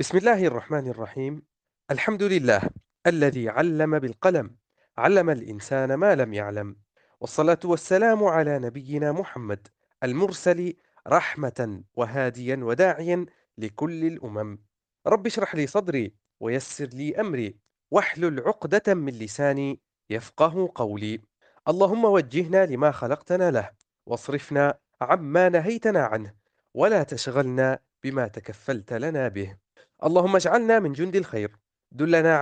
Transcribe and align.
بسم 0.00 0.18
الله 0.18 0.46
الرحمن 0.46 0.88
الرحيم. 0.88 1.42
الحمد 1.90 2.22
لله 2.22 2.60
الذي 3.06 3.48
علم 3.48 3.98
بالقلم 3.98 4.56
علم 4.98 5.30
الإنسان 5.30 5.94
ما 5.94 6.14
لم 6.14 6.34
يعلم. 6.34 6.76
والصلاة 7.20 7.58
والسلام 7.64 8.24
على 8.24 8.58
نبينا 8.58 9.12
محمد 9.12 9.68
المرسل 10.02 10.74
رحمة 11.08 11.82
وهاديا 11.94 12.56
وداعيا 12.62 13.26
لكل 13.58 14.04
الأمم. 14.04 14.58
رب 15.06 15.26
اشرح 15.26 15.54
لي 15.54 15.66
صدري 15.66 16.14
ويسر 16.40 16.86
لي 16.86 17.20
أمري 17.20 17.56
واحلل 17.90 18.40
عقدة 18.40 18.94
من 18.94 19.12
لساني 19.12 19.80
يفقه 20.10 20.72
قولي. 20.74 21.20
اللهم 21.68 22.04
وجهنا 22.04 22.66
لما 22.66 22.90
خلقتنا 22.90 23.50
له 23.50 23.70
واصرفنا 24.06 24.78
عما 25.00 25.48
نهيتنا 25.48 26.04
عنه 26.04 26.34
ولا 26.74 27.02
تشغلنا 27.02 27.78
بما 28.04 28.28
تكفلت 28.28 28.92
لنا 28.92 29.28
به. 29.28 29.56
اللهم 30.04 30.36
اجعلنا 30.36 30.78
من 30.78 30.92
جند 30.92 31.16
الخير 31.16 31.56
دلنا 31.92 32.36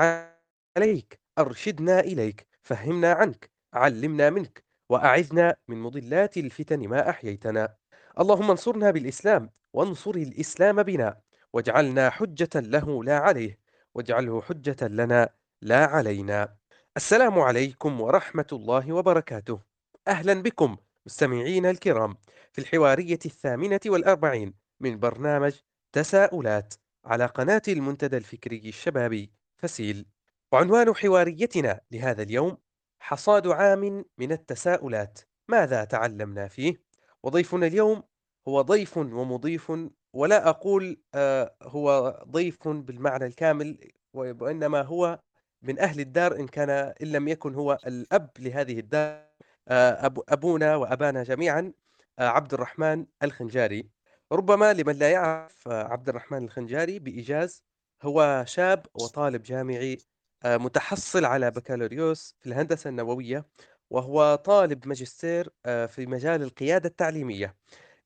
عليك 0.77 1.21
أرشدنا 1.39 2.01
إليك 2.01 2.47
فهمنا 2.62 3.12
عنك 3.12 3.51
علمنا 3.75 4.31
منك 4.31 4.65
وأعذنا 4.91 5.57
من 5.69 5.83
مضلات 5.83 6.37
الفتن 6.37 6.89
ما 6.89 7.11
أحييتنا. 7.11 7.77
اللهم 8.21 8.51
انصرنا 8.51 8.91
بالإسلام 8.91 9.51
وانصر 9.73 10.11
الإسلام 10.11 10.83
بنا 10.83 11.21
واجعلنا 11.53 12.11
حجة 12.11 12.48
له 12.55 13.05
لا 13.05 13.19
عليه 13.19 13.59
واجعله 13.95 14.41
حجة 14.43 14.89
لنا 14.89 15.29
لا 15.62 15.87
علينا. 15.87 16.56
السلام 16.97 17.39
عليكم 17.39 18.01
ورحمة 18.01 18.47
الله 18.53 18.93
وبركاته. 18.93 19.61
أهلا 20.09 20.43
بكم 20.43 20.77
مستمعين 21.06 21.67
الكرام 21.67 22.17
في 22.53 22.61
الحوارية 22.61 23.19
الثامنة 23.27 23.81
والأربعين 23.87 24.55
من 24.81 24.98
برنامج 24.98 25.53
تساؤلات. 25.93 26.75
على 27.09 27.27
قناة 27.27 27.62
المنتدى 27.69 28.17
الفكري 28.17 28.69
الشبابي 28.69 29.33
فسيل. 29.57 30.07
وعنوان 30.53 30.95
حواريتنا 30.95 31.81
لهذا 31.91 32.23
اليوم 32.23 32.59
حصاد 33.01 33.47
عام 33.47 34.05
من 34.19 34.33
التساؤلات. 34.33 35.19
ماذا 35.48 35.84
تعلمنا 35.84 36.48
فيه؟ 36.48 36.83
وضيفنا 37.23 37.67
اليوم 37.67 38.03
هو 38.48 38.62
ضيف 38.62 38.97
ومضيف 38.97 39.73
ولا 40.12 40.48
أقول 40.48 41.03
آه، 41.14 41.55
هو 41.62 42.19
ضيف 42.31 42.69
بالمعنى 42.69 43.27
الكامل 43.27 43.79
وإنما 44.14 44.83
هو 44.83 45.20
من 45.62 45.79
أهل 45.79 46.01
الدار 46.01 46.36
إن 46.36 46.48
كان 46.48 46.70
إن 46.70 47.12
لم 47.12 47.29
يكن 47.29 47.55
هو 47.55 47.79
الأب 47.86 48.31
لهذه 48.39 48.79
الدار 48.79 49.29
آه، 49.69 50.06
أب 50.06 50.23
أبونا 50.29 50.77
وأبانا 50.77 51.23
جميعا 51.23 51.73
آه، 52.19 52.29
عبد 52.29 52.55
الرحمن 52.55 53.06
الخنجاري. 53.23 53.89
ربما 54.33 54.73
لمن 54.73 54.95
لا 54.95 55.11
يعرف 55.11 55.69
آه، 55.69 55.84
عبد 55.84 56.09
الرحمن 56.09 56.45
الخنجاري 56.45 56.98
بإيجاز 56.98 57.65
هو 58.03 58.45
شاب 58.47 58.87
وطالب 58.95 59.43
جامعي 59.43 59.98
آه، 60.45 60.57
متحصل 60.57 61.25
على 61.25 61.51
بكالوريوس 61.51 62.35
في 62.41 62.47
الهندسة 62.47 62.91
النووية 62.91 63.47
وهو 63.91 64.35
طالب 64.35 64.89
ماجستير 64.89 65.51
آه، 65.67 65.87
في 65.87 66.07
مجال 66.07 66.43
القيادة 66.43 66.89
التعليمية. 66.89 67.57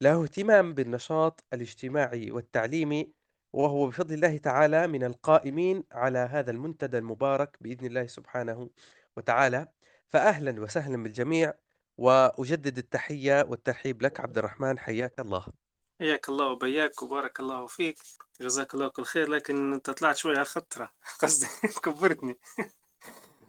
له 0.01 0.23
اهتمام 0.23 0.75
بالنشاط 0.75 1.45
الاجتماعي 1.53 2.31
والتعليمي 2.31 3.13
وهو 3.53 3.87
بفضل 3.87 4.15
الله 4.15 4.37
تعالى 4.39 4.87
من 4.87 5.05
القائمين 5.05 5.85
على 5.93 6.19
هذا 6.19 6.51
المنتدى 6.51 6.99
المبارك 6.99 7.57
بإذن 7.61 7.87
الله 7.87 8.07
سبحانه 8.07 8.71
وتعالى. 9.17 9.69
فأهلا 10.09 10.61
وسهلا 10.63 11.03
بالجميع 11.03 11.55
وأجدد 11.99 12.79
التحية 12.79 13.47
والترحيب 13.49 14.03
لك 14.03 14.21
عبد 14.21 14.39
الرحمن 14.39 14.79
حياك 14.79 15.21
الله. 15.21 15.62
حياك 16.03 16.29
الله 16.29 16.47
وبياك 16.47 17.03
وبارك 17.03 17.41
الله 17.41 17.67
فيك. 17.67 17.99
جزاك 18.41 18.75
الله 18.75 18.89
كل 18.89 19.05
خير 19.05 19.29
لكن 19.29 19.73
أنت 19.73 19.91
طلعت 19.91 20.17
شوي 20.17 20.33
على 20.33 20.43
الخطرة. 20.43 20.93
قصدي 21.23 21.47
كبرتني. 21.83 22.39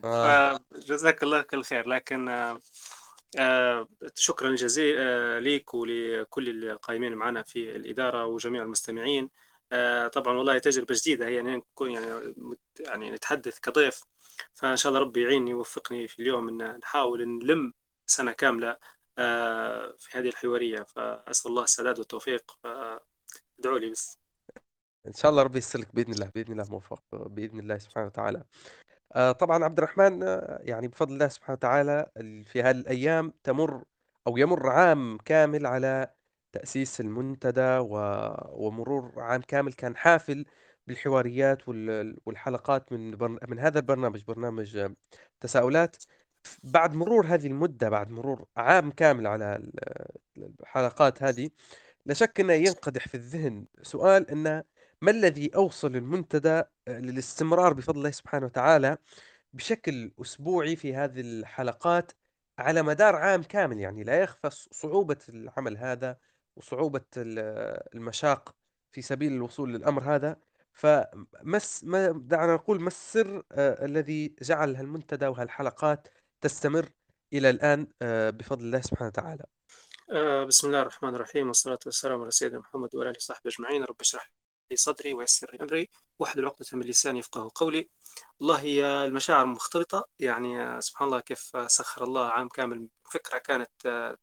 آه. 0.04 0.60
فجزاك 0.72 1.24
الله 1.24 1.42
كل 1.42 1.64
خير. 1.64 1.88
لكن 1.88 2.30
آه، 2.30 2.60
آه، 3.38 3.88
شكرا 4.16 4.56
جزيلا 4.56 5.40
ليك 5.40 5.74
ولكل 5.74 6.70
القائمين 6.72 7.14
معنا 7.14 7.44
في 7.44 7.76
الإدارة 7.76 8.26
وجميع 8.26 8.64
المستمعين. 8.64 9.30
آه، 9.72 10.08
طبعا 10.08 10.38
والله 10.38 10.58
تجربة 10.58 10.96
جديدة 11.00 11.28
هي 11.28 11.36
يعني 11.36 11.56
نكون 11.56 11.92
يعني 11.92 12.34
يعني 12.80 13.12
نتحدث 13.12 13.60
كضيف. 13.60 14.02
فإن 14.54 14.76
شاء 14.78 14.90
الله 14.90 15.02
ربي 15.02 15.24
يعيني 15.24 15.54
ويوفقني 15.54 16.08
في 16.08 16.20
اليوم 16.20 16.50
إن 16.50 16.78
نحاول 16.78 17.26
نلم 17.26 17.74
سنة 18.06 18.32
كاملة 18.32 18.70
آه، 18.70 18.78
في 19.98 20.10
هذه 20.18 20.28
الحوارية 20.30 20.84
فأسأل 20.84 21.52
الله 21.52 21.64
السداد 21.64 22.00
والتوفيق 22.00 22.52
فادعوا 22.64 23.80
لي 23.80 23.90
بس. 23.92 24.18
إن 25.08 25.14
شاء 25.14 25.32
الله 25.32 25.44
ربي 25.44 25.56
ييسر 25.56 25.80
لك 25.80 25.96
بإذن 25.96 26.14
الله 26.14 26.32
بإذن 26.36 26.52
الله 26.52 26.72
موفق 26.72 27.04
بإذن 27.12 27.60
الله 27.60 27.78
سبحانه 27.78 28.08
وتعالى. 28.08 28.44
آه، 29.16 29.32
طبعا 29.32 29.64
عبد 29.64 29.78
الرحمن 29.78 30.24
آه، 30.24 30.60
يعني 30.62 30.88
بفضل 30.88 31.14
الله 31.14 31.28
سبحانه 31.28 31.54
وتعالى 31.58 32.12
ال- 32.18 32.46
في 32.46 32.62
هذه 32.64 32.76
الأيام 32.78 33.34
تمر 33.44 33.84
أو 34.28 34.38
يمر 34.38 34.70
عام 34.70 35.18
كامل 35.18 35.66
على 35.66 36.14
تأسيس 36.52 37.02
المنتدى 37.02 37.78
ومرور 37.82 39.12
عام 39.18 39.42
كامل 39.42 39.74
كان 39.74 39.96
حافل 39.98 40.46
بالحواريات 40.88 41.70
وال- 41.70 42.18
والحلقات 42.26 42.92
من 42.92 43.18
من 43.50 43.60
هذا 43.60 43.80
البرنامج 43.80 44.24
برنامج 44.24 44.78
آه، 44.78 44.96
تساؤلات. 45.42 45.96
بعد 46.64 46.94
مرور 46.94 47.26
هذه 47.26 47.48
المدة 47.48 47.90
بعد 47.90 48.10
مرور 48.12 48.46
عام 48.58 48.92
كامل 48.92 49.28
على 49.28 49.56
ال- 49.56 50.10
الحلقات 50.62 51.24
هذه 51.24 51.50
لا 52.06 52.14
شك 52.14 52.40
أنه 52.40 52.54
ينقدح 52.54 53.08
في 53.08 53.16
الذهن 53.16 53.66
سؤال 53.82 54.30
أنه 54.32 54.64
ما 55.02 55.12
الذي 55.12 55.52
أوصل 55.56 55.96
المنتدى 55.96 56.50
آه، 56.50 56.66
للاستمرار 56.88 57.74
بفضل 57.74 57.98
الله 57.98 58.12
سبحانه 58.12 58.46
وتعالى 58.46 58.98
بشكل 59.54 60.12
أسبوعي 60.22 60.76
في 60.76 60.96
هذه 60.96 61.22
الحلقات 61.22 62.12
على 62.60 62.82
مدار 62.82 63.16
عام 63.16 63.44
كامل؟ 63.44 63.80
يعني 63.80 64.04
لا 64.04 64.20
يخفى 64.20 64.50
صعوبة 64.52 65.18
العمل 65.30 65.78
هذا 65.78 66.18
وصعوبة 66.56 67.02
ال- 67.18 67.80
المشاق 67.96 68.56
في 68.92 69.02
سبيل 69.02 69.34
الوصول 69.34 69.74
للأمر 69.74 70.16
هذا. 70.16 70.38
فمس 70.74 71.84
ما 71.84 72.12
دعنا 72.12 72.54
نقول 72.54 72.82
ما 72.82 72.88
السر 72.88 73.44
آه، 73.52 73.86
الذي 73.86 74.36
جعل 74.42 74.76
هالمنتدى 74.76 75.28
وهالحلقات 75.28 76.08
تستمر 76.44 76.90
إلى 77.34 77.50
الآن 77.50 77.88
آه، 78.02 78.30
بفضل 78.30 78.66
الله 78.66 78.82
سبحانه 78.82 79.08
وتعالى. 79.08 79.46
آه، 80.12 80.44
بسم 80.44 80.68
الله 80.68 80.82
الرحمن 80.82 81.16
الرحيم 81.16 81.48
والصلاة 81.48 81.80
والسلام 81.86 82.22
على 82.22 82.32
سيدنا 82.32 82.60
محمد 82.60 82.96
وعلى 82.96 83.10
آله 83.10 83.18
وصحبه 83.18 83.52
أجمعين. 83.52 83.84
رب 83.84 83.96
اشرح 84.02 84.32
لي 84.72 84.78
صدري 84.78 85.14
ويسر 85.14 85.52
لي 85.54 85.60
أمري 85.62 85.90
واحلل 86.20 86.46
عقدة 86.46 86.66
من 86.74 86.82
لساني 86.82 87.20
يفقه 87.20 87.52
قولي. 87.56 87.90
والله 88.40 88.60
هي 88.60 89.06
المشاعر 89.06 89.46
مختلطة 89.46 90.06
يعني 90.20 90.62
آه، 90.62 90.80
سبحان 90.80 91.08
الله 91.08 91.20
كيف 91.20 91.52
سخر 91.68 92.04
الله 92.04 92.28
عام 92.28 92.48
كامل. 92.48 92.88
فكرة 93.12 93.38
كانت 93.38 93.72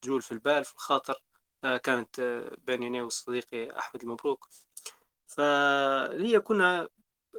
تجول 0.03 0.23
في 0.23 0.33
البال 0.33 0.65
في 0.65 0.75
الخاطر 0.75 1.23
كانت 1.63 2.21
بيني 2.59 2.87
أنا 2.87 3.03
وصديقي 3.03 3.79
أحمد 3.79 4.03
المبروك. 4.03 4.49
فهي 5.27 6.41
كنا 6.41 6.89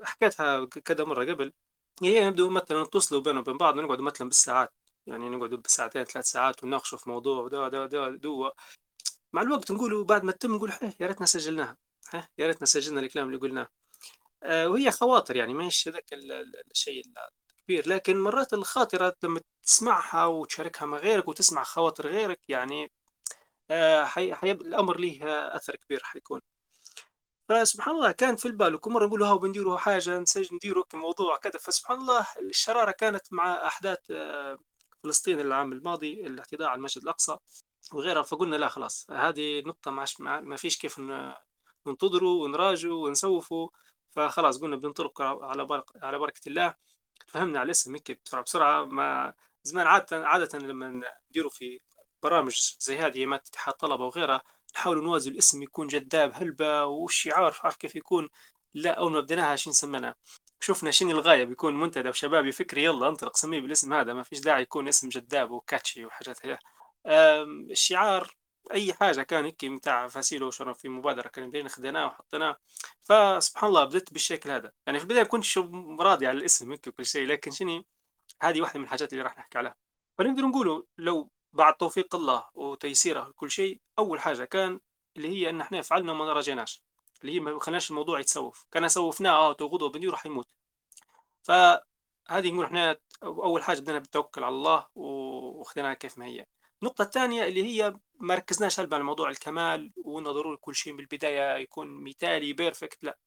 حكيتها 0.03 0.65
كذا 0.65 1.03
مرة 1.03 1.25
قبل 1.25 1.53
هي 2.03 2.27
نبدو 2.29 2.49
مثلا 2.49 2.83
نتصلوا 2.83 3.21
بيننا 3.21 3.39
وبين 3.39 3.57
بعض 3.57 3.79
نقعدوا 3.79 4.05
مثلا 4.05 4.27
بالساعات 4.27 4.73
يعني 5.07 5.29
نقعدوا 5.29 5.57
بالساعتين 5.57 6.03
ثلاث 6.03 6.25
ساعات 6.25 6.63
ونناقشوا 6.63 6.97
في 6.97 7.09
موضوع 7.09 7.43
ودا 7.43 7.67
دا 7.69 7.85
دا 7.85 8.09
دو 8.09 8.51
مع 9.33 9.41
الوقت 9.41 9.71
نقولوا 9.71 10.03
بعد 10.05 10.23
ما 10.23 10.31
تتم 10.31 10.55
نقول 10.55 10.71
"إيه، 10.83 10.95
يا 10.99 11.07
ريتنا 11.07 11.25
سجلناها 11.27 11.77
إيه، 12.13 12.29
يا 12.37 12.47
ريتنا 12.47 12.65
سجلنا 12.67 13.01
الكلام 13.01 13.27
اللي 13.27 13.37
قلناه. 13.39 13.67
آه، 14.43 14.69
وهي 14.69 14.91
خواطر 14.91 15.35
يعني 15.35 15.53
ماهيش 15.53 15.87
هذاك 15.87 16.13
ال- 16.13 16.31
ال- 16.31 16.63
الشيء 16.71 17.03
الكبير 17.59 17.89
لكن 17.89 18.19
مرات 18.21 18.53
الخاطرة 18.53 19.15
لما 19.23 19.41
تسمعها 19.65 20.25
وتشاركها 20.25 20.85
مع 20.85 20.97
غيرك 20.97 21.27
وتسمع 21.27 21.63
خواطر 21.63 22.07
غيرك 22.09 22.39
يعني 22.49 22.91
آه، 23.71 24.05
حي... 24.05 24.35
حي... 24.35 24.51
الأمر 24.51 24.99
ليه 24.99 25.19
أثر 25.57 25.75
كبير 25.75 26.01
حيكون. 26.03 26.41
فسبحان 27.51 27.95
الله 27.95 28.11
كان 28.11 28.35
في 28.35 28.45
البال 28.45 28.75
وكل 28.75 28.91
مرة 28.91 29.05
نقول 29.05 29.23
ها 29.23 29.35
بنديروا 29.35 29.77
حاجة 29.77 30.19
نسجل 30.19 30.55
نديروا 30.55 30.83
موضوع 30.93 31.37
كذا 31.37 31.59
فسبحان 31.59 31.97
الله 31.97 32.27
الشرارة 32.39 32.91
كانت 32.91 33.33
مع 33.33 33.67
أحداث 33.67 33.99
آه، 34.11 34.57
فلسطين 35.03 35.39
العام 35.39 35.71
الماضي 35.73 36.27
الاعتداء 36.27 36.67
على 36.67 36.77
المسجد 36.77 37.03
الأقصى 37.03 37.37
وغيرها 37.93 38.23
فقلنا 38.23 38.55
لا 38.55 38.67
خلاص 38.69 39.07
هذه 39.11 39.63
نقطة 39.65 39.91
ما 40.21 40.55
فيش 40.55 40.77
كيف 40.77 40.99
ننتظروا 41.87 42.43
ونراجعوا 42.43 43.05
ونسوفوا 43.07 43.69
فخلاص 44.11 44.59
قلنا 44.61 44.75
بننطلق 44.75 45.21
على 45.21 45.65
بركة 45.65 45.93
على 46.05 46.19
بركة 46.19 46.41
الله. 46.47 46.75
فهمنا 47.27 47.59
على 47.59 47.65
الاسم 47.65 47.95
هيك 47.95 48.21
بسرعة 48.25 48.43
بسرعة 48.43 48.85
ما 48.85 49.33
زمان 49.63 49.87
عادة 49.87 50.27
عادة 50.27 50.59
لما 50.59 51.01
نديروا 51.31 51.49
في 51.49 51.79
برامج 52.23 52.75
زي 52.79 52.97
هذه 52.97 53.25
ما 53.25 53.35
اتحاد 53.35 53.73
طلبة 53.73 54.05
وغيرها 54.05 54.41
نحاول 54.75 55.03
نوازي 55.03 55.29
الاسم 55.29 55.63
يكون 55.63 55.87
جذاب 55.87 56.31
هلبة 56.35 56.85
والشعار 56.85 57.75
كيف 57.79 57.95
يكون؟ 57.95 58.29
لا 58.73 58.91
أول 58.91 59.11
ما 59.11 59.19
بديناها 59.19 59.55
شنو 59.55 59.73
سمينا 59.73 60.15
شفنا 60.59 60.91
شنو 60.91 61.11
الغاية 61.11 61.43
بيكون 61.43 61.79
منتدى 61.79 62.09
وشبابي 62.09 62.51
فكري 62.51 62.83
يلا 62.83 63.07
انطلق 63.07 63.37
سميه 63.37 63.59
بالاسم 63.59 63.93
هذا 63.93 64.13
ما 64.13 64.23
فيش 64.23 64.39
داعي 64.39 64.61
يكون 64.61 64.87
اسم 64.87 65.09
جذاب 65.09 65.51
وكاتشي 65.51 66.05
وحاجات 66.05 66.45
هي. 66.45 66.59
الشعار 67.71 68.35
أي 68.73 68.93
حاجة 68.93 69.21
كان 69.21 69.45
هيك 69.45 69.63
متاع 69.65 70.07
فاسيلو 70.07 70.51
شرف 70.51 70.77
في 70.79 70.89
مبادرة 70.89 71.27
كان 71.27 71.49
بدينا 71.49 71.69
خديناه 71.69 72.05
وحطيناه. 72.05 72.57
فسبحان 73.03 73.69
الله 73.69 73.83
بديت 73.85 74.13
بالشكل 74.13 74.51
هذا. 74.51 74.71
يعني 74.87 74.99
في 74.99 75.03
البداية 75.03 75.23
كنت 75.23 75.45
راضي 75.99 76.27
على 76.27 76.37
الاسم 76.37 76.71
هيك 76.71 76.87
وكل 76.87 77.05
شيء 77.05 77.27
لكن 77.27 77.51
شنو؟ 77.51 77.83
هذه 78.41 78.61
واحدة 78.61 78.79
من 78.79 78.85
الحاجات 78.85 79.13
اللي 79.13 79.23
راح 79.23 79.37
نحكي 79.37 79.57
عليها. 79.57 79.75
فنقدر 80.17 80.43
نقولوا 80.43 80.83
لو 80.97 81.31
بعد 81.53 81.73
توفيق 81.77 82.15
الله 82.15 82.45
وتيسيره 82.53 83.27
لكل 83.27 83.51
شيء 83.51 83.81
أول 83.99 84.19
حاجة 84.19 84.43
كان 84.45 84.79
اللي 85.17 85.27
هي 85.29 85.49
إن 85.49 85.61
إحنا 85.61 85.81
فعلنا 85.81 86.11
وما 86.11 86.33
رجعناش 86.33 86.83
اللي 87.21 87.35
هي 87.35 87.39
ما 87.39 87.59
خلناش 87.59 87.89
الموضوع 87.91 88.19
يتسوف. 88.19 88.65
كان 88.71 88.87
سوفناه 88.87 89.31
آه 89.31 89.51
غدوة 89.61 89.89
بندير 89.89 90.11
راح 90.11 90.25
يموت. 90.25 90.47
فهذه 91.43 92.51
نقول 92.51 92.65
إحنا 92.65 92.97
أول 93.23 93.63
حاجة 93.63 93.79
بدنا 93.79 93.99
بالتوكل 93.99 94.43
على 94.43 94.55
الله 94.55 94.87
وخذيناها 94.95 95.93
كيف 95.93 96.17
ما 96.17 96.25
هي. 96.25 96.45
النقطة 96.81 97.01
الثانية 97.01 97.43
اللي 97.43 97.63
هي 97.63 97.95
ما 98.19 98.35
ركزناش 98.35 98.79
هلبا 98.79 98.95
على 98.95 99.03
موضوع 99.05 99.29
الكمال 99.29 99.91
وإنه 100.05 100.31
ضروري 100.31 100.57
كل 100.57 100.75
شيء 100.75 100.93
من 100.93 100.99
البداية 100.99 101.57
يكون 101.57 101.87
مثالي 102.03 102.53
بيرفكت 102.53 103.03
لا 103.03 103.17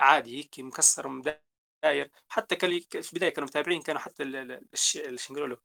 عادي 0.00 0.38
هيك 0.38 0.60
مكسر 0.60 1.08
مداير 1.84 2.10
حتى 2.28 2.56
كان 2.56 2.80
في 3.02 3.12
البداية 3.12 3.30
كانوا 3.30 3.48
متابعين 3.48 3.82
كانوا 3.82 4.00
حتى 4.00 4.24
شو 5.16 5.34
نقولوا 5.34 5.56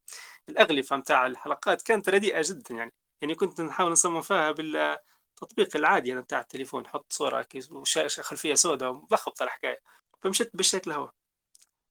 الأغلفة 0.48 0.96
متاع 0.96 1.26
الحلقات 1.26 1.82
كانت 1.82 2.08
رديئة 2.08 2.42
جدا 2.44 2.74
يعني. 2.74 2.92
يعني 3.22 3.34
كنت 3.34 3.60
نحاول 3.60 3.92
نصمم 3.92 4.22
فيها 4.22 4.50
بالتطبيق 4.50 5.76
العادي 5.76 6.08
يعني 6.08 6.20
متاع 6.20 6.40
التليفون 6.40 6.86
حط 6.86 7.12
صورة 7.12 7.46
وشاشة 7.70 8.22
خلفية 8.22 8.54
سوداء 8.54 8.90
وبخبط 8.90 9.42
الحكاية. 9.42 9.80
فمشيت 10.22 10.56
بالشكل 10.56 10.92
هو 10.92 11.10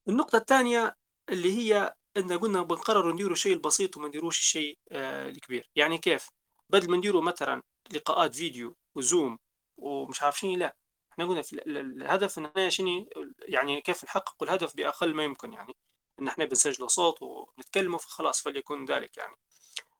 النقطة 0.08 0.38
الثانية 0.38 0.96
اللي 1.30 1.58
هي 1.58 1.94
إن 2.16 2.38
قلنا 2.38 2.62
بنقرر 2.62 3.12
نديروا 3.12 3.32
الشيء 3.32 3.52
البسيط 3.52 3.96
وما 3.96 4.08
نديروش 4.08 4.38
الشيء 4.38 4.78
آه 4.92 5.28
الكبير. 5.28 5.70
يعني 5.76 5.98
كيف؟ 5.98 6.28
بدل 6.70 6.90
ما 6.90 6.96
نديروا 6.96 7.22
مثلا 7.22 7.62
لقاءات 7.92 8.34
فيديو 8.36 8.76
وزوم 8.96 9.38
ومش 9.78 10.22
عارف 10.22 10.38
شنو 10.38 10.56
لا. 10.56 10.76
إحنا 11.20 11.30
قلنا 11.30 11.42
في 11.42 11.62
الهدف 11.66 12.38
إن 12.38 12.44
إحنا 12.44 12.68
شنو 12.68 13.08
يعني 13.48 13.80
كيف 13.80 14.04
نحقق 14.04 14.42
الهدف 14.42 14.76
بأقل 14.76 15.14
ما 15.14 15.24
يمكن 15.24 15.52
يعني 15.52 15.76
إن 16.20 16.28
إحنا 16.28 16.44
بنسجل 16.44 16.90
صوت 16.90 17.22
ونتكلموا 17.22 17.98
فخلاص 17.98 18.42
فليكون 18.42 18.84
ذلك 18.84 19.16
يعني. 19.16 19.34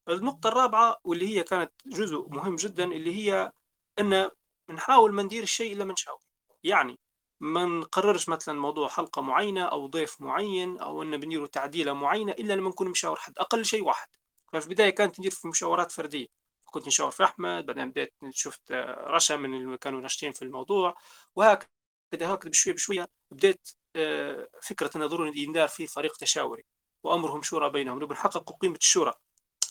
النقطة 0.09 0.49
الرابعة 0.49 0.97
واللي 1.05 1.29
هي 1.29 1.43
كانت 1.43 1.73
جزء 1.87 2.29
مهم 2.29 2.57
جدا 2.57 2.85
اللي 2.85 3.17
هي 3.17 3.53
إن 3.99 4.31
نحاول 4.71 5.13
ما 5.13 5.23
ندير 5.23 5.43
الشيء 5.43 5.73
إلا 5.73 5.85
ما 5.85 5.93
نشاور 5.93 6.19
يعني 6.65 6.99
ما 7.41 7.65
نقررش 7.65 8.29
مثلا 8.29 8.61
موضوع 8.61 8.89
حلقة 8.89 9.23
معينة 9.23 9.65
أو 9.65 9.87
ضيف 9.87 10.21
معين 10.21 10.79
أو 10.79 11.03
أن 11.03 11.17
بنديروا 11.21 11.47
تعديلة 11.47 11.93
معينة 11.93 12.33
إلا 12.33 12.53
لما 12.53 12.69
نكون 12.69 12.89
مشاور 12.89 13.17
حد 13.17 13.39
أقل 13.39 13.65
شيء 13.65 13.85
واحد. 13.85 14.09
ففي 14.53 14.67
البداية 14.67 14.91
كانت 14.91 15.21
ندير 15.21 15.31
في 15.31 15.49
مشاورات 15.49 15.93
فردية. 15.93 16.27
كنت 16.71 16.87
نشاور 16.87 17.11
في 17.11 17.25
أحمد 17.25 17.67
بعدين 17.67 17.91
بديت 17.91 18.15
شفت 18.31 18.73
رشا 19.07 19.35
من 19.35 19.55
اللي 19.55 19.79
كانوا 19.79 20.01
ناشطين 20.01 20.33
في 20.33 20.43
الموضوع 20.43 20.95
وهكذا 21.37 21.69
هكذا 22.15 22.51
بشوية 22.51 22.75
بشوية 22.75 23.09
بديت 23.31 23.69
آه، 23.97 24.49
فكرة 24.63 24.91
أن 24.97 25.07
ضروري 25.07 25.43
يندار 25.43 25.69
في 25.69 25.87
فريق 25.87 26.17
تشاوري 26.17 26.65
وأمرهم 27.05 27.43
شورى 27.43 27.71
بينهم 27.71 27.97
نبغى 28.03 28.15
نحقق 28.15 28.59
قيمة 28.61 28.77
الشورى. 28.77 29.15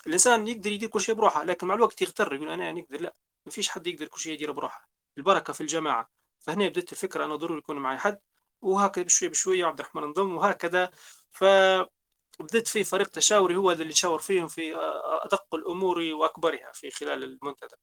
الإنسان 0.08 0.48
يقدر 0.48 0.72
يدير 0.72 0.90
كل 0.90 1.02
شيء 1.02 1.16
بروحه 1.16 1.44
لكن 1.44 1.68
مع 1.68 1.76
الوقت 1.76 2.02
يغتر 2.02 2.34
يقول 2.34 2.50
أنا 2.50 2.72
نقدر 2.72 3.02
لا 3.02 3.16
ما 3.46 3.52
فيش 3.52 3.70
حد 3.70 3.88
يقدر 3.88 4.08
كل 4.08 4.20
شيء 4.22 4.34
يديره 4.34 4.52
بروحه. 4.52 4.90
البركة 5.18 5.54
في 5.54 5.62
الجماعة. 5.62 6.10
فهنا 6.40 6.68
بدت 6.68 6.92
الفكرة 6.92 7.26
أنا 7.26 7.36
ضروري 7.36 7.60
يكون 7.60 7.78
معي 7.78 7.98
حد 7.98 8.20
وهكذا 8.62 9.04
بشوي 9.04 9.30
بشوي 9.30 9.64
عبد 9.64 9.80
الرحمن 9.80 10.04
انضم 10.04 10.36
وهكذا. 10.38 10.92
فبدت 12.40 12.68
في 12.68 12.84
فريق 12.84 13.08
تشاوري 13.08 13.56
هو 13.56 13.72
اللي 13.72 13.90
يشاور 13.90 14.20
فيهم 14.20 14.48
في 14.48 14.76
أدق 15.26 15.56
الأمور 15.56 16.00
وأكبرها 16.00 16.72
في 16.74 16.92
خلال 16.92 17.24
المنتدى. 17.24 17.76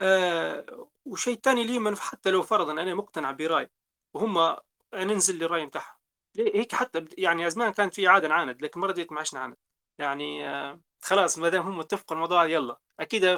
أه 0.00 0.88
وشيء 1.04 1.40
ثاني 1.42 1.64
لي 1.64 1.96
حتى 1.96 2.30
لو 2.30 2.42
فرضا 2.42 2.72
أنا 2.72 2.94
مقتنع 2.94 3.30
برأي 3.32 3.70
وهم 4.14 4.56
ننزل 4.94 5.38
للرأي 5.38 5.66
بتاعهم. 5.66 5.96
هيك 6.38 6.74
حتى 6.74 7.06
يعني 7.18 7.50
زمان 7.50 7.72
كان 7.72 7.90
في 7.90 8.08
عادة 8.08 8.28
نعاند 8.28 8.62
لكن 8.62 8.80
مرة 8.80 8.92
ديت 8.92 9.12
ما 9.12 9.18
عادش 9.18 9.34
نعاند. 9.34 9.56
يعني 9.98 10.48
أه 10.48 10.80
خلاص 11.02 11.38
ما 11.38 11.48
دام 11.48 11.66
هم 11.66 11.80
اتفقوا 11.80 12.16
الموضوع 12.16 12.46
يلا. 12.46 12.78
أكيد 13.00 13.36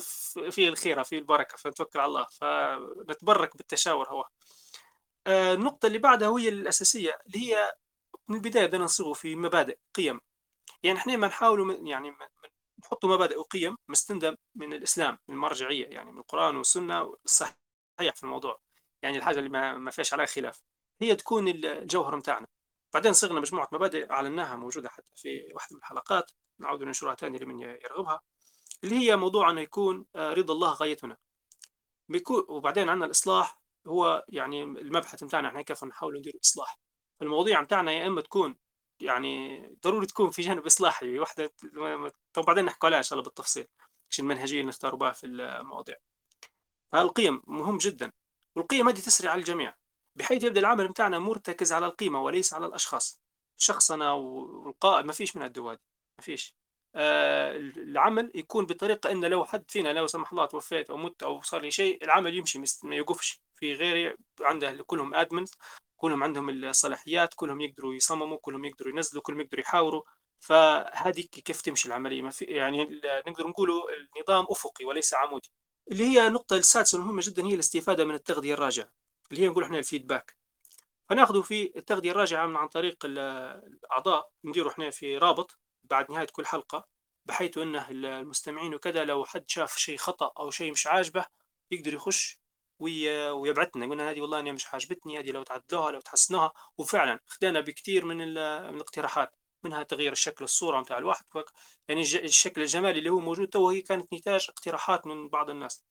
في 0.51 0.69
الخير 0.69 1.05
في 1.05 1.19
البركة 1.19 1.57
فنتوكل 1.57 2.01
على 2.01 2.09
الله 2.09 2.27
فنتبرك 2.31 3.57
بالتشاور 3.57 4.09
هو. 4.09 4.25
آه، 5.27 5.55
النقطة 5.55 5.87
اللي 5.87 5.99
بعدها 5.99 6.29
وهي 6.29 6.49
الأساسية 6.49 7.19
اللي 7.27 7.39
هي 7.39 7.75
من 8.29 8.37
البداية 8.37 8.67
بدنا 8.67 8.85
نصيغوا 8.85 9.15
في 9.15 9.37
مبادئ 9.37 9.79
قيم. 9.95 10.21
يعني 10.83 10.99
إحنا 10.99 11.17
ما 11.17 11.27
نحاولوا 11.27 11.75
يعني 11.89 12.17
نحطوا 12.85 13.15
مبادئ 13.15 13.39
وقيم 13.39 13.77
مستندة 13.89 14.39
من 14.55 14.73
الإسلام 14.73 15.19
من 15.29 15.35
المرجعية 15.35 15.87
يعني 15.87 16.13
من 16.13 16.19
القرآن 16.19 16.57
والسنة 16.57 17.15
الصحيح 17.25 17.55
في 18.15 18.25
الموضوع. 18.25 18.61
يعني 19.03 19.19
الحاجة 19.19 19.39
اللي 19.39 19.51
ما, 19.51 19.75
ما 19.75 19.91
فيش 19.91 20.13
عليها 20.15 20.27
خلاف. 20.27 20.63
هي 21.01 21.17
تكون 21.17 21.49
الجوهر 21.49 22.17
متاعنا. 22.17 22.47
بعدين 22.95 23.13
صغنا 23.13 23.41
مجموعة 23.41 23.69
مبادئ 23.73 24.11
أعلناها 24.11 24.57
موجودة 24.57 24.89
حتى 24.89 25.13
في 25.17 25.53
واحدة 25.55 25.77
من 25.77 25.79
الحلقات 25.79 26.31
نعود 26.61 26.83
ننشرها 26.83 27.15
ثاني 27.15 27.39
لمن 27.39 27.61
يرغبها. 27.61 28.21
اللي 28.85 28.97
هي 28.97 29.17
موضوع 29.17 29.51
أنه 29.51 29.61
يكون 29.61 30.07
آه، 30.17 30.33
رضا 30.33 30.55
الله 30.55 30.73
غايتنا. 30.73 31.17
بيكون 32.09 32.45
وبعدين 32.49 32.89
عندنا 32.89 33.07
الإصلاح 33.07 33.59
هو 33.87 34.25
يعني 34.29 34.63
المبحث 34.63 35.25
بتاعنا 35.25 35.49
إحنا 35.49 35.63
كيف 35.63 35.85
نحاول 35.85 36.19
ندير 36.19 36.35
إصلاح. 36.45 36.79
المواضيع 37.23 37.63
بتاعنا 37.63 37.93
يا 37.93 38.07
إما 38.07 38.21
تكون 38.21 38.57
يعني 39.01 39.61
ضروري 39.83 40.07
تكون 40.07 40.31
في 40.31 40.43
جانب 40.43 40.67
إصلاحي 40.67 41.19
واحدة 41.19 41.53
طب 42.33 42.45
بعدين 42.45 42.65
نحكي 42.65 42.87
عليها 42.87 42.99
إن 42.99 43.03
شاء 43.03 43.13
الله 43.19 43.25
بالتفصيل 43.25 43.67
إيش 44.13 44.21
المنهجية 44.21 44.61
اللي 44.61 44.69
نختار 44.69 44.95
بها 44.95 45.13
في 45.13 45.27
المواضيع. 45.27 45.97
فالقيم 46.93 47.43
مهم 47.47 47.79
جدا 47.79 48.13
والقيم 48.57 48.89
هذه 48.89 48.97
تسري 49.01 49.29
على 49.29 49.39
الجميع 49.39 49.75
بحيث 50.19 50.45
يبدأ 50.45 50.61
العمل 50.61 50.89
بتاعنا 50.89 51.19
مرتكز 51.19 51.73
على 51.73 51.87
القيمة 51.87 52.23
وليس 52.23 52.55
على 52.55 52.67
الأشخاص. 52.67 53.21
شخصنا 53.59 54.13
والقائد 54.13 55.07
ما 55.07 55.13
فيش 55.13 55.37
من 55.37 55.43
الدواد 55.43 55.79
ما 56.19 56.25
فيش. 56.25 56.55
آه 56.95 57.57
العمل 57.57 58.33
يكون 58.35 58.67
بطريقة 58.67 59.11
إن 59.11 59.25
لو 59.25 59.45
حد 59.45 59.71
فينا 59.71 59.93
لو 59.93 60.07
سمح 60.07 60.33
الله 60.33 60.47
توفيت 60.47 60.91
أو 60.91 60.97
مت 60.97 61.23
أو 61.23 61.43
صار 61.43 61.61
لي 61.63 61.71
شيء 61.71 62.05
العمل 62.05 62.35
يمشي 62.35 62.59
ما 62.85 62.97
يوقفش. 62.97 63.41
في 63.57 63.75
غيري 63.75 64.17
عنده 64.41 64.85
كلهم 64.87 65.15
ادمنز 65.15 65.51
كلهم 66.05 66.23
عندهم 66.23 66.51
الصلاحيات 66.65 67.35
كلهم 67.35 67.61
يقدروا 67.61 67.95
يصمموا 67.95 68.39
كلهم 68.43 68.65
يقدروا 68.65 68.93
ينزلوا 68.93 69.23
كلهم 69.23 69.41
يقدروا 69.41 69.61
يحاوروا. 69.61 70.03
فهذه 70.41 71.21
كيف 71.21 71.61
تمشي 71.61 71.89
العملية؟ 71.89 72.23
ما 72.23 72.31
في 72.31 72.45
يعني 72.45 73.01
نقدر 73.27 73.47
نقولوا 73.47 73.83
النظام 73.91 74.47
أفقي 74.51 74.85
وليس 74.85 75.15
عمودي. 75.15 75.51
اللي 75.91 76.05
هي 76.05 76.27
النقطه 76.27 76.57
السادسة 76.57 76.99
المهمة 76.99 77.23
جدا 77.25 77.47
هي 77.47 77.55
الاستفادة 77.55 78.05
من 78.05 78.15
التغذية 78.15 78.55
الراجعة 78.55 78.89
اللي 79.31 79.43
هي 79.43 79.49
نقول 79.49 79.65
إحنا 79.65 79.79
الفيدباك. 79.79 80.37
فناخذه 81.09 81.43
في 81.43 81.73
التغذية 81.77 82.11
الراجعة 82.11 82.47
من 82.47 82.57
عن 82.57 82.69
طريق 82.69 82.97
الأعضاء 83.05 84.31
نديروا 84.45 84.73
إحنا 84.73 84.91
في 84.91 85.19
رابط 85.19 85.59
بعد 85.85 86.11
نهاية 86.11 86.27
كل 86.33 86.47
حلقة 86.47 86.87
بحيث 87.27 87.59
أنه 87.59 87.91
المستمعين 87.91 88.75
وكذا 88.75 89.05
لو 89.05 89.25
حد 89.25 89.45
شاف 89.49 89.77
شيء 89.77 89.97
خطأ 89.99 90.33
أو 90.39 90.51
شيء 90.51 90.73
مش 90.73 90.87
عاجبه 90.87 91.27
يقدر 91.71 91.95
يخش 91.95 92.44
ويبعثنا 93.33 93.87
قلنا 93.87 94.11
هذه 94.11 94.21
والله 94.21 94.41
أنا 94.41 94.53
مش 94.53 94.67
عاجبتني 94.75 95.19
هذه 95.19 95.31
لو 95.31 95.43
تعدلوها 95.43 95.91
لو 95.91 96.01
تحسنوها 96.01 96.53
وفعلا 96.79 97.21
خدنا 97.27 97.61
بكثير 97.61 98.05
من, 98.05 98.17
من 98.17 98.39
الاقتراحات 98.39 99.37
منها 99.65 99.83
تغيير 99.83 100.13
الشكل 100.13 100.45
الصورة 100.45 100.81
متاع 100.81 100.99
الواحد 100.99 101.25
يعني 101.89 102.03
الشكل 102.03 102.63
الجمالي 102.63 102.99
اللي 102.99 103.11
هو 103.11 103.21
موجود 103.21 103.49
تو 103.49 103.71
هي 103.71 103.81
كانت 103.81 104.13
نتاج 104.15 104.47
اقتراحات 104.49 105.07
من 105.07 105.29
بعض 105.29 105.51
الناس. 105.51 105.85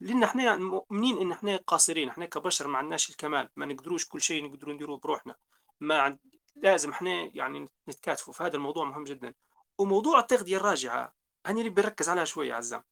لأن 0.00 0.22
إحنا 0.22 0.56
مؤمنين 0.56 1.18
إن 1.18 1.32
إحنا 1.32 1.56
قاصرين 1.56 2.08
إحنا 2.08 2.26
كبشر 2.26 2.68
ما 2.68 2.78
عندناش 2.78 3.10
الكمال 3.10 3.48
ما 3.56 3.66
نقدروش 3.66 4.08
كل 4.08 4.20
شيء 4.20 4.44
نقدروا 4.44 4.74
نديروه 4.74 4.98
بروحنا. 4.98 5.34
ما 5.80 6.18
لازم 6.56 6.90
إحنا 6.90 7.30
يعني 7.34 7.68
نتكاتفوا 7.88 8.32
في 8.32 8.42
هذا 8.44 8.56
الموضوع 8.56 8.84
مهم 8.84 9.04
جدا. 9.04 9.34
وموضوع 9.78 10.18
التغذية 10.18 10.56
الراجعة 10.56 11.14
أنا 11.46 11.58
اللي 11.58 11.70
بركز 11.70 12.08
عليها 12.08 12.24
شوي 12.24 12.48
يا 12.48 12.54
عزام. 12.54 12.84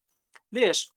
ليش؟ 0.52 0.92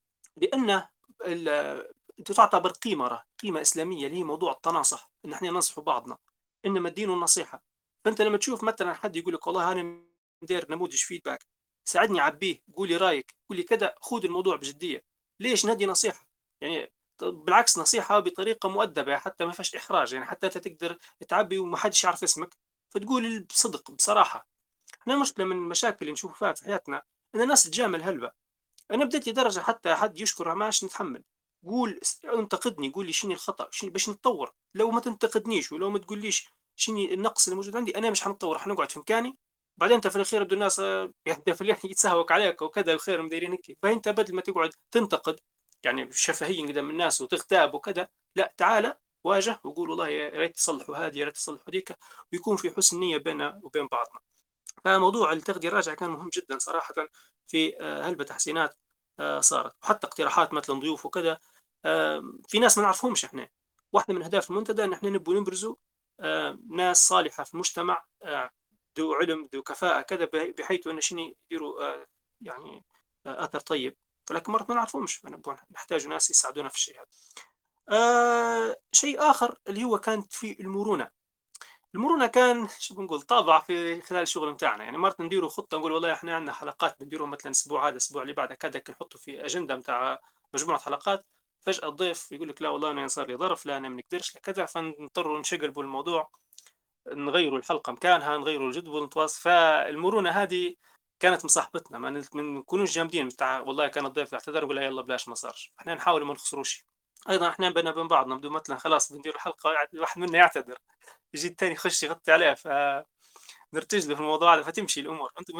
لأنه 2.18 2.36
تعتبر 2.36 2.70
قيمة 2.70 3.22
قيمة 3.38 3.60
إسلامية 3.60 4.06
اللي 4.06 4.18
هي 4.18 4.24
موضوع 4.24 4.52
التناصح 4.52 5.10
إن 5.24 5.32
إحنا 5.32 5.50
ننصح 5.50 5.80
بعضنا 5.80 6.18
إنما 6.66 6.88
الدين 6.88 7.10
النصيحة. 7.10 7.62
فأنت 8.04 8.22
لما 8.22 8.36
تشوف 8.38 8.64
مثلا 8.64 8.94
حد 8.94 9.16
يقول 9.16 9.34
لك 9.34 9.46
والله 9.46 9.72
أنا 9.72 10.06
مدير 10.42 10.66
نموذج 10.70 10.96
فيدباك 10.96 11.46
ساعدني 11.88 12.20
عبيه 12.20 12.62
قولي 12.76 12.96
رأيك 12.96 13.34
قولي 13.50 13.62
كذا 13.62 13.94
خذ 14.00 14.24
الموضوع 14.24 14.56
بجدية. 14.56 15.04
ليش 15.40 15.66
نهدي 15.66 15.86
نصيحة؟ 15.86 16.26
يعني 16.60 16.92
بالعكس 17.22 17.78
نصيحة 17.78 18.20
بطريقة 18.20 18.68
مؤدبة 18.68 19.16
حتى 19.16 19.44
ما 19.44 19.52
فيهاش 19.52 19.74
إحراج 19.74 20.12
يعني 20.12 20.26
حتى 20.26 20.46
انت 20.46 20.58
تقدر 20.58 20.98
تعبي 21.28 21.58
وما 21.58 21.76
حدش 21.76 22.04
يعرف 22.04 22.22
اسمك 22.22 22.56
فتقول 22.94 23.40
بصدق 23.42 23.90
بصراحة. 23.90 24.48
إحنا 25.00 25.16
مشكله 25.20 25.46
من 25.46 25.56
المشاكل 25.56 25.98
اللي 26.00 26.12
نشوف 26.12 26.38
فيها 26.38 26.52
في 26.52 26.64
حياتنا 26.64 27.02
إن 27.34 27.40
الناس 27.40 27.64
تجامل 27.64 28.02
هلبة. 28.02 28.30
أنا 28.90 29.04
بديت 29.04 29.28
لدرجة 29.28 29.60
حتى 29.60 29.94
حد 29.94 30.20
يشكر 30.20 30.54
ماش 30.54 30.84
نتحمل. 30.84 31.24
قول 31.64 32.00
انتقدني 32.24 32.90
قول 32.90 33.06
لي 33.06 33.12
شنو 33.12 33.32
الخطأ 33.32 33.68
شنو 33.70 33.90
باش 33.90 34.08
نتطور. 34.08 34.52
لو 34.74 34.90
ما 34.90 35.00
تنتقدنيش 35.00 35.72
ولو 35.72 35.90
ما 35.90 35.98
تقوليش 35.98 36.48
شنو 36.76 36.98
النقص 36.98 37.46
اللي 37.46 37.56
موجود 37.56 37.76
عندي 37.76 37.98
أنا 37.98 38.10
مش 38.10 38.22
حنتطور 38.22 38.58
حنقعد 38.58 38.90
في 38.90 38.98
مكاني. 38.98 39.38
بعدين 39.76 39.94
أنت 39.94 40.06
في 40.08 40.16
الأخير 40.16 40.44
بده 40.44 40.54
الناس 40.54 40.82
يتسهوك 41.84 42.32
عليك 42.32 42.62
وكذا 42.62 42.94
وخيرهم 42.94 43.28
دايرين 43.28 43.52
هيك، 43.52 43.78
فأنت 43.82 44.08
بدل 44.08 44.34
ما 44.34 44.40
تقعد 44.42 44.70
تنتقد 44.90 45.40
يعني 45.84 46.04
بشفهية 46.04 46.66
قدام 46.66 46.90
الناس 46.90 47.20
وتغتاب 47.20 47.74
وكذا، 47.74 48.08
لأ 48.36 48.54
تعالَ 48.56 48.94
واجه 49.24 49.60
وقول 49.64 49.90
والله 49.90 50.08
يا 50.08 50.28
ريت 50.30 50.56
تصلحوا 50.56 50.96
هذه، 50.96 51.18
يا 51.18 51.24
ريت 51.24 51.34
تصلحوا 51.34 51.64
هذيك، 51.70 51.96
ويكون 52.32 52.56
في 52.56 52.70
حُسن 52.70 53.00
نية 53.00 53.16
بيننا 53.18 53.60
وبين 53.64 53.86
بعضنا. 53.86 54.20
فموضوع 54.84 55.32
التغذية 55.32 55.68
الراجعة 55.68 55.94
كان 55.96 56.10
مهم 56.10 56.30
جدًا 56.34 56.58
صراحةً 56.58 56.94
في 57.48 57.76
آآ 57.80 58.02
هلبة 58.08 58.24
تحسينات 58.24 58.76
صارت، 59.40 59.74
وحتى 59.82 60.06
اقتراحات 60.06 60.54
مثلًا 60.54 60.80
ضيوف 60.80 61.06
وكذا 61.06 61.38
آمم 61.84 62.42
في 62.48 62.58
ناس 62.58 62.78
ما 62.78 62.84
نعرفهمش 62.84 63.24
إحنا، 63.24 63.48
واحدة 63.92 64.14
من 64.14 64.22
أهداف 64.22 64.50
المنتدى 64.50 64.84
إن 64.84 64.92
إحنا 64.92 65.10
نبغوا 65.10 65.40
نبرزوا 65.40 65.74
آآ 66.20 66.58
ناس 66.70 67.08
صالحة 67.08 67.44
في 67.44 67.54
المجتمع 67.54 68.04
ذو 68.98 69.14
علم، 69.14 69.48
ذو 69.54 69.62
كفاءة 69.62 70.00
كذا 70.00 70.24
بحيث 70.58 70.86
إن 70.86 71.00
شنو 71.00 71.34
يديروا 71.50 72.04
يعني 72.40 72.84
أثر 73.26 73.60
طيب، 73.60 73.96
ولكن 74.30 74.52
مرات 74.52 74.68
ما 74.70 74.76
نعرفهمش 74.76 75.22
نحتاجوا 75.70 76.10
ناس 76.10 76.30
يساعدونا 76.30 76.68
في 76.68 76.74
الشيء 76.74 76.96
هذا. 76.96 77.06
آآ 77.88 78.76
شيء 78.92 79.30
آخر 79.30 79.58
اللي 79.68 79.84
هو 79.84 79.98
كانت 79.98 80.32
في 80.32 80.60
المرونة. 80.60 81.10
المرونة 81.96 82.26
كان 82.26 82.68
شو 82.78 82.94
بنقول 82.94 83.22
طابع 83.22 83.60
في 83.60 84.00
خلال 84.02 84.22
الشغل 84.22 84.50
متاعنا، 84.52 84.84
يعني 84.84 84.98
مرات 84.98 85.20
نديروا 85.20 85.48
خطة 85.48 85.78
نقول 85.78 85.92
والله 85.92 86.12
إحنا 86.12 86.34
عندنا 86.36 86.52
حلقات 86.52 87.00
بنديروا 87.00 87.26
مثلًا 87.26 87.46
الأسبوع 87.46 87.82
هذا 87.84 87.90
الأسبوع 87.90 88.22
اللي 88.22 88.32
بعده 88.32 88.54
كذا 88.54 88.82
نحطوا 88.90 89.20
في 89.20 89.44
أجندة 89.44 89.76
متاع 89.76 90.20
مجموعة 90.54 90.78
حلقات، 90.80 91.26
فجأة 91.66 91.88
الضيف 91.88 92.32
يقول 92.32 92.48
لك 92.48 92.62
لا 92.62 92.68
والله 92.68 92.90
أنا 92.90 93.06
صار 93.08 93.26
لي 93.28 93.36
ظرف، 93.36 93.66
لا 93.66 93.76
أنا 93.76 93.88
ما 93.88 93.96
نقدرش، 93.96 94.32
كذا، 94.42 94.66
فنضطروا 94.66 95.38
نشقلبوا 95.40 95.82
الموضوع، 95.82 96.30
نغيروا 97.14 97.58
الحلقة 97.58 97.92
مكانها، 97.92 98.38
نغيروا 98.38 98.68
الجدول، 98.68 99.04
نتواص 99.04 99.38
فالمرونة 99.40 100.30
هذه 100.30 100.74
كانت 101.20 101.44
مصاحبتنا. 101.44 101.98
ما 101.98 102.24
نكونوش 102.34 102.94
جامدين 102.94 103.28
بتاع 103.28 103.60
والله 103.60 103.88
كان 103.88 104.06
الضيف 104.06 104.34
اعتذر 104.34 104.64
نقول 104.64 104.76
له 104.76 104.82
يالّا 104.82 105.02
بلاش 105.02 105.28
ما 105.28 105.34
صارش، 105.34 105.72
إحنا 105.80 105.94
نحاولوا 105.94 106.26
ما 106.26 106.34
نخسروش. 106.34 106.84
أيضًا 107.30 107.48
إحنا 107.48 107.70
بيننا 107.70 107.90
وبين 107.90 108.08
بعضنا 108.08 108.34
نبدو 108.34 108.50
مثلًا 108.50 108.76
خلاص 108.78 109.12
بنديروا 109.12 109.40
حلقة 109.40 109.70
واحد 109.94 110.20
منا 110.20 110.38
يعتذر. 110.38 110.78
يجي 111.36 111.48
التاني 111.48 111.72
يخش 111.72 112.02
يغطي 112.02 112.32
عليه 112.32 112.54
فنرتجلوا 112.54 114.16
في 114.16 114.22
الموضوع 114.22 114.54
هذا 114.54 114.62
فتمشي 114.62 115.00
الأمور. 115.00 115.30
أنتم 115.40 115.54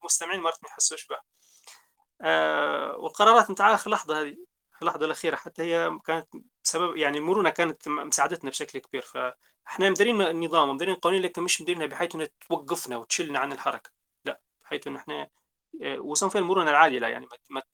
المستمعين 0.00 0.40
مرات 0.40 0.58
ما 0.62 0.68
يحسوش 0.68 1.06
بها. 1.06 1.22
آه 2.22 2.96
والقرارات 2.96 3.50
نتاع 3.50 3.74
اخر 3.74 3.90
لحظه 3.90 4.20
هذه 4.20 4.36
اللحظة 4.82 5.06
الأخيرة 5.06 5.36
حتى 5.36 5.62
هي 5.62 5.98
كانت 6.04 6.28
سبب 6.62 6.96
يعني 6.96 7.18
المرونه 7.18 7.50
كانت 7.50 7.88
مساعدتنا 7.88 8.50
بشكل 8.50 8.78
كبير 8.78 9.02
فاحنا 9.02 9.90
مديرين 9.90 10.22
النظام 10.22 10.70
مديرين 10.70 10.94
القوانين 10.94 11.22
لكن 11.22 11.42
مش 11.42 11.60
مديرينها 11.62 11.86
بحيث 11.86 12.14
إنها 12.14 12.28
توقفنا 12.48 12.96
وتشلنا 12.96 13.38
عن 13.38 13.52
الحركة. 13.52 13.90
لا 14.24 14.40
بحيث 14.64 14.86
إن 14.86 14.96
إحنا 14.96 15.28
آه، 15.82 16.00
وصل 16.00 16.30
فيها 16.30 16.40
المرونة 16.40 16.70
العادله 16.70 17.08
يعني 17.08 17.26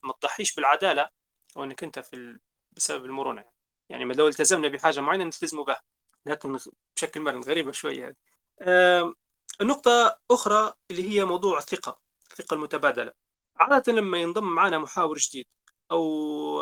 ما 0.03 0.13
تضحيش 0.21 0.55
بالعدالة 0.55 1.09
أو 1.57 1.63
انك 1.63 1.83
أنت 1.83 1.99
في 1.99 2.39
بسبب 2.71 3.05
المرونة 3.05 3.41
يعني, 3.41 3.53
يعني 3.89 4.13
لو 4.13 4.27
التزمنا 4.27 4.67
بحاجة 4.67 4.99
معينة 5.01 5.23
نلتزموا 5.23 5.65
بها. 5.65 5.81
لكن 6.27 6.59
بشكل 6.95 7.21
مرن 7.21 7.41
غريبة 7.43 7.71
شوية 7.71 8.15
هذه 8.61 9.13
النقطة 9.61 10.19
أخرى 10.31 10.73
اللي 10.91 11.09
هي 11.09 11.25
موضوع 11.25 11.57
الثقة 11.57 11.99
الثقة 12.31 12.53
المتبادلة. 12.53 13.13
عادة 13.55 13.93
لما 13.93 14.17
ينضم 14.17 14.43
معنا 14.43 14.79
محاور 14.79 15.17
جديد 15.17 15.45
أو 15.91 16.61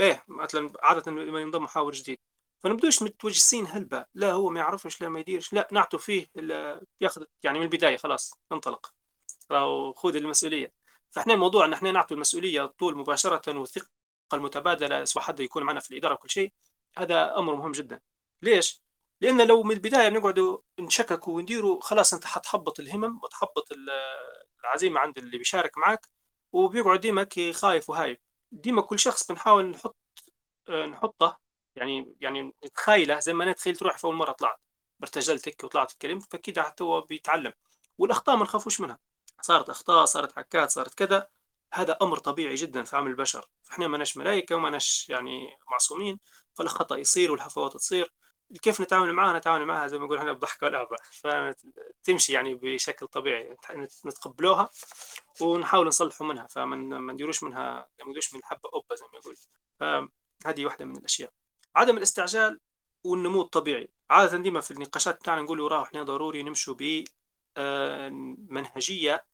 إيه 0.00 0.24
مثلا 0.28 0.72
عادة 0.82 1.12
لما 1.12 1.40
ينضم 1.40 1.62
محاور 1.62 1.92
جديد 1.92 2.18
فنبدوش 2.64 3.02
متوجسين 3.02 3.66
هلبة. 3.66 4.04
لا 4.14 4.32
هو 4.32 4.50
ما 4.50 4.60
يعرفش 4.60 5.00
لا 5.02 5.08
ما 5.08 5.20
يديرش 5.20 5.52
لا 5.52 5.68
نعطوا 5.72 5.98
فيه 5.98 6.26
ياخذ 7.00 7.24
يعني 7.42 7.58
من 7.58 7.64
البداية 7.64 7.96
خلاص 7.96 8.34
انطلق. 8.52 8.92
أو 9.50 9.92
خذ 9.92 10.16
المسؤولية. 10.16 10.72
فإحنا 11.10 11.34
الموضوع 11.34 11.64
إن 11.64 11.72
إحنا 11.72 11.92
نعطوا 11.92 12.16
المسؤولية 12.16 12.66
طول 12.66 12.96
مباشرة 12.96 13.58
والثقة 13.58 13.88
المتبادلة 14.34 15.04
سواء 15.04 15.24
حد 15.24 15.40
يكون 15.40 15.62
معنا 15.62 15.80
في 15.80 15.90
الإدارة 15.90 16.14
وكل 16.14 16.30
شيء 16.30 16.52
هذا 16.98 17.38
أمر 17.38 17.54
مهم 17.54 17.72
جدا. 17.72 18.00
ليش؟ 18.42 18.82
لأن 19.20 19.46
لو 19.46 19.62
من 19.62 19.74
البداية 19.74 20.08
بنقعدوا 20.08 20.58
نشككوا 20.80 21.36
ونديروا 21.36 21.80
خلاص 21.80 22.14
أنت 22.14 22.24
حتحبط 22.24 22.80
الهمم 22.80 23.20
وتحبط 23.24 23.68
العزيمة 24.64 25.00
عند 25.00 25.18
اللي 25.18 25.38
بيشارك 25.38 25.78
معك 25.78 26.08
وبيقعد 26.52 27.00
ديما 27.00 27.28
خايف 27.52 27.90
وهايب. 27.90 28.18
ديما 28.52 28.82
كل 28.82 28.98
شخص 28.98 29.28
بنحاول 29.32 29.64
نحط 29.70 29.96
نحطه 30.70 31.38
يعني 31.76 32.16
يعني 32.20 32.54
نتخيله 32.64 33.18
زي 33.18 33.34
ما 33.34 33.44
أنا 33.44 33.52
تخيلت 33.52 33.82
روحي 33.82 33.98
في 33.98 34.04
أول 34.04 34.14
مرة 34.14 34.32
طلعت. 34.32 34.60
برتجلت 35.00 35.48
هيك 35.48 35.64
وطلعت 35.64 35.92
الكلمة 35.92 36.20
فكده 36.20 36.62
حتى 36.62 36.84
هو 36.84 37.00
بيتعلم. 37.00 37.52
والأخطاء 37.98 38.36
ما 38.36 38.42
نخافوش 38.44 38.80
منها. 38.80 38.98
صارت 39.42 39.70
أخطاء 39.70 40.04
صارت 40.04 40.36
حكات 40.36 40.70
صارت 40.70 40.94
كذا. 40.94 41.28
هذا 41.74 41.98
أمر 42.02 42.18
طبيعي 42.18 42.54
جدا 42.54 42.84
في 42.84 42.96
عمل 42.96 43.10
البشر. 43.10 43.46
إحنا 43.70 43.88
ما 43.88 43.98
ناش 43.98 44.16
ملائكة 44.16 44.56
وما 44.56 44.70
ناش 44.70 45.06
يعني 45.10 45.56
معصومين 45.70 46.20
فالخطأ 46.54 46.96
يصير 46.96 47.32
والهفوات 47.32 47.72
تصير. 47.76 48.12
كيف 48.62 48.80
نتعامل 48.80 49.12
معاها 49.12 49.38
نتعامل 49.38 49.66
معاها 49.66 49.86
زي 49.86 49.98
ما 49.98 50.04
نقول 50.04 50.18
إحنا 50.18 50.32
بضحك 50.32 50.62
ولعبة 50.62 50.96
فتمشي 51.12 52.32
يعني 52.32 52.54
بشكل 52.54 53.06
طبيعي. 53.06 53.56
نتقبلوها 54.06 54.70
ونحاول 55.40 55.86
نصلحوا 55.86 56.26
منها. 56.26 56.46
فما 56.46 57.12
نديروش 57.12 57.42
منها 57.42 57.88
ما 57.98 58.06
نديروش 58.08 58.34
من 58.34 58.40
حبة 58.44 58.68
قبة 58.68 58.94
زي 58.96 59.04
ما 59.12 59.18
يقول. 59.18 59.36
فهذه 59.80 60.64
واحدة 60.66 60.84
من 60.84 60.96
الأشياء. 60.96 61.30
عدم 61.76 61.96
الاستعجال 61.96 62.60
والنمو 63.04 63.42
الطبيعي. 63.42 63.88
عادة 64.10 64.38
ديما 64.38 64.60
في 64.60 64.70
النقاشات 64.70 65.14
بتاعنا 65.20 65.42
نقول 65.42 65.72
راه 65.72 65.82
إحنا 65.82 66.02
ضروري 66.02 66.42
نمشوا 66.42 66.74
ب 66.78 67.04
آه، 67.56 68.08
منهجية 68.48 69.24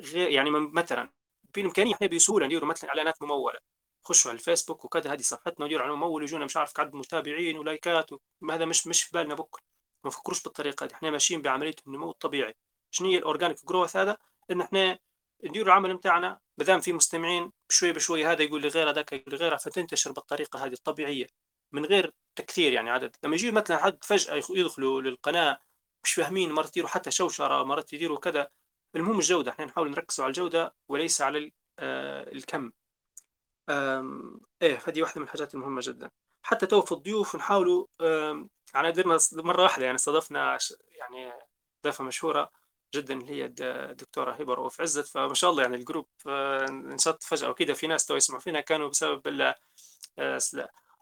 غير 0.00 0.28
يعني 0.30 0.50
مثلا 0.50 1.10
بإمكانية 1.56 1.94
إحنا 1.94 2.06
بسهولة 2.06 2.46
نديروا 2.46 2.68
مثلا 2.68 2.90
إعلانات 2.90 3.22
ممولة. 3.22 3.58
خشوا 4.04 4.30
على 4.30 4.38
الفيسبوك 4.38 4.84
وكذا 4.84 5.12
هذه 5.12 5.22
صفحتنا 5.22 5.64
وديروا 5.66 5.84
على 5.84 5.94
ممول 5.96 6.22
يجونا 6.22 6.44
مش 6.44 6.56
عارف 6.56 6.80
عدد 6.80 6.94
متابعين 6.94 7.58
و 7.58 7.67
likes 7.67 8.10
هذا 8.50 8.64
مش 8.64 8.86
مش 8.86 9.02
في 9.02 9.10
بالنا 9.12 9.34
بكرة. 9.34 9.62
ما 10.04 10.08
نفكروش 10.08 10.42
بالطريقة 10.42 10.86
دي. 10.86 10.94
إحنا 10.94 11.10
ماشيين 11.10 11.42
بعملية 11.42 11.74
النمو 11.86 12.10
الطبيعي 12.10 12.54
شنو 12.90 13.08
هي 13.08 13.18
ال 13.18 13.24
organic 13.24 13.66
growth 13.66 13.96
هذا؟ 13.96 14.16
إن 14.50 14.60
إحنا 14.60 14.98
ندير 15.44 15.66
العمل 15.66 15.96
بتاعنا 15.96 16.40
ما 16.58 16.64
دام 16.64 16.80
في 16.80 16.92
مستمعين 16.92 17.52
بشوي 17.68 17.92
بشوي 17.92 18.26
هذا 18.26 18.42
يقول 18.42 18.62
لغيره 18.62 18.90
ذاك 18.90 19.12
يقول 19.12 19.34
لغيره 19.34 19.56
فتنتشر 19.56 20.12
بالطريقة 20.12 20.64
هذه 20.64 20.72
الطبيعية 20.72 21.26
من 21.72 21.84
غير 21.84 22.12
تكثير 22.36 22.72
يعني 22.72 22.90
عدد. 22.90 23.16
لما 23.24 23.34
يجي 23.34 23.50
مثلا 23.50 23.76
حد 23.78 24.04
فجأة 24.04 24.42
يدخلوا 24.50 25.02
للقناة 25.02 25.58
مش 26.04 26.12
فاهمين 26.12 26.52
مرات 26.52 26.68
يديروا 26.68 26.88
حتى 26.90 27.10
شوشرة 27.10 27.64
مرات 27.64 27.92
يديروا 27.92 28.18
كذا. 28.18 28.48
المهم 28.96 29.18
الجودة 29.18 29.50
إحنا 29.50 29.64
نحاول 29.64 29.90
نركزوا 29.90 30.24
على 30.24 30.30
الجودة 30.30 30.74
وليس 30.88 31.20
على 31.22 31.52
آه، 31.78 32.32
الكم. 32.32 32.70
إيه 34.62 34.82
هذه 34.88 35.02
واحدة 35.02 35.20
من 35.20 35.26
الحاجات 35.26 35.54
المهمة 35.54 35.80
جدًا، 35.84 36.10
حتى 36.42 36.66
تو 36.66 36.82
في 36.82 36.92
الضيوف 36.92 37.36
نحاولوا 37.36 37.86
يعني 38.74 38.88
قدرنا 38.88 39.18
مرة 39.32 39.62
واحدة 39.62 39.84
يعني 39.84 39.96
استضفنا 39.96 40.58
يعني 40.88 41.32
ضيفة 41.84 42.04
مشهورة 42.04 42.50
جدًا 42.94 43.14
اللي 43.14 43.30
هي 43.30 43.44
الدكتورة 43.90 44.32
هبة 44.32 44.54
رؤوف 44.54 44.80
عزت، 44.80 45.06
فما 45.06 45.34
شاء 45.34 45.50
الله 45.50 45.62
يعني 45.62 45.76
ال 45.76 45.81
group 45.81 46.06
آه، 46.28 46.64
انشط 46.68 47.22
فجأة 47.22 47.50
وكده. 47.50 47.74
في 47.74 47.86
ناس 47.86 48.06
تو 48.06 48.16
يسمعوا 48.16 48.40
فينا 48.40 48.60
كانوا 48.60 48.88
بسبب 48.88 49.22
آه، 50.18 50.38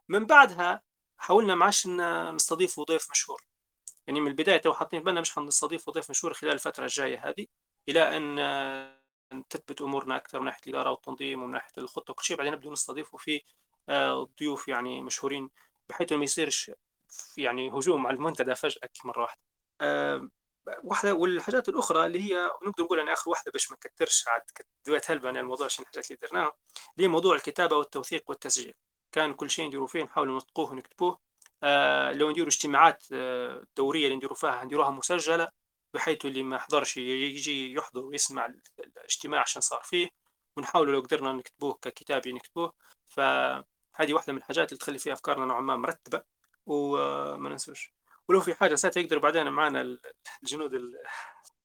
من 0.09 0.27
بعدها 0.27 0.83
حاولنا 1.19 1.55
ما 1.55 1.65
عادش 1.65 1.87
نستضيفوا 1.87 2.85
ضيف 2.85 3.11
مشهور، 3.11 3.43
يعني 4.07 4.21
من 4.21 4.29
البداية 4.29 4.57
تو 4.59 4.73
حاطين 4.75 5.03
بالنا 5.03 5.21
مش 5.21 5.33
حنستضيفوا 5.33 5.93
ضيف 5.93 6.11
مشهور 6.11 6.35
خلال 6.35 6.53
الفترة 6.53 6.85
الجاية 6.85 7.29
هذه، 7.29 7.47
إلى 7.89 8.17
أن 8.17 8.39
تثبت 9.51 9.83
أمورنا 9.83 10.17
أكثر 10.17 10.41
من 10.41 10.45
ناحية 10.47 10.61
الإدارة 10.67 10.91
والتنظيم 10.91 11.43
ومن 11.43 11.53
ناحية 11.53 11.73
الخطة 11.79 12.11
وكل 12.11 12.25
شيء 12.25 12.37
بعدين 12.37 12.53
نبدا 12.53 12.71
نستضيفوا 12.71 13.19
في 13.19 13.43
آه، 13.89 14.29
ضيوف 14.41 14.69
يعني 14.69 15.03
مشهورين 15.03 15.51
بحيث 15.89 16.13
ما 16.13 16.25
يصيرش 16.25 16.71
يعني 17.37 17.71
هجوم 17.71 18.07
على 18.07 18.17
المنتدى 18.17 18.55
فجأة 18.55 18.91
مرة 19.05 19.23
واحدة. 19.23 19.41
واحدة 20.85 21.15
والحاجات 21.15 21.69
الأخرى 21.69 22.07
اللي 22.07 22.23
هي 22.23 22.51
نقدر 22.67 22.85
نقول 22.85 23.01
أنا 23.01 23.13
آخر 23.13 23.31
واحدة 23.31 23.53
باش 23.53 23.71
ما 23.71 23.77
نكثرش 23.87 24.29
عاد 24.29 24.43
دويت 24.87 25.11
هلبة 25.11 25.29
عن 25.29 25.37
الموضوع 25.37 25.67
عشان 25.67 25.85
الحاجات 25.85 26.11
اللي 26.11 26.19
درناها 26.23 26.53
اللي 26.97 27.05
هي 27.05 27.09
موضوع 27.09 27.37
الكتابة 27.37 27.77
والتوثيق 27.77 28.31
والتسجيل 28.31 28.75
كان 29.13 29.35
كل 29.35 29.51
شيء 29.51 29.67
نديروا 29.67 29.87
فيه 29.87 30.03
نحاولوا 30.03 30.37
نطقوه 30.37 30.71
ونكتبوه 30.73 31.19
آه 31.63 32.13
لو 32.13 32.31
نديروا 32.31 32.49
اجتماعات 32.49 33.05
آه 33.13 33.65
دورية 33.77 34.05
اللي 34.05 34.17
نديروا 34.17 34.37
فيها 34.37 34.65
نديروها 34.65 34.91
مسجلة 34.91 35.49
بحيث 35.95 36.27
اللي 36.27 36.43
ما 36.43 36.59
حضرش 36.59 36.97
يجي 36.97 37.73
يحضر 37.73 38.05
ويسمع 38.05 38.53
الاجتماع 38.79 39.41
عشان 39.41 39.63
صار 39.63 39.81
فيه 39.85 40.09
ونحاول 40.57 40.93
لو 40.93 41.01
قدرنا 41.01 41.33
نكتبوه 41.33 41.79
ككتاب 41.83 42.29
نكتبوه 42.29 42.73
فهذه 43.09 44.13
واحدة 44.13 44.33
من 44.33 44.39
الحاجات 44.39 44.69
اللي 44.73 44.79
تخلي 44.79 44.99
فيها 44.99 45.13
أفكارنا 45.13 45.47
نوعا 45.47 45.61
ما 45.61 45.77
مرتبة 45.77 46.23
وما 46.67 47.49
ننسوش. 47.49 47.95
ولو 48.29 48.41
في 48.41 48.55
حاجة 48.55 48.75
ساعتها 48.75 49.01
يقدر 49.01 49.19
بعدين 49.19 49.49
معنا 49.49 49.99
الجنود 50.43 50.73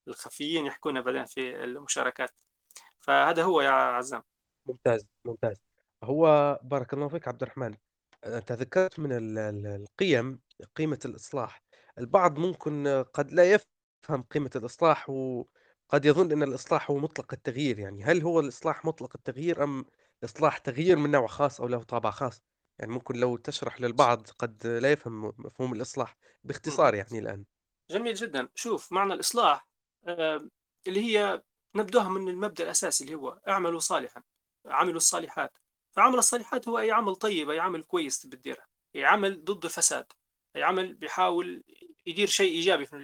الخفيين 0.08 0.66
يحكونا 0.66 1.02
بعدين 1.02 1.26
في 1.26 1.64
المشاركات. 1.64 2.32
فهذا 3.00 3.44
هو 3.44 3.62
يا 3.62 3.70
عزام. 3.70 4.24
ممتاز 4.66 5.08
ممتاز. 5.26 5.58
هو 6.04 6.60
بارك 6.64 6.94
الله 6.94 7.08
فيك 7.08 7.28
عبد 7.28 7.44
الرحمن. 7.44 7.78
أنت 8.26 8.52
ذكرت 8.52 9.00
من 9.00 9.10
القيم 9.68 10.40
قيمة 10.76 11.00
الإصلاح. 11.06 11.64
البعض 11.98 12.40
ممكن 12.40 13.06
قد 13.14 13.32
لا 13.32 13.52
يفهم 13.52 13.73
قيمة 14.12 14.50
الإصلاح 14.56 15.10
و 15.10 15.46
قد 15.90 16.06
يظن 16.06 16.32
أن 16.32 16.44
الإصلاح 16.44 16.92
هو 16.92 16.98
مطلق 16.98 17.34
التغيير، 17.34 17.80
يعني 17.80 18.04
هل 18.04 18.22
هو 18.22 18.40
الإصلاح 18.40 18.86
مطلق 18.86 19.12
التغيير 19.16 19.64
أم 19.64 19.86
إصلاح 20.24 20.58
تغيير 20.58 20.98
من 20.98 21.12
نوع 21.12 21.28
خاص 21.28 21.62
أو 21.62 21.68
له 21.68 21.84
طابع 21.84 22.12
خاص؟ 22.12 22.44
يعني 22.80 22.92
ممكن 22.92 23.16
لو 23.16 23.38
تشرح 23.38 23.82
للبعض 23.82 24.28
قد 24.40 24.68
لا 24.68 24.92
يفهم 24.92 25.34
مفهوم 25.38 25.74
الإصلاح 25.74 26.18
باختصار. 26.44 26.96
يعني 26.96 27.20
الآن. 27.20 27.46
جميل 27.92 28.14
جدًا. 28.14 28.50
شوف 28.56 28.92
معنى 28.94 29.14
الإصلاح 29.14 29.68
آآ 30.08 30.50
اللي 30.88 31.00
هي 31.02 31.44
نبدأها 31.76 32.10
من 32.10 32.28
المبدأ 32.30 32.64
الأساسي 32.64 33.04
اللي 33.04 33.16
هو 33.16 33.30
اعملوا 33.48 33.80
صالحًا، 33.80 34.24
عملوا 34.66 34.98
الصالحات. 34.98 35.52
فعمل 35.92 36.16
الصالحات 36.18 36.68
هو 36.68 36.80
أي 36.80 36.92
عمل 36.92 37.16
طيب، 37.16 37.50
أي 37.50 37.60
عمل 37.60 37.84
كويس 37.84 38.26
بتديره، 38.26 38.64
أي 38.96 39.06
عمل 39.06 39.44
ضد 39.44 39.66
الفساد، 39.66 40.06
أي 40.56 40.64
عمل 40.64 40.94
بيحاول 40.94 41.64
يدير 42.06 42.28
شيء 42.28 42.52
إيجابي 42.56 42.86
في 42.86 42.96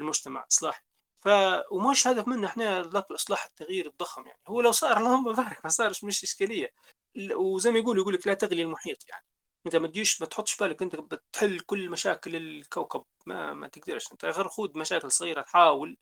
المجتمع، 0.00 0.46
إصلاحي. 0.52 0.82
ف 1.24 1.28
ومش 1.72 2.06
هدف 2.06 2.28
منا 2.28 2.46
إحنا 2.46 2.80
إطلاق 2.80 3.06
الإصلاح 3.10 3.44
التغيير 3.44 3.86
الضخم 3.86 4.26
يعني، 4.26 4.40
هو 4.48 4.60
لو 4.60 4.72
صار 4.72 4.98
اللهم 4.98 5.32
بارك 5.32 5.60
ما 5.64 5.70
صارش 5.70 6.04
مش 6.04 6.24
إشكالية. 6.24 6.72
ل 7.14 7.34
وزي 7.34 7.70
ما 7.70 7.78
يقولوا 7.78 8.02
يقول 8.02 8.14
لك 8.14 8.26
لا 8.26 8.34
تغلي 8.34 8.62
المحيط 8.62 9.08
يعني. 9.08 9.24
أنت 9.66 9.76
ما 9.76 9.88
تجيش 9.88 10.20
ما 10.20 10.26
تحطش 10.26 10.56
بالك 10.56 10.82
أنت 10.82 10.96
بتحل 10.96 11.60
كل 11.60 11.90
مشاكل 11.90 12.36
الكوكب، 12.36 13.04
ما 13.26 13.54
ما 13.54 13.68
تقدرش، 13.68 14.12
أنت 14.12 14.24
غير 14.24 14.48
خُذ 14.48 14.78
مشاكل 14.78 15.10
صغيرة 15.12 15.42
تحاول 15.42 15.96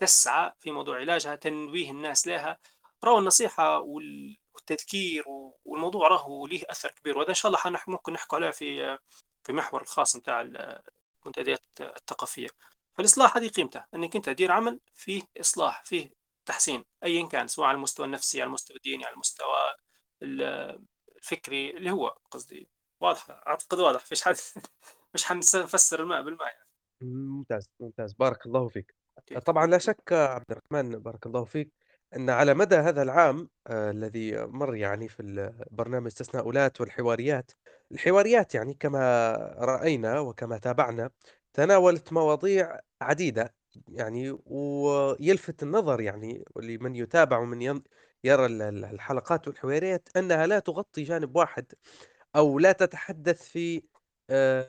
تسعى 0.00 0.52
في 0.60 0.72
موضوع 0.72 0.96
علاجها، 0.98 1.34
تنويه 1.36 1.90
الناس 1.90 2.26
لها، 2.26 2.58
راهو 3.04 3.18
النصيحة 3.18 3.80
وال 3.80 4.36
والتذكير 4.54 5.24
والموضوع 5.64 6.08
راهو 6.08 6.46
ليه 6.46 6.62
أثر 6.70 6.90
كبير، 6.90 7.18
وهذا 7.18 7.28
إن 7.30 7.34
شاء 7.34 7.52
الله 7.52 7.78
ممكن 7.88 8.12
نحكوا 8.12 8.38
عليه 8.38 8.50
في 8.50 8.98
في 9.44 9.52
محور 9.52 9.82
الخاص 9.82 10.16
نتاع 10.16 10.40
ال 10.40 10.82
المنتديات 11.22 11.64
الثقافية. 11.80 12.48
فالإصلاح 12.98 13.36
هذه 13.36 13.48
قيمته، 13.48 13.84
إنك 13.94 14.16
أنت 14.16 14.26
تدير 14.26 14.52
عمل 14.52 14.80
فيه 14.94 15.22
إصلاح، 15.40 15.84
فيه 15.86 16.10
تحسين 16.46 16.84
أيًا 17.04 17.26
كان، 17.28 17.48
سواء 17.48 17.68
على 17.68 17.76
المستوى 17.76 18.06
النفسي، 18.06 18.40
على 18.42 18.48
المستوى 18.48 18.76
الديني، 18.76 19.04
على 19.04 19.14
المستوى 19.14 19.56
ال 20.22 20.42
الفكري، 21.18 21.70
اللي 21.70 21.90
هو 21.90 22.08
قصدي 22.30 22.70
واضحة، 23.00 23.42
أعتقد 23.48 23.78
واضح، 23.80 24.00
فيش 24.06 24.22
حد 24.22 24.36
مش 25.14 25.24
حنس 25.24 25.56
نفسر 25.56 26.00
الماء 26.02 26.22
بالماء 26.22 26.48
يعني. 26.48 26.68
ممتاز، 27.00 27.68
ممتاز، 27.80 28.12
بارك 28.12 28.46
الله 28.46 28.68
فيك. 28.68 28.94
أكيد. 29.18 29.40
طبعًا 29.46 29.66
لا 29.66 29.78
شك 29.78 30.12
عبد 30.12 30.44
الرحمن 30.50 30.98
بارك 30.98 31.26
الله 31.26 31.44
فيك، 31.44 31.72
أن 32.16 32.30
على 32.30 32.54
مدى 32.54 32.76
هذا 32.76 33.02
العام 33.02 33.48
آآ 33.66 33.90
الذي 33.90 34.36
مَر 34.46 34.74
يعني 34.76 35.08
في 35.08 35.20
ال 35.22 35.64
برنامج 35.70 36.10
تساؤلات 36.10 36.80
والحواريات، 36.80 37.50
الحواريات 37.92 38.54
يعني 38.54 38.74
كما 38.74 39.32
رأينا 39.58 40.20
وكما 40.20 40.58
تابعنا 40.58 41.10
تناولت 41.58 42.12
مواضيع 42.12 42.78
عديدة 43.02 43.54
يعني 43.88 44.38
ويلفت 44.46 45.62
النظر 45.62 46.00
يعني 46.00 46.44
لمن 46.56 46.96
يتابع 46.96 47.38
ومن 47.38 47.62
يرى 48.24 48.46
ال 48.46 48.62
ال 48.62 48.84
الحلقات 48.84 49.48
والحواريات 49.48 50.08
أنها 50.16 50.46
لا 50.46 50.58
تغطي 50.58 51.02
جانب 51.02 51.36
واحد 51.36 51.72
أو 52.36 52.58
لا 52.58 52.72
تتحدث 52.72 53.42
في 53.48 53.82
آآ 54.30 54.68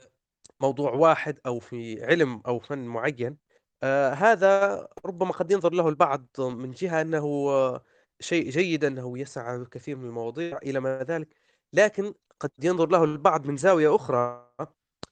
موضوع 0.62 0.93
واحد 0.93 1.39
أو 1.46 1.60
في 1.60 2.05
علم 2.05 2.41
أو 2.48 2.60
فن 2.60 2.79
معيّن، 2.86 3.38
آآ 3.84 4.12
هذا 4.13 4.88
ربما 5.05 5.31
قد 5.34 5.51
ينظر 5.51 5.74
له 5.74 5.89
البعض 5.89 6.27
من 6.39 6.72
جهة 6.72 7.01
أنه 7.01 7.25
آه، 7.50 7.84
شيء 8.19 8.50
جيد 8.50 8.86
أنه 8.86 9.19
يسعى 9.19 9.65
كثير 9.72 9.96
من 9.98 10.05
المواضيع 10.05 10.58
إلى 10.58 10.79
ما 10.79 11.03
ذلك، 11.03 11.36
لكن 11.74 12.13
قد 12.39 12.51
ينظر 12.63 12.89
له 12.89 13.03
البعض 13.03 13.48
من 13.48 13.58
زاوية 13.58 13.96
أخرى. 13.96 14.50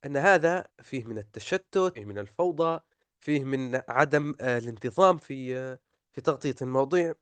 أن 0.05 0.17
هذا 0.17 0.65
فيه 0.81 1.03
من 1.05 1.17
التشتت، 1.17 1.91
فيه 1.95 2.05
من 2.05 2.17
الفوضى، 2.17 2.79
فيه 3.19 3.43
من 3.43 3.81
عدم 3.89 4.35
آآ 4.41 4.57
الانتظام 4.57 5.17
في 5.17 5.57
آه، 5.57 5.79
في 6.13 6.21
تغطية 6.21 6.55
المواضيع، 6.61 7.13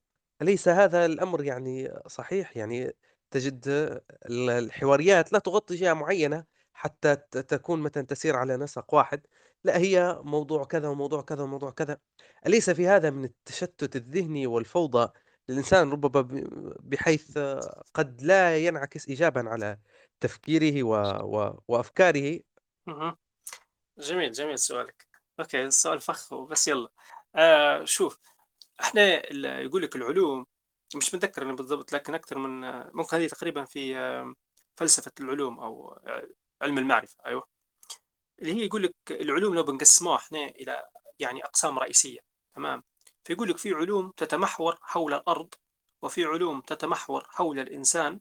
أليس 0.41 0.67
هذا 0.67 1.05
الأمر 1.05 1.43
يعني 1.43 1.91
صحيح؟ 2.07 2.57
يعني 2.57 2.93
تجد 3.31 3.67
آه، 3.67 4.01
ال 4.29 4.49
الحواريات 4.49 5.33
لا 5.33 5.39
تغطي 5.39 5.75
جهة 5.75 5.93
معيّنة 5.93 6.45
حتى 6.73 7.15
تكون 7.31 7.79
مثلًا 7.81 8.03
تسير 8.05 8.35
على 8.35 8.57
نسق 8.57 8.93
واحد، 8.93 9.27
لأ 9.63 9.77
هي 9.77 10.19
موضوع 10.23 10.63
كذا، 10.65 10.87
وموضوع 10.89 11.21
كذا، 11.21 11.43
وموضوع 11.43 11.71
كذا، 11.71 11.97
أليس 12.47 12.69
في 12.69 12.87
هذا 12.87 13.09
من 13.09 13.25
التشتت 13.25 13.95
الذهني 13.95 14.47
والفوضى 14.47 15.11
للإنسان 15.49 15.91
ربما 15.91 16.43
بحيث 16.79 17.37
قد 17.93 18.21
لا 18.21 18.57
ينعكس 18.57 19.07
إيجابًا 19.09 19.49
على 19.49 19.77
تفكيره 20.19 20.83
و 20.83 20.93
و 21.37 21.63
وأفكاره؟ 21.67 22.39
جميل، 23.99 24.31
جميل 24.31 24.59
سؤالك. 24.59 25.07
أوكي، 25.39 25.63
السؤال 25.65 26.01
فخ 26.01 26.33
بس 26.33 26.67
يالّا. 26.67 26.89
آآ 27.35 27.85
شوف، 27.85 28.19
إحنا 28.81 29.33
يقول 29.61 29.83
لك 29.83 29.95
العلوم 29.95 30.45
مش 30.95 31.15
متذكر 31.15 31.43
أنا 31.43 31.53
بالضبط، 31.53 31.93
لكن 31.93 32.15
أكثر 32.15 32.37
من 32.37 32.61
ممكن 32.97 33.17
هذه 33.17 33.27
تقريبًا 33.27 33.65
في 33.65 33.95
فلسفة 34.77 35.11
العلوم 35.21 35.59
أو 35.59 35.99
ع 36.07 36.21
علم 36.61 36.77
المعرفة، 36.77 37.17
أيوه. 37.25 37.47
اللي 38.41 38.53
هي 38.55 38.65
يقول 38.65 38.83
لك 38.83 38.95
العلوم 39.11 39.55
لو 39.55 39.63
بنقسّموها 39.63 40.17
إحنا 40.17 40.45
إلى 40.45 40.85
يعني 41.19 41.45
أقسام 41.45 41.79
رئيسية، 41.79 42.19
تمام؟ 42.55 42.83
فيقول 43.25 43.49
لك 43.49 43.57
في 43.57 43.73
علوم 43.73 44.11
تتمحور 44.17 44.77
حول 44.81 45.13
الأرض، 45.13 45.53
وفي 46.03 46.25
علوم 46.25 46.61
تتمحور 46.61 47.25
حول 47.29 47.59
الإنسان، 47.59 48.19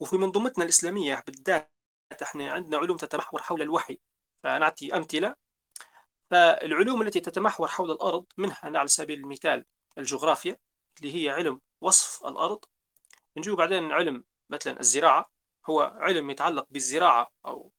وفي 0.00 0.16
منظومتنا 0.18 0.64
الإسلامية 0.64 1.24
بالذات 1.26 1.72
إحنا 2.22 2.52
عندنا 2.52 2.78
علوم 2.78 2.96
تتمحور 2.96 3.42
حول 3.42 3.62
الوحي. 3.62 3.98
فنعطي 4.42 4.96
أمثلة 4.96 5.34
فالعلوم 6.30 7.02
التي 7.02 7.20
تتمحور 7.20 7.68
حول 7.68 7.90
الأرض 7.90 8.24
منها 8.38 8.58
على 8.62 8.88
سبيل 8.88 9.20
المثال 9.20 9.64
الجغرافيا 9.98 10.56
اللي 11.00 11.14
هي 11.24 11.30
علم 11.30 11.60
وصف 11.80 12.26
الأرض 12.26 12.64
نجيو 13.36 13.56
بعدين 13.56 13.92
علم 13.92 14.24
مثلا 14.50 14.80
الزراعة 14.80 15.30
هو 15.70 15.80
علم 15.96 16.30
يتعلق 16.30 16.66
بالزراعة 16.70 17.30
أو 17.46 17.72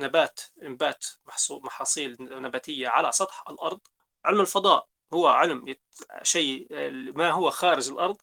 نبات 0.00 0.40
محصو- 1.30 1.60
محاصيل 1.64 2.16
نباتية 2.20 2.88
على 2.88 3.12
سطح 3.12 3.44
الأرض 3.50 3.80
علم 4.24 4.40
الفضاء 4.40 4.88
هو 5.14 5.28
علم. 5.28 5.74
شيء 6.22 6.66
ما 7.16 7.30
هو 7.30 7.50
خارج 7.50 7.88
الأرض 7.90 8.16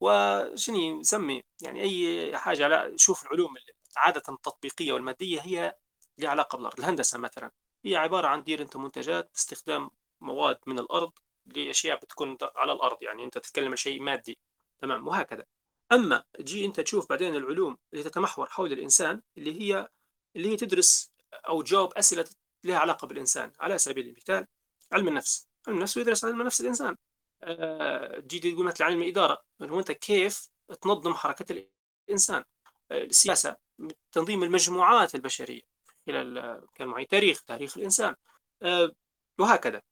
وشني 0.00 0.92
نسمي 0.92 1.42
يعني 1.62 1.82
أي 1.82 2.38
حاجة 2.38 2.68
لا 2.68 2.92
شوف 2.96 3.22
العلوم 3.26 3.54
عادة 3.96 4.22
التطبيقية 4.28 4.92
والمادية 4.92 5.40
هي 5.40 5.76
لها 6.18 6.30
علاقة 6.30 6.56
بالأرض. 6.56 6.78
الهندسة 6.80 7.18
مثلا 7.18 7.50
هي 7.84 7.96
عبارة 7.96 8.26
عن 8.28 8.42
دير 8.42 8.62
أنت 8.62 8.76
منتجات 8.76 9.30
باستخدام 9.32 9.90
مواد 10.20 10.58
من 10.66 10.78
الأرض 10.78 11.12
لأشياء 11.46 11.96
بتكون 11.96 12.36
على 12.56 12.72
الأرض 12.72 13.02
يعني 13.02 13.24
أنت 13.24 13.38
تتكلم 13.38 13.68
عن 13.68 13.76
شيء 13.76 14.02
مادي. 14.02 14.38
تمام؟ 14.78 15.08
وهكذا. 15.08 15.44
أما 15.92 16.24
تجي 16.34 16.64
أنت 16.64 16.80
تشوف 16.80 17.08
بعدين 17.08 17.36
العلوم 17.36 17.78
اللي 17.92 18.04
تتمحور 18.04 18.46
حول 18.46 18.72
الإنسان 18.72 19.22
اللي 19.38 19.60
هي 19.60 19.88
اللي 20.36 20.48
هي 20.48 20.56
تدرس 20.56 21.12
أو 21.34 21.62
تجاوب 21.62 21.92
أسئلة 21.94 22.24
لها 22.64 22.78
علاقة 22.78 23.06
بالإنسان. 23.06 23.52
على 23.60 23.78
سبيل 23.78 24.08
المثال 24.08 24.46
علم 24.92 25.08
النفس. 25.08 25.48
علم 25.68 25.76
النفس 25.76 25.96
يدرس 25.96 26.24
علم 26.24 26.42
نفس 26.42 26.60
الإنسان. 26.60 26.96
آه، 27.42 28.20
تجي 28.20 28.52
تقول 28.52 28.66
مثلا 28.66 28.86
علم 28.86 29.02
الإدارة 29.02 29.42
هو 29.62 29.78
أنت 29.78 29.92
كيف 29.92 30.48
تنظم 30.82 31.14
حركة 31.14 31.66
الإنسان؟ 32.08 32.44
آه، 32.90 33.02
السياسة. 33.04 33.63
تنظيم 34.12 34.42
المجموعات 34.42 35.14
البشرية 35.14 35.62
خلال 36.06 36.60
كان 36.74 37.06
تاريخ 37.08 37.42
تاريخ 37.42 37.76
الإنسان. 37.78 38.14
آه، 38.62 38.90
وهكذا. 39.38 39.82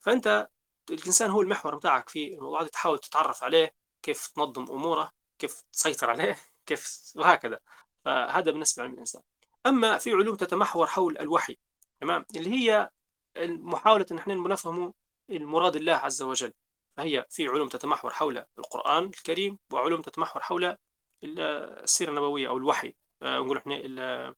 فأنت 0.00 0.48
الإنسان 0.90 1.30
هو 1.30 1.42
المحور 1.42 1.76
بتاعك 1.76 2.08
في 2.08 2.34
الموضوع 2.34 2.62
ده 2.62 2.68
تحاول 2.68 2.98
تتعرف 2.98 3.44
عليه 3.44 3.74
كيف 4.02 4.26
تنظم 4.26 4.62
أموره 4.70 5.12
كيف 5.38 5.62
تسيطر 5.72 6.10
عليه 6.10 6.38
كيف 6.66 7.12
وهكذا. 7.16 7.58
فهذا 8.04 8.50
بالنسبة 8.50 8.82
لعلم 8.82 8.94
الإنسان. 8.94 9.22
أما 9.66 9.98
في 9.98 10.12
علوم 10.12 10.36
تتمحور 10.36 10.86
حول 10.86 11.18
الوحي 11.18 11.58
تمام؟ 12.00 12.24
اللي 12.36 12.50
هي 12.50 12.90
محاولة 13.38 14.06
أن 14.10 14.18
إحنا 14.18 14.34
نفهم 14.34 14.94
المراد 15.30 15.76
الله 15.76 15.92
عز 15.94 16.22
وجل. 16.22 16.52
فهي 16.96 17.26
في 17.30 17.48
علوم 17.48 17.68
تتمحور 17.68 18.12
حول 18.12 18.44
القرآن 18.58 19.04
الكريم 19.04 19.58
وعلوم 19.72 20.02
تتمحور 20.02 20.42
حول 20.42 20.76
السيرة 21.24 22.10
النبوية 22.10 22.48
أو 22.48 22.56
الوحي. 22.56 22.94
نقول 23.22 23.56
إحنا 23.56 23.76
ال- 23.76 24.34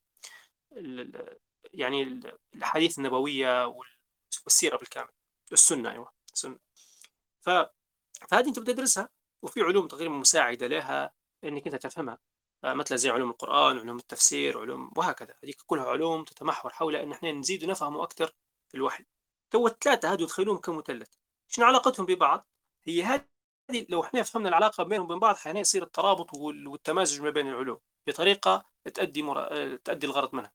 ال- 0.73 1.39
يعني 1.73 2.03
الأحاديث 2.55 2.99
النبوية 2.99 3.67
وال- 3.67 3.97
والسيرة 4.45 4.77
بالكامل 4.77 5.09
السنة 5.53 5.91
أيوة 5.91 6.13
السنة. 6.35 6.59
ف... 7.41 7.51
فهذه 8.29 8.49
أنت 8.49 8.59
بتدرسها 8.59 9.09
وفي 9.43 9.61
علوم 9.63 9.89
تقريبا 9.89 10.15
مساعدة 10.15 10.67
لها 10.67 11.13
إنك 11.45 11.67
أنت 11.67 11.77
تفهمها. 11.87 12.19
مثل 12.65 12.99
زي 12.99 13.11
علوم 13.11 13.31
القرآن 13.31 13.79
علوم 13.79 13.97
التفسير 13.97 14.61
علوم 14.61 14.91
وهكذا. 14.97 15.35
هذيك 15.45 15.63
كلها 15.67 15.85
علوم 15.85 16.25
تتمحور 16.25 16.73
حول 16.73 16.97
أن 16.97 17.13
إحنا 17.13 17.33
نزيد 17.33 17.65
نفهمه 17.65 18.03
أكثر 18.03 18.27
في 18.69 18.75
الوحي. 18.75 19.05
تو 19.51 19.67
الثلاثة 19.67 20.13
هذول 20.13 20.29
تخيلوهم 20.29 20.59
كمثلث. 20.59 21.09
شنو 21.49 21.65
علاقتهم 21.67 22.07
ببعض؟ 22.07 22.47
هي 22.87 23.03
هذه 23.03 23.27
لو 23.89 24.05
إحنا 24.05 24.23
فهمنا 24.23 24.49
العلاقة 24.49 24.85
بينهم 24.85 25.05
وبين 25.05 25.19
بعض 25.19 25.37
حين 25.37 25.57
يصير 25.57 25.83
الترابط 25.83 26.35
وال- 26.35 26.67
والتمازج 26.69 27.21
ما 27.23 27.31
بين 27.31 27.49
العلوم 27.49 27.79
بطريقة 28.07 28.70
تؤدي 28.95 29.23
مرا... 29.23 29.77
تؤدي 29.77 30.07
الغرض 30.07 30.35
منها. 30.35 30.53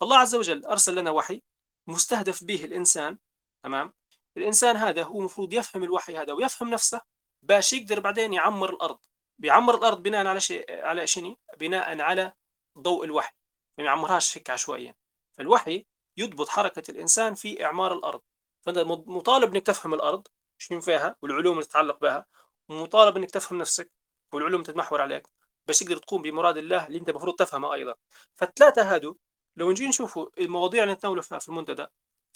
فالله 0.00 0.18
عز 0.18 0.34
وجل 0.34 0.64
أرسل 0.66 0.94
لنا 0.94 1.10
وحي 1.10 1.42
مستهدف 1.86 2.44
به 2.44 2.64
الإنسان 2.64 3.18
تمام؟ 3.62 3.92
الإنسان 4.36 4.76
هذا 4.76 5.02
هو 5.02 5.18
المفروض 5.18 5.52
يفهم 5.52 5.82
الوحي 5.82 6.16
هذا 6.16 6.32
ويفهم 6.32 6.70
نفسه 6.70 7.00
باش 7.42 7.72
يقدر 7.72 8.00
بعدين 8.00 8.32
يعمر 8.32 8.70
الأرض. 8.70 8.98
بيعمر 9.38 9.74
الأرض 9.74 10.02
بناء 10.02 10.26
على 10.26 10.40
شيء 10.40 10.84
على 10.84 11.06
شنو؟ 11.06 11.38
بناء 11.58 12.00
على 12.00 12.32
ضوء 12.78 13.04
الوحي 13.04 13.34
ما 13.78 13.84
يعمرهاش 13.84 14.38
هيك 14.38 14.50
عشوائيا. 14.50 14.94
فالوحي 15.38 15.86
يضبط 16.16 16.48
حركة 16.48 16.90
الإنسان 16.90 17.34
في 17.34 17.64
إعمار 17.64 17.92
الأرض. 17.92 18.20
فأنت 18.66 18.78
مطالب 19.06 19.54
إنك 19.54 19.66
تفهم 19.66 19.94
الأرض 19.94 20.26
شنو 20.58 20.80
فيها؟ 20.80 21.16
والعلوم 21.22 21.52
اللي 21.52 21.64
تتعلق 21.64 22.00
بها 22.00 22.26
ومطالب 22.68 23.16
إنك 23.16 23.30
تفهم 23.30 23.58
نفسك 23.58 23.92
والعلوم 24.32 24.62
تتمحور 24.62 25.00
عليك. 25.00 25.28
باش 25.66 25.78
تقدر 25.78 25.96
تقوم 25.96 26.22
بمراد 26.22 26.56
الله 26.56 26.86
اللي 26.86 26.98
أنت 26.98 27.08
المفروض 27.08 27.34
تفهمه 27.34 27.74
أيضا. 27.74 27.94
فالثلاثة 28.36 28.94
هادو 28.94 29.16
لو 29.56 29.70
نجي 29.70 29.88
نشوفوا 29.88 30.26
المواضيع 30.38 30.82
اللي 30.82 30.94
نتناولوا 30.94 31.22
فيها 31.22 31.38
في 31.38 31.48
المنتدى 31.48 31.86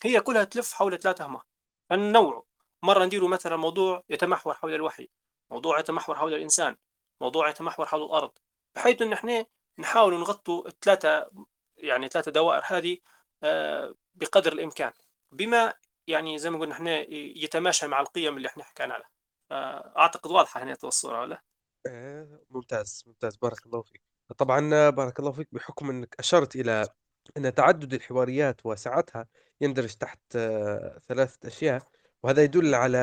هي 0.04 0.20
كلها 0.20 0.44
تلف 0.44 0.72
حول 0.72 0.98
ثلاثة 0.98 1.24
أهمال. 1.24 1.40
النوع 1.92 2.44
مرة 2.82 3.04
نديروا 3.04 3.28
مثلا 3.28 3.56
موضوع 3.56 4.02
يتمحور 4.10 4.54
حول 4.54 4.74
الوحي 4.74 5.08
موضوع 5.50 5.80
يتمحور 5.80 6.16
حول 6.16 6.34
الإنسان 6.34 6.76
موضوع 7.20 7.48
يتمحور 7.48 7.86
حول 7.86 8.02
الأرض 8.02 8.32
بحيث 8.74 9.02
أن 9.02 9.12
إحنا 9.12 9.46
نحاول 9.78 10.14
نغطوا 10.20 10.68
الثلاثة 10.68 11.30
يعني 11.76 12.08
ثلاثة 12.08 12.30
دوائر 12.30 12.62
هذه 12.66 12.98
آه، 13.42 13.94
بقدر 14.14 14.52
الإمكان. 14.52 14.92
بما 15.32 15.74
يعني 16.06 16.38
زي 16.38 16.50
ما 16.50 16.58
قلنا 16.58 16.74
إحنا 16.74 16.96
يتماشى 17.10 17.86
مع 17.86 18.00
القيم 18.00 18.36
اللي 18.36 18.48
إحنا 18.48 18.64
حكينا 18.64 18.94
عليها. 18.94 19.10
أعتقد 19.98 20.30
واضحة 20.30 20.62
هنا 20.62 20.76
الصورة 20.84 21.20
ولا؟ 21.20 21.42
آه، 21.86 22.40
ممتاز، 22.50 23.04
ممتاز 23.06 23.36
بارك 23.36 23.66
الله 23.66 23.82
فيك. 23.82 24.00
طبعًا 24.38 24.90
بارك 24.90 25.18
الله 25.20 25.32
فيك 25.32 25.48
بحكم 25.52 25.90
أنك 25.90 26.14
أشرت 26.18 26.56
إلى 26.56 26.88
أن 27.36 27.54
تعدد 27.54 27.94
الحواريات 27.94 28.66
وسعتها 28.66 29.26
يندرج 29.60 29.94
تحت 29.94 30.20
آه، 30.36 31.00
ثلاثة 31.08 31.48
أشياء، 31.48 31.82
وهذا 32.22 32.42
يدل 32.42 32.74
على 32.74 32.98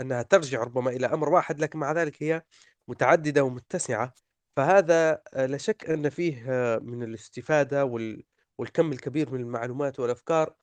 أنها 0.00 0.22
ترجع 0.22 0.62
ربما 0.62 0.90
إلى 0.90 1.06
أمر 1.06 1.28
واحد، 1.28 1.60
لكن 1.60 1.78
مع 1.78 1.92
ذلك 1.92 2.22
هي 2.22 2.42
متعددة 2.88 3.44
ومتسعة، 3.44 4.14
فهذا 4.56 5.22
آه، 5.34 5.46
لا 5.46 5.56
شك 5.58 5.90
أن 5.90 6.08
فيه 6.10 6.44
من 6.82 7.02
الاستفادة 7.02 7.84
وال 7.84 8.24
والكم 8.58 8.92
الكبير 8.92 9.30
من 9.32 9.40
المعلومات 9.40 10.00
والأفكار 10.00 10.54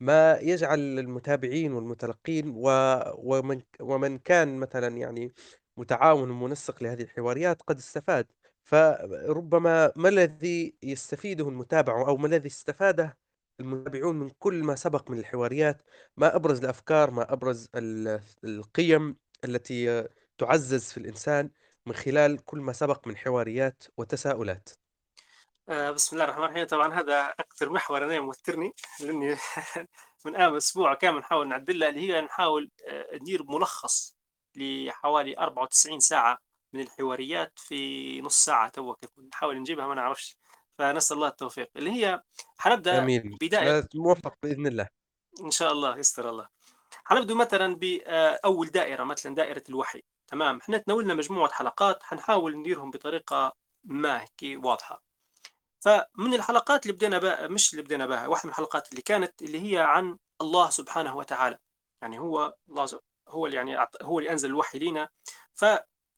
ما 0.00 0.38
يجعل 0.40 0.78
المتابعين 0.98 1.72
والمتلقين 1.72 2.52
ومن 2.56 3.62
ومن 3.80 4.18
كان 4.18 4.56
مثلًا 4.58 4.88
يعني 4.96 5.32
متعاون 5.76 6.30
ومنسق 6.30 6.82
لهذه 6.82 7.02
الحواريات 7.02 7.62
قد 7.62 7.76
استفاد. 7.78 8.26
فربما 8.64 9.92
ما 9.96 10.08
الذي 10.08 10.74
يستفيده 10.82 11.48
المتابع 11.48 12.08
أو 12.08 12.16
ما 12.16 12.26
الذي 12.26 12.48
استفاده 12.48 13.18
المتابعون 13.60 14.18
من 14.18 14.30
كل 14.38 14.64
ما 14.64 14.74
سبق 14.74 15.10
من 15.10 15.18
الحواريات 15.18 15.82
ما 16.16 16.36
أبرز 16.36 16.58
الأفكار 16.64 17.10
ما 17.10 17.32
أبرز 17.32 17.68
ال- 17.74 18.20
القيم 18.44 19.16
التي 19.44 20.08
تعزز 20.38 20.92
في 20.92 20.98
الإنسان 20.98 21.50
من 21.86 21.94
خلال 21.94 22.44
كل 22.44 22.58
ما 22.58 22.72
سبق 22.72 23.08
من 23.08 23.16
حواريات 23.16 23.84
وتساؤلات 23.96 24.68
آه، 25.68 25.90
بسم 25.90 26.16
الله 26.16 26.24
الرحمن 26.24 26.44
الرحيم 26.44 26.66
طبعا 26.66 26.94
هذا 27.00 27.20
أكثر 27.40 27.70
محور 27.70 28.04
أنا 28.04 28.20
موترني 28.20 28.72
لأني 29.00 29.36
من 30.24 30.36
آم 30.36 30.54
أسبوع 30.54 30.94
كامل 30.94 31.18
نحاول 31.18 31.48
نعدلها 31.48 31.88
اللي 31.88 32.00
هي 32.00 32.20
نحاول 32.20 32.70
آه، 32.88 33.16
ندير 33.16 33.42
ملخص 33.44 34.16
لحوالي 34.56 35.38
94 35.38 36.00
ساعة 36.00 36.38
من 36.72 36.80
الحواريات 36.80 37.52
في 37.56 38.20
نص 38.20 38.44
ساعة 38.44 38.68
تو 38.68 38.94
نحاول 39.32 39.60
نجيبها 39.60 39.86
ما 39.86 39.94
نعرفش. 39.94 40.36
فنسأل 40.78 41.16
الله 41.16 41.28
التوفيق. 41.28 41.70
اللي 41.76 41.90
هي 41.90 42.22
حنبدأ 42.58 43.00
جميل. 43.00 43.36
بداية 43.40 43.88
موفق 43.94 44.34
بإذن 44.42 44.66
الله. 44.66 44.88
إن 45.44 45.50
شاء 45.50 45.72
الله 45.72 45.98
يستر 45.98 46.30
الله. 46.30 46.48
حنبدأ 47.04 47.34
مثلا 47.34 47.76
بأول 47.76 48.66
دائرة 48.66 49.04
مثلا 49.04 49.34
دائرة 49.34 49.62
الوحي. 49.68 50.02
تمام. 50.26 50.58
إحنا 50.58 50.78
تناولنا 50.78 51.14
مجموعة 51.14 51.52
حلقات 51.52 52.02
حنحاول 52.02 52.56
نديرهم 52.56 52.90
بطريقة 52.90 53.52
ما 53.84 54.22
هيك 54.22 54.64
واضحة. 54.64 55.02
فمن 55.80 56.34
الحلقات 56.34 56.82
اللي 56.82 56.92
بدينا 56.92 57.18
بها 57.18 57.48
مش 57.48 57.72
اللي 57.72 57.82
بدينا 57.82 58.06
بها 58.06 58.26
واحدة 58.26 58.46
من 58.46 58.50
الحلقات 58.50 58.90
اللي 58.90 59.02
كانت 59.02 59.42
اللي 59.42 59.72
هي 59.72 59.78
عن 59.78 60.18
الله 60.40 60.70
سبحانه 60.70 61.16
وتعالى. 61.16 61.58
يعني 62.02 62.18
هو 62.18 62.54
الله 62.68 62.86
هو 63.32 63.46
اللي 63.46 63.56
يعني 63.56 63.88
هو 64.02 64.18
اللي 64.18 64.30
أنزل 64.32 64.48
الوحي 64.48 64.78
لنا 64.78 65.08
ف 65.54 65.64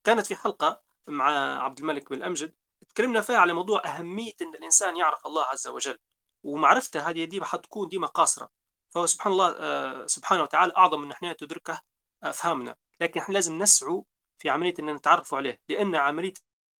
كانت 0.05 0.27
في 0.27 0.37
حلقة 0.37 0.83
مع 1.09 1.59
عبد 1.65 1.79
الملك 1.79 2.11
بن 2.11 2.17
الأمجد. 2.17 2.55
تكلمنا 2.89 3.21
فيها 3.21 3.37
على 3.39 3.53
موضوع 3.53 3.83
أهمية 3.87 4.33
أن 4.43 4.55
الإنسان 4.55 4.97
يعرف 4.97 5.27
الله 5.27 5.45
عز 5.45 5.69
وجل. 5.69 5.99
ومعرفته 6.45 7.11
هذه 7.11 7.25
دي 7.25 7.45
حتكون 7.45 7.89
ديما 7.89 8.07
قاصرة 8.07 8.51
فهو 8.91 9.07
سبحان 9.07 9.33
الله 9.33 9.57
آه، 9.59 10.07
سبحانه 10.07 10.43
وتعالى 10.43 10.73
أعظم 10.77 11.01
من 11.01 11.09
نحن 11.09 11.37
تدركه 11.37 11.81
أفهامنا. 12.23 12.77
لكن 13.01 13.21
إحنا 13.21 13.35
لازم 13.35 13.59
نسعوا 13.59 14.03
في 14.39 14.51
عملية 14.51 14.75
أن 14.81 14.95
نتعرف 14.95 15.35
عليه. 15.35 15.61
لأن 15.69 15.95
عملية 15.95 16.35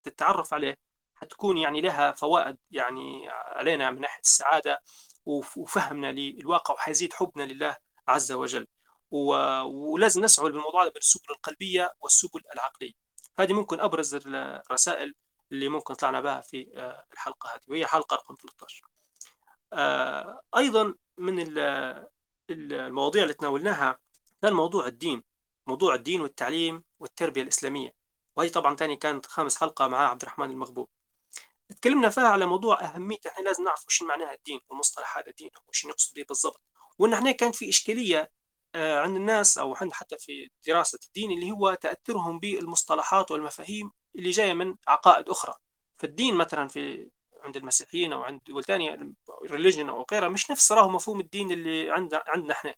التعرف 0.07 0.55
عليه 0.55 0.75
حتكون 1.15 1.59
يعني 1.59 1.81
لها 1.81 2.13
فوائد 2.13 2.57
يعني 2.71 3.29
علينا 3.31 3.91
من 3.91 4.01
ناحية 4.01 4.21
السعادة 4.21 4.83
وفهمنا 5.27 6.13
للواقع 6.13 6.75
وحيزيد 6.75 7.13
حبنا 7.13 7.43
لله 7.43 7.77
عز 8.09 8.33
وجل. 8.33 8.67
ولازم 9.15 10.25
نسعى 10.25 10.45
بالموضوع 10.45 10.89
بالسبل 10.89 11.25
القلبية 11.31 11.95
والسبل 12.01 12.43
العقلية. 12.55 12.93
هذه 13.39 13.53
ممكن 13.53 13.81
أبرز 13.81 14.15
الرسائل 14.15 15.15
اللي 15.53 15.69
ممكن 15.69 15.95
طلعنا 15.95 16.21
بها 16.21 16.41
في 16.41 16.69
آه، 16.77 17.05
الحلقة 17.13 17.55
هذه 17.55 17.63
وهي 17.69 17.87
حلقة 17.87 18.15
رقم 18.15 18.35
13 18.35 18.87
آه، 19.73 20.41
أيضا 20.57 20.95
من 21.19 21.59
المواضيع 22.51 23.23
اللي 23.23 23.35
تناولناها 23.35 23.99
كان 24.43 24.53
موضوع 24.53 24.87
الدين 24.87 25.23
موضوع 25.67 25.95
الدين 25.95 26.21
والتعليم 26.21 26.85
والتربية 27.01 27.43
الإسلامية. 27.43 27.95
وهي 28.37 28.49
طبعا 28.49 28.77
ثاني 28.77 28.97
كانت 28.97 29.27
خامس 29.27 29.57
حلقة 29.57 29.89
مع 29.89 30.09
عبد 30.11 30.23
الرحمن 30.23 30.51
المغبوب. 30.51 30.89
تكلمنا 31.69 32.11
فيها 32.11 32.29
على 32.29 32.47
موضوع 32.47 32.85
أهمية 32.85 33.19
إحنا 33.27 33.45
لازم 33.45 33.65
نعرف 33.65 33.87
وش 33.87 34.03
معناها 34.03 34.35
الدين 34.35 34.61
ومصطلح 34.69 35.19
هذا 35.19 35.27
الدين 35.31 35.51
وش 35.69 35.87
نقصد 35.87 36.15
به 36.15 36.25
بالضبط. 36.29 36.61
وإن 36.99 37.13
إحنا 37.13 37.33
كان 37.33 37.53
في 37.53 37.69
إشكالية 37.69 38.31
عند 38.75 39.17
الناس 39.17 39.59
أو 39.59 39.75
عند 39.75 39.93
حتى 39.93 40.19
في 40.19 40.51
دراسة 40.67 40.99
الدين 41.07 41.31
اللي 41.31 41.51
هو 41.53 41.75
تأثرهم 41.75 42.39
بالمصطلحات 42.39 43.31
والمفاهيم 43.31 43.91
اللي 44.17 44.31
جاية 44.31 44.53
من 44.55 44.77
عقائد 44.89 45.29
أخرى. 45.29 45.55
فالدين 45.99 46.35
مثلا 46.35 46.69
في 46.69 47.11
عند 47.45 47.57
المسيحيين 47.57 48.13
أو 48.13 48.23
عند 48.23 48.41
دول 48.47 48.65
ثانية 48.65 49.13
ريليجن 49.51 49.89
أو 49.89 50.07
غيرها 50.13 50.29
مش 50.29 50.51
نفس 50.51 50.73
راهو 50.73 50.89
مفهوم 50.89 51.21
الدين 51.21 51.53
اللي 51.53 51.91
عند 51.91 52.15
عندنا 52.27 52.53
إحنا 52.53 52.75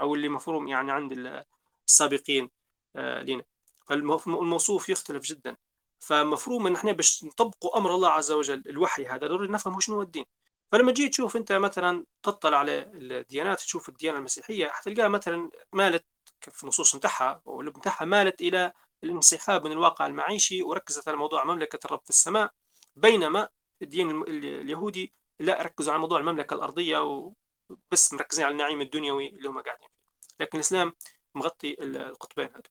أو 0.00 0.14
اللي 0.14 0.28
مفهوم 0.28 0.68
يعني 0.68 0.92
عند 0.92 1.42
السابقين 1.88 2.50
آه، 2.96 3.22
لنا 3.22 3.42
فالموصوف 3.88 4.88
يختلف 4.88 5.22
جدا. 5.24 5.56
فمفروض 6.00 6.66
إن 6.66 6.74
إحنا 6.74 6.92
باش 6.92 7.24
نطبقوا 7.24 7.78
أمر 7.78 7.94
الله 7.94 8.10
عز 8.10 8.32
وجل 8.32 8.62
الوحي 8.66 9.06
هذا 9.06 9.26
ضروري 9.26 9.48
نفهم 9.48 9.80
شنو 9.80 9.96
هو 9.96 10.02
الدين. 10.02 10.24
فلما 10.72 10.92
جيت 10.92 11.12
تشوف 11.12 11.36
أنت 11.36 11.52
مثلا 11.52 12.04
تطلع 12.22 12.58
على 12.58 12.90
الديانات 12.94 13.58
تشوف 13.60 13.88
الديانة 13.88 14.18
المسيحية 14.18 14.68
حتلقاها 14.68 15.08
مثلا 15.08 15.50
مالت 15.72 16.04
في 16.40 16.62
النصوص 16.62 16.96
نتاعها 16.96 17.42
واللب 17.44 17.78
نتاعها 17.78 18.04
مالت 18.04 18.40
إلى 18.40 18.72
الانسحاب 19.04 19.66
من 19.66 19.72
الواقع 19.72 20.06
المعيشي 20.06 20.62
وركزت 20.62 21.08
على 21.08 21.16
موضوع 21.16 21.44
مملكة 21.44 21.78
الرب 21.84 22.00
في 22.04 22.10
السماء. 22.10 22.52
بينما 22.96 23.48
الدين 23.82 24.22
اليهودي 24.22 25.12
لا 25.40 25.62
ركزوا 25.62 25.92
على 25.92 26.00
موضوع 26.00 26.20
المملكة 26.20 26.54
الأرضية 26.54 26.98
وبس 26.98 28.12
مركزين 28.12 28.44
على 28.44 28.52
النعيم 28.52 28.80
الدنيوي 28.80 29.28
اللي 29.28 29.48
هم 29.48 29.60
قاعدين 29.60 29.88
فيه. 29.88 30.34
لكن 30.40 30.58
الإسلام 30.58 30.92
مغطي 31.34 31.76
القطبين 31.80 32.48
هذول. 32.48 32.62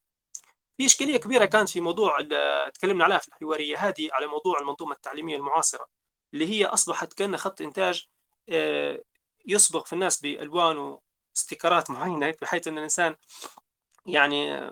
في 0.78 0.86
إشكالية 0.86 1.18
كبيرة 1.18 1.46
كانت 1.46 1.70
في 1.70 1.82
موضوع 1.82 2.18
تكلمنا 2.74 3.04
عليها 3.04 3.18
في 3.18 3.28
الحوارية 3.28 3.78
هذه 3.78 4.10
على 4.12 4.28
موضوع 4.28 4.60
المنظومة 4.60 4.94
التعليمية 4.94 5.36
المعاصرة. 5.36 5.88
اللي 6.34 6.48
هي 6.48 6.66
أصبحت 6.66 7.14
كأنها 7.14 7.38
خط 7.38 7.62
إنتاج 7.62 8.08
آه، 8.50 9.04
يصبغ 9.46 9.84
في 9.84 9.94
الناس 9.94 10.22
بألوان 10.22 11.00
واستيكرات 11.38 11.90
معينة 11.90 12.36
بحيث 12.42 12.68
أن 12.68 12.78
الإنسان 12.78 13.16
يعني 14.06 14.72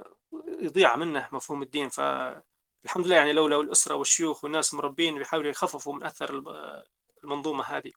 يضيع 0.59 0.95
منه 0.95 1.29
مفهوم 1.31 1.61
الدين. 1.61 1.89
فالحمد 1.89 3.05
لله 3.07 3.15
يعني 3.15 3.33
لولا 3.33 3.61
الأسرة 3.61 3.95
والشيوخ 3.95 4.43
والناس 4.43 4.73
المربين 4.73 5.17
بيحاولوا 5.17 5.49
يخففوا 5.49 5.93
من 5.93 6.03
أثر 6.03 6.43
المنظومة 7.23 7.63
هذه. 7.63 7.91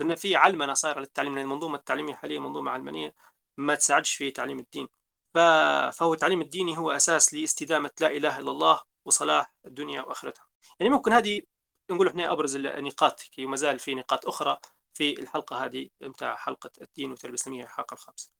لأن 0.00 0.14
في 0.14 0.36
علمنة 0.36 0.74
صايرة 0.74 1.00
للتعليم 1.00 1.38
المنظومة 1.38 1.76
التعليمية 1.78 2.14
حاليا 2.14 2.40
منظومة 2.40 2.70
علمانية 2.70 3.14
ما 3.56 3.74
تساعدش 3.74 4.14
في 4.14 4.30
تعليم 4.30 4.58
الدين. 4.58 4.88
فهو 5.34 6.14
التعليم 6.14 6.40
الديني 6.40 6.78
هو 6.78 6.90
أساس 6.90 7.34
لاستدامة 7.34 7.90
لا 8.00 8.06
إله 8.06 8.38
إلا 8.38 8.50
الله 8.50 8.80
وصلاح 9.04 9.52
الدنيا 9.66 10.02
وآخرتها. 10.02 10.46
يعني 10.80 10.92
ممكن 10.92 11.12
هذه 11.12 11.42
نقول 11.90 12.08
إحنا 12.08 12.32
أبرز 12.32 12.56
النقاط 12.56 13.22
وما 13.38 13.56
زال 13.56 13.78
في 13.78 13.94
نقاط 13.94 14.26
أخرى 14.26 14.58
في 14.94 15.20
الحلقة 15.20 15.64
هذه 15.64 15.88
متاع 16.00 16.36
حلقة 16.36 16.70
الدين 16.82 17.10
والتربيه 17.10 17.34
الاسلاميه 17.34 17.64
الحلقة 17.64 17.94
الخامسه. 17.94 18.30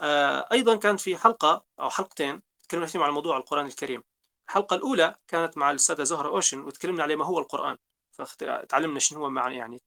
آه، 0.00 0.48
أيضا 0.52 0.76
كانت 0.76 1.00
في 1.00 1.16
حلقة 1.16 1.64
أو 1.80 1.90
حلقتين 1.90 2.42
تكلمنا 2.62 2.86
فيهم 2.86 3.02
عن 3.02 3.10
موضوع 3.10 3.36
القرآن 3.36 3.66
الكريم. 3.66 4.02
الحلقة 4.48 4.76
الأولى 4.76 5.14
كانت 5.28 5.58
مع 5.58 5.70
الأستاذة 5.70 6.02
زهرة 6.02 6.28
أوشن 6.28 6.60
وتكلمنا 6.60 7.02
على 7.02 7.16
ما 7.16 7.24
هو 7.24 7.38
القرآن 7.38 7.76
فتعلمنا 8.12 8.98
شنو 8.98 9.20
هو 9.20 9.30
معنى 9.30 9.56
يعني 9.56 9.82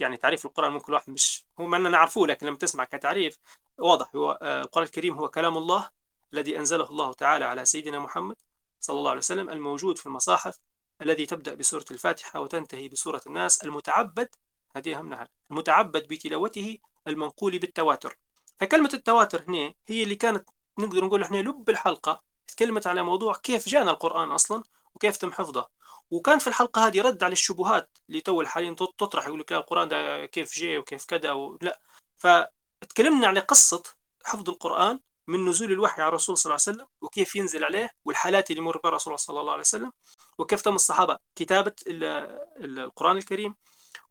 يعني 0.00 0.16
تعريف 0.16 0.46
القرآن 0.46 0.72
ممكن 0.72 0.86
الواحد 0.88 1.10
مش 1.10 1.44
هو 1.60 1.66
ما 1.66 1.78
نعرفوه 1.78 2.26
لكن 2.28 2.46
لما 2.46 2.56
تسمع 2.56 2.84
كتعريف 2.84 3.38
واضح 3.78 4.16
هو 4.16 4.38
آه، 4.42 4.60
القرآن 4.62 4.86
الكريم 4.86 5.14
هو 5.14 5.28
كلام 5.28 5.56
الله 5.56 5.90
الذي 6.32 6.58
أنزله 6.58 6.90
الله 6.90 7.12
تعالى 7.12 7.44
على 7.44 7.64
سيدنا 7.64 7.98
محمد 7.98 8.36
صلى 8.80 8.98
الله 8.98 9.10
عليه 9.10 9.18
وسلم 9.18 9.50
الموجود 9.50 9.98
في 9.98 10.06
المصاحف 10.06 10.58
الذي 11.02 11.26
تبدأ 11.26 11.54
بسورة 11.54 11.84
الفاتحة 11.90 12.40
وتنتهي 12.40 12.88
بسورة 12.88 13.20
الناس 13.26 13.64
المتعبد 13.64 14.28
هذه 14.76 14.98
أهم 14.98 15.08
نهر 15.08 15.26
المتعبد 15.50 16.08
بتلاوته 16.08 16.78
المنقول 17.08 17.58
بالتواتر. 17.58 18.18
فكلمة 18.60 18.90
التواتر 18.94 19.44
هنا 19.48 19.74
هي 19.88 20.02
اللي 20.02 20.14
كانت 20.16 20.48
نقدر 20.78 21.04
نقول 21.04 21.22
إحنا 21.22 21.36
لب 21.36 21.70
الحلقة 21.70 22.22
تكلمت 22.46 22.86
على 22.86 23.02
موضوع 23.02 23.34
كيف 23.34 23.68
جانا 23.68 23.90
القرآن 23.90 24.30
أصلا 24.30 24.62
وكيف 24.94 25.16
تم 25.16 25.32
حفظه. 25.32 25.68
وكان 26.10 26.38
في 26.38 26.46
الحلقة 26.46 26.86
هذه 26.86 27.02
رد 27.02 27.24
على 27.24 27.32
الشبهات 27.32 27.98
اللي 28.08 28.20
تو 28.20 28.44
حاليا 28.44 28.74
تطرح 28.74 29.26
يقول 29.26 29.40
لك 29.40 29.52
لا 29.52 29.58
القرآن 29.58 29.88
ده 29.88 30.26
كيف 30.26 30.58
جاي 30.58 30.78
وكيف 30.78 31.04
كذا 31.04 31.34
لا. 31.62 31.80
فتكلمنا 32.16 33.26
على 33.26 33.40
قصة 33.40 33.82
حفظ 34.24 34.50
القرآن 34.50 35.00
من 35.30 35.44
نزول 35.48 35.72
الوحي 35.72 36.02
على 36.02 36.08
الرسول 36.08 36.38
صلى 36.38 36.50
الله 36.50 36.62
عليه 36.66 36.76
وسلم 36.78 36.86
وكيف 37.00 37.36
ينزل 37.36 37.64
عليه 37.64 37.90
والحالات 38.04 38.50
اللي 38.50 38.62
يمر 38.62 38.78
بها 38.78 38.88
الرسول 38.88 39.18
صلى 39.18 39.40
الله 39.40 39.52
عليه 39.52 39.60
وسلم 39.60 39.92
وكيف 40.38 40.62
تم 40.62 40.74
الصحابة 40.74 41.18
كتابة 41.36 41.72
القرآن 41.86 43.16
الكريم 43.16 43.54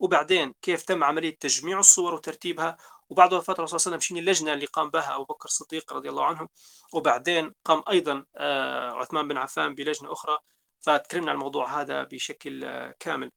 وبعدين 0.00 0.54
كيف 0.62 0.82
تم 0.82 1.04
عملية 1.04 1.36
تجميع 1.40 1.78
الصور 1.78 2.14
وترتيبها 2.14 2.76
وبعد 3.10 3.32
وفاة 3.34 3.54
الرسول 3.54 3.80
صلى 3.80 3.86
الله 3.86 3.96
عليه 3.96 4.06
وسلم 4.06 4.18
شنو 4.18 4.18
اللجنة 4.18 4.52
اللي 4.52 4.66
قام 4.66 4.90
بها 4.90 5.14
أبو 5.14 5.24
بكر 5.24 5.44
الصديق 5.44 5.92
رضي 5.92 6.08
الله 6.08 6.24
عنه 6.24 6.48
وبعدين 6.92 7.54
قام 7.64 7.82
أيضا 7.90 8.24
آه، 8.36 8.90
عثمان 8.90 9.28
بن 9.28 9.36
عفان 9.36 9.74
بلجنة 9.74 10.12
أخرى 10.12 10.38
فتكلمنا 10.80 11.30
عن 11.30 11.36
الموضوع 11.36 11.80
هذا 11.80 12.02
بشكل 12.04 12.64
آه، 12.64 12.94
كامل. 13.00 13.30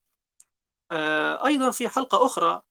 آه، 0.91 1.45
أيضا 1.45 1.71
في 1.71 1.89
حلقة 1.89 2.25
أخرى 2.25 2.61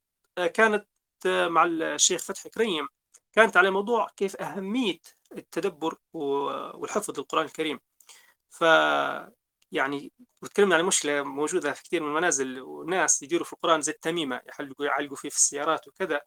كانت 0.54 0.86
مع 1.26 1.64
الشيخ 1.64 2.22
فتحي 2.22 2.48
كريم 2.48 2.88
كانت 3.32 3.56
على 3.56 3.70
موضوع 3.70 4.08
كيف 4.16 4.36
أهمية 4.36 4.98
التدبر 5.32 5.96
والحفظ 6.12 7.18
القرآن 7.18 7.44
الكريم. 7.44 7.80
ف 8.50 8.64
يعني 9.72 10.12
وتكلمنا 10.42 10.76
عن 10.76 10.84
مشكلة 10.84 11.22
موجودة 11.22 11.72
في 11.72 11.82
كثير 11.82 12.02
من 12.02 12.08
المنازل 12.08 12.60
والناس 12.60 13.22
يديروا 13.22 13.44
في 13.44 13.52
القرآن 13.52 13.80
زي 13.82 13.92
التميمة 13.92 14.40
يحلقوا 14.48 14.86
يعلقوا 14.86 15.16
فيه 15.16 15.28
في 15.28 15.36
السيارات 15.36 15.88
وكذا. 15.88 16.20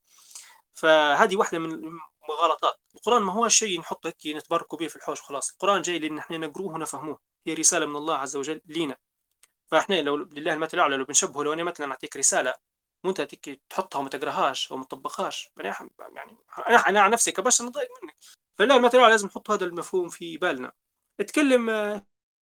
فهذه 0.74 1.36
واحدة 1.36 1.60
من 1.60 1.72
المغالطات. 1.74 2.76
القرآن 2.96 3.22
ما 3.24 3.34
هو 3.34 3.48
شيء 3.48 3.80
نحطه 3.80 4.08
هيك 4.08 4.38
نتبركوا 4.38 4.78
به 4.80 4.88
في 4.88 4.96
الحوش 4.96 5.22
وخلاص 5.22 5.52
القرآن 5.52 5.82
جاي 5.82 6.00
لأن 6.00 6.18
إحنا 6.18 6.38
نقروه 6.38 6.74
ونفهموه. 6.74 7.20
هي 7.48 7.54
رسالة 7.54 7.86
من 7.86 7.96
الله 7.96 8.16
عز 8.18 8.36
وجل 8.36 8.62
لينا. 8.66 8.98
فإحنا 9.68 10.02
لو 10.02 10.16
لله 10.18 10.54
المثل 10.54 10.78
الأعلى 10.78 10.98
لو 10.98 11.06
بنشبهه 11.06 11.44
لو 11.44 11.54
أنا 11.54 11.64
مثلا 11.64 11.92
أعطيك 11.92 12.18
رسالة 12.18 12.54
وانت 13.08 13.22
تحطها 13.70 14.00
وما 14.00 14.10
تقراهاش 14.10 14.72
أو 14.72 14.78
ما 14.78 14.84
تطبقهاش 14.84 15.50
يعني 15.58 15.90
أنا 16.68 16.78
أنا 16.90 17.02
عن 17.02 17.12
نفسي 17.12 17.32
كبشر 17.32 17.66
نضايق 17.66 17.90
منك. 18.04 18.16
فلا 18.60 18.76
المثل 18.76 18.98
لازم 18.98 19.28
نحط 19.28 19.52
هذا 19.52 19.66
المفهوم 19.66 20.10
في 20.10 20.38
بالنا. 20.38 20.72
اتكلم 21.20 21.70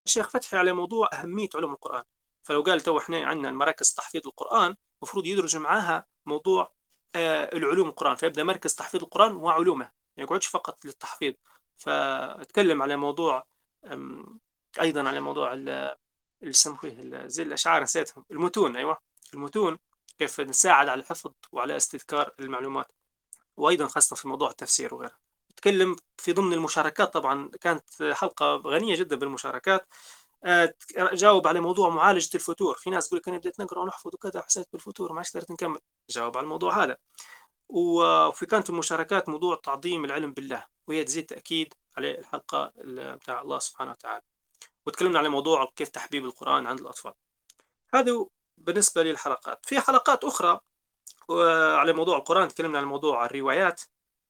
الشيخ 0.07 0.29
فتحي 0.29 0.57
على 0.57 0.73
موضوع 0.73 1.09
أهمية 1.13 1.49
علوم 1.55 1.73
القرآن. 1.73 2.03
فلو 2.43 2.61
قال 2.61 2.81
تو 2.81 2.97
إحنا 2.97 3.25
عندنا 3.25 3.51
مراكز 3.51 3.93
تحفيظ 3.93 4.27
القرآن 4.27 4.75
المفروض 5.01 5.25
يدرج 5.25 5.57
معاها 5.57 6.05
موضوع 6.25 6.73
آه، 7.15 7.55
العلوم 7.57 7.89
القرآن. 7.89 8.15
فيبدأ 8.15 8.43
مركز 8.43 8.75
تحفيظ 8.75 9.03
القرآن 9.03 9.35
وعلومه 9.35 9.91
ما 10.17 10.23
يقعدش 10.23 10.47
فقط 10.47 10.85
للتحفيظ. 10.85 11.33
فأتكلم 11.77 12.81
على 12.81 12.97
موضوع 12.97 13.45
أيضا 14.81 15.07
على 15.09 15.19
موضوع 15.19 15.53
اللي 15.53 15.95
يسموه 16.41 16.79
زي 17.27 17.43
الأشعار 17.43 17.83
نسيتهم. 17.83 18.25
المتون 18.31 18.75
أيوه. 18.75 18.97
المتون 19.33 19.77
كيف 20.19 20.39
نساعد 20.41 20.87
على 20.89 21.01
الحفظ 21.01 21.31
وعلى 21.51 21.77
استذكار 21.77 22.31
المعلومات 22.39 22.91
وأيضا 23.57 23.87
خاصة 23.87 24.15
في 24.15 24.27
موضوع 24.27 24.49
التفسير 24.49 24.95
وغيره. 24.95 25.15
تكلم 25.55 25.95
في 26.17 26.33
ضمن 26.33 26.53
المشاركات 26.53 27.13
طبعا 27.13 27.49
كانت 27.61 28.03
حلقة 28.13 28.55
غنية 28.55 28.95
جدا 28.95 29.15
بالمشاركات. 29.15 29.87
آه، 30.45 30.73
جاوب 31.13 31.47
على 31.47 31.59
موضوع 31.59 31.89
معالجة 31.89 32.29
الفتور. 32.35 32.75
في 32.75 32.89
ناس 32.89 33.07
تقول 33.07 33.19
لك 33.19 33.27
أنا 33.27 33.37
بديت 33.37 33.59
نقرأ 33.59 33.79
ونحفظ 33.81 34.13
وكذا 34.13 34.41
حسيت 34.41 34.67
بالفتور 34.73 35.13
ما 35.13 35.21
قدرت 35.21 35.51
نكمل 35.51 35.79
جاوب 36.09 36.37
على 36.37 36.43
الموضوع 36.43 36.83
هذا. 36.83 36.97
وفي 37.69 38.45
كانت 38.45 38.69
المشاركات 38.69 39.29
موضوع 39.29 39.55
تعظيم 39.63 40.05
العلم 40.05 40.33
بالله 40.33 40.65
وهي 40.87 41.03
تزيد 41.03 41.25
تأكيد 41.25 41.73
على 41.97 42.19
الحلقة 42.19 42.71
بتاع 43.15 43.41
الله 43.41 43.59
سبحانه 43.59 43.91
وتعالى. 43.91 44.21
وتكلمنا 44.85 45.19
على 45.19 45.29
موضوع 45.29 45.71
كيف 45.75 45.89
تحبيب 45.89 46.25
القرآن 46.25 46.67
عند 46.67 46.79
الأطفال. 46.79 47.13
هذا 47.93 48.25
بالنسبة 48.57 49.03
للحلقات. 49.03 49.65
في 49.65 49.79
حلقات 49.79 50.23
أخرى 50.23 50.59
على 51.79 51.93
موضوع 51.93 52.17
القرآن 52.17 52.47
تكلمنا 52.47 52.77
عن 52.77 52.85
موضوع 52.85 53.25
الروايات. 53.25 53.81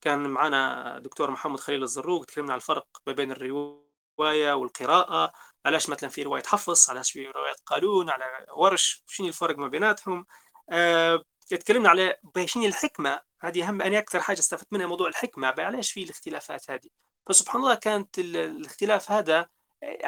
كان 0.02 0.30
معنا 0.30 1.00
دكتور 1.00 1.32
محمد 1.32 1.60
خليل 1.60 1.84
الزروق 1.84 2.26
تكلمنا 2.26 2.54
عن 2.54 2.58
الفرق 2.58 2.88
ما 3.08 3.14
بين 3.14 3.32
الرواية 3.32 4.54
والقراءة. 4.54 5.34
علاش 5.66 5.90
مثلا 5.90 6.10
في 6.10 6.24
رواية 6.24 6.44
حفص؟ 6.44 6.90
علاش 6.90 7.12
في 7.12 7.28
رواية 7.28 7.56
قالون 7.66 8.10
على 8.10 8.46
ورش؟ 8.56 9.04
شنو 9.08 9.28
الفرق 9.28 9.58
ما 9.58 9.68
بيناتهم؟ 9.68 10.26
أه 10.70 11.24
تكلمنا 11.50 11.90
على 11.90 12.18
شنو 12.46 12.66
الحكمة؟ 12.66 13.22
هذه 13.42 13.68
أهم 13.68 13.82
أنا 13.82 13.98
أكثر 14.00 14.22
حاجة 14.22 14.40
استفدت 14.40 14.74
منها 14.74 14.86
موضوع 14.86 15.08
الحكمة. 15.08 15.54
علاش 15.58 15.92
في 15.92 16.04
الاختلافات 16.04 16.72
هذه؟ 16.72 16.90
فسبحان 17.30 17.62
الله 17.62 17.76
كانت 17.76 18.20
الاختلاف 18.20 19.12
هذا 19.12 19.50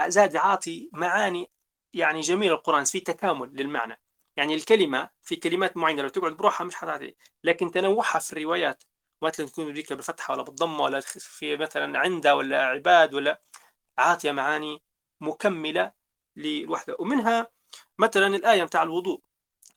زاد 0.08 0.36
عاطي 0.36 0.90
معاني 0.94 1.52
يعني 1.94 2.22
جميل 2.22 2.52
القرآن 2.52 2.86
في 2.86 3.00
تكامل 3.00 3.50
للمعنى. 3.54 4.02
يعني 4.38 4.56
الكلمة 4.56 5.10
في 5.24 5.36
كلمات 5.36 5.78
معينة 5.78 6.02
لو 6.02 6.10
تقعد 6.10 6.32
بروحها 6.34 6.66
مش 6.66 6.76
حتعطي. 6.76 7.16
لكن 7.44 7.72
تنوعها 7.72 8.20
في 8.20 8.34
الروايات 8.34 8.84
مثلا 9.22 9.46
تكون 9.48 9.74
ذيك 9.74 9.94
بالفتحة 9.94 10.34
ولا 10.34 10.44
بالضمة 10.44 10.84
ولا 10.84 11.00
في 11.02 11.58
مثلا 11.58 12.00
عندة 12.00 12.36
ولا 12.36 12.66
عباد 12.66 13.14
ولا 13.14 13.42
عاطية 13.98 14.32
معاني 14.32 14.84
مكملة 15.22 15.92
للوحدة. 16.36 16.96
ومنها 17.00 17.48
مثلا 18.00 18.28
الآية 18.28 18.64
بتاع 18.64 18.84
الوضوء. 18.84 19.22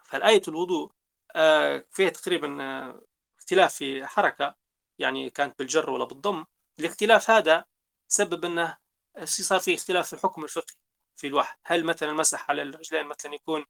فالآية 0.05 0.43
الوضوء 0.49 0.93
آه، 1.37 1.85
فيها 1.91 2.09
تقريبا 2.11 2.63
آه، 2.63 3.03
اختلاف 3.39 3.75
في 3.75 4.07
حركة 4.07 4.55
يعني 4.99 5.31
كانت 5.31 5.59
بالجر 5.59 5.91
ولا 5.91 6.05
بالضم. 6.05 6.45
الاختلاف 6.81 7.31
هذا 7.31 7.65
سبب 8.09 8.45
إنه 8.45 8.79
صار 9.25 9.61
في 9.61 9.75
اختلاف 9.75 10.07
في 10.07 10.13
الحكم 10.13 10.45
الفقهي 10.45 10.77
في 11.17 11.27
الواحد 11.27 11.59
هل 11.65 11.85
مثلا 11.85 12.11
المسح 12.11 12.51
على 12.51 12.63
الرجلين 12.63 13.07
مثلا 13.07 13.35
يكون 13.35 13.65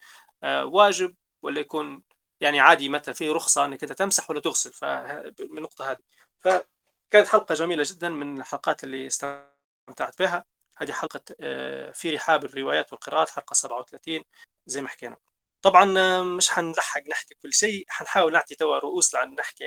واجب 0.44 1.14
ولا 1.42 1.61
يكون 1.61 2.03
يعني 2.40 2.61
عادي 2.61 2.88
مثلا 2.88 3.14
في 3.14 3.31
رخصة 3.31 3.64
أنك 3.64 3.83
أنت 3.83 3.92
تمسح 3.92 4.31
ولا 4.31 4.40
تغسل 4.40 4.72
فمن 4.72 5.59
النقطة 5.59 5.90
هذه. 5.90 5.98
فكانت 6.40 7.29
حلقة 7.29 7.55
جميلة 7.55 7.85
جدا 7.87 8.09
من 8.09 8.40
الحلقات 8.40 8.85
اللي 8.85 9.07
استمتعت 9.07 10.18
بها. 10.18 10.44
هذه 10.77 10.92
حلقة 10.92 11.20
آه، 11.40 11.90
في 11.92 12.11
رحاب 12.11 12.44
الروايات 12.44 12.92
والقراءات 12.92 13.31
حلقة 13.31 13.55
37 13.55 14.24
زي 14.66 14.83
ما 14.83 14.88
حكينا. 14.88 15.16
طبعا 15.62 15.98
آه، 15.98 16.22
مش 16.22 16.51
حنلحق 16.51 17.03
نحكي 17.09 17.35
كل 17.42 17.53
شيء 17.53 17.85
حنحاول 17.88 18.33
نعطي 18.33 18.55
توا 18.55 18.79
رؤوس 18.79 19.14
لعن 19.14 19.35
نحكي 19.35 19.64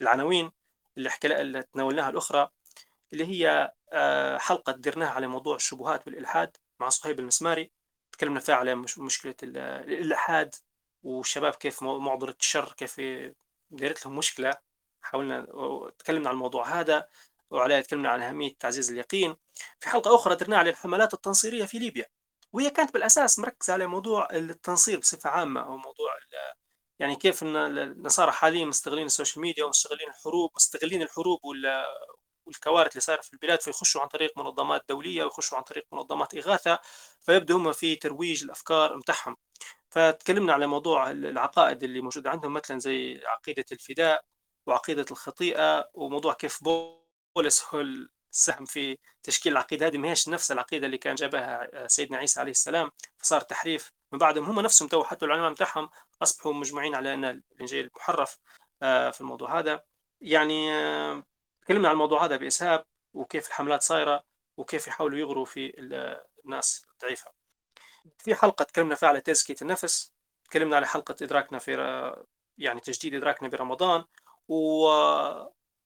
العناوين 0.00 0.52
اللي 0.98 1.10
حكي 1.10 1.40
اللي 1.40 1.62
تناولناها 1.62 2.10
الأخرى 2.10 2.48
اللي 3.12 3.26
هي 3.26 3.72
حلقة 4.38 4.72
درناها 4.72 5.10
على 5.10 5.26
موضوع 5.26 5.56
الشبهات 5.56 6.06
والإلحاد 6.06 6.56
مع 6.80 6.88
صهيب 6.88 7.20
المسماري. 7.20 7.70
تكلمنا 8.14 8.40
فيها 8.40 8.54
على 8.54 8.74
مشكلة 8.98 9.34
الإلحاد 9.42 10.54
والشباب 11.02 11.54
كيف 11.54 11.82
معضلة 11.82 12.34
الشر 12.40 12.72
كيف 12.72 13.00
دارت 13.70 14.06
لهم 14.06 14.16
مشكلة. 14.16 14.54
حاولنا 15.02 15.46
تكلمنا 15.98 16.28
عن 16.28 16.34
الموضوع 16.34 16.80
هذا 16.80 17.08
وعلى 17.50 17.82
تكلمنا 17.82 18.08
عن 18.08 18.22
أهمية 18.22 18.54
تعزيز 18.60 18.90
اليقين. 18.90 19.36
في 19.80 19.88
حلقة 19.88 20.14
أخرى 20.14 20.36
درنا 20.36 20.58
على 20.58 20.70
الحملات 20.70 21.14
التنصيرية 21.14 21.64
في 21.64 21.78
ليبيا 21.78 22.06
وهي 22.52 22.70
كانت 22.70 22.94
بالأساس 22.94 23.38
مركزة 23.38 23.72
على 23.72 23.86
موضوع 23.86 24.28
التنصير 24.32 24.98
بصفة 24.98 25.30
عامة 25.30 25.60
أو 25.60 25.76
موضوع 25.76 26.14
يعني 26.98 27.16
كيف 27.16 27.42
إن 27.42 27.56
النصارى 27.56 28.32
حاليا 28.32 28.64
مستغلين 28.64 29.06
ال 29.06 29.11
social 29.11 29.42
media 29.42 29.64
ومستغلين 29.64 30.08
الحروب 30.08 30.50
مستغلين 30.56 31.02
الحروب 31.02 31.40
والكوارث 32.46 32.92
اللي 32.92 33.00
صايرة 33.00 33.20
في 33.20 33.32
البلاد 33.32 33.60
فيخشوا 33.60 34.00
عن 34.00 34.08
طريق 34.08 34.38
منظمات 34.38 34.84
دولية 34.88 35.24
ويخشوا 35.24 35.58
عن 35.58 35.64
طريق 35.64 35.86
منظمات 35.92 36.34
إغاثة 36.34 36.78
فيبدأ 37.20 37.54
هم 37.54 37.72
في 37.72 37.96
ترويج 37.96 38.44
الأفكار 38.44 38.96
متاعهم. 38.96 39.36
فتكلمنا 39.90 40.52
على 40.52 40.66
موضوع 40.66 41.10
العقائد 41.10 41.82
اللي 41.84 42.00
موجودة 42.00 42.30
عندهم 42.30 42.52
مثلا 42.52 42.78
زي 42.78 43.20
عقيدة 43.26 43.64
الفداء 43.72 44.24
وعقيدة 44.66 45.06
الخطيئة 45.10 45.90
وموضوع 45.94 46.32
كيف 46.34 46.64
بولس 46.64 47.64
هو 47.74 47.80
اللي 47.80 48.22
ساهم 48.22 48.64
في 48.64 48.98
تشكيل 49.22 49.52
العقيدة 49.52 49.86
هذه. 49.86 49.98
ما 49.98 50.10
هيش 50.10 50.28
نفس 50.28 50.52
العقيدة 50.52 50.86
اللي 50.86 50.98
كان 50.98 51.14
جابها 51.14 51.88
سيدنا 51.88 52.18
عيسى 52.18 52.40
عليه 52.40 52.50
السلام. 52.50 52.90
فصار 53.18 53.40
تحريف 53.40 53.92
من 54.12 54.18
بعدهم. 54.18 54.44
هم 54.44 54.60
نفسهم 54.60 54.88
تو 54.88 55.04
حتى 55.04 55.24
العلماء 55.24 55.52
بتاعهم 55.52 55.90
أصبحوا 56.22 56.52
مجمعين 56.54 56.94
على 56.94 57.14
أن 57.14 57.24
الإنجيل 57.24 57.90
محرف 57.96 58.38
آه، 58.82 59.10
في 59.10 59.20
الموضوع 59.20 59.58
هذا. 59.58 59.82
يعني 60.20 60.74
آه، 60.74 61.24
تكلمنا 61.64 61.88
عن 61.88 61.94
الموضوع 61.94 62.24
هذا 62.24 62.36
بإسهاب 62.36 62.84
وكيف 63.14 63.48
الحملات 63.48 63.82
صايرة 63.82 64.24
وكيف 64.56 64.86
يحاولوا 64.88 65.18
يغروا 65.18 65.44
في 65.44 65.72
الناس 66.44 66.86
الضعيفة. 66.92 67.30
في 68.18 68.34
حلقة 68.34 68.62
تكلمنا 68.62 68.94
فيها 68.94 69.08
على 69.08 69.20
تزكيه 69.20 69.56
النفس، 69.62 70.12
تكلمنا 70.44 70.76
على 70.76 70.86
حلقة 70.86 71.16
إدراكنا 71.22 71.58
في 71.58 71.72
يعني 72.58 72.80
تجديد 72.80 73.14
إدراكنا 73.14 73.48
برمضان 73.48 74.04
و... 74.48 74.88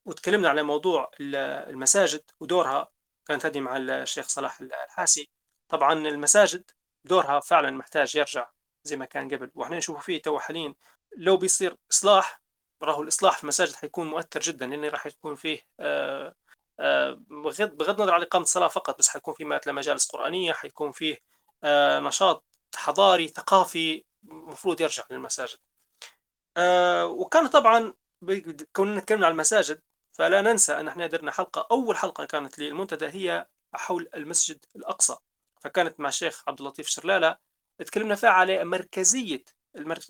وتكلمنا 0.06 0.48
على 0.48 0.62
موضوع 0.62 1.10
المساجد 1.20 2.22
ودورها 2.40 2.88
كانت 3.26 3.46
هذه 3.46 3.60
مع 3.60 3.76
الشيخ 3.76 4.28
صلاح 4.28 4.60
الحاسي 4.60 5.30
طبعا 5.68 5.92
المساجد 5.92 6.70
دورها 7.04 7.40
فعلا 7.40 7.70
محتاج 7.70 8.16
يرجع 8.16 8.50
زي 8.84 8.96
ما 8.96 9.04
كان 9.04 9.34
قبل 9.34 9.50
وإحنا 9.54 9.76
نشوف 9.76 10.04
فيه 10.04 10.22
تو 10.22 10.38
حاليا 10.38 10.74
لو 11.16 11.36
بيصير 11.36 11.76
إصلاح 11.92 12.40
راهو 12.82 13.02
الإصلاح 13.02 13.36
في 13.36 13.42
المساجد 13.42 13.74
حيكون 13.74 14.06
مؤثر 14.06 14.40
جدا 14.40 14.66
لأنه 14.66 14.88
راح 14.88 15.06
يكون 15.06 15.34
فيه 15.36 15.60
آه، 15.80 16.34
آه، 16.80 17.18
بغض 17.30 17.76
بغض 17.76 18.00
النظر 18.00 18.14
عن 18.14 18.22
إقامة 18.22 18.44
الصلاة 18.44 18.68
فقط 18.68 18.98
بس 18.98 19.08
حيكون 19.08 19.34
فيه 19.34 19.44
مثلا 19.44 19.72
مجالس 19.72 20.08
قرآنية 20.10 20.52
حيكون 20.52 20.92
فيه 20.92 21.18
آه، 21.64 22.00
نشاط 22.00 22.44
حضاري 22.76 23.28
ثقافي 23.28 24.04
المفروض 24.24 24.80
يرجع 24.80 25.04
للمساجد. 25.10 25.58
وكان 27.04 27.46
طبعا 27.46 27.94
كوننا 28.72 29.00
نتكلم 29.00 29.24
عن 29.24 29.32
المساجد 29.32 29.80
فلا 30.12 30.40
ننسى 30.40 30.80
أن 30.80 30.88
إحنا 30.88 31.06
درنا 31.06 31.30
حلقة 31.30 31.66
أول 31.70 31.96
حلقة 31.96 32.24
كانت 32.24 32.58
للمنتدى 32.58 33.06
هي 33.06 33.46
حول 33.74 34.08
المسجد 34.14 34.64
الأقصى 34.76 35.16
فكانت 35.60 36.00
مع 36.00 36.08
الشيخ 36.08 36.42
عبد 36.48 36.60
اللطيف 36.60 36.88
شرلالة 36.88 37.36
تكلمنا 37.78 38.14
فيها 38.14 38.30
على 38.30 38.64
مركزية 38.64 39.44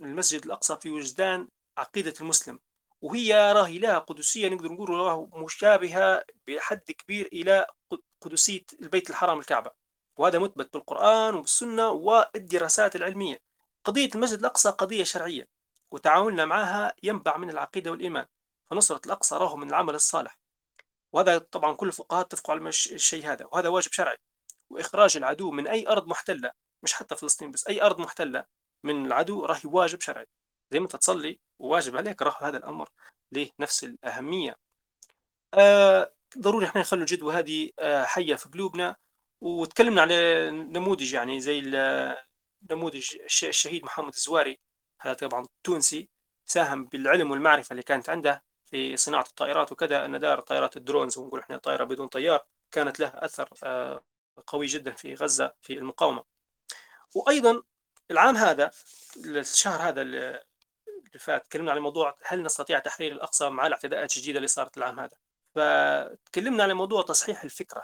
المسجد 0.01 0.45
الأقصى 0.45 0.77
في 0.77 0.91
وجدان 0.91 1.49
عقيدة 1.79 2.15
المسلم. 2.21 2.59
وهي 3.03 3.53
راهي 3.53 3.79
لها 3.79 3.99
قدسية 3.99 4.49
نقدر 4.49 4.73
نقول 4.73 4.91
راه 4.91 5.29
مشابهة 5.35 6.25
بحد 6.47 6.91
كبير 6.91 7.29
إلى 7.33 7.67
قدسية 8.21 8.65
البيت 8.83 9.11
الحرام 9.11 9.39
الكعبة. 9.39 9.71
وهذا 10.17 10.39
مثبت 10.39 10.73
بالقرآن 10.73 11.35
وبالسنة 11.35 11.89
والدراسات 11.89 12.97
العلمية. 12.97 13.39
قضية 13.85 14.11
المسجد 14.15 14.39
الأقصى 14.39 14.71
قضية 14.71 15.05
شرعية 15.05 15.49
وتعاملنا 15.91 16.45
معها 16.45 16.95
ينبع 17.03 17.37
من 17.37 17.51
العقيدة 17.51 17.91
والإيمان. 17.91 18.27
فنصرة 18.71 19.01
الأقصى 19.07 19.35
راه 19.35 19.57
من 19.57 19.69
العمل 19.69 19.95
الصالح. 19.95 20.39
وهذا 21.13 21.39
طبعا 21.39 21.73
كل 21.73 21.87
الفقهاء 21.87 22.21
اتفقوا 22.21 22.55
على 22.55 22.69
الشيء 22.69 23.33
هذا. 23.33 23.47
وهذا 23.53 23.69
واجب 23.69 23.93
شرعي. 23.93 24.17
وإخراج 24.71 25.17
العدو 25.17 25.51
من 25.51 25.67
أي 25.67 25.89
أرض 25.89 26.07
محتلة 26.09 26.53
مش 26.83 26.95
حتى 26.95 27.17
فلسطين 27.17 27.51
بس 27.51 27.67
أي 27.67 27.83
أرض 27.83 28.01
محتلة 28.01 28.45
من 28.85 29.07
العدو 29.07 29.45
راهي 29.45 29.61
واجب 29.65 30.01
شرعي. 30.01 30.27
زي 30.71 30.79
ما 30.81 30.85
انت 30.85 30.97
تصلي 30.97 31.41
وواجب 31.59 31.97
عليك 31.97 32.23
راه 32.23 32.37
هذا 32.49 32.57
الأمر 32.59 32.89
له 33.33 33.51
نفس 33.61 33.85
الأهمية. 33.85 34.57
آه 35.55 36.13
ضروري 36.39 36.67
إحنا 36.67 36.81
نخلوا 36.81 37.03
الجدوى 37.03 37.35
هذه 37.35 37.71
آه 37.79 38.05
حية 38.05 38.35
في 38.35 38.49
قلوبنا. 38.49 38.97
وتكلمنا 39.41 40.03
على 40.03 40.51
نموذج 40.51 41.13
يعني 41.15 41.41
زي 41.41 41.61
نموذج 42.71 43.17
الشهيد 43.25 43.85
محمد 43.85 44.13
الزواري. 44.15 44.59
هذا 45.01 45.15
طبعا 45.15 45.47
تونسي 45.65 46.09
ساهم 46.47 46.85
بالعلم 46.87 47.31
والمعرفة 47.31 47.73
اللي 47.73 47.83
كانت 47.83 48.09
عنده 48.11 48.45
في 48.71 48.97
صناعة 48.97 49.23
الطائرات 49.23 49.73
وكذا 49.73 50.05
أن 50.05 50.21
دار 50.21 50.41
طائرات 50.41 50.77
الدرونز 50.77 51.19
ونقول 51.19 51.41
إحنا 51.41 51.59
طائرة 51.59 51.85
بدون 51.85 52.07
طيار 52.09 52.47
كانت 52.73 53.01
لها 53.01 53.25
أثر 53.25 53.49
آه 53.65 54.05
قوي 54.47 54.67
جدا 54.67 54.93
في 54.93 55.15
غزة 55.15 55.55
في 55.63 55.73
المقاومة. 55.73 56.25
وأيضا 57.15 57.63
العام 58.11 58.37
هذا 58.37 58.71
الشهر 59.27 59.89
هذا 59.89 60.03
فات 61.17 61.47
تكلمنا 61.47 61.73
عن 61.73 61.79
موضوع 61.79 62.17
هل 62.25 62.43
نستطيع 62.43 62.79
تحرير 62.79 63.13
الأقصى 63.13 63.51
مع 63.51 63.67
الاعتداءات 63.67 64.17
الجديدة 64.17 64.37
اللي 64.37 64.49
صارت 64.49 64.79
العام 64.79 65.01
هذا 65.01 65.17
فتكلمنا 65.55 66.63
عن 66.63 66.73
موضوع 66.73 67.03
تصحيح 67.03 67.43
الفكرة 67.45 67.83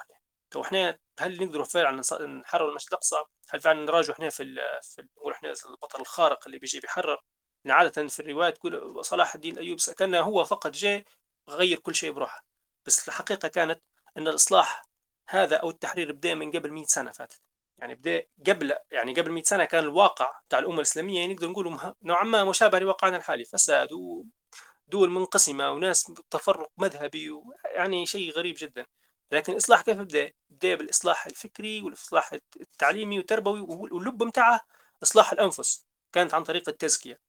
تو 0.50 0.62
إحنا 0.62 0.98
هل 1.18 1.44
نقدر 1.44 1.64
فعلا 1.64 2.02
نحرر 2.26 2.68
المسجد 2.68 2.88
الأقصى؟ 2.88 3.16
هل 3.50 3.60
فعلا 3.60 3.84
نراجع 3.84 4.12
إحنا 4.12 4.30
في 4.30 4.54
في 4.82 5.02
نقول 5.16 5.32
إحنا 5.32 5.52
البطل 5.66 6.00
الخارق 6.00 6.46
اللي 6.46 6.58
بيجي 6.58 6.80
بيحرر؟ 6.80 7.22
عادة 7.66 8.08
في 8.08 8.20
الرواية 8.20 8.50
تقول 8.50 9.04
صلاح 9.04 9.34
الدين 9.34 9.54
الأيوب 9.54 9.78
كان 9.98 10.14
هو 10.14 10.44
فقط 10.44 10.70
جاء 10.70 11.04
غير 11.48 11.78
كل 11.78 11.94
شيء 11.94 12.12
بروحه 12.12 12.44
بس 12.86 13.08
الحقيقة 13.08 13.48
كانت 13.48 13.82
أن 14.16 14.28
الإصلاح 14.28 14.84
هذا 15.28 15.56
أو 15.56 15.70
التحرير 15.70 16.12
بدأ 16.12 16.34
من 16.34 16.50
قبل 16.52 16.72
100 16.72 16.84
سنة 16.84 17.12
فاتت 17.12 17.40
يعني 17.78 17.94
بدا 17.94 18.22
قبل 18.46 18.74
يعني 18.90 19.14
قبل 19.14 19.30
100 19.30 19.42
سنة 19.42 19.64
كان 19.64 19.84
الواقع 19.84 20.40
تاع 20.48 20.58
الأمة 20.58 20.76
الإسلامية 20.76 21.20
يعني 21.20 21.34
نقدر 21.34 21.50
نقول 21.50 21.78
نوعا 22.02 22.24
ما 22.24 22.44
مشابه 22.44 22.78
لواقعنا 22.78 23.16
الحالي 23.16 23.44
فساد 23.44 23.88
ودول 23.92 25.10
منقسمة 25.10 25.70
وناس 25.70 26.12
تفرق 26.30 26.70
مذهبي 26.78 27.40
يعني 27.64 28.06
شيء 28.06 28.32
غريب 28.32 28.56
جدا. 28.58 28.86
لكن 29.32 29.52
الاصلاح 29.52 29.82
كيف 29.82 29.96
بدا؟ 29.98 30.32
بدا 30.50 30.74
بالإصلاح 30.74 31.26
الفكري 31.26 31.82
والإصلاح 31.82 32.32
التعليمي 32.60 33.18
والتربوي 33.18 33.60
واللب 33.60 34.22
متاعه 34.22 34.60
إصلاح 35.02 35.32
الأنفس 35.32 35.86
كانت 36.12 36.34
عن 36.34 36.42
طريق 36.42 36.68
التزكية. 36.68 37.20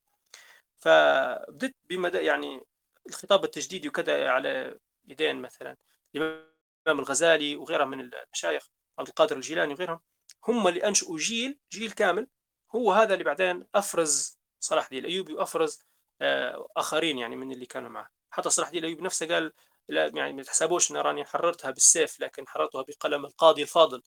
فبدت 0.79 1.75
بمدى 1.89 2.17
يعني 2.17 2.61
الخطاب 3.09 3.43
التجديدي 3.43 3.87
وكذا 3.89 4.29
على 4.29 4.79
يدين 5.07 5.41
مثلا 5.41 5.77
الإمام 6.15 6.99
الغزالي 6.99 7.55
وغيرها 7.55 7.85
من 7.85 7.99
المشايخ 7.99 8.67
عبد 8.99 9.07
القادر 9.07 9.35
الجيلاني 9.35 9.73
وغيرهم. 9.73 9.99
هم 10.47 10.67
اللي 10.67 10.87
انشئوا 10.87 11.17
جيل 11.17 11.59
جيل 11.71 11.91
كامل 11.91 12.27
هو 12.75 12.91
هذا 12.91 13.13
اللي 13.13 13.23
بعدين 13.23 13.65
أفرز 13.75 14.39
صلاح 14.59 14.83
الدين 14.83 15.05
الايوبي 15.05 15.33
وأفرز 15.33 15.79
آه، 16.21 16.67
آخرين 16.77 17.17
يعني 17.17 17.35
من 17.35 17.51
اللي 17.51 17.65
كانوا 17.65 17.89
معه. 17.89 18.09
حتى 18.31 18.49
صلاح 18.49 18.67
الدين 18.67 18.83
الايوبي 18.83 19.03
نفسه 19.03 19.27
قال 19.27 19.53
لا 19.89 20.07
يعني 20.07 20.33
ما 20.33 20.43
تحسبوش 20.43 20.91
ان 20.91 20.97
راني 20.97 21.25
حررتها 21.25 21.71
بالسيف 21.71 22.19
لكن 22.19 22.47
حررتها 22.47 22.81
بقلم 22.81 23.25
القاضي 23.25 23.61
الفاضل. 23.61 24.03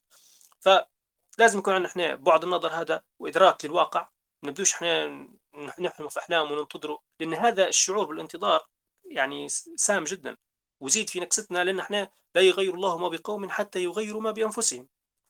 فلازم 0.61 1.59
يكون 1.59 1.75
عندنا 1.75 1.89
إحنا 1.91 2.15
بعد 2.15 2.45
النظر 2.45 2.69
هذا 2.69 3.03
وإدراك 3.19 3.65
للواقع. 3.65 4.09
ما 4.43 4.51
نبدوش 4.51 4.75
إحنا 4.75 5.07
نحلم 5.79 6.09
في 6.09 6.19
احلام 6.21 6.53
وننتظروا 6.53 6.99
لأن 7.21 7.35
هذا 7.35 7.69
الشعور 7.69 8.05
بالانتظار 8.05 8.67
يعني 9.05 9.49
سام 9.77 10.05
جدا. 10.05 10.37
وزيد 10.81 11.11
في 11.11 11.21
نكستنا 11.21 11.65
لأن 11.65 11.81
إحنا 11.81 12.11
لا 12.35 12.43
يغير 12.43 12.75
الله 12.75 12.99
ما 12.99 13.09
بقوم 13.09 13.51
حتى 13.51 13.85
يغيروا 13.85 14.23
ما 14.23 14.31
بأنفسهم. 14.31 14.89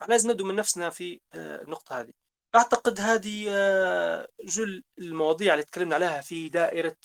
لازم 0.08 0.30
نبدو 0.30 0.44
من 0.44 0.54
نفسنا 0.54 0.90
في 0.90 1.20
آه، 1.34 1.62
النقطة 1.62 2.00
هذه. 2.00 2.12
أعتقد 2.54 3.00
هذه 3.00 3.46
آه، 3.50 4.28
جل 4.44 4.84
المواضيع 4.98 5.54
اللي 5.54 5.64
تكلمنا 5.64 5.94
عليها 5.94 6.20
في 6.20 6.48
دائرة 6.48 6.96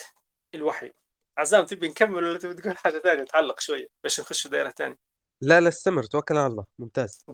الوحي. 0.55 0.91
عزام 1.37 1.65
تبي 1.65 1.87
نكمل 1.87 2.23
ولا 2.23 2.39
تبي 2.39 2.53
تقول 2.53 2.77
حاجة 2.77 2.99
ثانية؟ 2.99 3.23
تعلق 3.23 3.59
شوية 3.59 3.87
باش 4.03 4.19
نخش 4.19 4.41
في 4.41 4.49
دائرة 4.49 4.73
ثانية. 4.77 4.97
لا 5.41 5.61
لا 5.61 5.69
استمر. 5.69 6.03
توكل 6.03 6.37
على 6.37 6.47
الله. 6.47 6.65
ممتاز. 6.79 7.25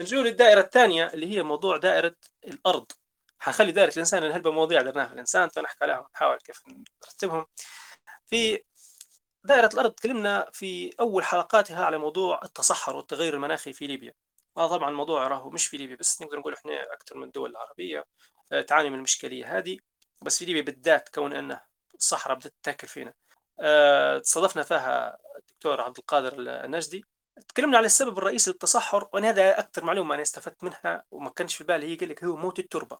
نجول 0.00 0.24
للدائرة 0.24 0.60
الثانية 0.60 1.06
اللي 1.06 1.36
هي 1.36 1.42
موضوع 1.42 1.76
دائرة 1.76 2.14
الأرض. 2.44 2.86
حخلي 3.38 3.72
دائرة 3.72 3.92
الإنسان 3.92 4.22
لأن 4.22 4.32
هلبة 4.32 4.50
مواضيع 4.50 4.82
درناها. 4.82 5.06
في 5.06 5.12
الإنسان 5.14 5.48
فنحكي 5.48 5.84
عليها 5.84 5.98
ونحاول 5.98 6.38
كيف 6.38 6.62
نرتبهم. 7.02 7.46
في 8.26 8.62
دائرة 9.44 9.70
الأرض 9.74 9.92
تكلمنا 9.92 10.50
في 10.52 10.90
أول 11.00 11.24
حلقاتها 11.24 11.84
على 11.84 11.98
موضوع 11.98 12.40
التصحر 12.44 12.96
والتغير 12.96 13.34
المناخي 13.34 13.72
في 13.72 13.86
ليبيا. 13.86 14.12
آه 14.56 14.68
طبعا 14.68 14.90
الموضوع 14.90 15.28
راهو 15.28 15.50
مش 15.50 15.66
في 15.66 15.76
ليبيا 15.76 15.96
بس 15.96 16.22
نقدر 16.22 16.38
نقول 16.38 16.54
إحنا 16.54 16.92
أكثر 16.92 17.16
من 17.16 17.24
الدول 17.24 17.50
العربية 17.50 18.04
آه، 18.52 18.62
تعاني 18.62 18.90
من 18.90 18.96
المشكلية 18.96 19.58
هذه. 19.58 19.78
بس 20.22 20.38
في 20.38 20.44
ليبيا 20.44 20.62
بالذات 20.62 21.08
كون 21.08 21.32
انه 21.32 21.60
الصحراء 21.94 22.36
بدأت 22.36 22.54
تاكل 22.62 22.88
فينا. 22.88 23.14
آه، 23.60 24.18
تصادفنا 24.18 24.62
فيها 24.62 25.18
الدكتور 25.38 25.80
عبد 25.80 25.98
القادر 25.98 26.34
النجدي. 26.64 27.04
تكلمنا 27.48 27.78
على 27.78 27.86
السبب 27.86 28.18
الرئيسي 28.18 28.50
للتصحر 28.50 29.08
وأنا 29.12 29.28
هذا 29.28 29.58
أكثر 29.60 29.84
معلومة 29.84 30.14
أنا 30.14 30.22
استفدت 30.22 30.64
منها 30.64 31.04
وما 31.10 31.30
كانش 31.30 31.56
في 31.56 31.64
بالي. 31.64 31.86
هي 31.92 31.96
قال 31.96 32.08
لك 32.08 32.24
هو 32.24 32.36
موت 32.36 32.58
التربة. 32.58 32.98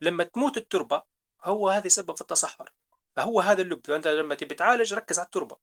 لما 0.00 0.24
تموت 0.24 0.56
التربة 0.56 1.02
هو 1.44 1.68
هذا 1.70 1.88
سبب 1.88 2.14
في 2.16 2.20
التصحر. 2.20 2.72
فهو 3.16 3.40
هذا 3.40 3.62
اللب. 3.62 3.90
أنت 3.90 4.08
لما 4.08 4.34
تبي 4.34 4.54
تعالج 4.54 4.94
ركز 4.94 5.18
على 5.18 5.26
التربة. 5.26 5.56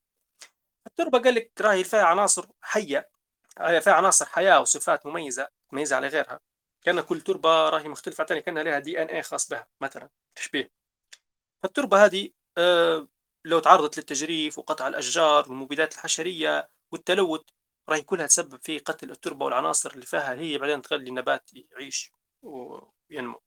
التربة 0.86 1.18
قال 1.18 1.34
لك 1.34 1.52
راهي 1.60 1.84
فيها 1.84 2.02
عناصر 2.04 2.46
حية 2.62 3.10
فيها 3.56 3.92
عناصر 3.92 4.26
حياة 4.26 4.60
وصفات 4.60 5.06
مميزة 5.06 5.48
مميزة 5.72 5.96
على 5.96 6.08
غيرها. 6.08 6.40
كأن 6.82 7.00
كل 7.00 7.20
تربة 7.20 7.68
راهي 7.68 7.88
مختلفة 7.88 8.24
ثاني 8.24 8.42
كان 8.42 8.58
لها 8.58 8.78
دي 8.78 9.02
إن 9.02 9.06
اي 9.06 9.22
خاص 9.22 9.48
بها 9.48 9.66
مثلا. 9.80 10.08
تشبيه. 10.34 10.70
فالتربة 11.62 12.04
هذه 12.04 12.30
آه، 12.58 13.08
لو 13.44 13.58
تعرضت 13.58 13.98
للتجريف 13.98 14.58
وقطع 14.58 14.88
الأشجار 14.88 15.48
والمبيدات 15.48 15.94
الحشرية 15.94 16.70
والتلوث 16.92 17.40
راهي 17.88 18.02
كلها 18.02 18.26
تسبب 18.26 18.60
في 18.62 18.78
قتل 18.78 19.10
التربة 19.10 19.44
والعناصر 19.44 19.90
اللي 19.90 20.06
فيها 20.06 20.34
هي 20.34 20.58
بعدين 20.58 20.82
تخلي 20.82 21.08
النبات 21.08 21.50
يعيش 21.52 22.12
وينمو. 22.42 23.42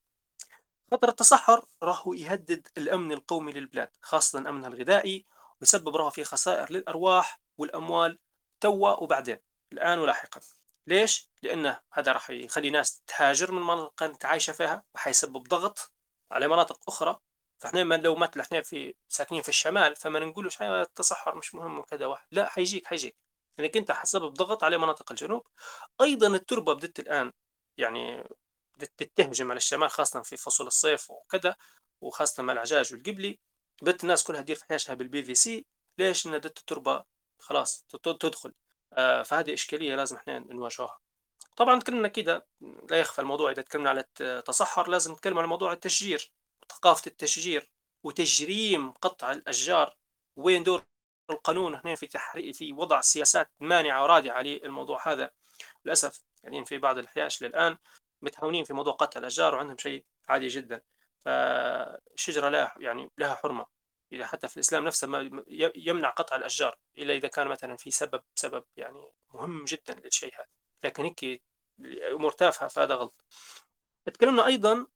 خطر 0.92 1.08
التصحر 1.08 1.64
راهو 1.82 2.14
يهدد 2.14 2.68
الأمن 2.78 3.12
القومي 3.12 3.52
للبلاد 3.52 3.88
خاصة 4.02 4.38
أمنها 4.38 4.68
الغذائي 4.68 5.26
ويسبب 5.60 5.96
راهو 5.96 6.10
في 6.10 6.24
خسائر 6.24 6.72
للأرواح 6.72 7.40
والأموال 7.58 8.18
توا 8.60 8.90
وبعدين. 8.90 9.38
الآن 9.74 9.98
ولاحقا. 9.98 10.40
ليش؟ 10.86 11.30
لأنه 11.42 11.80
هذا 11.92 12.12
راح 12.12 12.30
يخلي 12.30 12.70
ناس 12.70 13.02
تهاجر 13.06 13.52
من 13.52 13.62
مناطق 13.62 13.94
كانت 13.94 14.24
عايشة 14.24 14.52
فيها 14.52 14.84
وحيسبب 14.94 15.42
ضغط 15.48 15.92
على 16.30 16.48
مناطق 16.48 16.80
أخرى. 16.88 17.20
فإحنا 17.58 17.80
لو 17.80 18.14
مثلا 18.16 18.42
إحنا 18.42 18.62
في 18.62 18.94
ساكنين 19.08 19.42
في 19.42 19.48
الشمال 19.48 19.96
فما 19.96 20.20
نقولوش 20.20 20.62
التصحر 20.62 21.34
مش 21.36 21.54
مهم 21.54 21.78
وكذا 21.78 22.06
واحد. 22.06 22.26
لا 22.30 22.48
حيجيك 22.48 22.86
حيجيك. 22.86 23.16
لانك 23.58 23.76
أنت 23.76 23.92
حسبب 23.92 24.34
ضغط 24.34 24.64
على 24.64 24.78
مناطق 24.78 25.12
الجنوب. 25.12 25.46
أيضا 26.00 26.26
التربة 26.26 26.72
بدت 26.74 27.00
الآن 27.00 27.32
يعني 27.78 28.24
بدت 28.78 29.02
تهجم 29.16 29.50
على 29.50 29.58
الشمال 29.58 29.90
خاصة 29.90 30.22
في 30.22 30.36
فصول 30.36 30.66
الصيف 30.66 31.10
وكذا 31.10 31.56
وخاصة 32.00 32.42
مع 32.42 32.52
العجاج 32.52 32.94
والقبلي. 32.94 33.38
بدت 33.82 34.02
الناس 34.04 34.24
كلها 34.24 34.40
تدير 34.42 34.56
في 34.56 34.94
بالبي 34.94 35.24
في 35.24 35.34
سي. 35.34 35.66
ليش؟ 35.98 36.26
ان 36.26 36.34
التربة 36.34 37.04
خلاص 37.38 37.84
تدخل. 38.20 38.48
آه، 38.48 38.63
فهذه 39.24 39.54
إشكالية 39.54 39.96
لازم 39.96 40.16
إحنا 40.16 40.38
نواجهها. 40.38 40.98
طبعا 41.56 41.80
تكلمنا 41.80 42.08
كده 42.08 42.46
لا 42.90 42.96
يخفى 42.96 43.20
الموضوع 43.20 43.50
إذا 43.50 43.62
تكلمنا 43.62 43.90
على 43.90 44.04
التصحر 44.20 44.88
لازم 44.88 45.12
نتكلم 45.12 45.38
على 45.38 45.46
موضوع 45.46 45.72
التشجير 45.72 46.30
ثقافة 46.72 47.02
التشجير 47.06 47.68
وتجريم 48.02 48.90
قطع 48.92 49.32
الأشجار. 49.32 49.96
وين 50.36 50.62
دور 50.62 50.84
القانون؟ 51.30 51.74
هنا 51.74 51.94
في 51.94 52.06
تحري 52.06 52.52
في 52.52 52.72
وضع 52.72 53.00
سياسات 53.00 53.50
مانعة 53.60 54.02
ورادعة 54.02 54.42
للموضوع 54.42 55.12
هذا. 55.12 55.30
للأسف 55.84 56.24
يعني 56.42 56.64
في 56.64 56.78
بعض 56.78 56.98
الحياش 56.98 57.42
للآن 57.42 57.76
متهاونين 58.22 58.64
في 58.64 58.72
موضوع 58.72 58.92
قطع 58.92 59.20
الأشجار 59.20 59.54
وعندهم 59.54 59.78
شيء 59.78 60.04
عادي 60.28 60.48
جدا. 60.48 60.80
فالشجره 61.24 62.48
لها 62.48 62.74
يعني 62.78 63.10
لها 63.18 63.34
حرمة. 63.34 63.60
إذا 63.60 63.73
حتى 64.22 64.48
في 64.48 64.56
الإسلام 64.56 64.84
نفسه 64.84 65.06
ما 65.06 65.44
يمنع 65.76 66.10
قطع 66.10 66.36
الأشجار 66.36 66.78
إلا 66.98 67.14
إذا 67.14 67.28
كان 67.28 67.48
مثلا 67.48 67.76
في 67.76 67.90
سبب 67.90 68.22
سبب 68.34 68.64
يعني 68.76 69.10
مهم 69.34 69.64
جدا 69.64 69.94
للشيء 69.94 70.34
هذا. 70.34 70.46
لكن 70.84 71.04
هيك 71.04 71.42
أمور 72.12 72.32
تافهة 72.32 72.68
فهذا 72.68 72.94
غلط. 72.94 73.24
تكلمنا 74.04 74.46
أيضا 74.46 74.86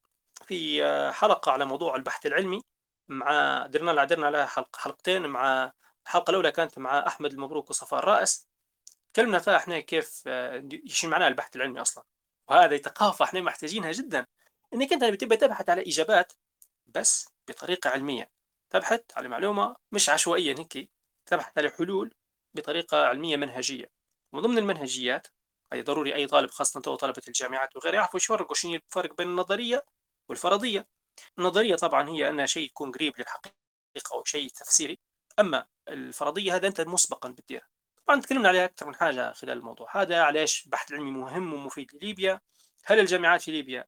في 0.47 0.83
حلقة 1.13 1.53
على 1.53 1.65
موضوع 1.65 1.97
البحث 1.97 2.27
العلمي 2.27 2.63
مع 3.09 3.67
درنا 3.67 4.05
درنا 4.05 4.27
على 4.27 4.49
حلق 4.49 4.77
حلقتين 4.77 5.27
مع 5.27 5.73
الحلقة 6.07 6.31
الأولى 6.31 6.53
كانت 6.53 6.79
مع 6.79 7.07
أحمد 7.07 7.33
المبروك 7.33 7.71
وصفاء 7.71 8.01
الرائس 8.01 8.49
تكلمنا 9.13 9.39
فيها 9.39 9.57
إحنا 9.57 9.81
كيف 9.81 10.23
إيش 10.29 11.05
معناه 11.05 11.29
البحث 11.29 11.57
العلمي 11.57 11.81
أصلا؟ 11.81 12.05
وهذه 12.49 12.77
ثقافة 12.77 13.25
إحنا 13.25 13.41
محتاجينها 13.41 13.93
جدا. 13.93 14.27
إنك 14.75 14.93
أنت 14.93 15.05
بتبقى 15.05 15.37
تبحث 15.37 15.69
على 15.69 15.83
إجابات 15.83 16.33
بس 16.87 17.29
بطريقة 17.49 17.91
علمية. 17.91 18.31
تبحث 18.71 19.01
على 19.17 19.29
معلومة 19.29 19.77
مش 19.93 20.09
عشوائيا 20.09 20.55
هيك 20.59 20.91
تبحث 21.27 21.59
على 21.59 21.71
حلول 21.71 22.15
بطريقة 22.55 23.07
علمية 23.07 23.37
منهجية. 23.37 23.91
ومن 24.33 24.43
ضمن 24.43 24.59
المنهجيات 24.59 25.27
أي 25.73 25.83
ضروري 25.83 26.15
أي 26.15 26.27
طالب 26.27 26.51
خاصة 26.51 26.81
طلبة 26.81 27.23
الجامعات 27.29 27.77
وغيره 27.77 27.95
يعرفوا 27.95 28.15
إيش 28.15 28.25
يفرقوا 28.25 28.55
شنو 28.55 28.75
الفرق 28.75 29.17
بين 29.17 29.29
النظرية 29.29 29.85
والفرضية. 30.29 30.89
النظرية 31.39 31.77
طبعا 31.77 32.09
هي 32.09 32.29
أنها 32.29 32.47
شيء 32.47 32.65
يكون 32.67 32.93
قريب 32.93 33.19
للحقيقة 33.19 33.55
أو 34.13 34.25
شيء 34.25 34.49
تفسيري. 34.49 34.99
أما 35.39 35.67
الفرضية 35.89 36.55
هذا 36.55 36.67
أنت 36.69 36.81
مسبقا 36.81 37.29
بتديرها 37.29 37.69
طبعا 38.07 38.21
تكلمنا 38.21 38.49
عليها 38.49 38.65
أكثر 38.65 38.87
من 38.87 38.95
حاجة 38.95 39.33
خلال 39.33 39.59
الموضوع. 39.59 40.03
هذا 40.03 40.23
علاش 40.23 40.65
البحث 40.65 40.91
العلمي 40.91 41.11
مهم 41.11 41.55
ومفيد 41.55 41.95
لليبيا. 41.95 42.41
هل 42.85 43.01
الجامعات 43.01 43.43
في 43.43 43.51
ليبيا 43.51 43.85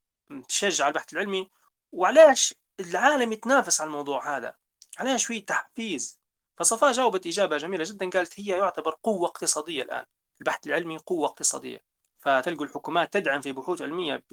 تشجع 0.49 0.89
البحث 0.89 1.13
العلمي؟ 1.13 1.51
وعلاش 1.93 2.55
العالم 2.81 3.33
يتنافس 3.33 3.81
على 3.81 3.89
الموضوع 3.89 4.37
هذا؟ 4.37 4.55
عليها 5.01 5.17
شوية 5.17 5.45
تحفيز. 5.47 6.21
فصفاء 6.59 6.93
جاوبت 6.93 7.27
إجابة 7.27 7.57
جميلة 7.57 7.85
جدا 7.87 8.11
قالت 8.11 8.41
هي 8.41 8.59
يعتبر 8.59 8.97
قوة 9.03 9.29
اقتصادية 9.29 9.83
الآن 9.83 10.05
البحث 10.41 10.67
العلمي 10.67 10.99
قوة 10.99 11.27
اقتصادية. 11.29 11.85
فتلقوا 12.21 12.65
الحكومات 12.67 13.13
تدعم 13.13 13.41
في 13.41 13.53
بحوث 13.53 13.83
علمية 13.83 14.25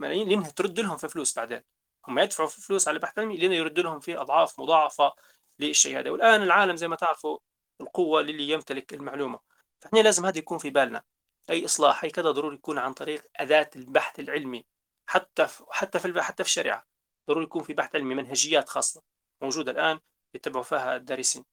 بملايين 0.00 0.28
لأنها 0.28 0.50
ترد 0.50 0.80
لهم 0.80 0.96
في 0.96 1.08
فلوس 1.08 1.36
بعدين. 1.36 1.62
هم 2.08 2.18
يدفعوا 2.18 2.48
في 2.48 2.60
فلوس 2.60 2.88
على 2.88 2.96
البحث 2.96 3.18
العلمي 3.18 3.36
لأنه 3.36 3.54
يرد 3.54 3.80
لهم 3.80 4.00
في 4.00 4.16
أضعاف 4.18 4.60
مضاعفة 4.60 5.12
للشيء 5.58 5.98
هذا. 5.98 6.10
والآن 6.10 6.42
العالم 6.42 6.76
زي 6.76 6.88
ما 6.88 6.96
تعرفوا 6.96 7.38
القوة 7.80 8.22
للي 8.22 8.48
يمتلك 8.50 8.94
المعلومة. 8.94 9.40
فإحنا 9.80 9.98
لازم 9.98 10.26
هذا 10.26 10.38
يكون 10.38 10.58
في 10.58 10.70
بالنا. 10.70 11.02
أي 11.50 11.64
إصلاح 11.64 12.04
أي 12.04 12.10
كذا 12.10 12.30
ضروري 12.30 12.56
يكون 12.56 12.78
عن 12.78 12.92
طريق 12.94 13.24
أداة 13.36 13.70
البحث 13.76 14.20
العلمي. 14.20 14.64
حتى 15.06 15.46
في 15.46 15.64
حتى 15.70 15.98
في 15.98 16.22
حتى 16.22 16.44
في 16.44 16.48
الشريعة 16.48 16.86
ضروري 17.28 17.44
يكون 17.44 17.62
في 17.62 17.72
بحث 17.74 17.94
علمي 17.94 18.14
منهجيات 18.14 18.68
خاصة 18.68 19.02
موجودة 19.42 19.72
الآن. 19.72 20.00
يتبعوا 20.34 20.64
فيها 20.64 20.96
الدارسين. 20.96 21.44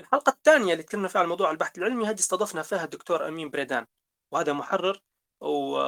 الحلقة 0.00 0.30
الثانية 0.30 0.72
اللي 0.72 0.82
تكلمنا 0.82 1.08
فيها 1.08 1.20
عن 1.20 1.28
موضوع 1.28 1.50
البحث 1.50 1.78
العلمي 1.78 2.06
هذه 2.06 2.18
استضفنا 2.18 2.62
فيها 2.62 2.84
الدكتور 2.84 3.28
أمين 3.28 3.50
بريدان 3.50 3.86
وهذا 4.32 4.52
محرر 4.52 5.00
و 5.40 5.78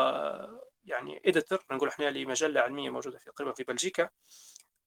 يعني 0.85 1.23
إديتور 1.27 1.65
نقول 1.71 1.89
إحنا 1.89 2.11
لمجلة 2.11 2.61
علمية 2.61 2.91
موجودة 2.91 3.19
في 3.19 3.25
تقريبا 3.25 3.53
في 3.53 3.65
بلجيكا. 3.65 4.09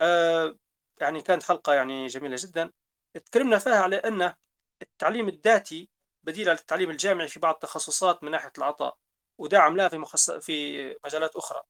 آه 0.02 0.56
يعني 1.02 1.22
كانت 1.22 1.44
حلقة 1.44 1.74
يعني 1.74 2.08
جميلة 2.08 2.36
جدا. 2.40 2.72
تكلمنا 3.26 3.60
فيها 3.60 3.82
على 3.82 3.96
أن 3.96 4.34
التعليم 4.82 5.28
الذاتي 5.30 5.90
بديل 6.24 6.50
على 6.50 6.60
التعليم 6.60 6.90
الجامعي 6.92 7.28
في 7.28 7.40
بعض 7.40 7.54
التخصصات 7.54 8.24
من 8.24 8.32
ناحية 8.32 8.52
العطاء 8.58 8.98
ودعم 9.38 9.78
لها 9.78 9.90
في 9.90 9.98
مخص... 9.98 10.32
في 10.32 10.88
مجالات 11.06 11.36
أخرى. 11.36 11.62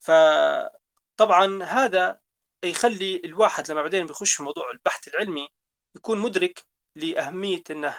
فطبعا 0.00 1.64
هذا 1.64 2.20
يخلي 2.64 3.22
الواحد 3.24 3.70
لما 3.70 3.82
بعدين 3.82 4.06
بيخش 4.06 4.34
في 4.34 4.42
موضوع 4.42 4.70
البحث 4.70 5.08
العلمي 5.08 5.48
يكون 5.96 6.18
مدرك 6.18 6.64
لأهمية 6.96 7.62
أنه 7.70 7.94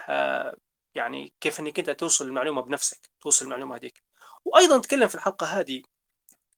يعني 0.94 1.32
كيف 1.40 1.60
أنك 1.60 1.78
أنت 1.78 1.90
توصل 1.90 2.24
المعلومة 2.26 2.62
بنفسك 2.62 3.10
توصل 3.20 3.44
المعلومة 3.44 3.76
هذيك. 3.76 4.02
وأيضا 4.44 4.78
تكلم 4.80 5.08
في 5.08 5.14
الحلقة 5.14 5.46
هذه 5.46 5.82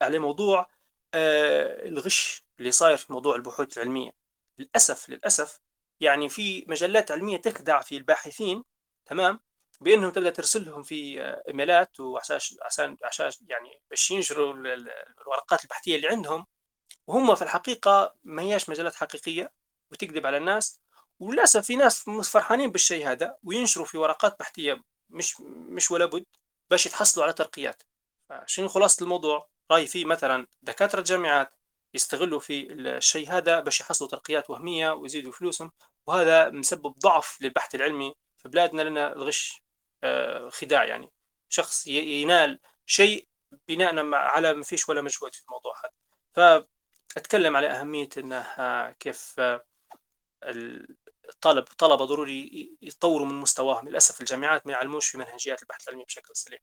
على 0.03 0.19
موضوع 0.19 0.67
آه، 1.15 1.89
الغش 1.89 2.45
اللي 2.61 2.73
صاير 2.73 2.97
في 2.97 3.13
موضوع 3.13 3.37
البحوث 3.37 3.79
العلمية. 3.79 4.11
للأسف 4.59 5.09
للأسف 5.11 5.61
يعني 6.01 6.29
في 6.29 6.65
مجلات 6.69 7.11
علمية 7.11 7.37
تخدع 7.37 7.81
في 7.81 7.97
الباحثين 7.97 8.65
تمام؟ 9.07 9.41
بأنهم 9.81 10.11
تبدأ 10.11 10.31
ترسل 10.31 10.67
لهم 10.67 10.83
في 10.83 11.23
آه، 11.23 11.43
إيميلات 11.49 12.01
وعشان 12.01 12.39
عشان 12.63 12.97
عشان 13.05 13.31
يعني 13.49 13.81
باش 13.91 14.11
ينشروا 14.11 14.55
الورقات 14.55 15.65
البحثية 15.65 15.97
اللي 15.97 16.09
عندهم 16.09 16.47
وهم 17.07 17.35
في 17.35 17.43
الحقيقة 17.43 18.15
ما 18.25 18.43
هياش 18.43 18.69
مجالات 18.69 18.95
حقيقية 18.95 19.53
وتكذب 19.93 20.27
على 20.27 20.37
الناس. 20.37 20.81
وللأسف 21.21 21.67
في 21.67 21.77
ناس 21.77 22.05
فرحانين 22.31 22.71
بالشيء 22.71 23.09
هذا 23.11 23.37
وينشروا 23.45 23.87
في 23.87 23.99
ورقات 23.99 24.39
بحثية 24.41 24.83
مش 25.11 25.41
مش 25.41 25.91
ولا 25.91 26.07
بد 26.07 26.25
باش 26.71 26.87
يتحصلوا 26.87 27.25
على 27.25 27.33
ترقيات. 27.35 27.83
شنو 28.47 28.69
خلاصة 28.69 29.05
الموضوع؟ 29.05 29.49
رأي 29.71 29.87
في 29.87 30.05
مثلا 30.05 30.47
دكاترة 30.63 30.99
الجامعات 30.99 31.53
يستغلوا 31.95 32.41
في 32.41 32.73
الشيء 32.73 33.31
هذا 33.31 33.61
باش 33.61 33.81
يحصلوا 33.81 34.11
ترقيات 34.11 34.51
وهمية 34.51 34.91
ويزيدوا 34.91 35.33
فلوسهم 35.33 35.73
وهذا 36.07 36.51
مسبب 36.51 36.95
ضعف 36.99 37.39
للبحث 37.43 37.75
العلمي 37.75 38.15
في 38.39 38.49
بلادنا 38.49 38.83
لأن 38.83 38.99
الغش 38.99 39.63
آه، 40.05 40.49
خداع 40.49 40.85
يعني. 40.85 41.11
شخص 41.49 41.87
ينال 41.87 42.61
شيء 42.87 43.29
بناء 43.69 44.15
على 44.15 44.55
ما 44.55 44.63
فيش 44.65 44.89
ولا 44.89 45.03
مجهود 45.03 45.35
في 45.35 45.43
الموضوع 45.45 45.75
هذا. 45.85 46.67
أتكلم 47.17 47.57
على 47.57 47.67
أهمية 47.67 48.09
إنه 48.19 48.47
كيف 48.93 49.41
الطالب 51.29 51.65
الطلبه 51.71 52.05
ضروري 52.05 52.77
يطوروا 52.83 53.27
من 53.27 53.35
مستواهم. 53.35 53.89
للأسف 53.89 54.21
الجامعات 54.21 54.67
ما 54.67 54.73
يعلموش 54.73 55.09
في 55.09 55.19
منهجيات 55.19 55.63
البحث 55.63 55.89
العلمي 55.89 56.05
بشكل 56.05 56.37
سليم. 56.37 56.59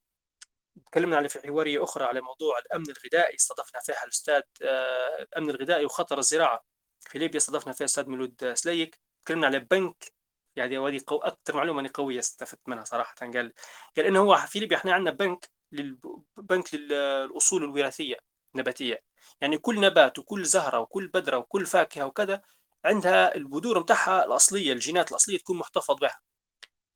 تكلمنا 0.91 1.17
على 1.17 1.29
في 1.29 1.47
حوارية 1.47 1.83
أخرى 1.83 2.05
على 2.05 2.21
موضوع 2.21 2.59
الأمن 2.59 2.85
الغذائي 2.89 3.35
استضفنا 3.35 3.81
فيها 3.81 4.03
الأستاذ 4.03 4.41
آه، 4.61 5.21
الامن 5.21 5.49
الغذائي 5.49 5.85
وخطر 5.85 6.19
الزراعة 6.19 6.65
في 6.99 7.19
ليبيا 7.19 7.37
استضفنا 7.37 7.73
فيها 7.73 7.85
الأستاذ 7.85 8.09
مولود 8.09 8.53
سليك. 8.53 8.99
تكلمنا 9.25 9.47
على 9.47 9.59
بنك 9.59 10.13
يعني 10.55 10.77
هذه 10.77 11.01
قو... 11.07 11.17
أكثر 11.17 11.55
معلومة 11.55 11.91
قوية 11.93 12.19
استفدت 12.19 12.69
منها 12.69 12.83
صراحة. 12.83 13.15
قال 13.19 13.53
قال 13.97 14.05
إنه 14.05 14.19
هو 14.19 14.37
في 14.37 14.59
ليبيا 14.59 14.77
إحنا 14.77 14.93
عندنا 14.93 15.11
بنك 15.11 15.49
لل... 15.71 15.97
بنك 16.37 16.73
للأصول 16.73 17.63
الوراثية 17.63 18.17
النباتية. 18.55 19.12
يعني 19.41 19.57
كل 19.57 19.81
نبات 19.81 20.19
وكل 20.19 20.45
زهرة 20.45 20.79
وكل 20.79 21.07
بذرة 21.07 21.37
وكل 21.37 21.65
فاكهة 21.65 22.05
وكذا 22.05 22.41
عندها 22.85 23.35
البذور 23.35 23.79
متاعها 23.79 24.25
الأصلية 24.25 24.73
الجينات 24.73 25.11
الأصلية 25.11 25.37
تكون 25.37 25.57
محتفظ 25.57 25.95
بها. 25.95 26.19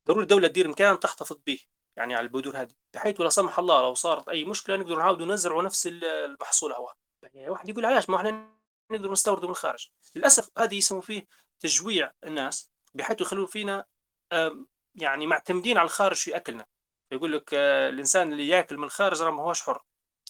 ضروري 0.07 0.23
الدولة 0.23 0.47
تدير 0.47 0.67
مكان 0.67 0.99
تحتفظ 0.99 1.37
به 1.47 1.59
يعني 1.97 2.15
على 2.15 2.23
البذور 2.23 2.61
هذه 2.61 2.73
بحيث 2.93 3.21
لا 3.21 3.29
سمح 3.29 3.59
الله 3.59 3.81
لو 3.81 3.93
صارت 3.93 4.29
أي 4.29 4.45
مشكلة 4.45 4.75
نقدر 4.75 4.97
نعاودوا 4.97 5.25
نزرعوا 5.25 5.63
نفس 5.63 5.87
المحصول 5.87 6.73
هو. 6.73 6.93
يعني 7.23 7.49
واحد 7.49 7.69
يقول 7.69 7.85
علاش؟ 7.85 8.09
ما 8.09 8.17
إحنا 8.17 8.57
نقدر 8.91 9.11
نستوردوا 9.11 9.45
من 9.45 9.51
الخارج. 9.51 9.87
للأسف 10.15 10.49
هذه 10.57 10.75
يسموا 10.75 11.01
فيه 11.01 11.27
تجويع 11.59 12.11
الناس 12.23 12.71
بحيث 12.93 13.21
يخلون 13.21 13.45
فينا 13.45 13.85
يعني 14.95 15.27
معتمدين 15.27 15.77
على 15.77 15.85
الخارج 15.85 16.15
في 16.15 16.35
أكلنا. 16.35 16.65
يقول 17.11 17.33
لك 17.33 17.53
آه، 17.53 17.89
الإنسان 17.89 18.31
اللي 18.31 18.47
يأكل 18.47 18.77
من 18.77 18.83
الخارج 18.83 19.23
ما 19.23 19.43
هوش 19.43 19.61
حر. 19.61 19.81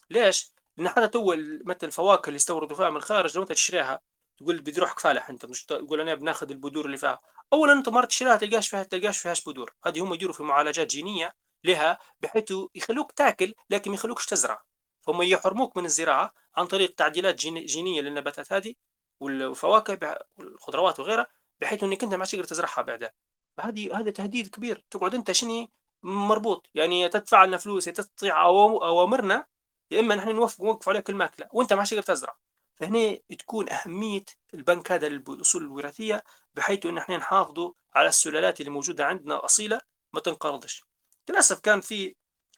ليش؟ 0.10 0.54
لأن 0.78 0.90
حتى 0.90 1.08
تو 1.08 1.36
مثل 1.66 1.78
الفواكه 1.84 2.28
اللي 2.28 2.36
يستوردوا 2.36 2.78
فيها 2.78 2.90
من 2.90 2.98
الخارج 2.98 3.36
لو 3.36 3.44
أنت 3.44 3.52
تشتريها 3.52 4.02
تقول 4.38 4.62
بدي 4.62 4.80
روحك 4.82 5.00
فالح 5.00 5.30
أنت 5.30 5.46
مش 5.46 5.66
تقول 5.66 6.02
أنا 6.02 6.16
بناخذ 6.16 6.50
البذور 6.50 6.86
اللي 6.86 6.98
فيها. 6.98 7.20
اولا 7.54 7.74
أنت 7.74 7.90
مرات 7.90 8.10
تشتريها 8.10 8.36
تلقاش 8.36 8.70
فيها 8.70 8.84
تلقاش 8.84 9.20
فيهاش 9.20 9.44
بذور. 9.44 9.74
هذه 9.86 10.04
هم 10.04 10.14
يديروا 10.14 10.34
في 10.34 10.44
معالجات 10.44 10.88
جينية 10.88 11.36
لها 11.64 11.98
بحيث 12.20 12.54
يخلوك 12.76 13.12
تاكل 13.12 13.54
لكن 13.70 13.92
ما 13.92 13.96
يخلوكش 13.96 14.26
تزرع. 14.26 14.62
هم 15.08 15.22
يحرموك 15.22 15.78
من 15.78 15.86
الزراعة 15.86 16.34
عن 16.56 16.66
طريق 16.68 16.96
تعديلات 16.96 17.36
جينية 17.36 18.02
للنباتات 18.02 18.54
هذه 18.54 18.74
والفواكه 19.20 20.20
والخضروات 20.38 21.00
وغيرها 21.00 21.28
بحيث 21.62 21.84
إنك 21.84 22.04
أنت 22.04 22.14
ما 22.14 22.26
تقدر 22.26 22.44
تزرعها 22.44 22.82
بعدها. 22.82 23.12
فهذه 23.58 24.00
هذا 24.00 24.12
تهديد 24.12 24.48
كبير. 24.48 24.86
تقعد 24.92 25.16
أنت 25.16 25.32
شنو 25.32 25.68
مربوط. 26.04 26.70
يعني 26.74 27.10
تدفع 27.10 27.46
لنا 27.46 27.58
فلوس 27.58 27.86
تطيع 27.86 28.42
أوامرنا 28.46 29.46
يا 29.92 30.00
إما 30.00 30.16
نحن 30.16 30.30
نوفق 30.36 30.62
نوقف 30.62 30.90
عليك 30.90 31.10
الماكله 31.10 31.48
وأنت 31.54 31.74
ما 31.74 31.84
تقدر 31.84 32.02
تزرع. 32.02 32.38
فهنا 32.80 33.18
تكون 33.40 33.70
أهمية 33.70 34.26
البنك 34.54 34.92
هذا 34.92 35.10
للأصول 35.10 35.64
الوراثية 35.64 36.24
بحيث 36.56 36.86
إن 36.86 36.98
إحنا 36.98 37.18
نحافظوا 37.18 37.74
على 37.96 38.10
السلالات 38.10 38.60
اللي 38.60 38.72
موجودة 38.72 39.06
عندنا 39.06 39.46
أصيلة 39.46 39.82
ما 40.14 40.20
تنقرضش. 40.20 40.84
للأسف 41.30 41.60
كان 41.60 41.82
في 41.82 42.16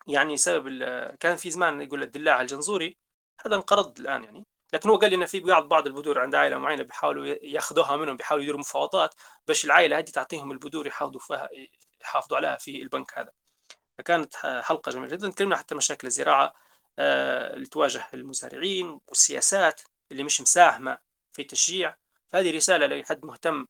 يعني 0.08 0.38
سبب 0.38 0.84
كان 1.20 1.36
في 1.36 1.52
زمان 1.52 1.82
يقول 1.82 2.04
الدلاع 2.04 2.42
الجنزوري 2.42 2.98
هذا 3.46 3.56
انقرض 3.56 4.00
الآن 4.00 4.24
يعني. 4.24 4.46
لكن 4.74 4.90
هو 4.90 4.96
قال 4.98 5.10
لي 5.10 5.16
إن 5.16 5.26
في 5.26 5.40
بعض 5.40 5.68
بعض 5.68 5.88
البذور 5.88 6.20
عند 6.20 6.36
عائلة 6.36 6.58
معينة 6.58 6.84
بيحاولوا 6.84 7.26
يأخذوها 7.42 7.98
منهم 7.98 8.18
بيحاولوا 8.18 8.44
يديروا 8.44 8.60
مفاوضات 8.60 9.14
باش 9.48 9.66
العائلة 9.66 9.98
هذه 9.98 10.06
تعطيهم 10.10 10.52
البذور 10.52 10.88
يحافظوا 10.88 11.20
فيها 11.20 11.50
يحافظوا 12.02 12.38
عليها 12.38 12.56
في 12.58 12.82
البنك 12.82 13.18
هذا. 13.18 13.32
فكانت 13.98 14.36
حلقة 14.64 14.92
جميلة 14.92 15.16
جدا 15.16 15.30
تكلمنا 15.30 15.58
حتى 15.58 15.76
مشاكل 15.76 16.08
الزراعة 16.08 16.54
اللي 17.00 17.66
تواجه 17.66 18.08
المزارعين 18.14 19.00
والسياسات 19.08 19.82
اللي 20.12 20.24
مش 20.24 20.42
مساهمة 20.42 20.98
في 21.34 21.44
تشجيع 21.44 21.96
هذه 22.34 22.56
رسالة 22.56 22.86
لأي 22.86 23.04
حد 23.04 23.26
مهتم 23.26 23.66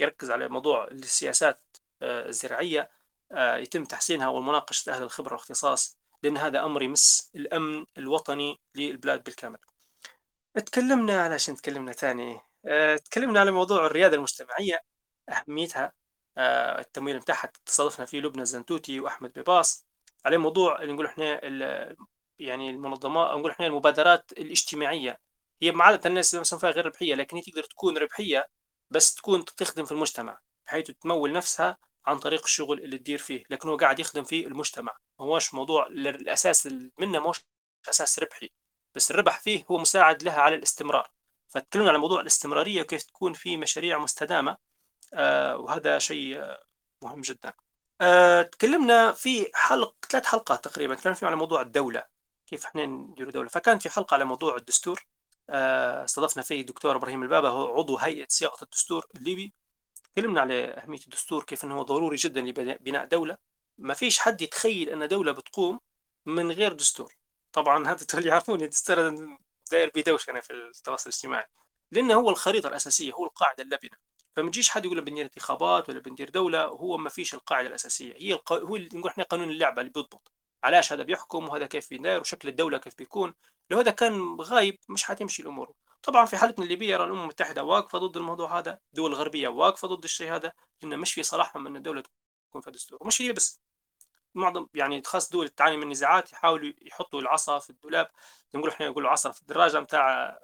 يركز 0.00 0.30
على 0.30 0.48
موضوع 0.48 0.84
السياسات 0.88 1.62
آه، 2.02 2.28
الزراعية 2.28 2.90
آه، 3.32 3.56
يتم 3.56 3.84
تحسينها 3.84 4.28
والمناقشة 4.28 4.92
أهل 4.92 5.02
الخبرة 5.02 5.32
والاختصاص 5.32 5.98
لأن 6.22 6.36
هذا 6.36 6.64
أمر 6.64 6.82
يمس 6.82 7.30
الأمن 7.36 7.86
الوطني 7.98 8.60
للبلاد 8.74 9.24
بالكامل. 9.24 9.58
تكلمنا 10.66 11.22
على 11.22 11.38
شنو 11.38 11.56
تكلمنا 11.56 11.92
ثاني 11.92 12.40
تكلمنا 13.04 13.40
على 13.40 13.50
موضوع 13.50 13.86
الريادة 13.86 14.16
المجتمعية 14.16 14.80
أهميتها 15.28 15.92
أه 16.38 16.80
التمويل 16.80 17.18
بتاعها 17.20 17.52
تصادفنا 17.66 18.06
فيه 18.06 18.20
لبنى 18.20 18.42
الزنتوتي 18.42 19.00
وأحمد 19.00 19.32
بباص 19.36 19.86
على 20.24 20.38
موضوع 20.38 20.82
اللي 20.82 20.92
نقول 20.92 21.06
إحنا 21.06 21.40
يعني 22.42 22.70
المنظمات 22.70 23.30
نقول 23.38 23.50
إحنا 23.50 23.66
المبادرات 23.66 24.32
الاجتماعية. 24.32 25.20
هي 25.62 25.72
عادة 25.76 26.08
الناس 26.10 26.34
مثلا 26.34 26.58
فيها 26.58 26.70
غير 26.70 26.86
ربحية 26.86 27.14
لكن 27.14 27.36
هي 27.36 27.42
تقدر 27.42 27.64
تكون 27.64 27.98
ربحية 27.98 28.48
بس 28.90 29.14
تكون 29.14 29.44
تخدم 29.44 29.84
في 29.84 29.92
المجتمع 29.92 30.38
بحيث 30.66 30.90
تمول 30.90 31.32
نفسها 31.32 31.78
عن 32.06 32.18
طريق 32.18 32.42
الشغل 32.44 32.80
اللي 32.84 32.98
تدير 32.98 33.18
فيه. 33.18 33.44
لكن 33.50 33.68
هو 33.68 33.76
قاعد 33.76 33.98
يخدم 34.00 34.24
في 34.24 34.46
المجتمع. 34.46 34.92
ما 35.20 35.26
هوش 35.26 35.54
موضوع 35.54 35.86
الأساس 35.86 36.66
منه 36.98 37.30
مش 37.30 37.40
أساس 37.88 38.18
ربحي. 38.18 38.50
بس 38.94 39.10
الربح 39.10 39.40
فيه 39.40 39.64
هو 39.70 39.78
مساعد 39.78 40.22
لها 40.22 40.40
على 40.40 40.56
الاستمرار. 40.56 41.10
فتكلمنا 41.48 41.88
على 41.90 41.98
موضوع 41.98 42.20
الاستمرارية 42.20 42.82
وكيف 42.82 43.02
تكون 43.02 43.32
في 43.32 43.56
مشاريع 43.56 43.98
مستدامة 43.98 44.56
آه 45.14 45.56
وهذا 45.56 45.98
شيء 45.98 46.56
مهم 47.02 47.20
جدا. 47.20 47.52
آه 48.00 48.42
تكلمنا 48.42 49.12
في 49.12 49.50
حلق 49.54 49.94
ثلاث 50.10 50.26
حلقات 50.26 50.64
تقريبا. 50.64 50.94
تكلمنا 50.94 51.14
فيهم 51.18 51.28
على 51.28 51.36
موضوع 51.36 51.62
الدولة. 51.62 52.11
كيف 52.52 52.66
إحنا 52.66 52.86
ندير 52.86 53.30
دولة. 53.30 53.48
فكان 53.48 53.78
في 53.78 53.90
حلقة 53.90 54.14
على 54.14 54.24
موضوع 54.24 54.56
الدستور 54.56 55.06
آه 55.50 56.04
استضفنا 56.04 56.42
فيه 56.42 56.60
الدكتور 56.60 56.96
إبراهيم 56.96 57.22
البابا 57.22 57.48
هو 57.48 57.78
عضو 57.78 57.96
هيئة 57.98 58.26
صياغة 58.28 58.62
الدستور 58.64 59.06
الليبي. 59.16 59.54
تكلمنا 60.14 60.40
على 60.40 60.64
أهمية 60.64 60.98
الدستور 61.04 61.44
كيف 61.44 61.64
أنه 61.64 61.82
ضروري 61.82 62.16
جدا 62.16 62.40
لبناء 62.40 63.06
دولة. 63.06 63.36
ما 63.78 63.94
فيش 63.94 64.18
حد 64.18 64.42
يتخيل 64.42 64.90
أن 64.90 65.08
دولة 65.08 65.32
بتقوم 65.32 65.80
من 66.26 66.52
غير 66.52 66.72
دستور. 66.72 67.14
طبعا 67.52 67.88
هذا 67.88 68.06
اللي 68.14 68.28
يعرفوني 68.28 68.66
دستور 68.66 68.96
داير 69.72 69.90
بدوش 69.94 70.28
أنا 70.30 70.40
في 70.40 70.52
التواصل 70.52 71.10
الاجتماعي. 71.10 71.46
لأنه 71.92 72.14
هو 72.14 72.30
الخريطة 72.30 72.68
الأساسية 72.68 73.12
هو 73.12 73.24
القاعدة 73.26 73.62
اللبنه 73.64 73.96
فما 74.36 74.50
تجيش 74.50 74.70
حد 74.70 74.84
يقول 74.84 75.00
بندير 75.00 75.24
انتخابات 75.24 75.88
ولا 75.88 76.00
بندير 76.00 76.30
دولة 76.30 76.68
وهو 76.68 76.96
ما 76.98 77.10
فيش 77.10 77.34
القاعدة 77.34 77.68
الأساسية. 77.68 78.14
هي 78.16 78.32
الق... 78.34 78.52
هو 78.52 78.76
اللي 78.76 78.88
نقول 78.94 79.10
إحنا 79.10 79.24
قانون 79.24 79.50
اللعبة 79.50 79.80
اللي 79.82 79.92
بيضبط. 79.92 80.32
علاش 80.64 80.92
هذا 80.92 81.02
بيحكم 81.02 81.48
وهذا 81.48 81.66
كيف 81.66 81.90
بيداير 81.90 82.20
وشكل 82.20 82.48
الدولة 82.48 82.78
كيف 82.78 82.96
بيكون؟ 82.98 83.34
لو 83.70 83.78
هذا 83.78 83.90
كان 83.90 84.36
غايب 84.40 84.78
مش 84.88 85.04
حتمشي 85.04 85.42
الأمور. 85.42 85.72
طبعا 86.02 86.26
في 86.26 86.36
حالتنا 86.36 86.64
الليبيه 86.64 86.96
الأمم 86.96 87.22
المتحدة 87.22 87.64
واقفة 87.64 87.98
ضد 87.98 88.16
الموضوع 88.16 88.58
هذا 88.58 88.78
الدول 88.92 89.10
الغربيه 89.12 89.48
واقفة 89.48 89.88
ضد 89.88 90.04
الشيء 90.04 90.34
هذا 90.34 90.52
لأنه 90.82 90.96
مش 90.96 91.14
في 91.14 91.22
صلاحهم 91.22 91.66
ان 91.66 91.76
الدولة 91.76 92.02
تكون 92.50 92.62
في 92.62 92.70
دستور 92.70 92.98
ومش 93.02 93.22
هي 93.22 93.32
بس 93.32 93.60
معظم 94.34 94.66
يعني 94.74 95.02
خاص 95.02 95.30
دول 95.30 95.48
تعاني 95.48 95.76
من 95.76 95.88
نزاعات 95.90 96.32
يحاولوا 96.32 96.72
يحطوا 96.82 97.20
العصا 97.20 97.58
في 97.58 97.70
الدولاب. 97.70 98.10
نقول 98.54 98.70
إحنا 98.70 98.88
نقول 98.88 99.06
عصا 99.06 99.30
في 99.32 99.42
الدراجة 99.42 99.80
نتاع 99.80 100.38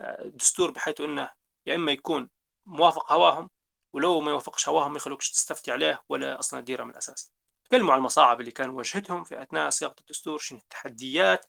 الدستور 0.00 0.68
آه، 0.68 0.72
بحيث 0.72 1.00
إنه 1.00 1.30
يا 1.66 1.74
إما 1.74 1.92
يكون 1.92 2.30
موافق 2.66 3.12
هواهم 3.12 3.50
ولو 3.92 4.20
ما 4.20 4.30
يوافقش 4.30 4.68
هواهم 4.68 4.90
ما 4.92 4.96
يخلوكش 4.96 5.30
تستفتي 5.30 5.72
عليه 5.72 6.02
ولا 6.08 6.38
أصلا 6.38 6.60
تديره 6.60 6.84
من 6.84 6.90
الأساس. 6.90 7.33
تكلموا 7.64 7.92
عن 7.92 7.98
المصاعب 7.98 8.40
اللي 8.40 8.50
كان 8.50 8.70
واجهتهم 8.70 9.24
في 9.24 9.42
أثناء 9.42 9.70
صياغة 9.70 9.94
الدستور 10.00 10.38
شنو 10.38 10.58
التحديات 10.58 11.46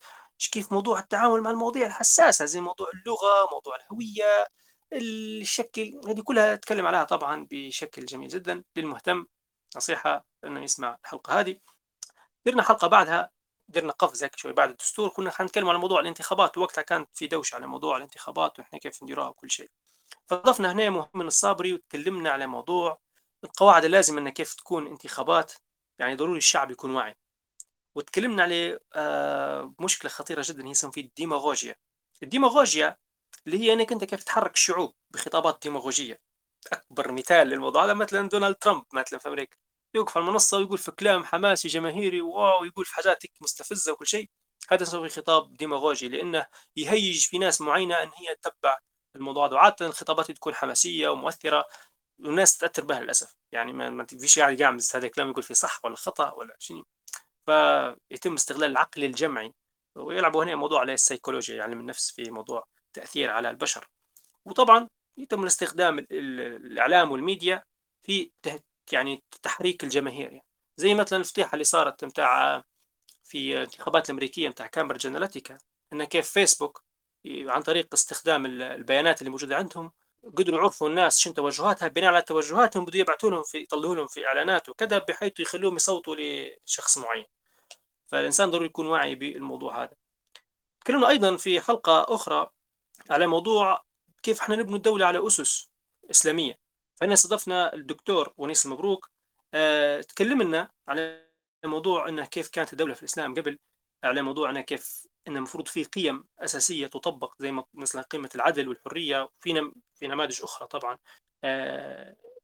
كيف 0.51 0.71
موضوع 0.71 0.99
التعامل 0.99 1.41
مع 1.41 1.51
المواضيع 1.51 1.87
الحساسة 1.87 2.45
زي 2.45 2.61
موضوع 2.61 2.87
اللغة 2.93 3.49
موضوع 3.51 3.75
الهوية 3.75 4.47
الشكل 4.93 6.01
هذه 6.07 6.21
كلها 6.21 6.53
أتكلم 6.53 6.85
عليها 6.85 7.03
طبعا 7.03 7.47
بشكل 7.51 8.05
جميل 8.05 8.29
جدا. 8.29 8.63
للمهتم 8.75 9.25
نصيحة 9.77 10.25
إنه 10.43 10.63
يسمع 10.63 10.97
الحلقة 11.03 11.39
هذه. 11.39 11.57
درنا 12.45 12.63
حلقة 12.63 12.87
بعدها 12.87 13.29
درنا 13.67 13.91
قفز 13.91 14.23
هيك 14.23 14.37
شوي 14.37 14.53
بعد 14.53 14.69
الدستور 14.69 15.09
كنا 15.09 15.31
حنتكلم 15.31 15.69
على 15.69 15.77
موضوع 15.79 15.99
الانتخابات. 15.99 16.57
وقتها 16.57 16.81
كانت 16.81 17.09
في 17.13 17.27
دوشة 17.27 17.55
على 17.55 17.67
موضوع 17.67 17.97
الانتخابات 17.97 18.59
وإحنا 18.59 18.79
كيف 18.79 19.03
نديروها 19.03 19.27
وكل 19.29 19.51
شيء. 19.51 19.69
فضفنا 20.27 20.71
هنا 20.71 20.89
مهمن 20.89 21.27
الصابري 21.27 21.73
وتكلمنا 21.73 22.29
على 22.31 22.47
موضوع 22.47 22.99
القواعد 23.43 23.85
اللازم 23.85 24.17
انها 24.17 24.31
كيف 24.31 24.53
تكون 24.53 24.87
انتخابات. 24.87 25.53
يعني 25.99 26.15
ضروري 26.15 26.37
الشعب 26.37 26.71
يكون 26.71 26.91
واعي. 26.95 27.15
وتكلمنا 27.95 28.43
على 28.43 28.79
آه 28.95 29.73
مشكلة 29.79 30.11
خطيرة 30.11 30.43
جدا 30.47 30.67
هي 30.67 30.73
في 30.91 30.99
الديماغوجيا. 31.01 31.75
الديماغوجيا 32.23 32.97
اللي 33.47 33.59
هي 33.59 33.73
أنك 33.73 33.91
أنت 33.91 34.03
كيف 34.03 34.23
تحرك 34.23 34.53
الشعوب 34.55 34.93
بخطابات 35.13 35.59
ديماغوجية. 35.63 36.19
أكبر 36.73 37.11
مثال 37.11 37.47
للموضوع 37.47 37.85
هذا 37.85 37.93
مثلا 37.93 38.29
دونالد 38.29 38.55
ترامب 38.55 38.85
مثلا 38.93 39.19
في 39.19 39.29
أمريكا. 39.29 39.57
يوقف 39.95 40.17
على 40.17 40.27
المنصة 40.27 40.57
ويقول 40.57 40.77
في 40.77 40.91
كلام 40.91 41.25
حماسي 41.25 41.67
جماهيري 41.67 42.21
أو 42.21 42.65
يقول 42.65 42.85
في 42.85 42.95
حاجات 42.95 43.23
مستفزة 43.41 43.93
وكل 43.93 44.07
شيء. 44.07 44.29
هذا 44.69 44.83
يسوي 44.83 45.09
خطاب 45.09 45.53
ديماغوجي 45.57 46.09
لأنه 46.09 46.47
يهيج 46.77 47.27
في 47.27 47.37
ناس 47.37 47.61
معينة 47.61 47.95
أن 48.03 48.07
هي 48.17 48.35
تتبع 48.35 48.77
الموضوع 49.15 49.47
ده 49.47 49.55
وعادة 49.55 49.87
الخطابات 49.87 50.31
تكون 50.31 50.55
حماسية 50.55 51.09
ومؤثرة. 51.09 51.65
والناس 52.19 52.57
تأثر 52.57 52.85
بها 52.85 52.99
للأسف. 52.99 53.35
يعني 53.51 53.73
ما, 53.73 54.05
فيش 54.05 54.39
قاعد 54.39 54.59
يعمل 54.59 54.79
هذا 54.95 55.05
الكلام 55.05 55.29
يقول 55.29 55.43
في 55.43 55.53
صح 55.53 55.79
ولا 55.85 55.95
خطأ 55.95 56.31
ولا 56.31 56.55
شيء. 56.59 56.83
فيتم 57.45 58.33
استغلال 58.33 58.71
العقل 58.71 59.03
الجمعي. 59.03 59.53
ويلعبوا 59.95 60.43
هنا 60.43 60.55
موضوع 60.55 60.79
عليه 60.79 60.93
السيكولوجيا 60.93 61.55
يعني 61.55 61.73
النفس 61.73 62.11
في 62.11 62.31
موضوع 62.31 62.67
تأثير 62.93 63.29
على 63.29 63.49
البشر. 63.49 63.87
وطبعا 64.45 64.89
يتم 65.17 65.45
استخدام 65.45 66.05
الإعلام 66.11 67.11
والميديا 67.11 67.63
في 68.03 68.31
يعني 68.91 69.23
تحريك 69.41 69.83
الجماهير. 69.83 70.31
يعني. 70.31 70.45
زي 70.77 70.93
مثلا 70.93 71.19
الفضيحه 71.19 71.53
اللي 71.53 71.63
صارت 71.63 72.05
متاع 72.05 72.63
في 73.23 73.53
الانتخابات 73.57 74.09
الأمريكية 74.09 74.49
متاع 74.49 74.67
كامبريدج 74.67 75.07
أناليتيكا. 75.07 75.57
إن 75.93 76.03
كيف 76.03 76.29
فيسبوك 76.29 76.83
عن 77.27 77.61
طريق 77.61 77.93
استخدام 77.93 78.45
البيانات 78.45 79.21
اللي 79.21 79.29
موجودة 79.29 79.55
عندهم 79.55 79.91
قدروا 80.37 80.59
يعرفوا 80.59 80.89
الناس 80.89 81.19
شنو 81.19 81.33
توجهاتها 81.33 81.87
بناء 81.87 82.09
على 82.09 82.21
توجهاتهم 82.21 82.85
بدوا 82.85 82.99
يبعثوا 82.99 83.29
لهم 83.29 83.43
في 83.43 83.57
يطلعوا 83.57 83.95
لهم 83.95 84.07
في 84.07 84.27
إعلانات 84.27 84.69
وكذا 84.69 84.97
بحيث 84.97 85.39
يخلوهم 85.39 85.75
يصوتوا 85.75 86.15
لشخص 86.15 86.97
معين. 86.97 87.25
فالإنسان 88.07 88.51
ضروري 88.51 88.65
يكون 88.65 88.87
واعي 88.87 89.15
بالموضوع 89.15 89.83
هذا. 89.83 89.93
تكلمنا 90.81 91.09
أيضا 91.09 91.37
في 91.37 91.61
حلقة 91.61 92.05
أخرى 92.15 92.49
على 93.09 93.27
موضوع 93.27 93.83
كيف 94.23 94.41
إحنا 94.41 94.55
نبني 94.55 94.75
الدولة 94.75 95.05
على 95.05 95.27
أسس 95.27 95.69
إسلامية. 96.11 96.59
فإحنا 96.95 97.13
استضفنا 97.13 97.73
الدكتور 97.73 98.33
ونيس 98.37 98.65
مبروك 98.65 99.09
أه 99.53 100.01
تكلم 100.01 100.41
لنا 100.41 100.69
على 100.87 101.25
موضوع 101.65 102.09
إنه 102.09 102.25
كيف 102.25 102.49
كانت 102.49 102.73
الدولة 102.73 102.93
في 102.93 103.01
الإسلام 103.01 103.35
قبل 103.35 103.59
على 104.03 104.21
موضوع 104.21 104.49
إنه 104.49 104.61
كيف 104.61 105.07
إن 105.27 105.37
المفروض 105.37 105.67
في 105.67 105.83
قيم 105.83 106.23
أساسية 106.39 106.87
تطبق 106.87 107.33
زي 107.39 107.63
مثلا 107.73 108.01
قيمة 108.01 108.29
العدل 108.35 108.69
والحرية 108.69 109.23
وفي 109.23 109.71
في 109.95 110.07
نماذج 110.07 110.39
أخرى 110.43 110.67
طبعا 110.67 110.97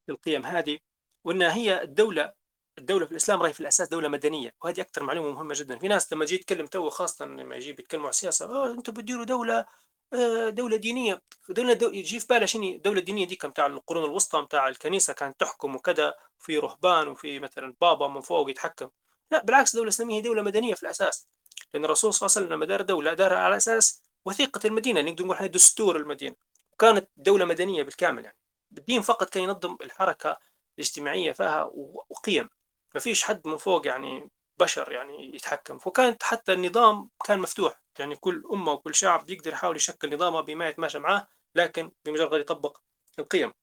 القيم 0.10 0.46
هذه. 0.46 0.80
وان 1.24 1.42
هي 1.42 1.82
الدولة 1.84 2.34
الدولة 2.78 3.06
في 3.06 3.12
الإسلام 3.12 3.42
راهي 3.42 3.54
في 3.54 3.60
الأساس 3.60 3.90
دولة 3.90 4.08
مدنية 4.08 4.56
وهذه 4.64 4.82
أكثر 4.82 5.04
معلومة 5.04 5.32
مهمة 5.32 5.54
جدا. 5.58 5.78
في 5.80 5.88
ناس 5.88 6.14
لما 6.14 6.24
يجي 6.24 6.36
يتكلم 6.36 6.66
تو 6.68 6.90
خاصة 6.90 7.26
لما 7.26 7.56
يجي 7.56 7.74
بيتكلموا 7.74 8.06
على 8.06 8.10
السياسة 8.12 8.46
آه 8.46 8.72
أنتم 8.72 8.94
بتديروا 8.94 9.26
دولة 9.26 9.66
آه، 10.14 10.50
دولة 10.50 10.78
دينية. 10.78 11.22
دولة 11.50 11.74
دو... 11.74 11.90
يجي 11.92 12.20
في 12.20 12.28
بالها 12.28 12.46
شنو؟ 12.46 12.64
الدولة 12.64 13.00
الدينية 13.00 13.28
دي 13.28 13.36
بتاع 13.46 13.66
القرون 13.66 14.04
الوسطى 14.06 14.42
بتاع 14.42 14.68
الكنيسة 14.68 15.14
كانت 15.14 15.40
تحكم 15.40 15.76
وكذا 15.76 16.14
وفي 16.40 16.58
رهبان 16.58 17.08
وفي 17.08 17.40
مثلا 17.40 17.76
بابا 17.82 18.08
من 18.08 18.22
فوق 18.22 18.50
يتحكم. 18.50 18.90
لا 19.32 19.44
بالعكس 19.44 19.70
الدولة 19.74 19.84
الإسلامية 19.88 20.16
هي 20.16 20.22
دولة 20.22 20.42
مدنية 20.42 20.74
في 20.74 20.84
الأساس. 20.84 21.28
لأن 21.74 21.86
الرسول 21.86 22.14
صلى 22.14 22.28
الله 22.28 22.38
عليه 22.38 22.46
وسلم 22.46 22.58
لما 22.58 22.66
دار 22.66 22.82
دولة 22.82 23.14
دارها 23.14 23.38
على 23.38 23.58
أساس 23.58 24.02
وثيقة 24.26 24.68
المدينة. 24.68 25.02
نقدر 25.02 25.26
نقول 25.26 25.48
دستور 25.48 25.96
المدينة. 25.98 26.36
وكانت 26.74 27.10
دولة 27.18 27.46
مدنية 27.46 27.84
بالكامل 27.84 28.24
يعني. 28.26 28.38
الدين 28.78 29.02
فقط 29.02 29.30
كان 29.30 29.44
ينظم 29.44 29.78
الحركة 29.82 30.38
الاجتماعية 30.78 31.32
فيها 31.32 31.64
وقيم. 32.10 32.50
ما 32.94 33.00
فيش 33.00 33.24
حد 33.24 33.48
من 33.48 33.58
فوق 33.58 33.88
يعني 33.88 34.30
بشر 34.60 34.92
يعني 34.92 35.36
يتحكم. 35.36 35.80
وكانت 35.86 36.24
حتى 36.24 36.54
النظام 36.54 37.10
كان 37.26 37.40
مفتوح. 37.40 37.82
يعني 38.00 38.16
كل 38.16 38.44
أمة 38.54 38.72
وكل 38.72 38.96
شعب 38.96 39.26
بيقدر 39.26 39.52
يحاول 39.52 39.76
يشكل 39.76 40.16
نظامه 40.16 40.42
بما 40.42 40.68
يتماشى 40.68 41.00
معاه 41.00 41.28
لكن 41.56 41.92
بمجرد 42.06 42.40
يطبق 42.40 42.78
القيم. 43.20 43.54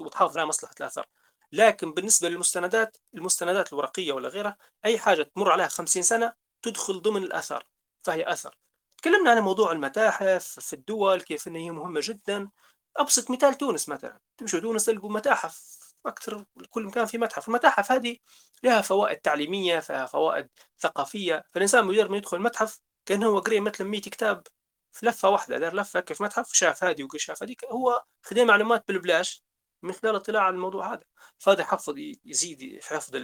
وتحافظ 0.00 0.38
على 0.38 0.46
مصلحة 0.46 0.74
الآثار. 0.80 1.06
لكن 1.52 1.92
بالنسبة 1.92 2.28
للمستندات 2.28 2.96
المستندات 3.14 3.72
الورقية 3.72 4.12
ولا 4.12 4.28
غيرها 4.28 4.56
أي 4.84 4.98
حاجة 4.98 5.22
تمر 5.22 5.52
عليها 5.52 5.68
50 5.68 6.02
سنة 6.02 6.32
تدخل 6.62 7.02
ضمن 7.02 7.22
الآثار 7.22 7.66
فهي 8.02 8.32
أثر. 8.32 8.58
تكلمنا 8.98 9.30
عن 9.30 9.38
موضوع 9.38 9.72
المتاحف 9.72 10.60
في 10.60 10.72
الدول 10.72 11.20
كيف 11.20 11.48
أن 11.48 11.56
هي 11.56 11.70
مهمة 11.70 12.00
جدا. 12.04 12.50
أبسط 12.96 13.30
مثال 13.30 13.54
تونس 13.58 13.88
مثلا. 13.88 14.20
تمشوا 14.38 14.60
تونس 14.60 14.84
تلقوا 14.84 15.10
متاحف 15.10 15.78
أكثر 16.06 16.44
كل 16.70 16.84
مكان 16.84 17.06
في 17.06 17.18
متحف. 17.18 17.48
المتاحف 17.48 17.92
هذه 17.92 18.16
لها 18.62 18.80
فوائد 18.80 19.18
تعليمية 19.18 19.80
فيها 19.80 20.06
فوائد 20.06 20.48
ثقافية. 20.80 21.44
فالإنسان 21.52 21.84
مجرد 21.84 22.10
ما 22.10 22.16
يدخل 22.16 22.36
المتحف 22.36 22.80
كأنه 23.06 23.26
هو 23.26 23.38
قري 23.38 23.60
مثلا 23.60 23.86
100 23.86 24.00
كتاب 24.00 24.46
في 24.92 25.06
لفة 25.06 25.28
واحدة 25.28 25.58
دار 25.58 25.74
لفة 25.74 26.00
كيف 26.00 26.22
متحف؟ 26.22 26.52
شاف 26.52 26.84
هذه 26.84 27.08
وشاف 27.14 27.42
هذيك. 27.42 27.64
هو 27.64 28.04
خذ 28.22 28.44
معلومات 28.44 28.84
بالبلاش 28.88 29.44
من 29.82 29.92
خلال 29.92 30.10
الاطلاع 30.10 30.42
على 30.42 30.54
الموضوع 30.54 30.92
هذا. 30.92 31.04
فهذا 31.38 31.60
يحفظ 31.60 31.94
يزيد 32.24 32.80
في 32.80 32.94
حفظ 32.94 33.16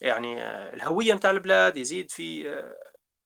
يعني 0.00 0.42
الهوية 0.74 1.14
متاع 1.14 1.30
البلاد 1.30 1.76
يزيد 1.76 2.10
في 2.10 2.54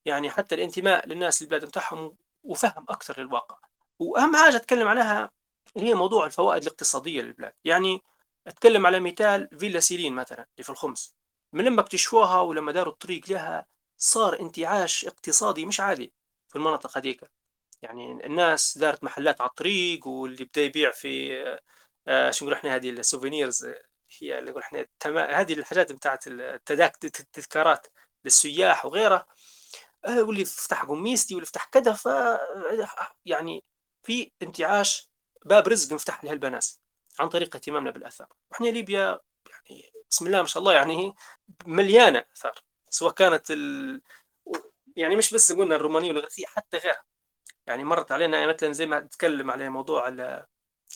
يعني 0.04 0.30
حتى 0.30 0.54
الانتماء 0.54 1.08
للناس 1.08 1.42
البلاد 1.42 1.64
متاعهم 1.64 2.16
وفهم 2.42 2.86
أكثر 2.88 3.20
للواقع. 3.20 3.58
وأهم 3.98 4.36
حاجة 4.36 4.56
أتكلم 4.56 4.88
عليها 4.88 5.30
هي 5.76 5.94
موضوع 5.94 6.26
الفوائد 6.26 6.62
الاقتصادية 6.62 7.22
للبلاد. 7.22 7.52
يعني 7.64 8.02
أتكلم 8.46 8.86
على 8.86 9.00
مثال 9.00 9.48
فيلا 9.58 9.80
سيرين 9.80 10.14
مثلا 10.14 10.38
اللي 10.38 10.64
في 10.64 10.70
الخمس. 10.70 11.14
من 11.52 11.64
لما 11.64 11.80
اكتشفوها 11.80 12.40
ولما 12.40 12.72
داروا 12.72 12.92
الطريق 12.92 13.30
لها 13.30 13.66
صار 13.98 14.40
انتعاش 14.40 15.04
اقتصادي 15.06 15.66
مش 15.66 15.80
عادي 15.80 16.12
في 16.48 16.56
المناطق 16.56 16.98
هذيك. 16.98 17.20
يعني 17.82 18.26
الناس 18.26 18.78
دارت 18.78 19.04
محلات 19.04 19.40
على 19.40 19.50
الطريق 19.50 20.06
واللي 20.08 20.44
بدأ 20.44 20.62
يبيع 20.62 20.90
في 20.92 21.42
آه 21.42 21.60
شو 22.30 22.44
نقول 22.44 22.52
إحنا 22.52 22.74
هذه 22.74 22.90
السوفينيرز 22.90 23.66
هي 24.20 24.38
اللي 24.38 24.50
نقول 24.50 24.62
إحنا 24.62 24.86
هذه 25.40 25.52
الحاجات 25.52 25.92
بتاعت 25.92 26.26
التذكارات 27.04 27.86
للسياح 28.24 28.86
وغيرها 28.86 29.26
آه 30.04 30.22
واللي 30.22 30.44
فتح 30.44 30.82
قميصتي 30.84 31.34
واللي 31.34 31.46
فتح 31.46 31.64
كذا 31.64 31.92
ف 31.92 32.08
يعني 33.24 33.64
في 34.02 34.32
انتعاش 34.42 35.10
باب 35.44 35.68
رزق 35.68 35.94
مفتح 35.94 36.24
لهالبناس 36.24 36.80
عن 37.18 37.28
طريق 37.28 37.56
اهتمامنا 37.56 37.90
بالآثار. 37.90 38.28
وإحنا 38.50 38.66
ليبيا 38.66 39.20
يعني 39.70 39.92
بسم 40.10 40.26
الله 40.26 40.40
ما 40.40 40.46
شاء 40.46 40.60
الله 40.60 40.72
يعني 40.74 41.14
مليانة 41.66 42.24
آثار 42.36 42.60
سواء 42.90 43.12
كانت 43.12 43.50
ال... 43.50 44.02
يعني 44.96 45.16
مش 45.16 45.34
بس 45.34 45.52
قلنا 45.52 45.76
الرومانية 45.76 46.08
والغربيه 46.08 46.46
حتى 46.46 46.76
غيرها. 46.78 47.04
يعني 47.66 47.84
مرت 47.84 48.12
علينا 48.12 48.46
مثلا 48.46 48.72
زي 48.72 48.86
ما 48.86 49.00
تتكلم 49.00 49.50
على 49.50 49.68
موضوع 49.68 50.08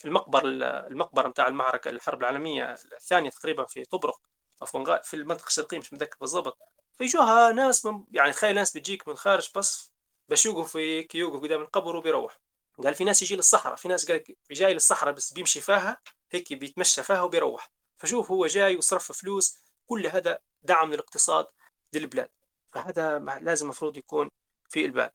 المقبر 0.05 0.43
المقبرة 0.87 1.29
نتاع 1.29 1.49
المعركة 1.49 1.89
الحرب 1.89 2.21
العالمية 2.21 2.73
الثانية 2.73 3.31
تقريبا 3.31 3.65
في 3.65 3.85
طبرق 3.85 4.21
عفوا 4.63 5.03
في 5.03 5.15
المنطقة 5.15 5.47
الشرقية 5.47 5.79
مش 5.79 5.93
متذكر 5.93 6.17
بالضبط. 6.21 6.59
فيجوها 6.99 7.53
ناس 7.53 7.87
من 7.87 8.05
يعني 8.13 8.33
تخيل 8.33 8.55
ناس 8.55 8.77
بتجيك 8.77 9.09
من 9.09 9.17
خارج 9.17 9.51
بس 9.57 9.93
باش 10.29 10.47
يوقف 10.47 10.71
في 10.73 11.09
يوقف 11.15 11.43
قدام 11.43 11.63
القبر 11.63 11.97
وبيروح 11.97 12.39
قال 12.85 12.95
في 12.95 13.05
ناس 13.05 13.23
يجي 13.23 13.37
للصحراء 13.37 13.77
في 13.77 13.89
ناس 13.89 14.11
قال 14.11 14.25
جاي 14.51 14.75
للصحراء 14.75 15.15
بس 15.15 15.33
بيمشي 15.33 15.61
فيها 15.61 15.99
هيك 16.31 16.53
بيتمشى 16.53 17.03
فيها 17.03 17.23
وبيروح. 17.23 17.71
فشوف 17.99 18.31
هو 18.31 18.47
جاي 18.47 18.77
وصرف 18.77 19.13
فلوس 19.13 19.63
كل 19.87 20.07
هذا 20.07 20.39
دعم 20.63 20.93
للاقتصاد 20.93 21.47
للبلاد. 21.95 22.31
فهذا 22.73 23.19
لازم 23.19 23.67
المفروض 23.67 23.97
يكون 23.97 24.31
في 24.69 24.85
البال. 24.85 25.11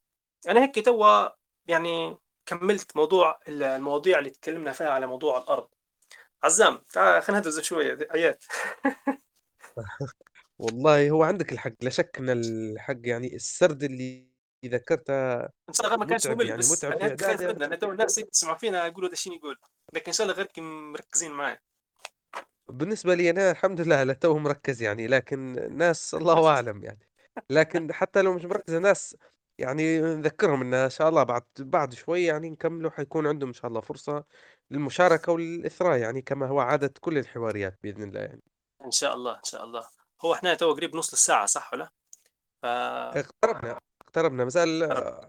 أنا 0.47 0.63
هيك 0.63 0.85
توا 0.85 1.29
يعني 1.67 2.17
كملت 2.45 2.97
موضوع 2.97 3.39
المواضيع 3.47 4.19
اللي 4.19 4.29
تكلمنا 4.29 4.71
فيها 4.71 4.89
على 4.89 5.07
موضوع 5.07 5.37
الأرض. 5.37 5.67
عزام 6.43 6.81
تعال 6.93 7.23
خلينا 7.23 7.39
ندرس 7.39 7.59
شوية. 7.59 7.97
ايات 8.13 8.43
والله 10.59 11.09
هو 11.09 11.23
عندك 11.23 11.51
الحق. 11.51 11.73
لا 11.81 11.89
شك 11.89 12.17
إن 12.19 12.29
الحق 12.29 12.97
يعني 13.03 13.35
السرد 13.35 13.83
اللي 13.83 14.35
ذكرته 14.65 15.35
إن 15.43 15.73
شاء 15.73 15.87
الله 15.87 15.97
ما 15.97 16.05
كانش 16.05 16.27
ممل 16.27 16.47
يعني 16.47 16.59
بس 16.59 16.71
متعب 16.83 17.01
يعني 17.01 17.17
خايف 17.17 17.41
منه 17.41 17.65
أنا 17.65 17.75
تو 17.75 17.91
الناس 17.91 18.17
يسمعوا 18.17 18.57
فينا 18.57 18.87
يقولوا 18.87 19.09
هذا 19.09 19.35
يقول. 19.35 19.57
لكن 19.93 20.05
إن 20.07 20.13
شاء 20.13 20.27
الله 20.27 20.37
غيركم 20.37 20.91
مركزين 20.91 21.31
معي 21.31 21.59
بالنسبة 22.69 23.15
لي 23.15 23.29
أنا 23.29 23.51
الحمد 23.51 23.81
لله 23.81 24.03
لا 24.03 24.13
تو 24.13 24.37
مركز 24.37 24.81
يعني. 24.81 25.07
لكن 25.07 25.57
الناس 25.57 26.13
الله 26.13 26.47
أعلم 26.47 26.83
يعني. 26.83 27.07
لكن 27.49 27.93
حتى 27.93 28.21
لو 28.21 28.33
مش 28.33 28.45
مركز 28.45 28.73
الناس 28.73 29.15
يعني 29.59 30.01
نذكرهم 30.01 30.61
إن 30.61 30.73
إن 30.73 30.89
شاء 30.89 31.09
الله 31.09 31.23
بعد 31.23 31.43
بعد 31.59 31.93
شوي 31.93 32.23
يعني 32.23 32.49
نكملوا 32.49 32.91
حيكون 32.91 33.27
عندهم 33.27 33.49
إن 33.49 33.53
شاء 33.53 33.67
الله 33.67 33.81
فرصة 33.81 34.23
للمشاركة 34.71 35.31
والإثراء 35.31 35.97
يعني 35.97 36.21
كما 36.21 36.47
هو 36.47 36.59
عادة 36.59 36.93
كل 37.01 37.17
الحواريات 37.17 37.79
بإذن 37.83 38.03
الله 38.03 38.19
يعني. 38.19 38.41
إن 38.85 38.91
شاء 38.91 39.13
الله 39.13 39.35
إن 39.35 39.43
شاء 39.43 39.63
الله. 39.63 39.87
هو 40.25 40.33
إحنا 40.33 40.53
تو 40.53 40.73
قريب 40.73 40.95
نص 40.95 41.13
الساعة 41.13 41.45
صح 41.45 41.73
ولا؟ 41.73 41.89
ف 42.61 42.65
اقتربنا 42.65 43.79
اقتربنا. 44.01 44.43
مازال 44.43 44.83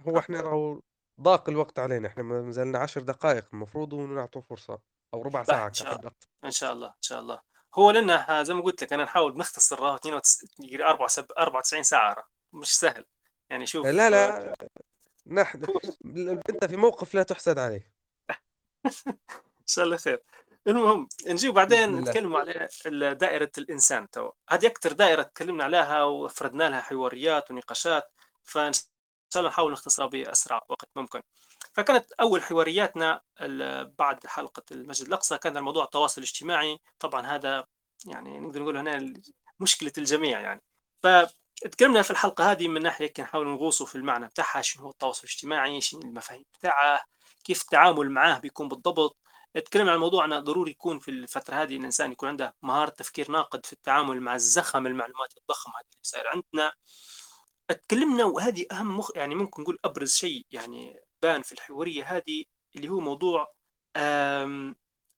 هو 0.09 0.19
إحنا 0.19 0.41
راهو 0.41 0.81
ضاق 1.21 1.49
الوقت 1.49 1.79
علينا. 1.79 2.09
إحنا 2.09 2.23
ما 2.23 2.51
زالنا 2.51 2.79
عشر 2.79 3.01
دقائق 3.01 3.45
المفروض 3.53 3.93
ونعطوا 3.93 4.43
فرصة 4.43 4.79
أو 5.15 5.23
ربع 5.23 5.45
ساعة 5.45 5.69
إن 5.69 5.75
شاء 5.75 5.99
الله. 5.99 6.11
إن 6.45 6.51
شاء 6.51 6.73
الله 6.73 6.89
إن 6.89 7.03
شاء 7.03 7.21
الله. 7.21 7.41
هو 7.75 7.91
لنا 7.91 8.43
زي 8.43 8.55
ما 8.55 8.63
قلت 8.63 8.83
لك 8.83 8.93
أنا 8.93 9.05
نحاول 9.05 9.39
نختصر 9.39 9.81
راه 9.81 9.97
92 9.97 10.83
94 11.39 11.83
ساعة. 11.83 12.25
مش 12.53 12.79
سهل. 12.79 13.05
يعني 13.51 13.67
شوف 13.67 13.87
لا 13.87 14.11
لا 14.11 14.55
نحن 15.27 15.65
أنت 16.51 16.65
في 16.65 16.77
موقف 16.77 17.15
لا 17.15 17.23
تحسد 17.23 17.59
عليه. 17.59 17.93
إن 19.37 19.67
شاء 19.67 19.85
الله 19.85 19.97
خير. 19.97 20.23
المهم 20.67 21.09
نجي 21.27 21.51
بعدين 21.51 21.97
نتكلم 21.97 22.37
على 22.37 22.69
دائرة 23.15 23.51
الإنسان 23.59 24.11
تو 24.11 24.31
هذه 24.51 24.67
أكثر 24.67 24.93
دائرة 24.93 25.23
تكلمنا 25.23 25.65
عليها 25.65 26.05
وفردنا 26.05 26.69
لها 26.69 26.81
حواريات 26.81 27.51
ونقاشات 27.51 28.13
فإن 28.45 28.73
شاء 28.73 28.85
الله 29.37 29.49
نحاول 29.51 29.73
نختصرها 29.73 30.07
بأسرع 30.07 30.63
وقت 30.69 30.89
ممكن. 30.97 31.23
فكانت 31.73 32.13
أول 32.13 32.43
حوارياتنا 32.43 33.21
بعد 33.99 34.27
حلقة 34.27 34.63
المسجد 34.73 35.07
الأقصى 35.07 35.39
كان 35.39 35.57
الموضوع 35.57 35.85
التواصل 35.85 36.21
الاجتماعي. 36.21 36.79
طبعا 36.99 37.27
هذا 37.27 37.67
يعني 38.07 38.39
نقدر 38.41 38.63
نقول 38.63 38.77
هنا 38.77 39.13
مشكلة 39.61 39.93
الجميع 39.99 40.41
يعني. 40.41 40.63
فتكلمنا 41.65 42.03
في 42.03 42.11
الحلقة 42.11 42.53
هذه 42.53 42.69
من 42.69 42.83
ناحية 42.83 43.13
نحاول 43.19 43.47
نغوصوا 43.49 43.87
في 43.87 43.95
المعنى 43.97 44.27
بتاعها 44.27 44.63
شنو 44.63 44.85
هو 44.85 44.91
التواصل 44.91 45.21
الاجتماعي 45.25 45.81
شنو 45.81 46.01
المفاهيم 46.03 46.45
بتاعه 46.59 47.01
كيف 47.45 47.63
التعامل 47.63 48.11
معاه 48.11 48.39
بيكون 48.39 48.69
بالضبط. 48.69 49.17
اتكلم 49.57 49.89
عن 49.89 49.99
موضوع 49.99 50.25
انه 50.25 50.39
ضروري 50.41 50.71
يكون 50.71 50.99
في 50.99 51.11
الفترة 51.11 51.55
هذه 51.57 51.73
إن 51.75 51.81
الإنسان 51.81 52.13
يكون 52.13 52.29
عنده 52.29 52.55
مهارة 52.63 52.91
تفكير 52.91 53.31
ناقد 53.31 53.67
في 53.67 53.73
التعامل 53.73 54.21
مع 54.21 54.35
الزخم 54.35 54.87
المعلومات 54.87 55.35
الضخمة 55.39 55.75
هذه 55.75 55.85
اللي 55.93 56.01
صاير 56.03 56.25
عندنا. 56.29 56.73
اتكلمنا 57.71 58.25
وهذه 58.25 58.67
أهم 58.73 58.99
مخ 58.99 59.11
يعني 59.17 59.35
ممكن 59.35 59.63
نقول 59.63 59.79
أبرز 59.85 60.13
شيء 60.15 60.47
يعني 60.51 61.01
بان 61.23 61.43
في 61.43 61.53
الحوارية 61.53 62.05
هذه 62.17 62.45
اللي 62.77 62.89
هو 62.89 63.01
موضوع 63.01 63.53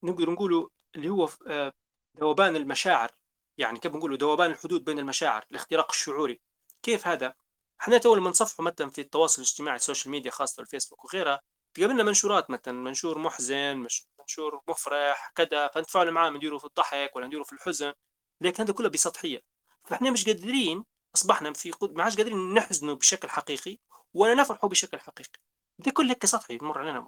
نقدر 0.02 0.30
نقوله 0.30 0.70
اللي 0.96 1.08
هو 1.08 1.28
آه، 1.48 1.72
ذوبان 2.20 2.56
المشاعر. 2.56 3.10
يعني 3.58 3.78
كيف 3.78 3.94
نقوله 3.94 4.16
ذوبان 4.20 4.50
الحدود 4.50 4.84
بين 4.84 4.98
المشاعر 4.98 5.44
الاختراق 5.50 5.90
الشعوري. 5.90 6.40
كيف 6.82 7.06
هذا؟ 7.06 7.34
إحنا 7.80 7.98
تو 7.98 8.14
لما 8.14 8.30
نصفحوا 8.30 8.64
مثلا 8.64 8.90
في 8.90 9.00
التواصل 9.00 9.42
الاجتماعي 9.42 9.76
ال 9.76 9.81
social 9.81 10.10
media 10.10 10.30
خاصة 10.30 10.60
الفيسبوك 10.60 11.04
وغيرها 11.04 11.40
تقابلنا 11.74 12.02
منشورات 12.02 12.50
مثلا 12.50 12.74
منشور 12.74 13.18
محزن 13.18 13.86
منشور 14.20 14.60
مفرح 14.68 15.32
كذا 15.34 15.68
فنتفاعل 15.68 16.10
معاه 16.10 16.30
نديره 16.30 16.58
في 16.58 16.64
الضحك 16.64 17.16
ولا 17.16 17.26
نديره 17.26 17.42
في 17.42 17.52
الحزن. 17.52 17.92
لكن 18.40 18.62
هذا 18.62 18.72
كله 18.72 18.88
بسطحية. 18.88 19.42
فإحنا 19.84 20.10
مش 20.10 20.26
قادرين 20.26 20.84
أصبحنا 21.14 21.52
في 21.52 21.70
قد... 21.70 21.92
ما 21.92 22.04
عادش 22.04 22.16
قادرين 22.16 22.54
نحزنوا 22.54 22.94
بشكل 22.94 23.28
حقيقي 23.28 23.78
ولا 24.14 24.34
نفرحوا 24.34 24.68
بشكل 24.68 25.00
حقيقي. 25.00 25.40
ده 25.78 25.90
كله 25.90 26.10
هيك 26.10 26.26
سطحي 26.26 26.54
يمر 26.54 26.78
علينا 26.78 27.06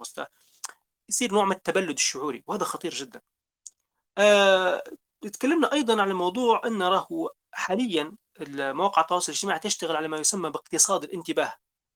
يصير 1.09 1.31
نوع 1.33 1.45
من 1.45 1.51
التبلد 1.55 1.89
الشعوري 1.89 2.43
وهذا 2.47 2.63
خطير 2.63 2.93
جدا. 2.93 3.21
آه... 4.17 4.83
تكلمنا 5.27 5.73
أيضا 5.73 6.01
عن 6.01 6.11
موضوع 6.11 6.61
إن 6.65 6.83
راهو 6.83 7.29
حاليا 7.51 8.15
مواقع 8.49 9.01
التواصل 9.01 9.31
الاجتماعي 9.31 9.59
تشتغل 9.59 9.95
على 9.95 10.07
ما 10.07 10.17
يسمى 10.17 10.49
باقتصاد 10.49 11.03
الانتباه. 11.03 11.53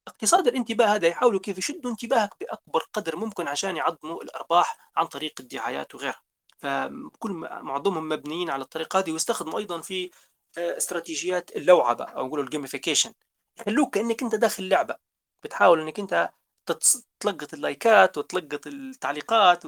اقتصاد 0.07 0.47
الانتباه 0.47 0.85
هذا 0.85 1.07
يحاولوا 1.07 1.39
كيف 1.39 1.57
يشدوا 1.57 1.91
انتباهك 1.91 2.33
بأكبر 2.41 2.85
قدر 2.93 3.15
ممكن 3.15 3.47
عشان 3.47 3.77
يعظموا 3.77 4.23
الأرباح 4.23 4.91
عن 4.95 5.05
طريق 5.05 5.33
الدعايات 5.39 5.95
وغيرها. 5.95 6.21
فكل 6.59 7.31
معظمهم 7.61 8.09
مبنيين 8.09 8.49
على 8.49 8.61
الطريقة 8.63 8.99
هذه 8.99 9.11
ويستخدموا 9.11 9.59
أيضا 9.59 9.81
في 9.81 10.11
استراتيجيات 10.57 11.55
اللعبة 11.55 12.03
أو 12.03 12.27
نقولوا 12.27 12.43
ال 12.45 12.50
gamification. 12.50 13.13
يخلوك 13.59 13.93
كأنك 13.93 14.23
أنت 14.23 14.35
داخل 14.35 14.69
لعبة. 14.69 14.95
بتحاول 15.43 15.81
إنك 15.81 15.99
أنت 15.99 16.29
تلقط 17.19 17.53
ال 17.53 17.64
likes 17.64 18.17
وتلقط 18.17 18.67
التعليقات 18.67 19.65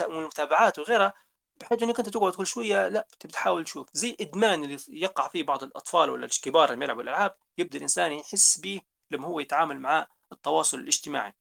والمتابعات 0.00 0.78
وغيرها. 0.78 1.12
بحيث 1.60 1.82
إنك 1.82 1.98
أنت 1.98 2.08
تقعد 2.08 2.34
كل 2.34 2.46
شوية 2.46 2.88
لا 2.88 3.06
بتحاول 3.24 3.64
تشوف. 3.64 3.88
زي 3.92 4.10
الادمان 4.10 4.64
اللي 4.64 4.78
يقع 4.88 5.28
فيه 5.28 5.42
بعض 5.42 5.62
الأطفال 5.62 6.10
ولا 6.10 6.24
الكبار 6.24 6.72
اللي 6.72 6.84
يلعبوا 6.84 7.02
الألعاب 7.02 7.36
يبدأ 7.58 7.76
الإنسان 7.76 8.12
يحس 8.12 8.58
به 8.58 8.80
لما 9.10 9.26
هو 9.28 9.40
يتعامل 9.40 9.80
مع 9.80 10.06
التواصل 10.32 10.78
الاجتماعي. 10.78 11.34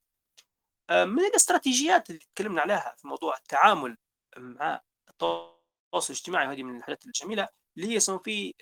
من 0.92 1.20
الاستراتيجيات 1.20 2.10
اللي 2.10 2.22
تكلمنا 2.36 2.62
عليها 2.62 2.96
في 2.98 3.08
موضوع 3.08 3.38
التعامل 3.38 3.98
مع 4.38 4.82
التواصل 5.10 6.14
الاجتماعي 6.14 6.48
وهذه 6.48 6.64
من 6.64 6.78
الحاجات 6.78 7.06
الجميلة 7.06 7.48
اللي 7.78 7.88
هي 7.88 7.94
يسمون 7.94 8.20
في 8.20 8.54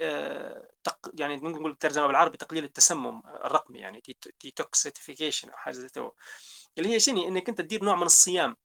تق... 0.84 1.12
يعني 1.14 1.38
ممكن 1.38 1.60
نقول 1.60 1.72
الترجمه 1.72 2.08
بالعربي 2.08 2.38
تقليل 2.38 2.64
التسمم 2.64 3.22
الرقمي 3.26 3.80
يعني 3.80 4.04
detoxification 4.42 5.50
أو 5.50 5.58
حاجة 5.58 5.74
زي 5.74 5.90
اللي 6.78 6.90
هي 6.90 7.00
شنو؟ 7.00 7.28
إنك 7.28 7.50
أنت 7.50 7.62
تدير 7.62 7.84
نوع 7.84 7.96
من 7.96 8.04
الصيام. 8.04 8.58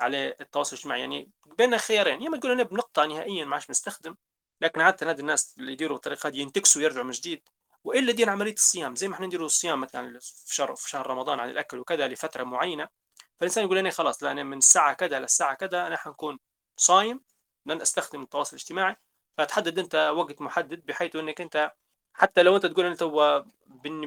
على 0.00 0.36
التواصل 0.40 0.76
الاجتماعي. 0.76 1.00
يعني 1.00 1.30
بين 1.58 1.78
خيارين. 1.78 2.22
يا 2.22 2.28
اما 2.28 2.36
تقول 2.36 2.52
أنا 2.52 2.62
بنقطع 2.62 3.04
نهائيا 3.04 3.44
ما 3.44 3.54
عادش 3.54 3.66
بنستخدم 3.66 4.16
لكن 4.60 4.80
عادة 4.80 5.10
هذه 5.10 5.20
الناس 5.20 5.54
اللي 5.58 5.72
يديروا 5.72 5.96
الطريقة 5.96 6.28
دي 6.28 6.38
ينتكسوا 6.38 6.82
ويرجعوا 6.82 7.04
من 7.04 7.10
جديد. 7.10 7.42
وإلا 7.84 8.12
دير 8.12 8.30
عملية 8.30 8.52
الصيام. 8.52 8.94
زي 8.96 9.08
ما 9.08 9.14
إحنا 9.14 9.26
نديروا 9.26 9.46
الصيام 9.46 9.80
مثلا 9.80 10.18
في 10.20 10.54
شهر 10.54 10.74
في 10.74 10.90
شهر 10.90 11.06
رمضان 11.06 11.40
عن 11.40 11.50
الأكل 11.50 11.78
وكذا 11.78 12.08
لفترة 12.08 12.44
معينة. 12.44 12.88
فالإنسان 13.40 13.64
يقول 13.64 13.78
أنا 13.78 13.90
خلاص 13.90 14.22
لا 14.22 14.32
أنا 14.32 14.42
من 14.42 14.58
الساعة 14.58 14.92
كذا 14.94 15.20
للساعة 15.20 15.54
كذا 15.54 15.86
أنا 15.86 15.96
حنكون 15.96 16.38
صايم 16.76 17.20
لن 17.66 17.80
أستخدم 17.80 18.22
التواصل 18.22 18.56
الاجتماعي. 18.56 18.96
فتحدد 19.38 19.78
أنت 19.78 19.94
وقت 20.16 20.40
محدد 20.42 20.86
بحيث 20.86 21.16
إنك 21.16 21.40
أنت 21.40 21.72
حتى 22.14 22.42
لو 22.42 22.56
أنت 22.56 22.66
تقول 22.66 22.86
انت 22.86 23.04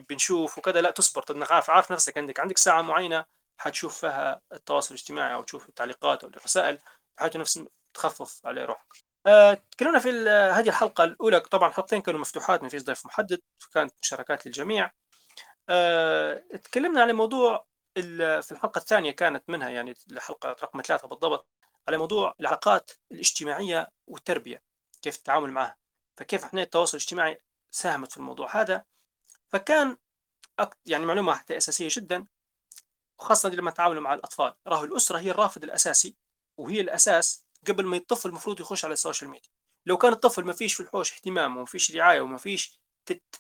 بنشوف 0.10 0.58
وكذا 0.58 0.82
لا 0.82 0.92
تصبر. 0.92 1.26
انك 1.32 1.52
عارف 1.52 1.70
عارف 1.70 1.92
نفسك 1.92 2.18
عندك. 2.18 2.40
عندك 2.40 2.58
ساعة 2.58 2.82
معينة 2.82 3.26
حتشوف 3.58 4.00
فيها 4.00 4.42
التواصل 4.54 4.96
الاجتماعي 4.96 5.34
أو 5.34 5.44
تشوف 5.44 5.70
التعليقات 5.70 6.24
أو 6.24 6.30
الرسائل 6.30 6.80
بحيث 7.18 7.36
نفس 7.36 7.64
تخفف 7.94 8.46
على 8.46 8.66
روحك. 8.66 8.88
أه 9.28 9.54
تكلمنا 9.72 10.00
في 10.00 10.10
هذه 10.30 10.70
الحلقة 10.70 11.04
الأولى 11.04 11.40
طبعا 11.40 11.70
الحلقتين 11.70 12.02
كانوا 12.02 12.20
مفتوحات 12.20 12.64
ما 12.64 12.70
فيش 12.70 12.84
ضيف 12.84 13.06
محدد 13.06 13.42
كانت 13.74 13.94
مشاركات 14.02 14.46
للجميع. 14.46 14.92
أه 15.70 16.44
تكلمنا 16.64 17.02
على 17.02 17.14
موضوع 17.14 17.66
في 18.42 18.52
الحلقة 18.52 18.80
الثانية 18.80 19.12
كانت 19.12 19.50
منها 19.50 19.70
يعني 19.70 19.94
الحلقة 20.12 20.50
رقم 20.50 20.82
ثلاثة 20.82 21.08
بالضبط 21.08 21.48
على 21.88 21.98
موضوع 21.98 22.34
العلاقات 22.40 22.92
الاجتماعية 23.12 23.92
والتربية 24.08 24.64
كيف 25.02 25.18
التعامل 25.18 25.52
معها 25.52 25.78
فكيف 26.18 26.44
إحنا 26.44 26.62
التواصل 26.62 26.98
الاجتماعي 26.98 27.42
ساهمت 27.72 28.12
في 28.12 28.18
الموضوع 28.18 28.62
هذا 28.62 28.84
فكان 29.50 29.98
يعني 30.86 31.06
معلومة 31.06 31.34
حتى 31.34 31.58
أساسية 31.58 31.88
جدا 31.92 32.26
وخاصة 33.20 33.50
لما 33.50 33.72
تعاملوا 33.72 34.02
مع 34.02 34.14
الأطفال. 34.14 34.54
راهو 34.68 34.84
الأسرة 34.84 35.20
هي 35.20 35.32
الرافد 35.32 35.64
الأساسي 35.64 36.16
وهي 36.58 36.82
الأساس 36.82 37.46
قبل 37.68 37.86
ما 37.86 37.98
الطفل 37.98 38.30
المفروض 38.30 38.60
يخش 38.60 38.86
على 38.86 38.94
ال 38.94 38.99
social 38.99 39.30
media. 39.30 39.50
لو 39.86 39.98
كان 39.98 40.14
الطفل 40.14 40.44
ما 40.44 40.54
فيش 40.54 40.74
في 40.74 40.80
الحوش 40.80 41.14
اهتمام 41.14 41.58
وما 41.58 41.66
فيش 41.66 41.96
رعاية 41.96 42.22
وما 42.22 42.38
فيش 42.38 42.80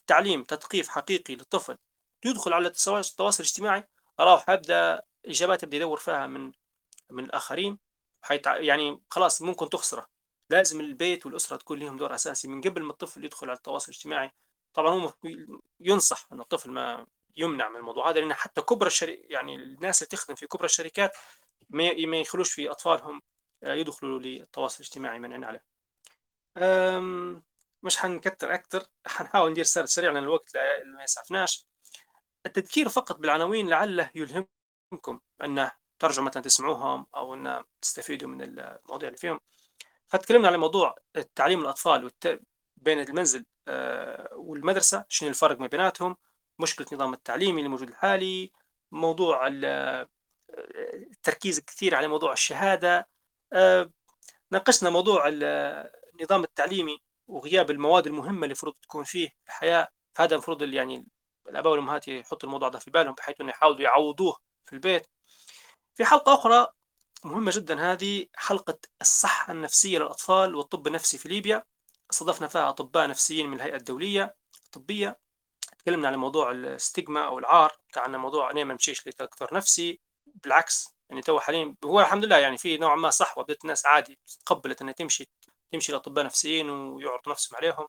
تعليم 0.08 0.44
تثقيف 0.44 0.90
حقيقي 0.90 1.36
للطفل 1.36 1.78
يدخل 2.26 2.54
على 2.54 2.68
التواصل 2.68 3.44
الاجتماعي 3.44 3.88
راهو 4.20 4.38
حيبدا 4.38 5.02
إجابات 5.26 5.64
يبدأ 5.64 5.78
يدور 5.78 5.98
فيها 5.98 6.28
من 6.28 6.52
من 7.12 7.26
الاخرين 7.26 7.80
حيتع... 8.22 8.58
يعني 8.58 9.02
خلاص 9.10 9.42
ممكن 9.42 9.70
تخسره. 9.70 10.08
لازم 10.50 10.80
البيت 10.80 11.26
والأسرة 11.26 11.58
تكون 11.58 11.80
لهم 11.80 11.98
دور 11.98 12.16
أساسي 12.16 12.48
من 12.48 12.62
قبل 12.62 12.84
ما 12.84 12.92
الطفل 12.92 13.26
يدخل 13.26 13.50
على 13.50 13.58
التواصل 13.58 13.92
الاجتماعي. 13.92 14.32
طبعا 14.74 14.92
هو 14.94 15.14
ينصح 15.80 16.28
إن 16.34 16.40
الطفل 16.40 16.72
ما 16.72 17.08
يمنع 17.38 17.70
من 17.70 17.76
الموضوع 17.76 18.10
هذا 18.10 18.20
لأن 18.20 18.34
حتى 18.34 18.62
كبرى 18.62 18.88
الشركات 18.88 19.32
يعني 19.32 19.56
الناس 19.56 20.02
اللي 20.02 20.10
تخدم 20.10 20.36
في 20.36 20.48
كبرى 20.48 20.66
الشركات 20.66 21.18
ما 21.70 22.18
يخلوش 22.18 22.52
في 22.54 22.72
أطفالهم 22.72 23.22
يدخلوا 23.64 24.20
للتواصل 24.20 24.76
الاجتماعي 24.76 25.20
من 25.20 25.44
عليه 25.44 25.64
مش 27.84 27.98
حنكتر 27.98 28.54
أكثر 28.54 28.86
حنحاول 29.08 29.52
ندير 29.52 29.64
سرد 29.64 29.86
سريع 29.86 30.12
لأن 30.12 30.24
الوقت 30.24 30.58
ما 30.86 31.04
يسعفناش. 31.04 31.66
التذكير 32.46 32.90
فقط 32.90 33.18
بالعناوين 33.18 33.70
لعله 33.70 34.12
يلهمكم 34.16 35.20
أن 35.44 35.70
ترجعوا 36.00 36.26
مثلا 36.26 36.44
تسمعوهم 36.44 37.08
أو 37.16 37.34
أن 37.34 37.64
تستفيدوا 37.82 38.30
من 38.30 38.42
المواضيع 38.42 39.10
اللي 39.10 39.18
فيهم. 39.18 39.40
فتكلمنا 40.08 40.48
على 40.48 40.58
موضوع 40.58 40.96
تعليم 41.36 41.62
الأطفال 41.62 42.04
والت... 42.04 42.42
بين 42.76 43.00
المنزل 43.00 43.46
والمدرسة 44.32 45.06
شنو 45.10 45.30
الفرق 45.30 45.60
ما 45.60 45.68
بيناتهم؟ 45.68 46.18
مشكلة 46.60 46.88
النظام 46.92 47.14
التعليمي 47.14 47.62
الموجود 47.62 47.90
الحالي 47.90 48.52
موضوع 48.92 49.48
التركيز 50.52 51.58
الكثير 51.58 51.96
على 51.96 52.08
موضوع 52.08 52.34
الشهادة. 52.34 53.08
ناقشنا 54.52 54.90
موضوع 54.90 55.24
النظام 55.28 56.44
التعليمي 56.44 57.02
وغياب 57.28 57.72
المواد 57.72 58.08
المهمة 58.08 58.34
اللي 58.34 58.46
المفروض 58.46 58.74
تكون 58.82 59.04
فيه 59.04 59.28
في 59.28 59.48
الحياة. 59.48 59.88
فهذا 60.14 60.34
المفروض 60.34 60.62
يعني 60.62 61.06
الآباء 61.50 61.72
والأمهات 61.72 62.08
يحطوا 62.08 62.50
الموضوع 62.50 62.70
ده 62.70 62.80
في 62.80 62.92
بالهم 62.92 63.14
بحيث 63.14 63.42
إنه 63.42 63.50
يحاولوا 63.50 63.82
يعوضوه 63.82 64.38
في 64.66 64.74
البيت. 64.74 65.08
في 65.96 66.06
حلقة 66.06 66.34
أخرى 66.34 66.68
مهمة 67.24 67.52
جدا 67.56 67.92
هذه 67.92 68.26
حلقة 68.36 68.78
الصحة 69.02 69.54
النفسية 69.54 69.98
للأطفال 69.98 70.56
والطب 70.56 70.88
النفسي 70.88 71.18
في 71.18 71.30
ليبيا. 71.30 71.64
استضفنا 72.12 72.48
فيها 72.48 72.70
أطباء 72.70 73.08
نفسيين 73.08 73.48
من 73.48 73.58
الهيئة 73.58 73.76
الدولية 73.76 74.36
الطبيه 74.66 75.20
تكلمنا 75.86 76.08
على 76.08 76.18
موضوع 76.18 76.52
الستيغما 76.52 77.26
أو 77.28 77.40
العار 77.40 77.78
بتاع 77.90 78.06
ان 78.06 78.16
موضوع 78.18 78.52
أنا 78.52 78.64
ما 78.64 78.74
نمشيش 78.74 79.08
لدكتور 79.08 79.54
نفسي 79.54 80.00
بالعكس 80.26 80.96
يعني 81.10 81.22
تو 81.22 81.40
حاليا 81.40 81.76
هو 81.86 82.00
الحمد 82.00 82.26
لله 82.26 82.38
يعني 82.38 82.58
في 82.58 82.78
نوعا 82.78 82.96
ما 82.96 83.10
صحوة 83.10 83.44
بدات 83.44 83.64
الناس 83.64 83.86
عادي 83.86 84.20
تقبلت 84.46 84.82
إنها 84.82 84.94
تمشي 84.94 85.30
تمشي 85.72 85.92
لأطباء 85.92 86.26
نفسيين 86.26 86.70
ويعرضوا 86.70 87.32
نفسهم 87.32 87.58
عليهم 87.58 87.88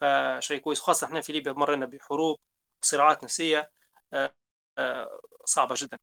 فشيء 0.00 0.58
كويس 0.60 0.80
خاصة 0.80 1.06
إحنا 1.06 1.20
في 1.20 1.32
ليبيا 1.32 1.52
مرينا 1.52 1.86
بحروب 1.86 2.38
صراعات 2.82 3.24
نفسية 3.24 3.70
صعبة 5.44 5.74
جدا. 5.78 5.98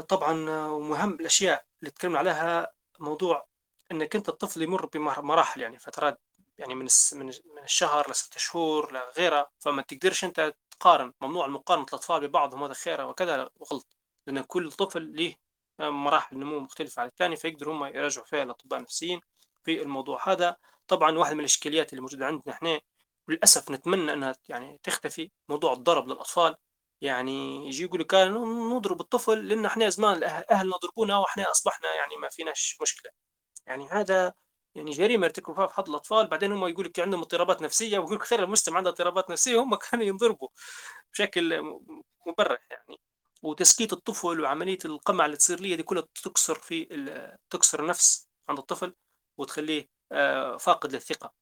طبعا 0.00 0.50
ومهم 0.68 1.14
الأشياء 1.14 1.64
اللي 1.80 1.90
تكلمنا 1.90 2.18
عليها 2.18 2.72
موضوع 3.00 3.46
إنك 3.92 4.16
أنت 4.16 4.28
الطفل 4.28 4.62
يمر 4.62 4.86
بمراحل 4.86 5.60
يعني 5.60 5.78
فترات 5.78 6.20
يعني 6.58 6.74
من 6.74 6.88
من 7.12 7.26
من 7.26 7.62
الشهر 7.64 8.10
لستة 8.10 8.38
شهور 8.38 8.92
لغيرها 8.92 9.50
فما 9.58 9.82
تقدرش 9.82 10.24
أنت 10.24 10.54
تقارن 10.70 11.12
ممنوع 11.20 11.46
المقارنة 11.46 11.84
الأطفال 11.88 12.28
ببعضهم 12.28 12.64
هذا 12.64 12.74
خير 12.74 13.06
وكذا 13.06 13.50
غلط 13.72 13.96
لأن 14.26 14.42
كل 14.42 14.72
طفل 14.72 15.16
له 15.16 15.34
مراحل 15.80 16.38
نمو 16.38 16.60
مختلفة 16.60 17.02
عن 17.02 17.08
الثاني 17.08 17.36
فيقدروا 17.36 17.74
هم 17.74 17.84
يراجعوا 17.84 18.26
فيها 18.26 18.42
الأطباء 18.42 18.78
النفسيين 18.78 19.20
في 19.64 19.82
الموضوع 19.82 20.32
هذا. 20.32 20.56
طبعا 20.88 21.18
واحد 21.18 21.34
من 21.34 21.40
الإشكاليات 21.40 21.92
اللي 21.92 22.00
موجودة 22.02 22.26
عندنا 22.26 22.54
إحنا 22.54 22.80
للأسف 23.28 23.70
نتمنى 23.70 24.12
أنها 24.12 24.34
يعني 24.48 24.78
تختفي 24.82 25.30
موضوع 25.48 25.72
الضرب 25.72 26.08
للأطفال. 26.08 26.56
يعني 27.00 27.66
يجي 27.68 27.84
يقول 27.84 28.02
كان 28.02 28.34
نضرب 28.76 29.00
الطفل 29.00 29.48
لأن 29.48 29.66
إحنا 29.66 29.88
زمان 29.88 30.24
أهلنا 30.50 30.76
ضربونا 30.76 31.18
وإحنا 31.18 31.50
أصبحنا 31.50 31.94
يعني 31.94 32.16
ما 32.16 32.28
فيناش 32.28 32.78
مشكلة. 32.82 33.12
يعني 33.66 33.88
هذا 33.88 34.34
يعني 34.74 34.90
جريمة 34.90 35.26
ارتكبوا 35.26 35.54
فيها 35.54 35.66
في 35.66 35.74
حد 35.74 35.88
الأطفال 35.88 36.26
بعدين 36.26 36.52
هم 36.52 36.66
يقول 36.66 36.86
لك 36.86 37.00
عندهم 37.00 37.20
اضطرابات 37.20 37.62
نفسية 37.62 37.98
ويقول 37.98 38.18
كثير 38.18 38.44
المجتمع 38.44 38.76
عنده 38.76 38.90
اضطرابات 38.90 39.30
نفسية 39.30 39.62
هم 39.62 39.74
كانوا 39.90 40.04
ينضربوا 40.04 40.48
بشكل 41.12 41.62
مبرح 42.26 42.60
يعني. 42.70 43.00
وتسكيت 43.42 43.92
الطفل 43.92 44.40
وعملية 44.40 44.78
القمع 44.84 45.26
اللي 45.26 45.36
تصير 45.36 45.60
ليه 45.60 45.76
دي 45.76 45.82
كلها 45.82 46.04
تكسر 46.24 46.54
في 46.54 46.84
تكسر 47.50 47.80
النفس 47.82 48.28
عند 48.48 48.58
الطفل 48.58 48.94
وتخليه 49.38 49.88
فاقد 50.60 50.92
للثقة. 50.92 51.32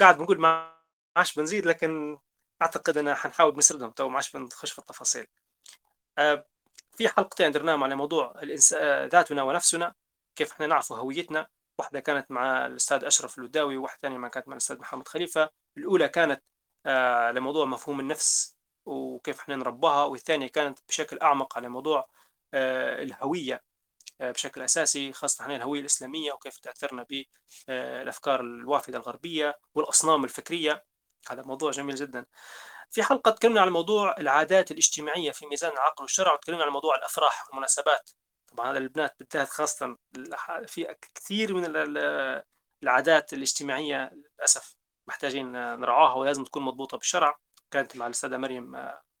قاعد 0.00 0.18
بنقول 0.18 0.40
ما 0.40 0.74
عادش 1.16 1.34
بنزيد 1.34 1.66
لكن 1.66 2.18
أعتقد 2.62 2.98
إن 2.98 3.14
حنحاول 3.14 3.58
نسردهم 3.58 3.90
تو 3.90 4.08
ما 4.08 4.14
عادش 4.16 4.32
بنخش 4.32 4.72
في 4.72 4.78
التفاصيل. 4.78 5.26
آه، 6.18 6.46
في 6.96 7.08
حلقتين 7.08 7.52
درناهم 7.52 7.84
على 7.84 7.94
موضوع. 7.96 8.34
آه، 8.76 9.06
ذاتنا 9.06 9.42
ونفسنا 9.42 9.94
كيف 10.36 10.52
إحنا 10.52 10.66
نعرف 10.66 10.92
هويتنا. 10.92 11.46
واحدة 11.78 12.00
كانت 12.00 12.30
مع 12.30 12.66
الأستاذ 12.66 13.04
أشرف 13.04 13.38
الوداوي 13.38 13.76
وواحدة 13.76 13.98
ثانية 14.02 14.18
ما 14.18 14.28
كانت 14.28 14.48
مع 14.48 14.52
الأستاذ 14.52 14.78
محمد 14.78 15.08
خليفة. 15.08 15.50
الأولى 15.76 16.08
كانت 16.08 16.42
آه، 16.86 17.26
على 17.26 17.40
موضوع 17.40 17.64
مفهوم 17.64 18.00
النفس 18.00 18.56
وكيف 18.86 19.40
إحنا 19.40 19.56
نرباها 19.56 20.04
والثانية 20.04 20.46
كانت 20.46 20.78
بشكل 20.88 21.18
أعمق 21.18 21.56
على 21.56 21.68
موضوع 21.68 22.08
الهوية 22.54 23.62
بشكل 24.20 24.62
أساسي 24.62 25.12
خاصة 25.12 25.42
إحنا 25.42 25.56
الهوية 25.56 25.80
الإسلامية 25.80 26.32
وكيف 26.32 26.58
تأثرنا 26.58 27.06
بالأفكار 27.68 28.40
الوافدة 28.40 28.98
الغربية 28.98 29.58
والأصنام 29.74 30.24
الفكرية. 30.24 30.84
هذا 31.30 31.42
موضوع 31.42 31.70
جميل 31.70 31.94
جدا. 31.94 32.26
في 32.90 33.02
حلقة 33.02 33.30
تكلمنا 33.30 33.60
عن 33.60 33.68
موضوع 33.68 34.16
العادات 34.18 34.70
الاجتماعية 34.70 35.30
في 35.30 35.46
ميزان 35.46 35.72
العقل 35.72 36.02
والشرع 36.02 36.32
وتكلمنا 36.34 36.64
عن 36.64 36.70
موضوع 36.70 36.96
الأفراح 36.96 37.48
والمناسبات. 37.48 38.10
طبعا 38.56 38.78
البنات 38.78 39.16
بالذات 39.18 39.48
خاصة 39.48 39.96
في 40.66 40.96
كثير 41.14 41.54
من 41.54 41.64
العادات 42.82 43.32
الاجتماعية 43.32 44.10
للأسف 44.12 44.76
محتاجين 45.06 45.52
نرعاها 45.52 46.14
ولازم 46.14 46.44
تكون 46.44 46.62
مضبوطة 46.62 46.98
بالشرع. 46.98 47.38
كانت 47.70 47.96
مع 47.96 48.06
الأستاذة 48.06 48.36
مريم 48.36 48.72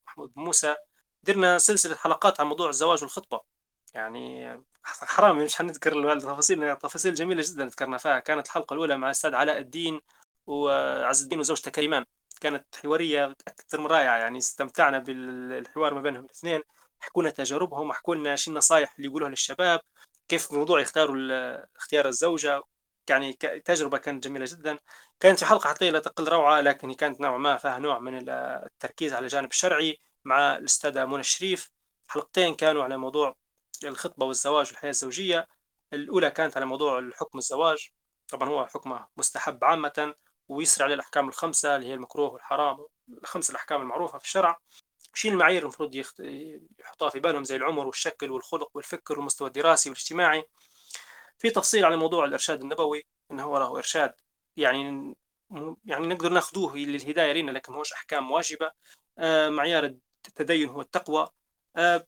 محمود 0.06 0.32
موسى. 0.36 0.74
درنا 1.22 1.58
سلسلة 1.58 1.96
حلقات 1.96 2.40
عن 2.40 2.46
موضوع 2.46 2.68
الزواج 2.68 3.02
والخطبة. 3.02 3.40
يعني 3.94 4.64
حرام 4.84 5.38
مش 5.38 5.56
حنذكر 5.56 6.12
التفاصيل 6.12 6.76
تفاصيل 6.76 7.14
جميلة 7.14 7.44
جدا 7.46 7.66
ذكرنا 7.66 7.98
فيها. 7.98 8.18
كانت 8.18 8.46
الحلقة 8.46 8.74
الأولى 8.74 8.96
مع 8.98 9.06
الأستاذ 9.06 9.34
علاء 9.34 9.58
الدين 9.58 10.00
وعز 10.46 11.22
الدين 11.22 11.38
وزوجته 11.38 11.70
كريمان. 11.70 12.04
كانت 12.40 12.76
حوارية 12.82 13.34
أكثر 13.48 13.80
من 13.80 13.86
رائعة 13.86 14.16
يعني 14.16 14.38
استمتعنا 14.38 14.98
بالحوار 14.98 15.94
ما 15.94 16.00
بينهم 16.00 16.24
الاثنين. 16.24 16.62
حكوا 17.00 17.22
لنا 17.22 17.30
تجاربهم 17.30 17.90
وحكوا 17.90 18.14
لنا 18.14 18.36
شو 18.36 18.50
النصائح 18.50 18.94
اللي 18.96 19.08
يقولوها 19.08 19.30
للشباب 19.30 19.80
كيف 20.28 20.52
موضوع 20.52 20.80
يختاروا 20.80 21.16
اختيار 21.76 22.08
الزوجة. 22.08 22.62
يعني 23.10 23.32
تجربة 23.64 23.98
كانت 23.98 24.24
جميلة 24.24 24.46
جدا. 24.48 24.78
كانت 25.20 25.38
في 25.38 25.46
حلقة 25.46 25.68
حقيقه 25.68 25.92
لا 25.92 25.98
تقل 25.98 26.28
روعة 26.28 26.60
لكن 26.60 26.92
كانت 26.94 27.20
نوعا 27.20 27.38
ما 27.38 27.56
فيها 27.56 27.78
نوع 27.78 27.98
من 27.98 28.28
التركيز 28.30 29.12
على 29.12 29.24
الجانب 29.24 29.50
الشرعي 29.50 29.98
مع 30.24 30.56
الأستاذة 30.56 31.04
منى 31.04 31.20
الشريف. 31.20 31.70
حلقتين 32.08 32.54
كانوا 32.54 32.84
على 32.84 32.96
موضوع 32.96 33.34
الخطبة 33.84 34.26
والزواج 34.26 34.68
والحياة 34.68 34.90
الزوجية. 34.90 35.46
الأولى 35.92 36.30
كانت 36.30 36.56
على 36.56 36.66
موضوع 36.66 36.98
الحكم 36.98 37.38
الزواج. 37.38 37.88
طبعا 38.28 38.48
هو 38.48 38.66
حكمه 38.66 39.06
مستحب 39.16 39.64
عامة 39.64 40.14
ويسري 40.48 40.84
عليه 40.84 40.94
الأحكام 40.94 41.28
الخمسة 41.28 41.76
اللي 41.76 41.86
هي 41.86 41.94
المكروه 41.94 42.32
والحرام 42.32 42.86
الخمس 43.22 43.50
الأحكام 43.50 43.82
المعروفة 43.82 44.18
في 44.18 44.24
الشرع. 44.24 44.58
شيء 45.14 45.30
المعايير 45.32 45.62
المفروض 45.62 45.94
يخت... 45.94 46.20
يحطها 46.78 47.10
في 47.10 47.20
بالهم 47.20 47.44
زي 47.44 47.56
العمر 47.56 47.86
والشكل 47.86 48.30
والخلق 48.30 48.70
والفكر 48.74 49.18
والمستوى 49.18 49.48
الدراسي 49.48 49.90
والاجتماعي. 49.90 50.44
في 51.38 51.50
تفصيل 51.50 51.84
على 51.84 51.96
موضوع 51.96 52.24
الإرشاد 52.24 52.60
النبوي 52.62 53.06
إنه 53.30 53.42
هو 53.44 53.58
له 53.58 53.76
إرشاد 53.78 54.14
يعني 54.56 55.14
يعني 55.84 56.06
نقدر 56.06 56.28
ناخذوه 56.28 56.76
للهداية 56.76 57.32
لنا 57.32 57.50
لكن 57.50 57.74
هوش 57.74 57.92
أحكام 57.92 58.30
واجبة. 58.30 58.70
آه 59.18 59.48
معيار 59.48 59.84
التدين 60.28 60.68
هو 60.68 60.80
التقوى. 60.80 61.28
آه 61.76 62.06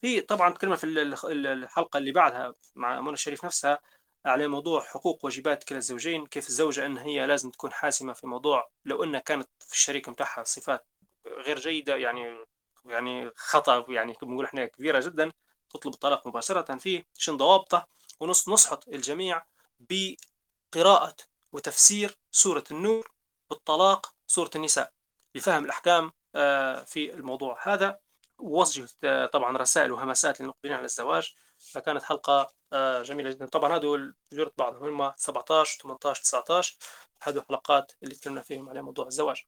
في 0.00 0.20
طبعا 0.20 0.50
تكلمنا 0.54 0.76
في 0.76 0.84
الحلقة 1.26 1.98
اللي 1.98 2.12
بعدها 2.12 2.54
مع 2.74 3.00
منى 3.00 3.12
الشريف 3.12 3.44
نفسها 3.44 3.78
على 4.26 4.48
موضوع 4.48 4.84
حقوق 4.84 5.24
واجبات 5.24 5.64
كلا 5.64 5.78
الزوجين 5.78 6.26
كيف 6.26 6.48
الزوجة 6.48 6.86
أن 6.86 6.98
هي 6.98 7.26
لازم 7.26 7.50
تكون 7.50 7.72
حاسمة 7.72 8.12
في 8.12 8.26
موضوع 8.26 8.70
لو 8.84 9.04
أنها 9.04 9.20
كانت 9.20 9.48
في 9.58 9.72
الشريك 9.72 10.08
متاعها 10.08 10.44
صفات 10.44 10.86
غير 11.26 11.58
جيدة 11.58 11.96
يعني 11.96 12.46
يعني 12.84 13.30
خطأ 13.36 13.86
يعني 13.88 14.14
بنقول 14.22 14.44
إحنا 14.44 14.66
كبيرة 14.66 15.00
جدا 15.00 15.32
تطلب 15.70 15.94
الطلاق 15.94 16.26
مباشرة 16.26 16.76
فيه 16.76 17.06
شن 17.18 17.36
ضوابطه 17.36 17.86
ونص 18.20 18.48
نصحط 18.48 18.88
الجميع 18.88 19.42
بقراءة 19.80 21.16
وتفسير 21.52 22.18
سورة 22.30 22.64
النور 22.70 23.12
بالطلاق 23.50 24.14
سورة 24.26 24.50
النساء 24.56 24.92
لفهم 25.34 25.64
الأحكام 25.64 26.12
آه، 26.34 26.82
في 26.84 27.14
الموضوع 27.14 27.74
هذا. 27.74 27.98
ووجه 28.38 28.88
طبعا 29.32 29.58
رسائل 29.58 29.92
وهمسات 29.92 30.40
للمقبلين 30.40 30.76
على 30.76 30.84
الزواج. 30.84 31.34
فكانت 31.58 32.02
حلقة 32.02 32.52
آه، 32.72 33.02
جميلة 33.02 33.30
جدا. 33.30 33.46
طبعا 33.46 33.76
هذول 33.76 34.14
جرت 34.32 34.58
بعضهم 34.58 35.02
هم 35.02 35.12
17 35.16 35.82
18 35.82 36.22
19 36.22 36.76
هذول 37.22 37.44
حلقات 37.48 37.92
اللي 38.02 38.14
تكلمنا 38.14 38.42
فيهم 38.42 38.68
على 38.68 38.82
موضوع 38.82 39.06
الزواج. 39.06 39.44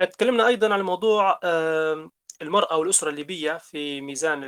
تكلمنا 0.00 0.46
أيضا 0.46 0.74
عن 0.74 0.82
موضوع 0.82 1.40
المرأة 2.42 2.76
والأسرة 2.76 3.10
الليبية 3.10 3.58
في 3.58 4.00
ميزان 4.00 4.40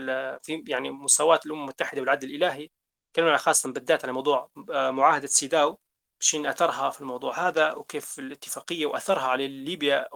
في 0.42 0.64
يعني 0.68 0.90
مساواة 0.90 1.40
الأمم 1.46 1.60
المتحدة 1.62 2.00
والعدل 2.00 2.28
الإلهي. 2.30 2.68
تكلمنا 3.12 3.36
خاصة 3.36 3.72
بالذات 3.72 4.04
على 4.04 4.12
موضوع 4.12 4.50
آه، 4.70 4.90
معاهدة 4.90 5.26
سيداو 5.26 5.78
شين 6.20 6.46
أثرها 6.46 6.90
في 6.90 7.00
الموضوع 7.00 7.48
هذا 7.48 7.72
وكيف 7.72 8.18
الاتفاقية 8.18 8.86
وأثرها 8.86 9.22
على 9.22 9.48
ليبيا 9.48 10.08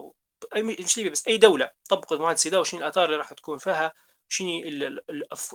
مش 0.56 0.96
ليبيا 0.96 1.12
بس 1.12 1.28
أي 1.28 1.36
دولة 1.36 1.70
طبقت 1.88 2.12
معاهدة 2.12 2.36
سيداو 2.36 2.60
وشين 2.60 2.78
الآثار 2.78 3.04
اللي 3.04 3.16
راح 3.16 3.32
تكون 3.32 3.58
فيها 3.58 3.92
شنو 4.28 4.62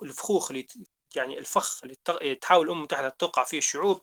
الفخوخ 0.03 0.51
اللي 0.51 0.67
يعني 1.15 1.39
الفخ 1.39 1.82
اللي 1.84 1.95
تحاول 2.36 2.65
الأمم 2.65 2.80
المتحدة 2.80 3.09
توقع 3.09 3.43
فيه 3.43 3.57
الشعوب. 3.57 4.01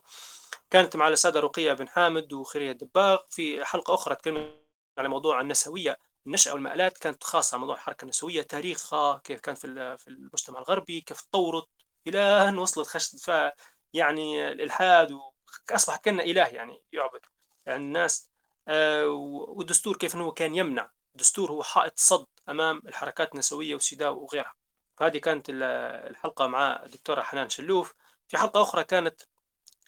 كانت 0.69 0.95
مع 0.95 1.07
السادة 1.07 1.39
رقية 1.39 1.73
بن 1.73 1.87
حامد 1.87 2.33
وخيرية 2.33 2.71
الدباغ. 2.71 3.17
في 3.29 3.65
حلقة 3.65 3.93
أخرى 3.93 4.15
تكلمنا 4.15 4.60
على 5.01 5.09
موضوع 5.09 5.41
النسوية. 5.41 5.97
النشأة 6.27 6.53
والمآلات 6.53 6.97
كانت 6.97 7.23
خاصة 7.23 7.55
على 7.55 7.59
موضوع 7.59 7.75
الحركة 7.75 8.03
النسوية. 8.03 8.41
تاريخها 8.41 9.17
كيف 9.23 9.39
كان 9.39 9.55
في 9.55 9.97
في 9.97 10.07
المجتمع 10.07 10.59
الغربي 10.59 11.01
كيف 11.01 11.21
تطورت 11.21 11.67
إلى 12.07 12.49
أن 12.49 12.57
وصلت 12.57 12.87
خشت. 12.87 13.31
يعني 13.93 14.51
الإلحاد 14.51 15.11
وأصبح 15.11 15.95
كأنه 15.95 16.23
إله 16.23 16.47
يعني 16.47 16.83
يعبد 16.91 17.19
يعني 17.65 17.83
الناس. 17.83 18.29
آه، 18.67 19.07
والدستور 19.07 19.97
كيف 19.97 20.15
أنه 20.15 20.31
كان 20.31 20.55
يمنع. 20.55 20.91
الدستور 21.15 21.51
هو 21.51 21.63
حائط 21.63 21.93
صد 21.99 22.27
أمام 22.49 22.81
الحركات 22.87 23.33
النسوية 23.33 23.73
والسيداء 23.73 24.13
وغيرها. 24.13 24.53
فهذه 24.97 25.17
كانت 25.17 25.45
الحلقة 26.09 26.47
مع 26.47 26.83
الدكتورة 26.85 27.21
حنان 27.21 27.49
شلوف. 27.49 27.93
في 28.27 28.37
حلقة 28.37 28.61
أخرى 28.61 28.83
كانت 28.83 29.21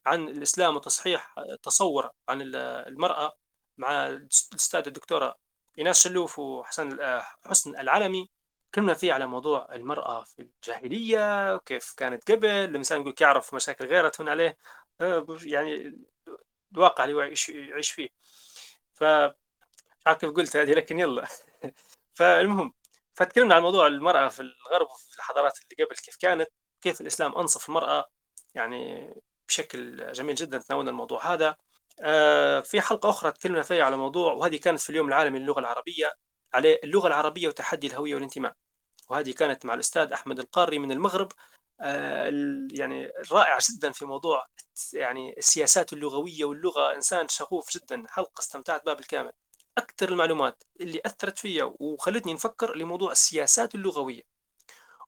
عن 0.06 0.28
الإسلام 0.28 0.76
وتصحيح 0.76 1.36
تصور 1.64 2.10
عن 2.30 2.42
المرأة 2.56 3.43
مع 3.78 4.08
الأستاذة 4.08 4.88
الدكتورة 4.88 5.36
إيناس 5.80 6.04
شلوف 6.04 6.40
وحسن 6.40 6.98
حسن 7.46 7.80
العلمي 7.80 8.30
تكلمنا 8.74 8.94
فيه 8.94 9.14
على 9.14 9.28
موضوع 9.28 9.68
المرأة 9.76 10.24
في 10.24 10.42
الجاهلية 10.42 11.56
وكيف 11.56 11.94
كانت 11.98 12.32
قبل. 12.32 12.48
الإنسان 12.48 13.02
يقول 13.02 13.16
يعرف 13.22 13.54
مشاكل 13.56 13.86
غيرها 13.86 14.10
تهون 14.10 14.30
عليه. 14.30 14.58
آه، 15.02 15.26
يعني 15.44 15.98
الواقع 16.74 17.04
اللي 17.06 17.20
يعيش, 17.20 17.50
يعيش 17.50 17.92
فيه. 17.92 18.10
ف 18.94 19.04
كيف 20.20 20.30
قلت 20.32 20.56
هذه 20.58 20.74
لكن 20.74 21.00
يلا. 21.00 21.28
فالمهم 22.18 22.74
فتكلمنا 23.16 23.56
عن 23.56 23.62
موضوع 23.62 23.88
المرأة 23.88 24.30
في 24.30 24.40
الغرب 24.42 24.88
وفي 24.92 25.18
الحضارات 25.18 25.54
اللي 25.58 25.86
قبل 25.86 25.96
كيف 25.96 26.16
كانت 26.18 26.48
كيف 26.82 27.02
الإسلام 27.02 27.36
أنصف 27.38 27.70
المرأة 27.70 28.06
يعني 28.56 29.14
بشكل 29.48 30.12
جميل 30.14 30.36
جدا 30.36 30.58
تناولنا 30.58 30.92
الموضوع 30.92 31.34
هذا. 31.34 31.58
آه 32.02 32.60
في 32.62 32.82
حلقة 32.82 33.10
أخرى 33.10 33.32
تكلمنا 33.32 33.62
فيها 33.62 33.84
على 33.86 33.98
موضوع 33.98 34.34
وهذه 34.34 34.58
كانت 34.58 34.80
في 34.80 34.90
اليوم 34.90 35.08
العالمي 35.08 35.40
للغة 35.40 35.60
العربية 35.60 36.14
على 36.54 36.80
اللغة 36.84 37.08
العربية 37.08 37.48
وتحدي 37.48 37.88
الهوية 37.88 38.16
والانتماء. 38.16 38.54
وهذه 39.10 39.32
كانت 39.32 39.66
مع 39.66 39.74
الأستاذ 39.74 40.12
أحمد 40.14 40.40
القاري 40.40 40.80
من 40.80 40.92
المغرب. 40.92 41.32
آه 41.82 42.32
يعني 42.74 43.12
رائع 43.32 43.58
جدا 43.72 43.92
في 43.92 44.06
موضوع 44.06 44.48
يعني 44.94 45.38
السياسات 45.38 45.94
اللغوية 45.94 46.46
واللغة 46.46 46.96
إنسان 46.96 47.28
شغوف 47.28 47.72
جدا. 47.78 48.04
حلقة 48.10 48.40
استمتعت 48.40 48.86
بها 48.86 48.94
بالكامل. 48.94 49.32
أكثر 49.78 50.10
المعلومات 50.10 50.64
اللي 50.82 51.02
أثرت 51.06 51.40
فيا 51.40 51.74
وخلتني 51.80 52.34
نفكر 52.34 52.76
لموضوع 52.78 53.12
السياسات 53.12 53.76
اللغوية. 53.76 54.22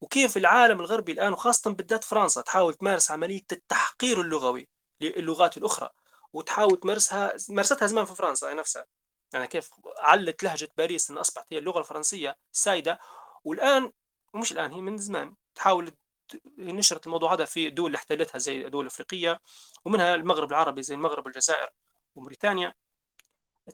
وكيف 0.02 0.38
العالم 0.38 0.80
الغربي 0.80 1.12
الآن 1.12 1.34
وخاصة 1.34 1.72
بالذات 1.72 2.04
فرنسا 2.04 2.42
تحاول 2.42 2.74
تمارس 2.74 3.12
عملية 3.12 3.42
التحقير 3.52 4.22
اللغوي 4.22 4.70
للغات 5.02 5.58
الأخرى. 5.58 5.90
وتحاول 6.36 6.80
تمارسها 6.80 7.34
مارستها 7.50 7.88
زمان 7.88 8.06
في 8.06 8.16
فرنسا 8.16 8.54
نفسها. 8.54 8.86
يعني 9.34 9.48
كيف 9.48 9.70
علت 9.98 10.44
لهجة 10.44 10.70
باريس 10.78 11.12
أن 11.12 11.18
أصبحت 11.18 11.46
هي 11.54 11.58
اللغة 11.58 11.80
الفرنسية 11.80 12.38
السائدة 12.54 13.00
والآن 13.44 13.92
ومش 14.34 14.52
الآن 14.52 14.72
هي 14.72 14.82
من 14.82 14.98
زمان. 14.98 15.36
تحاول 15.56 15.92
نشرت 16.58 17.06
الموضوع 17.08 17.34
هذا 17.34 17.46
في 17.46 17.70
دول 17.70 17.86
اللي 17.88 17.98
احتلتها 17.98 18.40
زي 18.40 18.64
دول 18.70 18.86
أفريقية 18.86 19.42
ومنها 19.86 20.16
المغرب 20.16 20.52
العربي 20.52 20.84
زي 20.84 20.96
المغرب 20.96 21.26
والجزائر 21.26 21.70
وموريتانيا. 22.16 22.74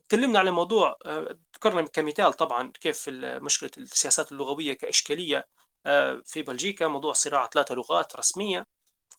تكلمنا 0.08 0.40
على 0.40 0.52
موضوع 0.52 0.98
آه، 1.06 1.38
ذكرنا 1.56 1.82
كمثال 1.88 2.34
طبعا 2.34 2.72
كيف 2.82 3.10
مشكلة 3.16 3.72
السياسات 3.78 4.32
اللغوية 4.32 4.74
كإشكالية 4.74 5.48
آه، 5.86 6.22
في 6.26 6.42
بلجيكا 6.42 6.88
موضوع 6.88 7.14
صراع 7.14 7.48
ثلاثة 7.48 7.76
لغات 7.76 8.16
رسمية. 8.16 8.68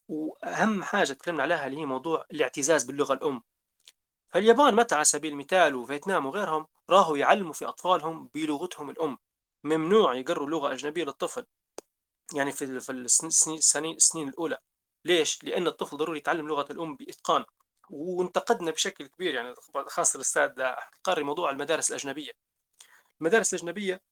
وأهم 0.08 0.82
حاجة 0.82 1.12
تكلمنا 1.12 1.42
عليها 1.42 1.66
اللي 1.66 1.80
هي 1.80 1.86
موضوع 1.86 2.26
الاعتزاز 2.32 2.84
باللغة 2.84 3.14
الأم. 3.14 3.42
فاليابان 4.30 4.74
متى 4.74 4.94
على 4.94 5.04
سبيل 5.04 5.32
المثال 5.32 5.74
وفيتنام 5.74 6.26
وغيرهم 6.26 6.66
راهوا 6.90 7.18
يعلموا 7.18 7.52
في 7.52 7.64
أطفالهم 7.64 8.30
بلغتهم 8.34 8.90
الأم 8.90 9.18
ممنوع 9.64 10.14
يقروا 10.14 10.50
لغة 10.50 10.72
أجنبية 10.72 11.04
للطفل. 11.04 11.46
يعني 12.34 12.52
في 12.52 12.64
السنين 12.90 13.94
السنين 13.96 14.28
الأولى. 14.28 14.58
ليش؟ 15.04 15.44
لأن 15.44 15.66
الطفل 15.66 15.96
ضروري 15.96 16.18
يتعلم 16.18 16.48
لغة 16.48 16.72
الأم 16.72 16.96
بإتقان. 16.96 17.44
وانتقدنا 17.90 18.70
بشكل 18.70 19.06
كبير 19.06 19.34
يعني 19.34 19.54
خاصة 19.86 20.16
الأستاذ 20.16 20.50
قاري 21.04 21.22
موضوع 21.24 21.50
المدارس 21.50 21.90
الأجنبية. 21.90 22.32
المدارس 23.20 23.54
الأجنبية 23.54 24.02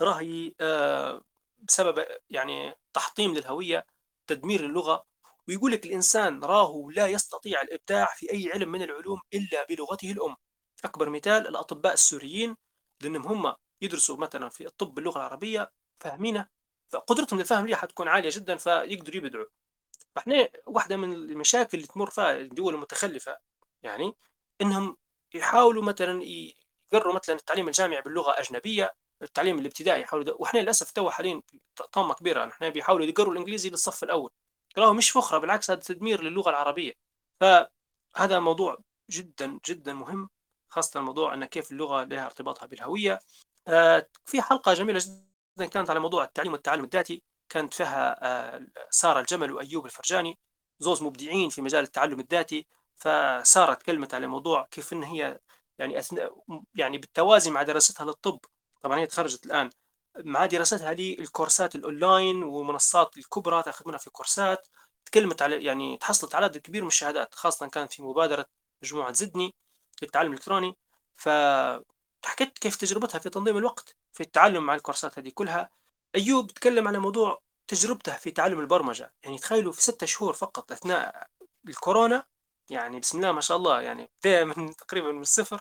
راهي 0.00 0.54
آه، 0.60 1.22
بسبب 1.58 2.06
يعني 2.30 2.74
تحطيم 2.92 3.34
للهوية 3.34 3.86
تدمير 4.26 4.62
للغة 4.62 5.04
ويقول 5.48 5.72
لك 5.72 5.86
الإنسان 5.86 6.44
راهو 6.44 6.90
لا 6.90 7.06
يستطيع 7.06 7.62
الإبداع 7.62 8.06
في 8.16 8.32
أي 8.32 8.50
علم 8.52 8.72
من 8.72 8.82
العلوم 8.82 9.20
إلا 9.34 9.66
بلغته 9.68 10.10
الأم. 10.12 10.36
أكبر 10.84 11.10
مثال 11.10 11.48
الأطباء 11.48 11.92
السوريين 11.92 12.56
لأنهم 13.02 13.46
هم 13.46 13.54
يدرسوا 13.82 14.16
مثلا 14.16 14.48
في 14.48 14.66
الطب 14.66 14.94
باللغة 14.94 15.18
العربية 15.18 15.70
فاهمينه؟ 16.00 16.48
فقدرتهم 16.92 17.38
للفهم 17.38 17.66
ليها 17.66 17.76
حتكون 17.76 18.08
عالية 18.08 18.30
جدا 18.32 18.56
فيقدروا 18.56 19.16
يبدعوا. 19.16 19.46
فإحنا 20.16 20.48
واحدة 20.66 20.96
من 20.96 21.12
المشاكل 21.12 21.78
اللي 21.78 21.88
تمر 21.88 22.10
فيها 22.10 22.36
الدول 22.40 22.74
المتخلفة 22.74 23.38
يعني 23.82 24.12
إنهم 24.60 24.96
يحاولوا 25.34 25.82
مثلا 25.82 26.22
يقروا 26.92 27.14
مثلا 27.14 27.36
التعليم 27.36 27.68
الجامعي 27.68 28.02
باللغة 28.02 28.40
أجنبية 28.40 28.94
التعليم 29.22 29.58
الابتدائي 29.58 30.02
يحاولوا 30.02 30.34
وإحنا 30.40 30.58
للأسف 30.60 30.90
تو 30.90 31.10
حاليا 31.10 31.42
طامه 31.92 32.14
كبيرة. 32.14 32.48
إحنا 32.48 32.68
بيحاولوا 32.68 33.06
يقروا 33.06 33.32
الإنجليزي 33.32 33.70
للصف 33.70 34.04
الأول. 34.04 34.30
راهو 34.78 34.92
مش 34.94 35.10
فخرة 35.10 35.38
بالعكس 35.38 35.70
هذا 35.70 35.80
تدمير 35.80 36.22
للغة 36.22 36.50
العربية. 36.50 36.92
فهذا 37.40 38.38
موضوع 38.40 38.78
جدا 39.10 39.60
جدا 39.68 39.92
مهم 39.94 40.30
خاصة 40.68 41.00
الموضوع 41.00 41.34
إن 41.34 41.44
كيف 41.44 41.72
اللغة 41.72 42.04
لها 42.04 42.26
ارتباطها 42.26 42.66
بالهوية. 42.66 43.20
آه، 43.68 44.08
في 44.26 44.42
حلقة 44.42 44.74
جميلة 44.74 45.00
جدا 45.58 45.66
كانت 45.66 45.90
على 45.90 46.00
موضوع 46.00 46.24
التعليم 46.24 46.52
والتعلم 46.52 46.84
الذاتي 46.84 47.22
كانت 47.48 47.74
فيها 47.74 48.16
آه، 48.56 48.66
سارة 48.90 49.20
الجمل 49.20 49.52
وأيوب 49.52 49.86
الفرجاني 49.86 50.38
زوز 50.80 51.02
مبدعين 51.02 51.48
في 51.50 51.62
مجال 51.62 51.84
التعلم 51.84 52.20
الذاتي. 52.20 52.66
فسارة 52.96 53.74
تكلمت 53.74 54.14
على 54.14 54.26
موضوع 54.26 54.68
كيف 54.70 54.92
إن 54.92 55.02
هي 55.04 55.40
يعني 55.78 55.98
أثناء 55.98 56.44
يعني 56.74 56.98
بالتوازي 56.98 57.50
مع 57.50 57.62
دراستها 57.62 58.04
للطب. 58.06 58.40
طبعا 58.82 58.98
هي 58.98 59.06
تخرجت 59.06 59.46
الآن 59.46 59.70
مع 60.18 60.46
دراستها 60.46 60.94
للكورسات 60.94 61.74
الأونلاين 61.74 62.42
ومنصات 62.42 63.16
الكبرى 63.16 63.62
تأخذ 63.62 63.88
منها 63.88 63.98
في 63.98 64.10
كورسات 64.10 64.68
تكلمت 65.06 65.42
على 65.42 65.64
يعني 65.64 65.96
تحصلت 65.98 66.34
على 66.34 66.44
عدد 66.44 66.58
كبير 66.58 66.82
من 66.82 66.88
الشهادات 66.88 67.34
خاصة 67.34 67.68
كانت 67.68 67.92
في 67.92 68.02
مبادرة 68.02 68.46
مجموعة 68.82 69.12
زدني 69.12 69.54
للتعلم 70.02 70.32
الإلكتروني. 70.32 70.76
فحكيت 71.16 72.58
كيف 72.60 72.76
تجربتها 72.76 73.18
في 73.18 73.30
تنظيم 73.30 73.56
الوقت 73.56 73.96
في 74.12 74.22
التعلم 74.22 74.66
مع 74.66 74.74
الكورسات 74.74 75.18
هذه 75.18 75.30
كلها. 75.34 75.70
أيوب 76.16 76.50
تكلم 76.52 76.88
على 76.88 76.98
موضوع 76.98 77.42
تجربته 77.68 78.16
في 78.16 78.30
تعلم 78.30 78.60
البرمجة. 78.60 79.12
يعني 79.24 79.38
تخيلوا 79.38 79.72
في 79.72 79.82
ستة 79.82 80.06
شهور 80.06 80.32
فقط 80.34 80.72
أثناء 80.72 81.26
الكورونا 81.68 82.24
يعني 82.70 83.00
بسم 83.00 83.18
الله 83.18 83.32
ما 83.32 83.40
شاء 83.40 83.56
الله 83.56 83.80
يعني 83.82 84.10
بدأ 84.24 84.44
من 84.56 84.76
تقريبا 84.76 85.12
من 85.12 85.20
الصفر 85.20 85.60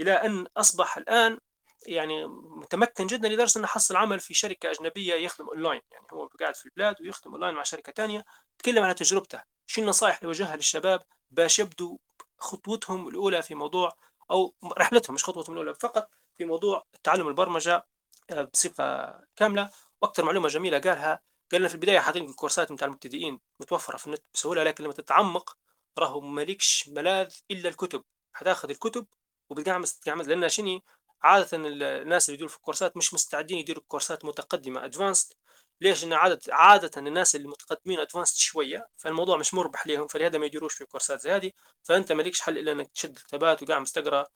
إلى 0.00 0.12
أن 0.12 0.46
أصبح 0.56 0.96
الآن 0.96 1.38
يعني 1.86 2.26
متمكن 2.26 3.06
جدا 3.06 3.28
لدرجة 3.28 3.58
إنه 3.58 3.66
حصل 3.66 3.96
عمل 3.96 4.20
في 4.20 4.34
شركة 4.34 4.70
أجنبية 4.70 5.14
يخدم 5.14 5.48
أونلاين. 5.48 5.80
يعني 5.92 6.06
هو 6.12 6.26
قاعد 6.40 6.56
في 6.56 6.66
البلاد 6.66 7.00
ويخدم 7.00 7.32
أونلاين 7.32 7.54
مع 7.54 7.62
شركة 7.62 7.92
ثانية 7.92 8.24
تكلم 8.58 8.84
عن 8.84 8.94
تجربته. 8.94 9.42
شو 9.66 9.80
النصائح 9.82 10.16
اللي 10.16 10.28
وجهها 10.28 10.56
للشباب؟ 10.56 11.02
باش 11.30 11.58
يبدوا 11.58 11.98
خطوتهم 12.38 13.08
الأولى 13.08 13.42
في 13.42 13.54
موضوع 13.54 13.92
أو 14.30 14.54
رحلتهم 14.78 15.14
مش 15.14 15.24
خطوتهم 15.24 15.54
الأولى 15.56 15.74
فقط 15.74 16.10
في 16.38 16.44
موضوع 16.44 16.86
تعلم 17.02 17.28
البرمجة 17.28 17.86
آه، 18.30 18.42
بصفة 18.42 19.14
كاملة. 19.36 19.70
وأكثر 20.02 20.24
معلومة 20.24 20.48
جميلة 20.48 20.78
قالها 20.78 21.20
قال 21.52 21.60
لنا 21.60 21.68
في 21.68 21.74
البداية 21.74 22.00
حاطين 22.00 22.24
الكورسات 22.24 22.72
نتاع 22.72 22.86
المبتدئين 22.86 23.40
متوفرة 23.60 23.96
في 23.96 24.06
النت 24.06 24.22
بسهولة 24.34 24.62
لكن 24.64 24.84
لما 24.84 24.92
تتعمق 24.92 25.56
راهو 25.98 26.20
مالكش 26.20 26.88
ملاذ 26.88 27.34
إلا 27.50 27.68
الكتب. 27.68 28.04
حتاخذ 28.32 28.70
الكتب 28.70 29.06
وبتقعمز 29.50 29.92
تقعمز 29.92 30.28
لأن 30.28 30.48
شنو؟ 30.48 30.80
عادة 31.24 31.48
الناس 31.54 32.28
اللي 32.28 32.34
يديروا 32.34 32.50
في 32.50 32.56
الكورسات 32.56 32.96
مش 32.96 33.14
مستعدين 33.14 33.58
يديروا 33.58 33.82
كورسات 33.88 34.24
متقدمة 34.24 34.84
ادفانسد 34.84 35.34
ليش؟ 35.80 36.04
ان 36.04 36.12
عاده 36.12 36.40
عادة 36.48 36.90
الناس 36.96 37.36
اللي 37.36 37.48
متقدمين 37.48 38.00
ادفانسد 38.00 38.36
شوية 38.36 38.88
فالموضوع 38.96 39.36
مش 39.36 39.54
مربح 39.54 39.86
لهم 39.86 40.06
فلهذا 40.06 40.38
ما 40.38 40.46
يديروش 40.46 40.74
في 40.74 40.84
كورسات 40.84 41.20
زي 41.20 41.30
هذه. 41.30 41.50
فأنت 41.82 42.12
مالكش 42.12 42.40
حل 42.40 42.58
إلا 42.58 42.72
إنك 42.72 42.88
تشد 42.92 43.16
الكتابات 43.16 43.62
وقاعد 43.62 43.80
مستقرأ 43.82 44.26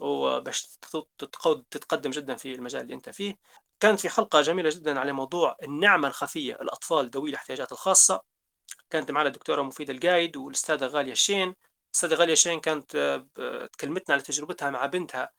وباش 0.00 0.68
تتقدم 1.70 2.10
جدا 2.10 2.36
في 2.36 2.54
المجال 2.54 2.82
اللي 2.82 2.94
أنت 2.94 3.10
فيه. 3.10 3.36
كانت 3.80 4.00
في 4.00 4.08
حلقة 4.08 4.40
جميلة 4.40 4.70
جدا 4.70 5.00
على 5.00 5.12
موضوع 5.12 5.56
النعمة 5.62 6.08
الخفية 6.08 6.54
الأطفال 6.54 7.10
ذوي 7.10 7.30
الاحتياجات 7.30 7.72
الخاصة. 7.72 8.22
كانت 8.90 9.10
معنا 9.10 9.28
الدكتورة 9.28 9.62
مفيده 9.62 9.92
القايد 9.94 10.36
والأستاذة 10.36 10.86
غالية 10.86 11.12
الشين. 11.12 11.54
الاستاذه 11.86 12.14
غالية 12.14 12.32
الشين 12.32 12.60
كانت 12.60 12.96
آه، 12.96 13.66
تكلمتنا 13.66 14.14
على 14.14 14.22
تجربتها 14.22 14.70
مع 14.70 14.86
بنتها 14.86 15.30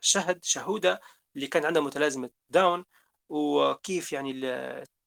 شهد 0.00 0.44
شهودة 0.44 1.00
اللي 1.36 1.46
كان 1.46 1.64
عندها 1.64 1.82
متلازمة 1.82 2.30
داون 2.50 2.84
وكيف 3.28 4.12
يعني 4.12 4.40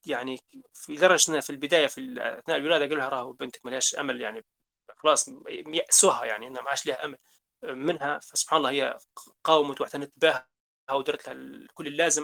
يعني 0.06 0.40
في 0.74 0.96
درجه 0.96 1.40
في 1.40 1.50
البداية 1.50 1.88
في 1.88 2.16
أثناء 2.40 2.58
الولاده 2.58 2.86
قالوا 2.86 2.98
لها 2.98 3.10
راهو 3.10 3.34
بنتك 3.34 3.66
ما 3.66 3.72
لهاش 3.72 3.96
أمل 3.96 4.22
يعني 4.22 4.46
خلاص 4.98 5.30
يأسوها 5.68 6.26
يعني 6.26 6.48
إنها 6.48 6.62
ما 6.62 6.70
عادش 6.70 6.86
لها 6.86 7.06
أمل 7.06 7.18
منها 7.64 8.20
فسبحان 8.20 8.58
الله 8.58 8.70
هي 8.72 8.98
قاومت 9.44 9.82
واعتنت 9.82 10.14
بها 10.18 10.48
ودرت 10.92 11.30
لها 11.30 11.68
كل 11.74 11.88
اللازم. 11.88 12.24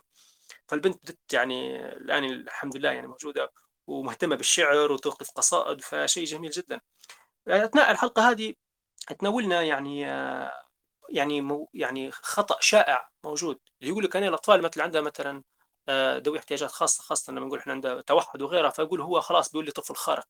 فالبنت 0.68 0.96
بدت 1.04 1.34
يعني 1.34 1.76
الآن 1.88 2.24
الحمد 2.24 2.78
لله 2.78 2.92
يعني 2.92 3.08
موجودة 3.08 3.52
ومهتمة 3.88 4.36
بالشعر 4.36 4.92
وتوقف 4.92 5.32
قصائد 5.32 5.82
فشيء 5.82 6.26
جميل 6.26 6.52
جدا. 6.52 6.82
أثناء 7.48 7.92
الحلقة 7.92 8.30
هذه 8.30 8.54
تناولنا 9.20 9.62
يعني 9.62 10.06
يعني 11.12 11.42
مو 11.42 11.70
يعني 11.74 12.12
خطأ 12.12 12.58
شائع 12.62 13.10
موجود. 13.24 13.60
اللي 13.82 13.92
يقول 13.92 14.04
لك 14.04 14.16
أنا 14.16 14.28
الأطفال 14.28 14.62
مثل 14.62 14.82
عندها 14.82 15.02
مثلا 15.02 15.44
آه، 15.90 16.18
ذوي 16.18 16.40
احتياجات 16.40 16.72
خاصة 16.72 17.04
خاصة 17.04 17.34
لما 17.34 17.46
نقول 17.48 17.60
إحنا 17.60 17.74
عنده 17.74 18.02
توحد 18.02 18.42
وغيرها 18.42 18.70
فيقول 18.70 19.02
هو 19.02 19.22
خلاص 19.22 19.52
بيقول 19.52 19.66
لي 19.66 19.72
طفل 19.72 19.96
خارق 19.96 20.28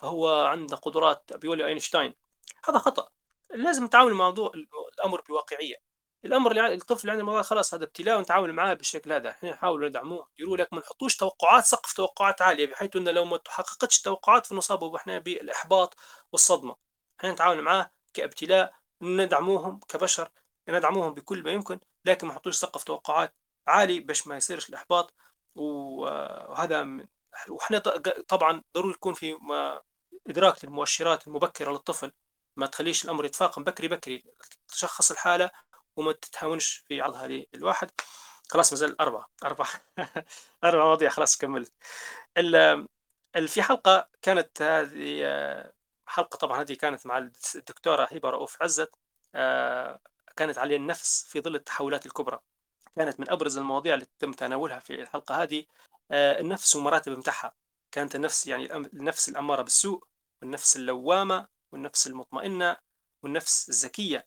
فهو 0.00 0.44
عنده 0.44 0.76
قدرات 0.76 1.32
بيقول 1.34 1.58
لي 1.58 1.66
أينشتاين. 1.66 2.14
هذا 2.64 2.78
خطأ. 2.78 3.08
لازم 3.50 3.84
نتعامل 3.84 4.14
مع 4.14 4.24
موضوع 4.26 4.52
الأمر 4.98 5.20
بواقعية. 5.28 5.76
الأمر 6.24 6.50
اللي 6.50 6.74
الطفل 6.74 7.00
اللي 7.00 7.10
عنده 7.12 7.20
الموضوع 7.20 7.42
خلاص 7.42 7.74
هذا 7.74 7.84
ابتلاء 7.84 8.18
ونتعامل 8.18 8.52
معاه 8.52 8.74
بالشكل 8.74 9.12
هذا. 9.12 9.30
إحنا 9.30 9.50
نحاول 9.50 9.86
ندعموه. 9.88 10.28
يقولوا 10.38 10.56
لك 10.64 10.72
ما 10.72 10.80
نحطوش 10.80 11.16
توقعات 11.16 11.64
سقف 11.64 11.92
توقعات 11.92 12.42
عالية 12.42 12.66
بحيث 12.66 12.96
إنه 12.96 13.10
لو 13.10 13.24
ما 13.24 13.36
تحققتش 13.36 13.98
التوقعات 13.98 14.46
فنصاب 14.46 14.94
إحنا 14.94 15.18
بالإحباط 15.18 15.96
والصدمة. 16.32 16.76
إحنا 17.20 17.32
نتعامل 17.32 17.62
معاه 17.62 17.90
كابتلاء 18.14 18.79
ندعموهم 19.02 19.80
كبشر 19.88 20.30
ندعموهم 20.68 21.14
بكل 21.14 21.42
ما 21.42 21.50
يمكن 21.50 21.80
لكن 22.04 22.26
ما 22.26 22.32
نحطوش 22.32 22.56
سقف 22.56 22.84
توقعات 22.84 23.34
عالي 23.68 24.00
باش 24.00 24.26
ما 24.26 24.36
يصيرش 24.36 24.68
الإحباط. 24.68 25.14
وهذا 25.54 26.82
من 26.82 27.06
وإحنا 27.48 27.78
طبعا 28.28 28.62
ضروري 28.76 28.94
يكون 28.94 29.14
في 29.14 29.36
إدراك 30.28 30.64
للمؤشرات 30.64 31.26
المبكرة 31.26 31.72
للطفل. 31.72 32.12
ما 32.56 32.66
تخليش 32.66 33.04
الأمر 33.04 33.24
يتفاقم 33.24 33.64
بكري 33.64 33.88
بكري. 33.88 34.24
تشخص 34.68 35.10
الحالة 35.10 35.50
وما 35.96 36.12
تتهاونش 36.12 36.84
في 36.88 37.00
عرضها 37.00 37.26
للواحد. 37.54 37.90
خلاص 38.50 38.72
مازال 38.72 39.00
أربعة. 39.00 39.28
أربعة. 39.44 39.68
أربعة 40.64 40.84
مواضيع 40.84 41.10
خلاص 41.10 41.36
كملت. 41.36 41.72
في 43.46 43.62
حلقة 43.62 44.08
كانت 44.22 44.62
هذه 44.62 45.22
حلقة 46.10 46.36
طبعا 46.36 46.60
هذه 46.60 46.74
كانت 46.74 47.06
مع 47.06 47.18
الدكتورة 47.18 48.04
هبة 48.12 48.30
رؤوف 48.30 48.62
عزت 48.62 48.90
آه، 49.34 50.00
كانت 50.36 50.58
على 50.58 50.76
النفس 50.76 51.26
في 51.28 51.40
ظل 51.40 51.54
التحولات 51.56 52.06
الكبرى. 52.06 52.38
كانت 52.96 53.20
من 53.20 53.30
أبرز 53.30 53.58
المواضيع 53.58 53.94
اللي 53.94 54.06
تم 54.18 54.32
تناولها 54.32 54.78
في 54.80 54.94
الحلقة 55.02 55.42
هذه 55.42 55.64
آه، 56.10 56.40
النفس 56.40 56.76
ومراتب 56.76 57.12
متاعها 57.18 57.52
كانت 57.92 58.14
النفس 58.14 58.46
يعني 58.46 58.76
النفس 58.76 59.28
الأمارة 59.28 59.62
بالسوء 59.62 60.04
والنفس 60.42 60.76
اللوامة 60.76 61.48
والنفس 61.72 62.06
المطمئنة 62.06 62.76
والنفس 63.22 63.68
الذكية 63.68 64.26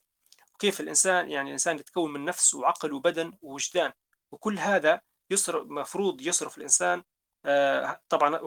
وكيف 0.56 0.80
الإنسان 0.82 1.32
يعني 1.32 1.48
الإنسان 1.48 1.76
يتكون 1.80 2.14
من 2.14 2.26
نفس 2.26 2.54
وعقل 2.56 2.94
وبدن 2.94 3.34
ووجدان. 3.42 3.92
وكل 4.32 4.60
هذا 4.60 5.02
يصرف 5.30 5.68
مفروض 5.68 6.22
يصرف 6.22 6.58
الإنسان 6.58 7.04
آه، 7.46 8.02
طبعا 8.10 8.40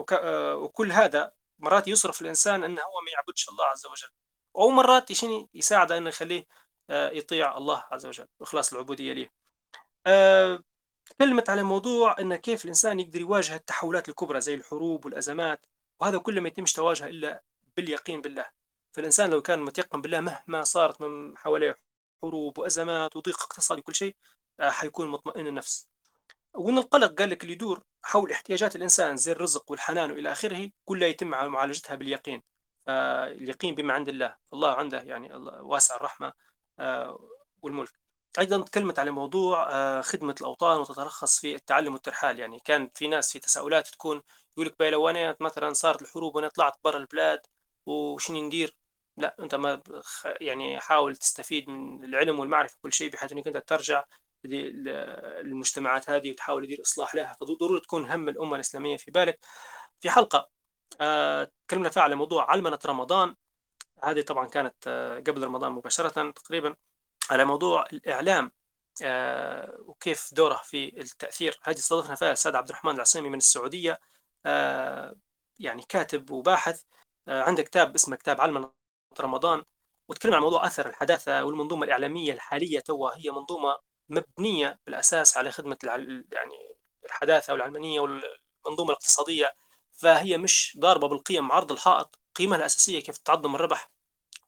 وكل 0.53 0.91
هذا 0.91 1.31
مرات 1.59 1.87
يصرف 1.87 2.21
الإنسان 2.21 2.63
أنه 2.63 2.81
هو 2.81 3.01
ما 3.05 3.11
يعبدش 3.13 3.49
الله 3.49 3.65
عز 3.65 3.85
وجل. 3.85 4.09
أو 4.55 4.69
مرات 4.69 5.11
يشني 5.11 5.49
يساعده 5.53 5.97
انه 5.97 6.09
يخليه 6.09 6.45
آه، 6.89 7.09
يطيع 7.09 7.57
الله 7.57 7.83
عز 7.91 8.05
وجل 8.05 8.27
واخلاص 8.39 8.73
العبودية 8.73 9.13
ليه. 9.13 9.31
آه، 10.07 10.63
تكلمت 11.05 11.49
على 11.49 11.63
موضوع 11.63 12.15
أن 12.19 12.35
كيف 12.35 12.63
الإنسان 12.63 12.99
يقدر 12.99 13.21
يواجه 13.21 13.55
التحولات 13.55 14.09
الكبرى 14.09 14.41
زي 14.41 14.53
الحروب 14.55 15.05
والأزمات 15.05 15.65
وهذا 16.01 16.17
كله 16.17 16.41
ما 16.41 16.47
يتمش 16.47 16.73
تواجهه 16.73 17.07
إلا 17.07 17.43
باليقين 17.77 18.21
بالله. 18.21 18.45
فالإنسان 18.93 19.29
لو 19.29 19.41
كان 19.41 19.59
متيقن 19.59 20.01
بالله 20.01 20.21
مهما 20.21 20.63
صارت 20.63 21.01
من 21.01 21.37
حواليه 21.37 21.75
حروب 22.23 22.57
وأزمات 22.59 23.15
وضيق 23.15 23.41
اقتصادي 23.43 23.81
وكل 23.81 23.95
شيء 23.95 24.15
آه، 24.59 24.69
حيكون 24.69 25.07
مطمئن 25.09 25.47
النفس. 25.47 25.87
وإن 26.57 26.77
القلق 26.77 27.13
قال 27.19 27.29
لك 27.29 27.43
اللي 27.43 27.53
يدور 27.53 27.83
حول 28.03 28.31
احتياجات 28.31 28.75
الإنسان 28.75 29.17
زي 29.17 29.31
الرزق 29.31 29.71
والحنان 29.71 30.11
وإلى 30.11 30.31
آخره 30.31 30.69
كلها 30.85 31.07
يتم 31.07 31.27
معالجتها 31.27 31.95
باليقين. 31.95 32.43
فاليقين 32.87 33.75
بما 33.75 33.93
عند 33.93 34.09
الله 34.09 34.35
الله 34.53 34.73
عنده 34.73 35.01
يعني 35.01 35.35
الله 35.35 35.61
واسع 35.63 35.95
الرحمة 35.95 36.33
آه، 36.79 37.19
والملك. 37.61 37.91
أيضا 38.39 38.61
تكلمت 38.63 38.99
على 38.99 39.11
موضوع 39.11 39.69
آه، 39.71 40.01
خدمة 40.01 40.35
الأوطان 40.41 40.79
وتترخص 40.79 41.39
في 41.39 41.55
التعلم 41.55 41.93
والترحال. 41.93 42.39
يعني 42.39 42.59
كان 42.65 42.89
في 42.95 43.07
ناس 43.07 43.33
في 43.33 43.39
تساؤلات 43.39 43.87
تكون 43.87 44.21
يقول 44.57 44.67
لك 44.67 44.81
لو 44.81 45.09
أنا 45.09 45.35
مثلا 45.39 45.73
صارت 45.73 46.01
الحروب 46.01 46.35
وأنا 46.35 46.47
طلعت 46.47 46.73
برا 46.83 46.97
البلاد 46.97 47.39
وشنو 47.85 48.41
ندير؟ 48.47 48.75
لا 49.17 49.35
أنت 49.39 49.55
ما 49.55 49.81
يعني 50.41 50.79
حاول 50.79 51.15
تستفيد 51.15 51.69
من 51.69 52.03
العلم 52.03 52.39
والمعرفة 52.39 52.77
كل 52.81 52.93
شيء 52.93 53.11
بحيث 53.11 53.31
إنك 53.31 53.47
أنت 53.47 53.57
ترجع 53.57 54.03
للمجتمعات 54.43 56.09
هذه 56.09 56.31
وتحاول 56.31 56.65
تدير 56.65 56.81
إصلاح 56.81 57.15
لها. 57.15 57.37
فضروري 57.41 57.81
تكون 57.81 58.11
هم 58.11 58.29
الأمة 58.29 58.55
الإسلامية 58.55 58.97
في 58.97 59.11
بالك. 59.11 59.39
في 60.01 60.09
حلقة 60.09 60.49
آه، 61.01 61.51
تكلمنا 61.67 61.89
فيها 61.89 62.03
على 62.03 62.15
موضوع 62.15 62.51
علمنة 62.51 62.79
رمضان. 62.85 63.35
هذه 64.03 64.21
طبعا 64.21 64.47
كانت 64.47 64.75
آه، 64.87 65.19
قبل 65.19 65.43
رمضان 65.43 65.71
مباشرة 65.71 66.31
تقريبا. 66.31 66.75
على 67.31 67.45
موضوع 67.45 67.85
الإعلام 67.93 68.51
آه، 69.03 69.77
وكيف 69.79 70.33
دوره 70.33 70.61
في 70.63 71.01
التأثير. 71.01 71.59
هذه 71.63 71.75
استضفنا 71.77 72.15
فيها 72.15 72.27
الأستاذ 72.27 72.55
عبد 72.55 72.69
الرحمن 72.69 72.95
العصيمي 72.95 73.29
من 73.29 73.37
السعودية. 73.37 73.99
يعني 75.59 75.83
كاتب 75.89 76.31
وباحث. 76.31 76.81
عنده 77.27 77.63
كتاب 77.63 77.95
اسمه 77.95 78.15
كتاب 78.15 78.41
علمنة 78.41 78.71
رمضان. 79.19 79.63
وتكلم 80.09 80.33
عن 80.33 80.41
موضوع 80.41 80.67
أثر 80.67 80.89
الحداثة 80.89 81.45
والمنظومة 81.45 81.85
الإعلامية 81.85 82.33
الحالية 82.33 82.79
توا 82.79 83.09
هي 83.17 83.31
منظومة 83.31 83.77
مبنية 84.09 84.79
بالأساس 84.85 85.37
على 85.37 85.51
خدمة 85.51 85.77
يعني 86.31 86.75
الحداثة 87.05 87.53
والعلمانية 87.53 87.99
والمنظومة 87.99 88.89
الاقتصادية 88.89 89.55
فهي 89.93 90.37
مش 90.37 90.77
ضاربة 90.79 91.07
بالقيم 91.07 91.51
عرض 91.51 91.71
الحائط 91.71 92.19
قيمها 92.35 92.57
الأساسية 92.57 92.99
كيف 92.99 93.17
تعظم 93.17 93.55
الربح 93.55 93.91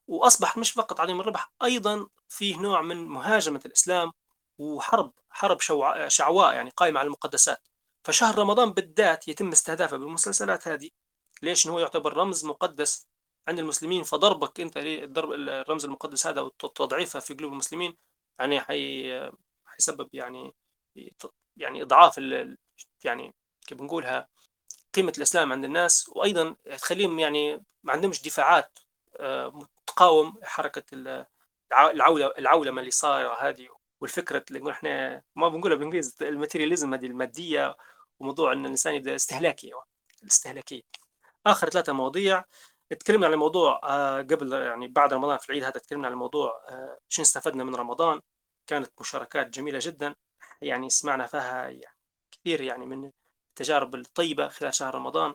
وأصبح 0.07 0.57
مش 0.57 0.71
فقط 0.71 0.99
عظيم 0.99 1.19
الربح 1.19 1.51
أيضا 1.63 2.07
فيه 2.29 2.57
نوع 2.57 2.81
من 2.81 2.97
مهاجمة 3.07 3.61
الإسلام 3.65 4.11
وحرب 4.57 5.13
حرب 5.29 5.59
شعواء 6.07 6.53
يعني 6.53 6.69
قائمة 6.69 6.99
على 6.99 7.07
المقدسات. 7.07 7.67
فشهر 8.03 8.37
رمضان 8.39 8.71
بالذات 8.71 9.27
يتم 9.27 9.51
استهدافه 9.51 9.97
بالمسلسلات 9.97 10.67
هذه. 10.67 10.89
ليش؟ 11.41 11.67
هو 11.67 11.79
يعتبر 11.79 12.17
رمز 12.17 12.45
مقدس 12.45 13.07
عند 13.47 13.59
المسلمين 13.59 14.03
فضربك 14.03 14.59
أنت 14.59 14.77
الضرب 14.77 15.31
الرمز 15.31 15.85
المقدس 15.85 16.27
هذا 16.27 16.41
وتضعيفه 16.41 17.19
في 17.19 17.33
قلوب 17.33 17.51
المسلمين 17.53 17.97
يعني 18.39 18.61
حي 18.61 19.11
حيسبب 19.79 20.09
يعني 20.13 20.53
يعني 21.57 21.81
إضعاف 21.81 22.17
يعني 23.03 23.33
كيف 23.67 23.77
بنقولها 23.77 24.27
قيمة 24.93 25.13
الأسلام 25.17 25.51
عند 25.51 25.65
الناس 25.65 26.09
وأيضا 26.09 26.55
تخليهم 26.77 27.19
يعني 27.19 27.63
ما 27.83 27.93
عندهمش 27.93 28.21
دفاعات 28.21 28.79
آه، 29.17 29.59
تقاوم 29.87 30.39
حركة 30.43 30.83
العولة 31.73 32.33
العولمة 32.37 32.79
اللي 32.79 32.91
صايرة 32.91 33.49
هذه 33.49 33.67
والفكرة 34.01 34.45
اللي 34.49 34.59
نقول 34.59 34.71
إحنا 34.71 35.21
ما 35.35 35.49
بنقولها 35.49 35.77
بالإنجليزي 35.77 36.29
الماتيرياليزم 36.29 36.93
هذه 36.93 37.05
المادية 37.05 37.77
وموضوع 38.19 38.53
إن 38.53 38.65
الإنسان 38.65 38.95
يبدأ 38.95 39.15
استهلاكي 39.15 39.71
الاستهلاكية. 40.23 40.81
آخر 41.45 41.69
ثلاثة 41.69 41.93
مواضيع 41.93 42.43
تكلمنا 42.99 43.27
عن 43.27 43.33
الموضوع 43.33 43.81
آه، 43.83 44.21
قبل 44.21 44.53
يعني 44.53 44.87
بعد 44.87 45.13
رمضان 45.13 45.37
في 45.37 45.49
العيد 45.49 45.63
هذا 45.63 45.79
تكلمنا 45.79 46.07
عن 46.07 46.13
الموضوع 46.13 46.61
آه، 46.69 46.99
شنو 47.09 47.23
استفدنا 47.23 47.63
من 47.63 47.75
رمضان. 47.75 48.21
كانت 48.69 48.91
مشاركات 49.01 49.49
جميلة 49.49 49.79
جدا. 49.81 50.15
يعني 50.61 50.89
سمعنا 50.89 51.27
فيها 51.27 51.67
يعني 51.69 51.95
كثير 52.31 52.61
يعني 52.61 52.85
من 52.85 53.11
التجارب 53.49 53.95
الطيبة 53.95 54.47
خلال 54.47 54.73
شهر 54.73 54.95
رمضان. 54.95 55.33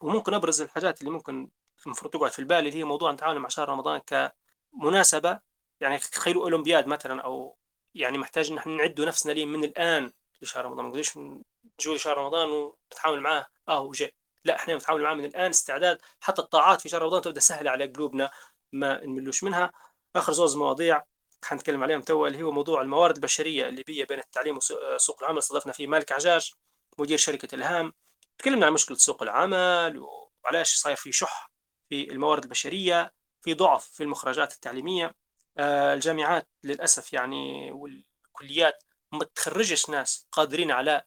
وممكن 0.00 0.34
أبرز 0.34 0.62
الحاجات 0.62 1.00
اللي 1.00 1.10
ممكن 1.10 1.48
المفروض 1.86 2.12
تقعد 2.12 2.30
في 2.30 2.38
البال 2.38 2.58
اللي 2.58 2.74
هي 2.74 2.84
موضوع 2.84 3.10
التعامل 3.10 3.38
مع 3.38 3.48
شهر 3.48 3.68
رمضان 3.68 4.00
كمناسبة. 4.00 5.40
يعني 5.80 5.98
تخيلوا 5.98 6.42
أولمبياد 6.42 6.86
مثلا 6.86 7.22
أو 7.22 7.56
يعني 7.94 8.18
محتاج 8.18 8.50
إن 8.50 8.58
إحنا 8.58 8.76
نعدوا 8.76 9.06
نفسنا 9.06 9.32
ليه 9.32 9.46
من 9.46 9.64
الآن 9.64 10.12
لشهر 10.42 10.64
رمضان. 10.64 10.84
ما 10.84 10.90
نقدرش 10.90 11.16
نجوا 11.18 11.94
لشهر 11.94 12.18
رمضان 12.18 12.48
ونتعامل 12.50 13.20
معاه 13.20 13.46
آه 13.68 13.80
وجاء 13.80 14.10
لا 14.44 14.56
إحنا 14.56 14.76
نتعامل 14.76 15.02
معاه 15.02 15.14
من 15.14 15.24
الآن 15.24 15.50
استعداد. 15.50 15.98
حتى 16.20 16.42
الطاعات 16.42 16.80
في 16.80 16.88
شهر 16.88 17.02
رمضان 17.02 17.22
تبدأ 17.22 17.40
سهلة 17.40 17.70
على 17.70 17.86
قلوبنا 17.86 18.30
ما 18.72 19.04
نملوش 19.06 19.44
منها. 19.44 19.72
آخر 20.16 20.32
زوز 20.32 20.56
مواضيع. 20.56 21.02
حنتكلم 21.44 21.82
عليهم 21.82 22.00
تو 22.00 22.26
اللي 22.26 22.42
هو 22.42 22.50
موضوع 22.50 22.82
الموارد 22.82 23.14
البشرية 23.16 23.68
اللي 23.68 23.82
بيه 23.82 24.04
بين 24.04 24.18
التعليم 24.18 24.56
وسوق 24.56 25.22
العمل. 25.22 25.38
استضفنا 25.38 25.72
فيه 25.72 25.86
مالك 25.86 26.12
عجاج 26.12 26.52
مدير 26.98 27.18
شركة 27.18 27.54
الهام. 27.54 27.92
تكلمنا 28.38 28.66
عن 28.66 28.72
مشكلة 28.72 28.96
سوق 28.96 29.22
العمل 29.22 29.98
وعلاش 30.44 30.74
صاير 30.74 30.96
في 30.96 31.12
شح 31.12 31.50
في 31.88 32.12
الموارد 32.12 32.44
البشرية 32.44 33.12
في 33.42 33.54
ضعف 33.54 33.90
في 33.90 34.02
المخرجات 34.02 34.52
التعليمية. 34.52 35.14
آه، 35.58 35.94
الجامعات 35.94 36.48
للأسف 36.64 37.12
يعني 37.12 37.70
والكليات 37.72 38.84
ما 39.12 39.24
تخرجش 39.34 39.90
ناس 39.90 40.26
قادرين 40.32 40.70
على 40.70 41.02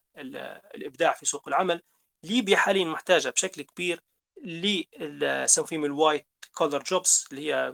الإبداع 0.76 1.14
في 1.14 1.26
سوق 1.26 1.48
العمل. 1.48 1.82
ليبيا 2.24 2.58
حاليا 2.58 2.86
محتاجة 2.86 3.30
بشكل 3.30 3.62
كبير 3.62 4.02
لسنفيم 4.44 5.86
الوايت 5.86 6.28
كولر 6.54 6.84
جوبز 6.84 7.28
اللي 7.32 7.54
هي 7.54 7.74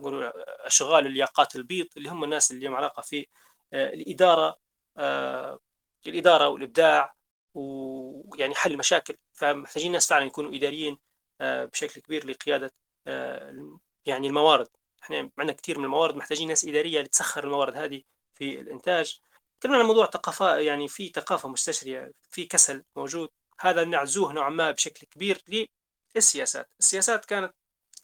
أشغال 0.65 1.07
الياقات 1.07 1.55
البيض 1.55 1.87
اللي 1.97 2.09
هم 2.09 2.23
الناس 2.23 2.51
اللي 2.51 2.65
لهم 2.65 2.75
علاقة 2.75 3.01
في 3.01 3.27
آه، 3.73 3.93
الإدارة 3.93 4.59
آه، 4.97 5.59
الإدارة 6.07 6.47
والإبداع 6.49 7.15
ويعني 7.53 8.55
حل 8.55 8.71
المشاكل. 8.71 9.17
فمحتاجين 9.33 9.91
ناس 9.91 10.07
فعلا 10.09 10.25
يكونوا 10.25 10.55
إداريين 10.55 10.97
آه، 11.41 11.65
بشكل 11.65 12.01
كبير 12.01 12.27
لقيادة 12.27 12.73
يعني 14.05 14.27
الموارد. 14.27 14.67
إحنا 15.03 15.17
عندنا 15.39 15.53
كثير 15.53 15.79
من 15.79 15.85
الموارد 15.85 16.15
محتاجين 16.15 16.47
ناس 16.47 16.65
إدارية 16.65 17.01
لتسخر 17.01 17.43
الموارد 17.43 17.77
هذه 17.77 18.01
في 18.33 18.59
الإنتاج. 18.59 19.19
تكلمنا 19.59 19.79
عن 19.79 19.85
موضوع 19.85 20.05
ثقافه 20.05 20.57
يعني 20.57 20.87
في 20.87 21.09
ثقافة 21.09 21.49
مستشرية 21.49 22.11
في 22.29 22.45
كسل 22.45 22.83
موجود. 22.95 23.29
هذا 23.59 23.83
نعزوه 23.83 24.33
نوعا 24.33 24.49
ما 24.49 24.71
بشكل 24.71 25.07
كبير 25.07 25.41
للسياسات 26.17 26.69
السياسات 26.79 27.25
كانت 27.25 27.53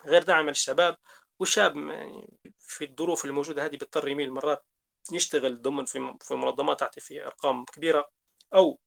غير 0.06 0.24
داعمة 0.24 0.48
للشباب 0.48 0.98
والشاب 1.40 1.78
يعني 1.78 2.40
في 2.60 2.86
الظروف 2.86 3.26
الموجودة 3.26 3.66
هذه 3.66 3.72
بيضطر 3.72 4.08
يميل 4.08 4.32
مرات 4.32 4.66
يشتغل 5.12 5.62
ضمن 5.62 5.86
في 5.86 6.00
منظمات 6.32 6.80
تعطي 6.80 7.02
في 7.02 7.26
أرقام 7.26 7.66
كبيرة 7.66 8.10
أو 8.54 8.80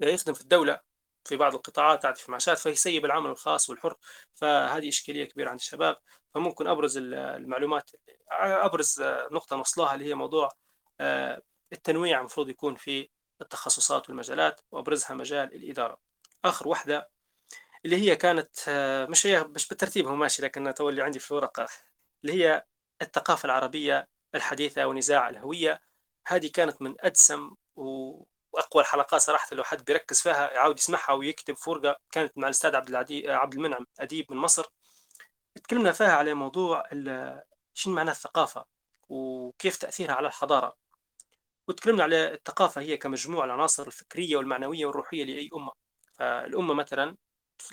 يخدم 0.00 0.34
في 0.34 0.40
الدولة 0.40 0.80
في 1.24 1.36
بعض 1.36 1.54
القطاعات 1.54 2.02
تعطي 2.02 2.22
في 2.22 2.30
معاشات 2.30 2.58
فيسيب 2.58 3.04
العمل 3.04 3.30
الخاص 3.30 3.70
والحر 3.70 3.96
فهذه 4.34 4.88
إشكالية 4.88 5.24
كبيرة 5.24 5.50
عند 5.50 5.58
الشباب. 5.60 5.96
فممكن 6.34 6.66
أبرز 6.66 6.98
المعلومات 6.98 7.90
أبرز 8.30 9.02
نقطة 9.32 9.56
نوصلها 9.56 9.94
اللي 9.94 10.04
هي 10.04 10.14
موضوع 10.14 10.48
آه، 11.00 11.42
التنويع 11.72 12.20
المفروض 12.20 12.48
يكون 12.48 12.74
في 12.76 13.08
التخصصات 13.42 14.08
والمجالات 14.08 14.60
وأبرزها 14.70 15.14
مجال 15.14 15.54
الإدارة. 15.54 15.98
آخر 16.44 16.68
واحدة 16.68 17.10
اللي 17.84 17.96
هي 17.96 18.16
كانت 18.16 18.50
آه، 18.68 19.06
مش 19.06 19.26
هي 19.26 19.44
مش 19.44 19.68
بالترتيب 19.68 20.06
هو 20.08 20.16
ماشي 20.16 20.42
لكن 20.42 20.74
تولي 20.74 21.02
عندي 21.02 21.18
في 21.18 21.30
الورقة 21.30 21.66
اللي 22.24 22.44
هي 22.44 22.64
الثقافة 23.02 23.46
العربية 23.46 24.08
الحديثة 24.34 24.86
ونزاع 24.86 25.28
الهوية. 25.28 25.80
هذه 26.26 26.50
كانت 26.54 26.82
من 26.82 26.94
أدسم 27.00 27.50
وأقوى 27.76 28.82
الحلقات 28.82 29.20
صراحة 29.20 29.56
لو 29.56 29.64
حد 29.64 29.84
بيركز 29.84 30.20
فيها 30.20 30.50
يعاود 30.52 30.78
يسمعها 30.78 31.12
ويكتب 31.12 31.56
فرقة 31.56 31.96
كانت 32.12 32.38
مع 32.38 32.48
الأستاذ 32.48 32.76
عبد 32.76 32.88
العدي 32.88 33.30
عبد 33.30 33.54
المنعم 33.54 33.86
أديب 34.00 34.32
من 34.32 34.36
مصر. 34.38 34.66
تكلمنا 35.64 35.92
فيها 35.92 36.12
على 36.12 36.34
موضوع 36.34 36.84
شنو 37.74 37.94
معنى 37.94 38.10
الثقافة 38.10 38.64
وكيف 39.08 39.76
تأثيرها 39.76 40.14
على 40.14 40.28
الحضارة. 40.28 40.76
وتكلمنا 41.68 42.02
على 42.02 42.34
الثقافة 42.34 42.80
هي 42.80 42.96
كمجموع 42.96 43.44
العناصر 43.44 43.86
الفكرية 43.86 44.36
والمعنوية 44.36 44.86
والروحية 44.86 45.24
لأي 45.24 45.50
أمة. 45.54 45.72
فالأمة 46.18 46.74
مثلا 46.74 47.16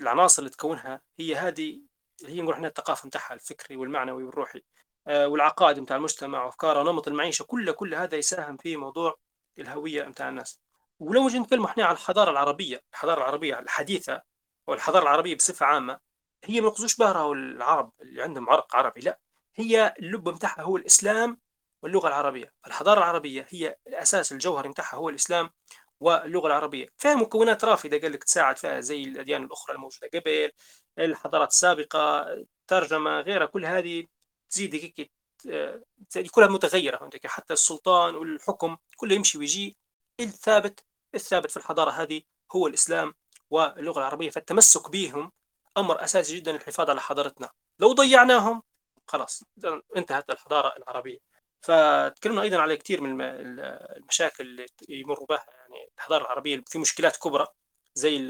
العناصر 0.00 0.42
اللي 0.42 0.50
تكونها 0.50 1.00
هي 1.18 1.36
هذه 1.36 1.80
اللي 2.22 2.32
هي 2.36 2.42
نقول 2.42 2.54
إحنا 2.54 2.68
الثقافه 2.68 3.06
نتاعها 3.06 3.34
الفكري 3.34 3.76
والمعنوي 3.76 4.24
والروحي. 4.24 4.62
آه، 5.06 5.28
والعقائد 5.28 5.78
نتاع 5.78 5.96
المجتمع 5.96 6.44
وأفكاره 6.44 6.80
ونمط 6.80 7.08
المعيشة 7.08 7.42
كل 7.42 7.72
كل 7.72 7.94
هذا 7.94 8.16
يساهم 8.16 8.56
في 8.56 8.76
موضوع 8.76 9.16
الهوية 9.58 10.02
نتاع 10.04 10.28
الناس. 10.28 10.60
ولو 11.00 11.24
نجي 11.26 11.38
نتكلم 11.38 11.64
إحنا 11.64 11.84
عن 11.84 11.92
الحضارة 11.94 12.30
العربية 12.30 12.82
الحضارة 12.92 13.18
العربية 13.18 13.58
الحديثة 13.58 14.22
والحضاره 14.66 15.02
العربية 15.02 15.36
بصفة 15.36 15.66
عامة 15.66 15.98
هي 16.44 16.60
ما 16.60 16.66
يقصدوش 16.68 16.96
بها 16.96 17.32
العرب 17.32 17.92
اللي 18.02 18.22
عندهم 18.22 18.50
عرق 18.50 18.76
عربي 18.76 19.00
لا. 19.00 19.18
هي 19.56 19.94
اللب 19.98 20.28
نتاعها 20.28 20.62
هو 20.62 20.76
الإسلام 20.76 21.40
واللغة 21.82 22.08
العربية. 22.08 22.52
الحضارة 22.66 22.98
العربية 22.98 23.46
هي 23.50 23.76
الأساس 23.86 24.32
الجوهري 24.32 24.68
نتاعها 24.68 24.96
هو 24.96 25.08
الإسلام 25.08 25.50
واللغة 26.02 26.46
العربية. 26.46 26.88
فيها 26.98 27.14
مكونات 27.14 27.64
رافدة 27.64 27.98
قال 27.98 28.12
لك 28.12 28.24
تساعد 28.24 28.56
فيها 28.56 28.80
زي 28.80 29.02
الأديان 29.04 29.44
الأخرى 29.44 29.74
الموجودة 29.74 30.10
قبل 30.14 30.50
الحضارات 30.98 31.50
السابقة 31.50 32.26
ترجمه 32.66 33.20
غيرها 33.20 33.46
كل 33.46 33.66
هذه 33.66 34.06
تزيد 34.50 34.74
هيك 34.74 35.10
كلها 36.30 36.48
متغيرة 36.48 37.10
حتى 37.24 37.52
السلطان 37.52 38.14
والحكم 38.14 38.76
كله 38.96 39.14
يمشي 39.14 39.38
ويجي. 39.38 39.76
الثابت 40.20 40.84
الثابت 41.14 41.50
في 41.50 41.56
الحضارة 41.56 41.90
هذه 41.90 42.22
هو 42.56 42.66
الإسلام 42.66 43.14
واللغة 43.50 43.98
العربية 43.98 44.30
فالتمسك 44.30 44.90
بهم 44.90 45.32
أمر 45.76 46.04
أساسي 46.04 46.36
جدا 46.36 46.52
للحفاظ 46.52 46.90
على 46.90 47.00
حضارتنا. 47.00 47.50
لو 47.78 47.92
ضيعناهم 47.92 48.62
خلاص 49.06 49.42
انتهت 49.96 50.30
الحضارة 50.30 50.76
العربية. 50.76 51.18
فتكلمنا 51.62 52.42
أيضا 52.42 52.58
على 52.58 52.76
كثير 52.76 53.00
من 53.00 53.20
المشاكل 53.20 54.44
اللي 54.44 54.66
يمر 54.88 55.24
بها 55.24 55.46
يعني 55.72 55.90
الحضارة 55.96 56.22
العربية 56.22 56.64
في 56.66 56.78
مشكلات 56.78 57.16
كبرى 57.16 57.46
زي 57.94 58.28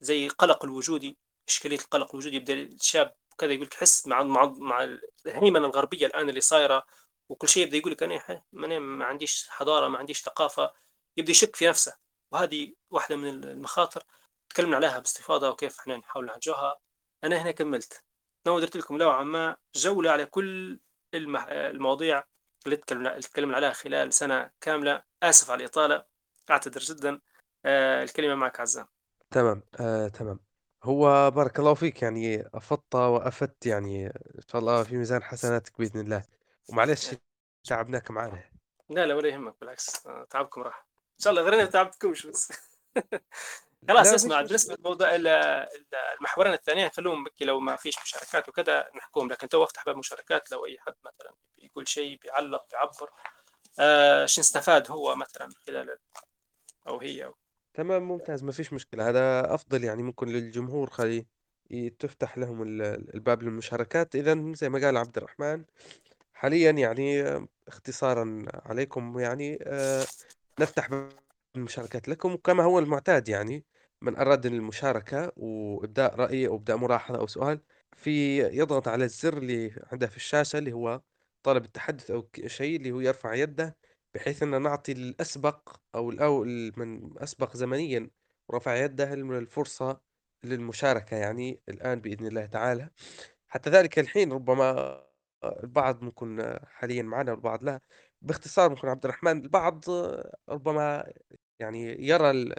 زي 0.00 0.26
القلق 0.26 0.64
الوجودي 0.64 1.18
إشكالية 1.48 1.78
القلق 1.78 2.10
الوجودي 2.14 2.36
يبدأ 2.36 2.54
الشاب 2.54 3.14
كذا 3.38 3.52
يقول 3.52 3.66
لك 3.66 3.74
حس 3.74 4.06
مع 4.06 4.22
مع 4.22 4.44
مع 4.58 4.96
الهيمنة 5.26 5.66
الغربية 5.66 6.06
الآن 6.06 6.28
اللي 6.28 6.40
صايرة 6.40 6.86
وكل 7.28 7.48
شيء 7.48 7.62
يبدأ 7.62 7.76
يقول 7.76 7.92
لك 7.92 8.02
أنا 8.02 8.42
ما 8.78 9.04
عنديش 9.04 9.48
حضارة 9.48 9.88
ما 9.88 9.98
عنديش 9.98 10.22
ثقافة. 10.22 10.72
يبدأ 11.16 11.30
يشك 11.30 11.56
في 11.56 11.66
نفسه. 11.68 11.96
وهذه 12.32 12.74
واحدة 12.90 13.16
من 13.16 13.28
المخاطر 13.28 14.02
تكلمنا 14.48 14.76
عليها 14.76 14.98
باستفاضة 14.98 15.50
وكيف 15.50 15.80
إحنا 15.80 15.96
نحاول 15.96 16.26
نعالجها 16.26 16.78
أنا 17.24 17.42
هنا 17.42 17.50
كملت. 17.50 18.04
ناوي 18.46 18.60
درت 18.60 18.76
لكم 18.76 18.96
نوعا 18.96 19.24
ما 19.24 19.56
جولة 19.76 20.10
على 20.10 20.26
كل 20.26 20.80
المواضيع 21.14 22.24
اللي 22.66 22.76
تكلمنا 22.76 23.56
عليها 23.56 23.72
خلال 23.72 24.12
سنة 24.12 24.50
كاملة. 24.60 25.02
آسف 25.22 25.50
على 25.50 25.60
الإطالة. 25.64 26.04
أعتذر 26.50 26.80
جدا 26.80 27.20
آه 27.64 28.02
الكلمة 28.02 28.34
معك 28.34 28.60
عزام. 28.60 28.86
تمام 29.30 29.62
آه، 29.80 30.08
تمام. 30.08 30.40
هو 30.84 31.30
بارك 31.30 31.58
الله 31.58 31.74
فيك 31.74 32.02
يعني 32.02 32.48
أفضت 32.54 32.94
وأفدت 32.94 33.66
يعني 33.66 34.06
إن 34.06 34.42
شاء 34.48 34.60
الله 34.60 34.82
في 34.82 34.96
ميزان 34.96 35.22
حسناتك 35.22 35.78
بإذن 35.78 36.00
الله. 36.00 36.22
ومعلش 36.68 37.10
تعبناك 37.64 38.10
معنا 38.10 38.44
لا 38.90 39.06
لا 39.06 39.14
ولا 39.14 39.28
يهمك 39.28 39.54
بالعكس 39.60 40.06
آه، 40.06 40.26
تعبكم 40.30 40.62
راح. 40.62 40.86
إن 40.96 41.22
شاء 41.24 41.30
الله 41.30 41.42
غير 41.42 41.56
ما 41.56 41.64
تعبتكمش 41.64 42.26
بس. 42.26 42.52
خلاص 43.88 44.06
اسمع 44.12 44.42
بالنسبة 44.42 44.74
لموضوع 44.74 45.08
المحورين 46.20 46.52
الثانيين 46.52 46.90
خلوهم 46.90 47.24
بكي 47.24 47.44
لو 47.44 47.60
ما 47.60 47.76
فيش 47.76 48.02
مشاركات 48.02 48.48
وكذا 48.48 48.88
نحكوهم. 48.96 49.28
لكن 49.32 49.48
تو 49.48 49.64
أفتح 49.64 49.84
باب 49.84 49.96
مشاركات 49.96 50.52
لو 50.52 50.66
أي 50.66 50.78
حد 50.78 50.94
مثلا 51.04 51.34
يقول 51.58 51.88
شيء 51.88 52.18
بيعلق 52.22 52.64
بيعبر 52.70 53.10
آه 53.78 54.26
شو 54.26 54.40
استفاد 54.40 54.90
هو 54.90 55.16
مثلا 55.16 55.48
خلال 55.66 55.98
أو 56.88 57.00
هي 57.00 57.24
أو. 57.24 57.34
تمام 57.74 58.02
ممتاز 58.02 58.44
ما 58.44 58.52
فيش 58.52 58.72
مشكلة. 58.72 59.08
هذا 59.08 59.54
أفضل 59.54 59.84
يعني 59.84 60.02
ممكن 60.02 60.28
للجمهور. 60.28 60.90
خلي 60.90 61.26
تفتح 61.98 62.38
لهم 62.38 62.62
الباب 62.62 63.42
للمشاركات. 63.42 64.14
إذا 64.14 64.52
زي 64.54 64.68
ما 64.68 64.78
قال 64.78 64.96
عبد 64.96 65.16
الرحمن 65.16 65.64
حاليا 66.32 66.70
يعني 66.70 67.24
اختصارا 67.68 68.44
عليكم 68.54 69.18
يعني 69.18 69.58
آه 69.62 70.04
نفتح 70.60 70.88
باب 70.88 71.12
المشاركات 71.56 72.08
لكم. 72.08 72.32
وكما 72.32 72.62
هو 72.64 72.78
المعتاد 72.78 73.28
يعني 73.28 73.64
من 74.02 74.16
أراد 74.16 74.46
المشاركة 74.46 75.32
وإبداء 75.36 76.14
رأي 76.14 76.46
أو 76.46 76.56
إبداء 76.56 76.76
ملاحظة 76.76 77.18
أو 77.18 77.26
سؤال 77.26 77.60
في 77.96 78.38
يضغط 78.38 78.88
على 78.88 79.04
الزر 79.04 79.38
اللي 79.38 79.80
عنده 79.92 80.06
في 80.06 80.16
الشاشة 80.16 80.58
اللي 80.58 80.72
هو 80.72 81.00
طلب 81.42 81.64
التحدث 81.64 82.10
أو 82.10 82.28
شيء 82.46 82.76
اللي 82.76 82.90
هو 82.92 83.00
يرفع 83.00 83.34
يده. 83.34 83.76
بحيث 84.16 84.42
أن 84.42 84.62
نعطي 84.62 84.92
الأسبق 84.92 85.76
أو 85.94 86.10
الأول 86.10 86.72
من 86.76 87.18
أسبق 87.22 87.56
زمنيا 87.56 88.10
ورفع 88.48 88.76
يده 88.76 89.14
الفرصة 89.14 90.00
للمشاركة 90.44 91.16
يعني 91.16 91.60
الآن 91.68 92.00
بإذن 92.00 92.26
الله 92.26 92.46
تعالى. 92.46 92.90
حتى 93.48 93.70
ذلك 93.70 93.98
الحين 93.98 94.32
ربما 94.32 95.02
البعض 95.44 96.02
ممكن 96.02 96.58
حاليا 96.64 97.02
معنا 97.02 97.32
والبعض 97.32 97.64
لا. 97.64 97.80
باختصار 98.22 98.70
ممكن 98.70 98.88
عبد 98.88 99.04
الرحمن 99.04 99.42
البعض 99.42 99.84
ربما 100.48 101.12
يعني 101.60 102.06
يرى 102.08 102.54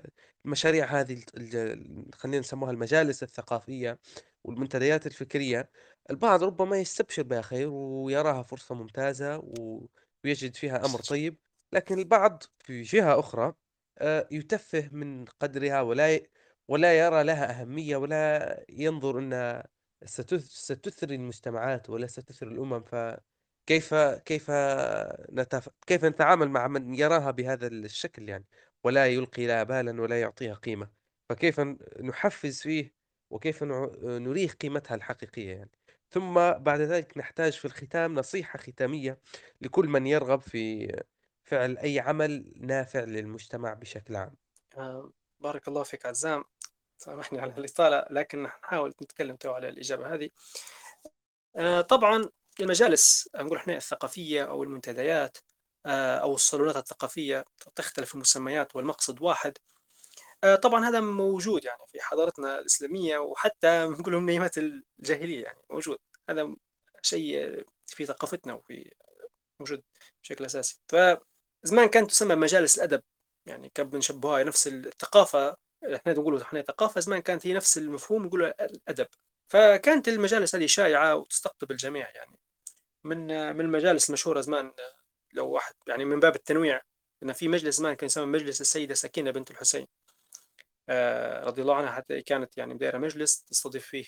المشاريع 0.45 0.85
هذه 0.85 1.23
خلينا 2.13 2.39
نسموها 2.39 2.71
المجالس 2.71 3.23
الثقافية 3.23 3.99
والمنتديات 4.43 5.07
الفكرية. 5.07 5.69
البعض 6.09 6.43
ربما 6.43 6.77
يستبشر 6.79 7.23
بها 7.23 7.41
خير 7.41 7.69
ويراها 7.69 8.43
فرصة 8.43 8.75
ممتازة 8.75 9.37
ويجد 10.23 10.55
فيها 10.55 10.85
أمر 10.85 10.99
طيب. 10.99 11.37
لكن 11.73 11.99
البعض 11.99 12.43
في 12.59 12.81
جهة 12.81 13.19
أخرى 13.19 13.53
آه، 13.97 14.27
يتفه 14.31 14.89
من 14.91 15.25
قدرها 15.25 15.81
ولا 15.81 16.19
ولا 16.67 16.99
يرى 16.99 17.23
لها 17.23 17.61
أهمية 17.61 17.97
ولا 17.97 18.65
ينظر 18.69 19.19
أنها 19.19 19.67
ستثري 20.05 21.15
المجتمعات 21.15 21.89
ولا 21.89 22.07
ستثري 22.07 22.49
الأمم. 22.51 22.83
فكيف 22.83 23.93
كيف 24.25 24.51
نتف... 25.31 25.69
كيف 25.87 26.05
نتعامل 26.05 26.49
مع 26.49 26.67
من 26.67 26.95
يراها 26.95 27.31
بهذا 27.31 27.67
الشكل 27.67 28.29
يعني؟ 28.29 28.45
ولا 28.83 29.07
يلقي 29.07 29.47
لها 29.47 29.63
بالا 29.63 30.01
ولا 30.01 30.21
يعطيها 30.21 30.53
قيمة. 30.53 30.89
فكيف 31.29 31.59
نحفز 32.01 32.61
فيه 32.61 32.93
وكيف 33.29 33.63
نريه 34.03 34.47
قيمتها 34.49 34.95
الحقيقية 34.95 35.51
يعني. 35.55 35.71
ثم 36.09 36.33
بعد 36.51 36.81
ذلك 36.81 37.17
نحتاج 37.17 37.53
في 37.53 37.65
الختام 37.65 38.13
نصيحة 38.15 38.57
ختامية 38.59 39.19
لكل 39.61 39.87
من 39.87 40.07
يرغب 40.07 40.41
في 40.41 40.87
فعل 41.47 41.77
أي 41.77 41.99
عمل 41.99 42.53
نافع 42.55 42.99
للمجتمع 42.99 43.73
بشكل 43.73 44.15
عام. 44.15 44.35
آه، 44.77 45.11
بارك 45.39 45.67
الله 45.67 45.83
فيك 45.83 46.05
عزام. 46.05 46.43
سامحني 46.97 47.39
على 47.39 47.53
الإطالة 47.57 48.05
لكن 48.09 48.43
نحاول 48.43 48.93
نتكلم 49.01 49.35
تو 49.35 49.51
على 49.51 49.69
الإجابة 49.69 50.13
هذه. 50.13 50.29
آه، 51.55 51.81
طبعا 51.81 52.29
المجالس 52.59 53.29
نقول 53.35 53.57
إحنا 53.57 53.77
الثقافية 53.77 54.43
أو 54.43 54.63
المنتديات 54.63 55.37
آه، 55.85 56.17
أو 56.17 56.35
الصالونات 56.35 56.77
الثقافية 56.77 57.45
تختلف 57.75 58.15
المسميات 58.15 58.75
والمقصد 58.75 59.21
واحد. 59.21 59.57
طبعا 60.61 60.85
هذا 60.89 60.99
موجود 60.99 61.65
يعني 61.65 61.81
في 61.87 62.01
حضارتنا 62.01 62.59
الإسلامية 62.59 63.17
وحتى 63.17 63.85
نقول 63.99 64.17
من 64.21 64.29
أيامات 64.29 64.57
الجاهلية 64.57 65.43
يعني 65.43 65.59
موجود. 65.69 65.97
هذا 66.29 66.55
شيء 67.01 67.65
في 67.87 68.05
ثقافتنا 68.05 68.53
وفي 68.53 68.91
موجود 69.59 69.83
بشكل 70.23 70.45
أساسي. 70.45 70.81
فزمان 71.63 71.87
كانت 71.87 72.09
تسمى 72.11 72.35
مجالس 72.35 72.77
الأدب 72.77 73.03
يعني 73.45 73.69
كان 73.75 73.89
بنشبهها 73.89 74.43
نفس 74.43 74.67
الثقافة 74.67 75.57
إحنا 75.95 76.13
نقول 76.13 76.41
إحنا 76.41 76.61
ثقافة 76.61 77.01
زمان 77.01 77.19
كانت 77.21 77.47
هي 77.47 77.53
نفس 77.53 77.77
المفهوم 77.77 78.25
نقول 78.25 78.43
الأدب. 78.43 79.07
فكانت 79.49 80.07
المجالس 80.07 80.55
هذه 80.55 80.65
شائعة 80.65 81.15
وتستقطب 81.15 81.71
الجميع 81.71 82.09
يعني. 82.15 82.37
من 83.03 83.27
من 83.55 83.61
المجالس 83.61 84.09
المشهورة 84.09 84.41
زمان 84.41 84.73
لو 85.33 85.49
واحد 85.49 85.73
يعني 85.87 86.05
من 86.05 86.19
باب 86.19 86.35
التنويع 86.35 86.81
إن 87.23 87.33
في 87.33 87.47
مجلس 87.47 87.77
زمان 87.77 87.93
كان 87.93 88.05
يسمى 88.05 88.25
مجلس 88.25 88.61
السيدة 88.61 88.93
سكينه 88.93 89.31
بنت 89.31 89.51
الحسين. 89.51 89.87
آه 90.89 91.43
رضي 91.43 91.61
الله 91.61 91.75
عنها 91.75 91.91
حتى 91.91 92.21
كانت 92.21 92.57
يعني 92.57 92.73
دايرة 92.77 92.97
مجلس 92.97 93.43
تستضيف 93.43 93.85
فيه 93.87 94.05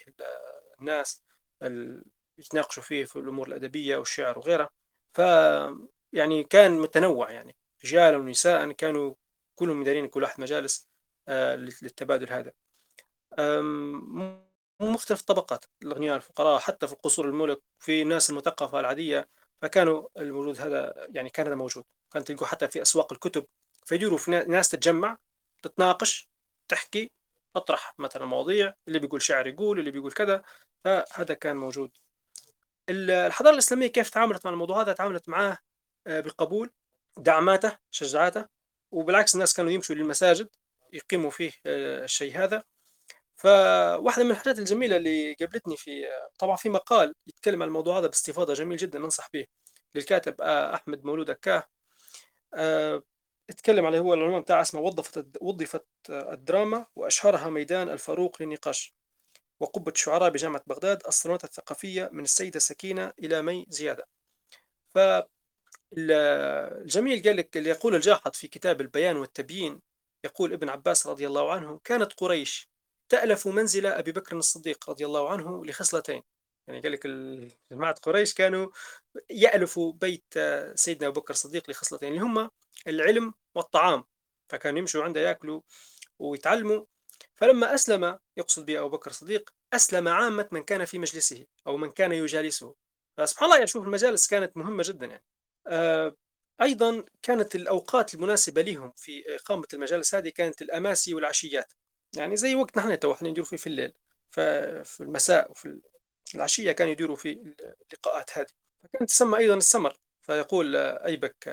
الناس 0.82 1.24
يتناقشوا 2.38 2.84
فيه 2.84 3.06
في 3.06 3.16
الأمور 3.16 3.48
الأدبية 3.48 3.98
والشعر 3.98 4.40
وغيرها. 4.40 4.70
ف 5.14 5.22
يعني 6.14 6.44
كان 6.44 6.80
متنوع 6.80 7.32
يعني. 7.32 7.56
رجالا 7.86 8.18
ونساء 8.18 8.72
كانوا 8.72 9.14
كلهم 9.56 9.80
مدارين 9.80 10.08
كل 10.08 10.24
واحد 10.24 10.42
مجالس 10.42 10.90
آه 11.28 11.56
للتبادل 11.56 12.30
هذا. 12.30 12.52
مختلف 14.82 15.20
الطبقات 15.20 15.66
الأغنياء 15.84 16.16
الفقراء 16.16 16.60
حتى 16.60 16.88
في 16.88 16.96
قصور 16.96 17.26
الملك 17.26 17.62
في 17.80 18.02
الناس 18.02 18.30
المثقفة 18.30 18.80
العادية 18.80 19.30
فكانوا 19.62 20.08
الموجود 20.18 20.62
هذا 20.62 21.08
يعني 21.10 21.30
كان 21.30 21.46
هذا 21.48 21.56
موجود. 21.56 21.84
كان 22.12 22.24
تلقوا 22.24 22.48
حتى 22.48 22.68
في 22.68 22.82
أسواق 22.82 23.14
الكتب 23.14 23.46
فيدوروا 23.86 24.18
في 24.18 24.32
ناس 24.32 24.70
تتجمع 24.70 25.18
تتناقش 25.64 26.30
تحكي 26.68 27.12
تطرح 27.56 27.94
مثلا 28.00 28.26
مواضيع 28.26 28.74
اللي 28.88 29.00
بيقول 29.00 29.22
شعر 29.22 29.48
يقول 29.48 29.80
اللي 29.80 29.92
بيقول 29.92 30.12
كذا 30.12 30.42
فهذا 30.84 31.34
كان 31.34 31.58
موجود. 31.58 31.92
الحضارة 32.90 33.54
الإسلامية 33.54 33.88
كيف 33.88 34.10
تعاملت 34.10 34.46
مع 34.46 34.52
الموضوع 34.52 34.82
هذا؟ 34.82 34.94
تعاملت 34.94 35.30
معاه 35.30 35.58
آه، 36.08 36.20
بقبول 36.20 36.70
دعماته 37.18 37.78
شجعاته 37.92 38.46
وبالعكس 38.92 39.36
الناس 39.36 39.54
كانوا 39.54 39.72
يمشوا 39.72 39.96
للمساجد 39.96 40.50
يقيموا 40.94 41.30
فيه 41.30 41.52
آه، 41.66 42.04
الشيء 42.04 42.38
هذا. 42.38 42.64
فواحدة 43.36 44.24
من 44.24 44.32
الحاجات 44.32 44.60
الجميلة 44.60 44.98
اللي 44.98 45.34
قابلتني 45.34 45.78
في 45.78 46.08
طبعا 46.40 46.56
في 46.56 46.70
مقال 46.70 47.14
يتكلم 47.28 47.62
عن 47.64 47.68
الموضوع 47.68 48.00
هذا 48.00 48.08
باستفاضة 48.08 48.54
جميل 48.54 48.78
جدا 48.78 49.00
ننصح 49.00 49.30
به 49.34 49.46
للكاتب 49.96 50.42
آه، 50.42 50.76
أحمد 50.76 51.06
مولود 51.06 51.30
أكاه. 51.30 51.64
آه، 52.54 53.04
اتكلم 53.50 53.86
عليه 53.86 54.00
هو 54.00 54.14
العنوان 54.14 54.42
بتاعه 54.42 54.62
اسمه 54.62 54.82
وظفت 54.82 55.38
وظفت 55.42 55.86
الدراما 56.10 56.86
وأشهرها 56.96 57.50
ميدان 57.50 57.90
الفاروق 57.90 58.42
للنقاش 58.42 58.96
وقبة 59.60 59.92
الشعراء 59.92 60.30
بجامعة 60.30 60.64
بغداد 60.68 61.04
الصالونات 61.08 61.44
الثقافية 61.44 62.10
من 62.14 62.24
السيدة 62.24 62.60
سكينة 62.60 63.14
إلى 63.20 63.42
مي 63.42 63.66
زيادة. 63.70 64.08
فالجميل 65.96 67.24
قال 67.24 67.38
لك 67.38 67.58
اللي 67.58 67.70
يقول 67.70 67.96
الجاحظ 67.96 68.32
في 68.32 68.48
كتاب 68.48 68.82
البيان 68.82 69.18
والتبيين 69.18 69.82
يقول 70.26 70.54
ابن 70.54 70.70
عباس 70.70 71.08
رضي 71.08 71.28
الله 71.28 71.52
عنه 71.52 71.80
كانت 71.84 72.14
قريش 72.14 72.70
تألف 73.10 73.48
منزل 73.48 73.86
أبي 73.86 74.12
بكر 74.12 74.38
الصديق 74.38 74.90
رضي 74.90 75.06
الله 75.06 75.30
عنه 75.30 75.66
لخصلتين. 75.66 76.24
يعني 76.68 76.82
قال 76.82 76.92
لك 76.92 77.08
جماعة 77.72 77.94
قريش 77.94 78.34
كانوا 78.34 78.70
يألفوا 79.30 79.94
بيت 79.94 80.34
سيدنا 80.76 81.08
أبو 81.08 81.22
بكر 81.22 81.34
الصديق 81.34 81.70
لخصلتين 81.70 82.10
اللي 82.10 82.22
هم 82.22 82.50
العلم 82.88 83.34
والطعام. 83.56 84.04
فكانوا 84.50 84.80
يمشوا 84.80 85.04
عنده 85.04 85.22
يأكلوا 85.22 85.62
ويتعلموا. 86.20 86.86
فلما 87.36 87.74
أسلم 87.76 88.20
يقصد 88.38 88.66
به 88.66 88.80
أبو 88.80 88.90
بكر 88.90 89.10
الصديق 89.10 89.50
أسلم 89.74 90.08
عامة 90.08 90.50
من 90.52 90.64
كان 90.64 90.86
في 90.86 91.00
مجلسه 91.00 91.46
أو 91.68 91.78
من 91.78 91.92
كان 91.92 92.12
يجالسه. 92.12 92.76
فسبحان 93.18 93.46
الله 93.46 93.58
يعني 93.58 93.68
شوف 93.68 93.86
المجالس 93.86 94.28
كانت 94.28 94.58
مهمة 94.58 94.84
جدا 94.88 95.06
يعني. 95.06 95.24
آه، 95.70 96.16
أيضا 96.62 97.04
كانت 97.22 97.56
الأوقات 97.56 98.14
المناسبة 98.14 98.62
لهم 98.62 98.94
في 98.98 99.36
إقامة 99.36 99.68
المجالس 99.74 100.16
هذه 100.16 100.30
كانت 100.30 100.62
الأماسي 100.62 101.14
والعشيات. 101.14 101.74
يعني 102.18 102.38
زي 102.38 102.56
وقت 102.56 102.78
نحن 102.78 103.00
تو 103.00 103.14
إحنا 103.14 103.30
نديروا 103.30 103.48
فيه 103.48 103.58
في 103.58 103.68
الليل 103.68 103.94
ففي 104.32 105.02
المساء 105.02 105.52
وفي 105.52 105.82
العشية 106.36 106.72
كانوا 106.72 106.92
يديروا 106.92 107.16
في 107.16 107.56
اللقاءات 107.94 108.38
هذه. 108.38 108.48
فكانت 108.84 109.10
تسمى 109.10 109.38
أيضا 109.38 109.56
السمر. 109.56 109.98
فيقول 110.22 110.76
أيبك 110.76 111.48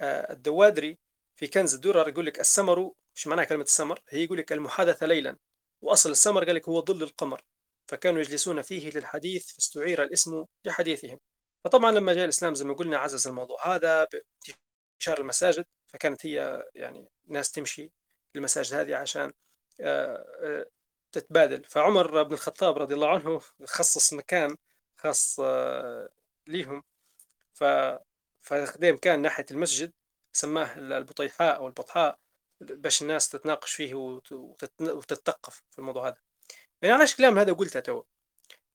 آه، 0.00 0.32
الدوادري 0.32 0.98
في 1.36 1.46
كنز 1.46 1.74
الدرر 1.74 2.08
يقول 2.08 2.26
لك 2.26 2.40
السمر 2.40 2.92
إيش 3.16 3.26
معناها 3.26 3.44
كلمة 3.44 3.62
السمر؟ 3.62 4.00
هي 4.08 4.24
يقول 4.24 4.38
لك 4.38 4.52
المحادثة 4.52 5.06
ليلا. 5.06 5.36
وأصل 5.82 6.10
السمر 6.10 6.44
قال 6.44 6.54
لك 6.54 6.68
هو 6.68 6.84
ظل 6.84 7.02
القمر. 7.02 7.42
فكانوا 7.88 8.20
يجلسون 8.20 8.62
فيه 8.62 8.90
للحديث 8.90 9.52
فاستعير 9.52 10.02
الاسم 10.04 10.44
لحديثهم. 10.64 11.18
فطبعا 11.64 11.92
لما 11.92 12.14
جاء 12.14 12.24
الإسلام 12.24 12.54
زي 12.54 12.64
ما 12.64 12.74
قلنا 12.74 12.98
عزز 12.98 13.28
الموضوع 13.28 13.74
هذا 13.74 14.04
بانتشار 14.04 15.20
المساجد 15.20 15.66
فكانت 15.88 16.26
هي 16.26 16.64
يعني 16.74 17.08
ناس 17.28 17.52
تمشي 17.52 17.92
المساجد 18.36 18.74
هذه 18.74 18.96
عشان 18.96 19.32
آه، 19.80 20.24
آه، 20.42 20.66
تتبادل. 21.12 21.64
فعمر 21.64 22.22
بن 22.22 22.34
الخطاب 22.34 22.78
رضي 22.78 22.94
الله 22.94 23.08
عنه 23.10 23.40
خصص 23.64 24.12
مكان 24.12 24.56
خاص 24.96 25.40
آه، 25.40 26.08
ليهم. 26.46 26.82
ف 27.54 27.64
فخدم 28.42 28.96
كان 28.96 29.22
ناحية 29.22 29.46
المسجد 29.50 29.92
سماه 30.32 30.78
البطيحاء 30.78 31.56
أو 31.56 31.66
البطحاء 31.66 32.18
باش 32.60 33.02
الناس 33.02 33.28
تتناقش 33.28 33.74
فيه 33.74 33.94
وتتثقف 34.80 35.62
في 35.70 35.78
الموضوع 35.78 36.08
هذا. 36.08 36.16
يعني 36.82 36.94
علاش 36.94 37.12
الكلام 37.12 37.38
هذا 37.38 37.52
قلته 37.52 37.80
تو؟ 37.80 38.02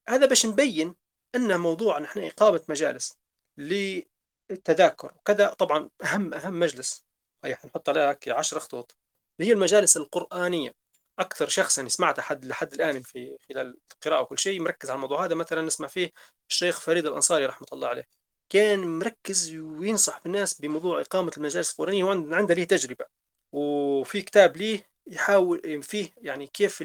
هذا 0.10 0.26
باش 0.26 0.46
نبين 0.46 0.96
أن 1.38 1.60
موضوع 1.60 2.00
نحن 2.00 2.20
إقامة 2.24 2.62
مجالس 2.70 3.18
للتذاكر 3.58 5.14
وكذا 5.16 5.48
طبعا 5.54 5.90
أهم 6.04 6.34
أهم 6.34 6.60
مجلس. 6.60 7.06
حنحط 7.46 7.90
عليها 7.90 8.18
10 8.28 8.60
خطوط. 8.60 8.96
اللي 9.40 9.50
هي 9.50 9.54
المجالس 9.54 9.98
القرآنية. 9.98 10.74
أكثر 11.20 11.48
شخص 11.48 11.78
يعني 11.78 11.90
سمعت 11.90 12.20
حد 12.20 12.46
لحد 12.46 12.74
الآن 12.74 13.04
في 13.04 13.38
خلال 13.50 13.78
القراءة 13.94 14.22
وكل 14.22 14.40
شيء 14.40 14.62
مركز 14.62 14.90
على 14.90 14.96
الموضوع 14.96 15.26
هذا. 15.26 15.36
مثلا 15.36 15.62
نسمع 15.62 15.88
فيه 15.88 16.12
الشيخ 16.50 16.80
فريد 16.82 17.06
الأنصاري 17.06 17.46
رحمة 17.46 17.68
الله 17.74 17.88
عليه. 17.88 18.08
كان 18.50 19.00
مركز 19.00 19.56
وينصح 19.56 20.22
الناس 20.26 20.62
بموضوع 20.62 21.02
إقامة 21.02 21.32
المجالس 21.38 21.72
القرآنية. 21.72 22.04
وعنده 22.04 22.54
ليه 22.54 22.64
تجربة. 22.64 23.06
وفي 23.52 24.22
كتاب 24.22 24.58
ليه 24.58 24.90
يحاول 25.08 25.84
فيه 25.84 26.14
يعني 26.18 26.48
كيف 26.48 26.84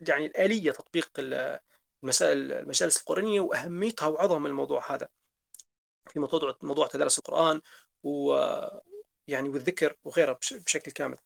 يعني 0.00 0.26
الآلية 0.26 0.70
تطبيق 0.70 1.10
المسائل 2.04 2.52
المجالس 2.52 2.96
القرآنية 2.96 3.40
وأهميتها 3.40 4.06
وعظم 4.06 4.46
الموضوع 4.46 4.94
هذا. 4.94 5.08
في 6.10 6.20
موضوع 6.20 6.56
موضوع 6.62 6.86
تدرس 6.86 7.18
القرآن 7.18 7.60
و 8.02 8.34
يعني 9.28 9.48
والذكر 9.48 9.96
وغيرها 10.04 10.38
بشكل 10.52 10.92
كامل. 10.92 11.18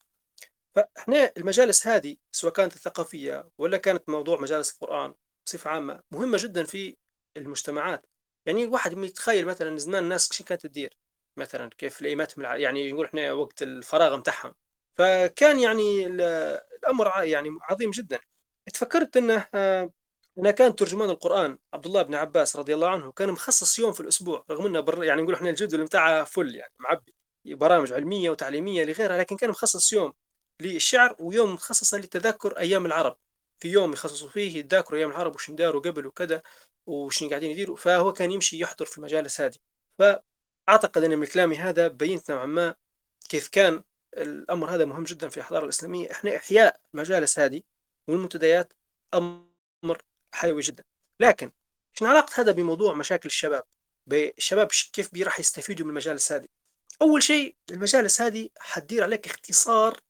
فإحنا 0.76 1.32
المجالس 1.36 1.86
هذه 1.86 2.16
سواء 2.32 2.52
كانت 2.52 2.76
الثقافية 2.76 3.48
ولا 3.59 3.76
كانت 3.76 4.09
موضوع 4.09 4.40
مجالس 4.40 4.72
القرآن 4.72 5.14
بصفة 5.46 5.70
عامة 5.70 6.02
مهمة 6.10 6.38
جدا 6.40 6.64
في 6.64 6.96
المجتمعات. 7.36 8.06
يعني 8.46 8.64
الواحد 8.64 8.98
يتخيل 8.98 9.46
مثلا 9.46 9.78
زمان 9.78 10.05
الناس 10.05 10.28
كيف 10.28 10.46
كانت 10.46 10.66
تدير. 10.66 10.96
مثلا 11.36 11.70
كيف 11.78 12.02
لقيمتهم 12.02 12.44
يعني 12.44 12.92
نقول 12.92 13.06
إحنا 13.06 13.32
وقت 13.32 13.62
الفراغ 13.62 14.16
متاعهم. 14.16 14.55
فكان 14.98 15.60
يعني 15.60 16.06
الأمر 16.06 17.22
يعني 17.22 17.59
عظيم 17.62 17.90
جدا. 17.90 18.18
تفكرت 18.74 19.16
إنه 19.16 19.46
أنا 20.39 20.51
كان 20.51 20.77
ترجمان 20.77 21.10
القرآن 21.10 21.59
عبد 21.74 21.86
الله 21.86 22.02
بن 22.02 22.15
عباس 22.15 22.56
رضي 22.56 22.74
الله 22.74 22.89
عنه 22.89 23.12
كان 23.12 23.31
مخصص 23.31 23.78
يوم 23.78 23.93
في 23.93 24.01
الأسبوع 24.01 24.44
رغم 24.51 24.66
إنه 24.66 24.81
بر 24.81 25.05
يعني 25.05 25.23
نقول 25.23 25.35
إحنا 25.35 25.51
الجدول 25.51 25.85
بتاعه 25.85 26.24
فل 26.24 26.55
يعني 26.55 26.73
معبي 26.78 27.15
برامج 27.47 27.93
علمية 27.93 28.31
وتعليمية 28.31 28.85
لغيرها 28.85 29.19
لكن 29.19 29.36
كان 29.36 29.51
مخصص 29.51 29.93
يوم 29.93 30.12
للشعر 30.62 31.16
ويوم 31.20 31.55
مخصص 31.55 31.94
لتذكر 31.94 32.59
أيام 32.59 32.86
العرب. 32.86 33.16
في 33.60 33.69
يوم 33.69 33.93
يخصصوا 33.93 34.28
فيه 34.28 34.59
يتذاكروا 34.59 34.98
أيام 35.01 35.10
العرب 35.10 35.35
وش 35.35 35.51
داروا 35.51 35.81
قبل 35.81 36.06
وكذا 36.06 36.43
وش 36.86 37.24
قاعدين 37.24 37.51
يديروا 37.51 37.77
فهو 37.77 38.12
كان 38.12 38.31
يمشي 38.32 38.60
يحضر 38.60 38.86
في 38.86 38.98
المجالس 38.98 39.40
هذه. 39.40 39.56
فأعتقد 39.98 41.05
أن 41.05 41.19
من 41.19 41.27
كلامي 41.27 41.56
هذا 41.56 41.89
بينت 41.89 42.31
نوعا 42.31 42.47
ما 42.47 42.74
كيف 43.28 43.48
كان 43.48 43.82
الأمر 44.19 44.70
هذا 44.74 44.85
مهم 44.85 45.05
جدا 45.05 45.28
في 45.28 45.39
الحضارة 45.39 45.65
الإسلامية. 45.65 46.10
إحنا 46.12 46.36
إحياء 46.36 46.77
المجالس 46.94 47.39
هذه 47.39 47.62
والمنتديات 48.09 48.73
أمر 49.15 49.98
حيوي 50.34 50.62
جدا. 50.62 50.84
لكن 51.20 51.52
شنو 51.94 52.09
علاقة 52.09 52.40
هذا 52.40 52.52
بموضوع 52.52 52.94
مشاكل 52.94 53.26
الشباب. 53.28 53.64
الشباب 54.12 54.68
كيف 54.92 55.10
راح 55.22 55.40
يستفيدوا 55.40 55.84
من 55.86 55.90
المجالس 55.90 56.32
هذه 56.32 56.46
أول 57.02 57.22
شيء 57.22 57.56
المجالس 57.70 58.20
هذه 58.20 58.48
حتدير 58.59 59.02
عليك 59.05 59.26
اختصار 59.26 60.00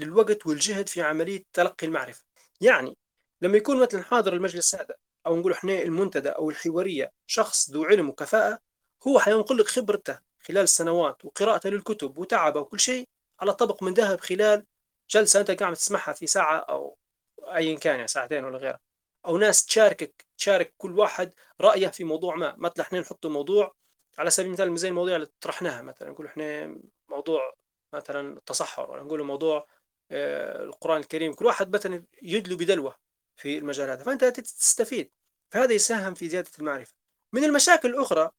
للوقت 0.00 0.46
والجهد 0.46 0.88
في 0.88 1.02
عملية 1.02 1.44
تلقي 1.52 1.86
المعرفة. 1.86 2.24
يعني 2.60 2.96
لما 3.42 3.56
يكون 3.56 3.80
مثلا 3.82 4.02
حاضر 4.02 4.32
المجلس 4.32 4.74
هذا 4.74 4.94
أو 5.26 5.36
نقول 5.36 5.52
إحنا 5.52 5.82
المنتدى 5.82 6.28
أو 6.28 6.50
الحوارية 6.50 7.12
شخص 7.26 7.70
ذو 7.70 7.84
علم 7.84 8.08
وكفاءة 8.08 8.58
هو 9.06 9.18
حينقل 9.20 9.58
لك 9.58 9.68
خبرته 9.68 10.18
خلال 10.40 10.62
السنوات 10.62 11.24
وقراءته 11.24 11.70
للكتب 11.70 12.18
وتعبه 12.18 12.60
وكل 12.60 12.80
شيء 12.80 13.08
على 13.40 13.54
طبق 13.54 13.82
من 13.82 13.94
ذهب 13.94 14.20
خلال 14.20 14.66
جلسة 15.10 15.40
أنت 15.40 15.50
قاعد 15.50 15.74
تسمعها 15.76 16.12
في 16.12 16.26
ساعة 16.26 16.58
أو 16.58 16.98
ايا 17.42 17.78
كان 17.78 17.96
يعني 17.96 18.08
ساعتين 18.08 18.44
ولا 18.44 18.58
غيرها. 18.58 18.80
أو 19.26 19.38
ناس 19.38 19.66
تشاركك 19.66 20.26
تشارك 20.38 20.74
كل 20.78 20.98
واحد 20.98 21.32
رأيه 21.60 21.88
في 21.88 22.04
موضوع 22.04 22.36
ما. 22.36 22.54
مثلا 22.58 22.80
إحنا 22.86 23.00
نحط 23.00 23.26
موضوع 23.26 23.74
على 24.18 24.30
سبيل 24.30 24.46
المثال 24.48 24.78
زي 24.78 24.88
المواضيع 24.88 25.16
اللي 25.16 25.28
طرحناها 25.40 25.82
مثلا. 25.82 26.10
نقول 26.10 26.26
إحنا 26.26 26.76
موضوع 27.08 27.54
مثلا 27.92 28.36
التصحر 28.36 28.90
ولا 28.90 29.02
نقول 29.02 29.22
موضوع 29.22 29.66
آه، 30.10 30.64
القرآن 30.64 31.00
الكريم. 31.00 31.34
كل 31.34 31.46
واحد 31.46 31.76
مثلا 31.76 32.04
يدلو 32.22 32.56
بدلوة 32.56 32.96
في 33.36 33.58
المجال 33.58 33.90
هذا. 33.90 34.04
فأنت 34.04 34.24
تستفيد. 34.24 35.12
فهذا 35.52 35.72
يساهم 35.72 36.14
في 36.14 36.28
زيادة 36.28 36.50
المعرفة. 36.58 36.94
من 37.32 37.44
المشاكل 37.44 37.90
الأخرى 37.90 38.30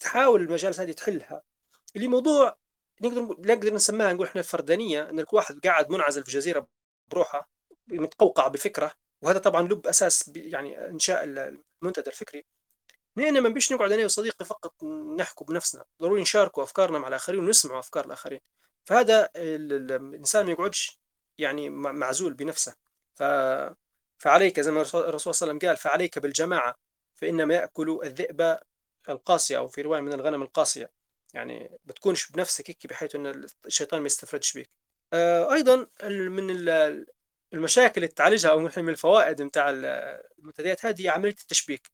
تحاول 0.00 0.40
المجالس 0.40 0.80
هذه 0.80 0.92
تحلها 0.92 1.42
اللي 1.96 2.08
موضوع 2.08 2.56
نقدر 3.02 3.22
نقدر 3.22 3.74
نسميها 3.74 4.12
نقول 4.12 4.26
إحنا 4.26 4.40
الفردانيه 4.40 5.10
إن 5.10 5.22
كل 5.22 5.36
واحد 5.36 5.60
قاعد 5.66 5.90
منعزل 5.90 6.24
في 6.24 6.30
جزيرة 6.30 6.66
بروحه 7.10 7.50
متقوقع 7.88 8.48
بفكره 8.48 8.92
وهذا 9.24 9.38
طبعا 9.38 9.62
لب 9.62 9.86
أساس 9.86 10.30
يعني 10.36 10.86
إنشاء 10.88 11.24
المنتدى 11.24 12.10
الفكري. 12.10 12.44
نحن 13.16 13.38
ما 13.38 13.48
بيش 13.48 13.72
نقعد 13.72 13.92
أنا 13.92 14.04
وصديقي 14.04 14.44
فقط 14.44 14.84
نحكوا 15.18 15.46
بنفسنا. 15.46 15.84
ضروري 16.02 16.22
نشاركوا 16.22 16.62
أفكارنا 16.62 16.98
مع 16.98 17.08
الآخرين 17.08 17.40
ونسمعوا 17.40 17.80
أفكار 17.80 18.06
الآخرين. 18.06 18.40
فهذا 18.84 19.30
الإنسان 19.36 20.46
ما 20.46 20.52
يقعدش 20.52 21.00
يعني 21.38 21.70
معزول 21.70 22.34
بنفسه. 22.34 22.74
ف 23.14 23.22
فعليك 24.18 24.60
زي 24.60 24.70
ما 24.70 24.80
الرسول 24.80 24.92
صلى 24.94 25.00
الله 25.02 25.12
عليه 25.18 25.28
وسلم 25.28 25.58
قال 25.58 25.76
فعليك 25.76 26.18
بالجماعة 26.18 26.74
فإنما 27.14 27.54
ياكل 27.54 28.00
الذئب 28.04 28.58
القاسيه 29.08 29.58
أو 29.58 29.68
في 29.68 29.82
رواية 29.82 30.00
من 30.00 30.12
الغنم 30.12 30.42
القاسيه 30.42 30.90
يعني 31.34 31.78
بتكونش 31.84 32.30
بنفسك 32.30 32.70
هيك 32.70 32.86
بحيث 32.86 33.14
إن 33.14 33.46
الشيطان 33.66 34.00
ما 34.00 34.06
يستفردش 34.06 34.58
بك 34.58 34.70
آه، 35.12 35.54
أيضا 35.54 35.76
من 36.08 36.50
المشاكل 37.54 37.94
اللي 37.96 38.08
تعالجها 38.08 38.50
أو 38.50 38.58
من 38.58 38.88
الفوائد 38.88 39.42
نتاع 39.42 39.70
المنتديات 39.70 40.86
هذه 40.86 41.10
عملية 41.10 41.30
التشبيك. 41.30 41.90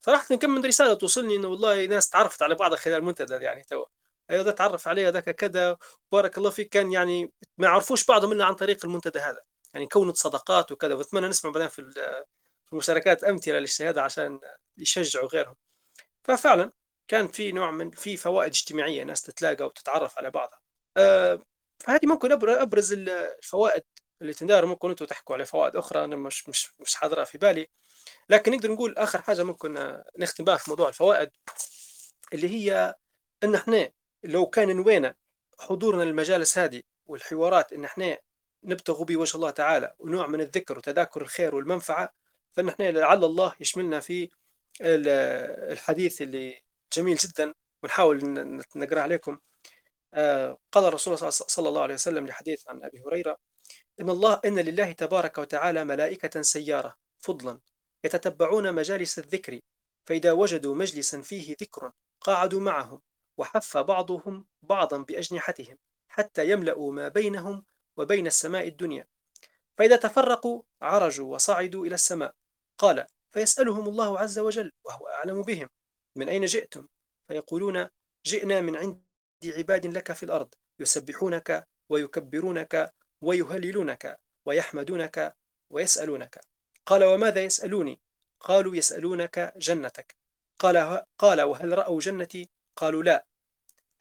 صراحة 0.00 0.36
كم 0.36 0.50
من 0.50 0.66
رسالة 0.66 0.94
توصلني 0.94 1.36
إنه 1.36 1.48
والله 1.48 1.86
ناس 1.86 2.10
تعرفت 2.10 2.42
على 2.42 2.54
بعضها 2.54 2.76
خلال 2.78 2.96
المنتدى 2.96 3.34
يعني 3.34 3.62
تو. 3.62 3.84
أيوه 4.30 4.42
ده 4.42 4.50
تعرف 4.50 4.88
عليه 4.88 5.08
ذاك 5.08 5.30
كذا. 5.30 5.76
بارك 6.12 6.38
الله 6.38 6.50
فيك. 6.50 6.68
كان 6.68 6.92
يعني 6.92 7.32
ما 7.58 7.66
يعرفوش 7.66 8.06
بعضهم 8.06 8.32
الا 8.32 8.44
عن 8.44 8.54
طريق 8.54 8.84
المنتدى 8.84 9.18
هذا. 9.18 9.40
يعني 9.74 9.86
كونت 9.86 10.16
صداقات 10.16 10.72
وكذا. 10.72 10.94
وأتمنى 10.94 11.28
نسمع 11.28 11.50
بعدين 11.50 11.68
في 11.68 12.24
المشاركات 12.72 13.24
أمثلة 13.24 13.58
للشهادة 13.58 14.02
عشان 14.02 14.40
يشجعوا 14.78 15.28
غيرهم. 15.28 15.56
ففعلا 16.24 16.72
كان 17.08 17.28
في 17.28 17.52
نوع 17.52 17.70
من 17.70 17.90
في 17.90 18.16
فوائد 18.16 18.50
اجتماعية 18.50 19.04
ناس 19.04 19.22
تتلاقى 19.22 19.64
وتتعرف 19.64 20.18
على 20.18 20.30
بعضها. 20.30 20.60
أه 20.96 21.42
فهذه 21.78 22.06
ممكن 22.06 22.32
أبرز 22.32 22.92
الفوائد 22.92 23.82
اللي 24.22 24.34
تندار 24.34 24.66
ممكن 24.66 24.90
أنتم 24.90 25.04
تحكوا 25.06 25.34
على 25.34 25.44
فوائد 25.46 25.76
أخرى 25.76 26.04
أنا 26.04 26.16
مش 26.16 26.48
مش 26.48 26.72
مش 26.80 26.94
حاضره 26.94 27.24
في 27.24 27.38
بالي. 27.38 27.68
لكن 28.28 28.52
نقدر 28.52 28.72
نقول 28.72 28.98
آخر 28.98 29.22
حاجة 29.22 29.42
ممكن 29.44 30.02
نختم 30.18 30.44
بها 30.44 30.56
في 30.56 30.70
موضوع 30.70 30.88
الفوائد 30.88 31.30
اللي 32.32 32.48
هي 32.50 32.94
إن 33.44 33.54
إحنا 33.54 33.90
لو 34.24 34.46
كان 34.46 34.76
نوينا 34.76 35.14
حضورنا 35.58 36.02
للمجالس 36.02 36.58
هذه 36.58 36.82
والحوارات 37.06 37.72
إن 37.72 37.84
إحنا 37.84 38.18
نبتغوا 38.64 39.04
بوجه 39.04 39.36
الله 39.36 39.50
تعالى 39.50 39.94
ونوع 39.98 40.26
من 40.26 40.40
الذكر 40.40 40.78
وتذاكر 40.78 41.22
الخير 41.22 41.54
والمنفعة 41.54 42.14
فإن 42.52 42.68
إحنا 42.68 42.90
لعل 42.90 43.24
الله 43.24 43.54
يشملنا 43.60 44.00
في 44.00 44.30
الحديث 44.80 46.22
اللي 46.22 46.62
جميل 46.92 47.16
جدا 47.16 47.54
ونحاول 47.82 48.18
نقرأ 48.76 49.00
عليكم. 49.00 49.38
آه، 50.14 50.58
قال 50.72 50.84
الرسول 50.84 51.32
صلى 51.32 51.68
الله 51.68 51.82
عليه 51.82 51.94
وسلم 51.94 52.26
لحديث 52.26 52.68
عن 52.68 52.84
أبي 52.84 53.02
هريرة 53.06 53.38
إن 54.00 54.10
الله 54.10 54.40
إن 54.44 54.58
لله 54.58 54.92
تبارك 54.92 55.38
وتعالى 55.38 55.84
ملائكة 55.84 56.42
سيارة 56.42 56.96
فضلا 57.18 57.60
يتتبعون 58.04 58.72
مجالس 58.72 59.18
الذكر 59.18 59.60
فإذا 60.04 60.32
وجدوا 60.32 60.74
مجلسا 60.74 61.20
فيه 61.22 61.56
ذكر 61.60 61.92
قعدوا 62.20 62.60
معهم 62.60 63.02
وحف 63.36 63.76
بعضهم 63.76 64.46
بعضا 64.62 64.98
بأجنحتهم 64.98 65.78
حتى 66.08 66.50
يملأوا 66.50 66.92
ما 66.92 67.08
بينهم 67.08 67.64
وبين 67.96 68.26
السماء 68.26 68.68
الدنيا. 68.68 69.06
فإذا 69.78 69.96
تفرقوا 69.96 70.62
عرجوا 70.82 71.34
وصعدوا 71.34 71.86
إلى 71.86 71.94
السماء. 71.94 72.34
قال 72.78 73.06
فيسألهم 73.32 73.88
الله 73.88 74.18
عز 74.18 74.38
وجل 74.38 74.72
وهو 74.84 75.08
أعلم 75.08 75.42
بهم 75.42 75.68
من 76.16 76.28
أين 76.28 76.44
جئتم؟ 76.44 76.86
فيقولون 77.28 77.88
جئنا 78.26 78.60
من 78.60 78.76
عند 78.76 79.02
عباد 79.44 79.86
لك 79.86 80.12
في 80.12 80.22
الأرض 80.22 80.54
يسبحونك 80.80 81.68
ويكبرونك 81.88 82.94
ويهللونك 83.20 84.20
ويحمدونك 84.46 85.36
ويسألونك. 85.70 86.40
قال 86.86 87.04
وماذا 87.04 87.42
يسألوني؟ 87.42 88.00
قالوا 88.40 88.76
يسألونك 88.76 89.52
جنتك. 89.56 90.16
قال, 90.58 91.04
قال 91.18 91.42
وهل 91.42 91.78
رأوا 91.78 92.00
جنتي؟ 92.00 92.50
قالوا 92.76 93.02
لا. 93.02 93.26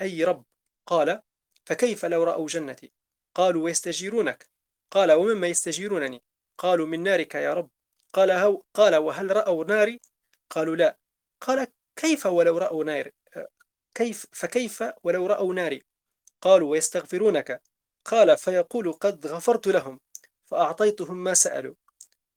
أي 0.01 0.23
رب؟ 0.23 0.45
قال 0.85 1.21
فكيف 1.65 2.05
لو 2.05 2.23
رأوا 2.23 2.47
جنتي؟ 2.47 2.91
قالوا 3.35 3.63
ويستجيرونك. 3.63 4.49
قال 4.91 5.11
ومما 5.11 5.47
يستجيرونني؟ 5.47 6.23
قالوا 6.57 6.87
من 6.87 7.03
نارك 7.03 7.35
يا 7.35 7.53
رب. 7.53 7.69
قال, 8.13 8.31
هو 8.31 8.63
قال 8.73 8.95
وهل 8.95 9.35
رأوا 9.35 9.65
ناري؟ 9.65 10.01
قالوا 10.49 10.75
لا. 10.75 10.97
قال 11.41 11.67
كيف 11.95 12.25
ولو 12.25 12.57
رأوا 12.57 12.83
نار 12.83 13.11
كيف 13.93 14.25
فكيف 14.31 14.83
ولو 15.03 15.27
رأوا 15.27 15.53
ناري؟ 15.53 15.85
قالوا 16.41 16.71
ويستغفرونك. 16.71 17.61
قال 18.05 18.37
فيقول 18.37 18.93
قد 18.93 19.27
غفرت 19.27 19.67
لهم 19.67 19.99
فأعطيتهم 20.45 21.23
ما 21.23 21.33
سألوا 21.33 21.75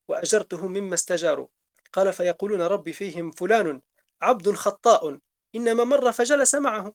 وأجرتهم 0.08 0.72
مما 0.72 0.94
استجاروا. 0.94 1.46
قال 1.92 2.12
فيقولون 2.12 2.62
ربي 2.62 2.92
فيهم 2.92 3.30
فلان 3.30 3.80
عبد 4.22 4.50
خطاء 4.50 5.18
إنما 5.54 5.84
مر 5.84 6.12
فجلس 6.12 6.54
معه. 6.54 6.94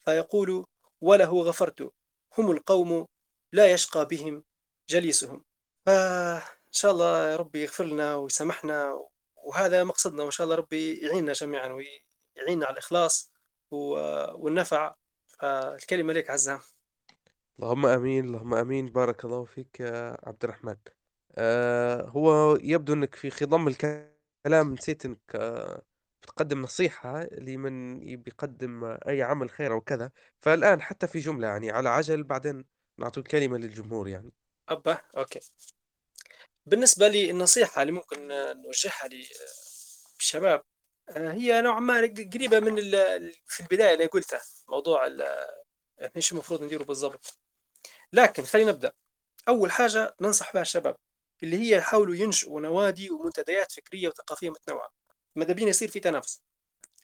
فيقول 0.00 0.66
وله 1.00 1.42
غفرت 1.42 1.92
هم 2.38 2.50
القوم 2.50 3.06
لا 3.52 3.72
يشقى 3.72 4.06
بهم 4.06 4.44
جليسهم. 4.88 5.44
فإن 5.86 6.42
شاء 6.70 6.92
الله 6.92 7.36
ربي 7.36 7.62
يغفر 7.62 7.84
لنا 7.84 8.14
ويسامحنا 8.16 9.06
وهذا 9.36 9.84
مقصدنا 9.84 10.22
وإن 10.22 10.30
شاء 10.30 10.44
الله 10.44 10.56
ربي 10.56 10.94
يعيننا 11.06 11.32
جميعا 11.32 11.68
ويعيننا 11.68 12.66
على 12.66 12.72
الإخلاص 12.72 13.30
والنفع. 13.70 14.94
فالكلمة 15.38 16.12
لك 16.12 16.30
عزام 16.30 16.60
اللهم 17.60 17.86
آمين 17.86 18.24
اللهم 18.24 18.54
آمين 18.54 18.86
بارك 18.86 19.24
الله 19.24 19.44
فيك 19.44 19.80
يا 19.80 20.16
عبد 20.28 20.44
الرحمن. 20.44 20.76
آه 21.36 22.02
هو 22.02 22.56
يبدو 22.56 22.92
أنك 22.92 23.14
في 23.14 23.30
خضم 23.30 23.68
الكلام 23.68 24.72
نسيت 24.74 25.04
أنك 25.06 25.20
آه 25.34 25.82
بتقدم 26.22 26.62
نصيحة 26.62 27.24
لمن 27.24 27.98
بيقدم 28.16 28.84
أي 28.84 29.22
عمل 29.22 29.50
خير 29.50 29.72
أو 29.72 29.80
كذا. 29.80 30.10
فالآن 30.40 30.82
حتى 30.82 31.06
في 31.08 31.18
جملة 31.18 31.48
يعني 31.48 31.70
على 31.70 31.88
عجل 31.88 32.22
بعدين 32.24 32.64
نعطي 32.98 33.20
الكلمة 33.20 33.58
للجمهور 33.58 34.08
يعني. 34.08 34.32
أبا 34.68 34.98
أوكي. 35.16 35.40
بالنسبة 36.66 37.08
لي 37.08 37.30
النصيحة 37.30 37.82
اللي 37.82 37.92
ممكن 37.92 38.28
نوجهها 38.64 39.08
للشباب 40.18 40.62
آه، 41.08 41.32
هي 41.32 41.62
نوعا 41.62 41.80
ما 41.80 42.00
قريبة 42.34 42.60
من 42.60 42.76
في 43.46 43.60
البداية 43.60 43.94
اللي 43.94 44.06
قلتها 44.06 44.40
موضوع 44.68 45.06
يعني 45.06 46.12
إيش 46.16 46.32
المفروض 46.32 46.62
نديره 46.62 46.84
بالضبط. 46.84 47.41
لكن 48.12 48.42
خلينا 48.42 48.72
نبدأ. 48.72 48.92
أول 49.48 49.72
حاجة 49.72 50.14
ننصح 50.20 50.52
بها 50.52 50.62
الشباب 50.62 50.96
اللي 51.42 51.56
هي 51.58 51.76
يحاولوا 51.76 52.14
ينشئوا 52.14 52.60
نوادي 52.60 53.10
ومنتديات 53.10 53.72
فكرية 53.72 54.08
وثقافية 54.08 54.50
متنوعة. 54.50 54.90
ماذا 55.36 55.52
بينا 55.52 55.70
يصير 55.70 55.88
في 55.88 56.00
تنافس؟ 56.00 56.42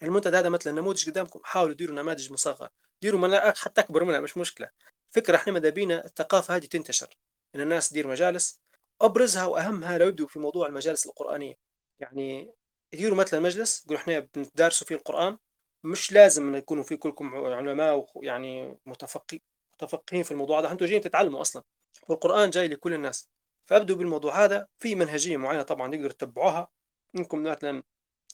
المنتدى 0.02 0.36
هذا 0.36 0.48
مثلا 0.48 0.72
نموذج 0.72 1.10
قدامكم 1.10 1.40
حاولوا 1.44 1.74
ديروا 1.74 1.96
نماذج 1.96 2.32
مصغرة. 2.32 2.70
ديروا 3.02 3.20
مناطق 3.20 3.56
حتى 3.56 3.80
أكبر 3.80 4.04
منها 4.04 4.20
مش 4.20 4.36
مشكلة. 4.36 4.70
فكرة 5.10 5.36
إحنا 5.36 5.52
ماذا 5.52 5.68
بينا؟ 5.70 6.04
الثقافة 6.04 6.56
هذه 6.56 6.66
تنتشر. 6.66 7.16
إن 7.54 7.60
الناس 7.60 7.88
تدير 7.88 8.06
مجالس. 8.06 8.60
أبرزها 9.00 9.46
وأهمها 9.46 9.98
لو 9.98 10.08
يبدوا 10.08 10.26
في 10.26 10.38
موضوع 10.38 10.66
المجالس 10.66 11.06
القرآنية. 11.06 11.54
يعني 12.00 12.52
يديروا 12.92 13.16
مثلا 13.16 13.40
مجلس 13.40 13.82
يقولوا 13.82 14.00
إحنا 14.00 14.28
بندرسوا 14.34 14.86
فيه 14.86 14.94
القرآن. 14.94 15.38
مش 15.84 16.12
لازم 16.12 16.48
ان 16.48 16.54
يكونوا 16.54 16.84
في 16.84 16.96
كلكم 16.96 17.34
علماء 17.34 18.06
ويعني 18.14 18.78
متفقي 18.86 19.40
متفقهين 19.82 20.22
في 20.22 20.30
الموضوع 20.30 20.60
هذا 20.60 20.72
أنتم 20.72 20.86
جايين 20.86 21.02
تتعلموا 21.02 21.40
أصلا. 21.40 21.62
والقرآن 22.08 22.50
جاي 22.50 22.68
لكل 22.68 22.94
الناس. 22.94 23.28
فأبدوا 23.66 23.96
بالموضوع 23.96 24.44
هذا 24.44 24.66
في 24.78 24.94
منهجية 24.94 25.36
معينة 25.36 25.62
طبعا 25.62 25.92
تقدروا 25.92 26.12
تتبعوها 26.12 26.68
انكم 27.16 27.42
مثلا 27.42 27.82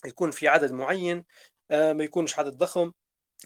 يكون 0.07 0.31
في 0.31 0.49
عدد 0.49 0.73
معين 0.73 1.25
آه، 1.71 1.93
ما 1.93 2.05
يكونش 2.05 2.39
عدد 2.39 2.59
ضخم. 2.59 2.93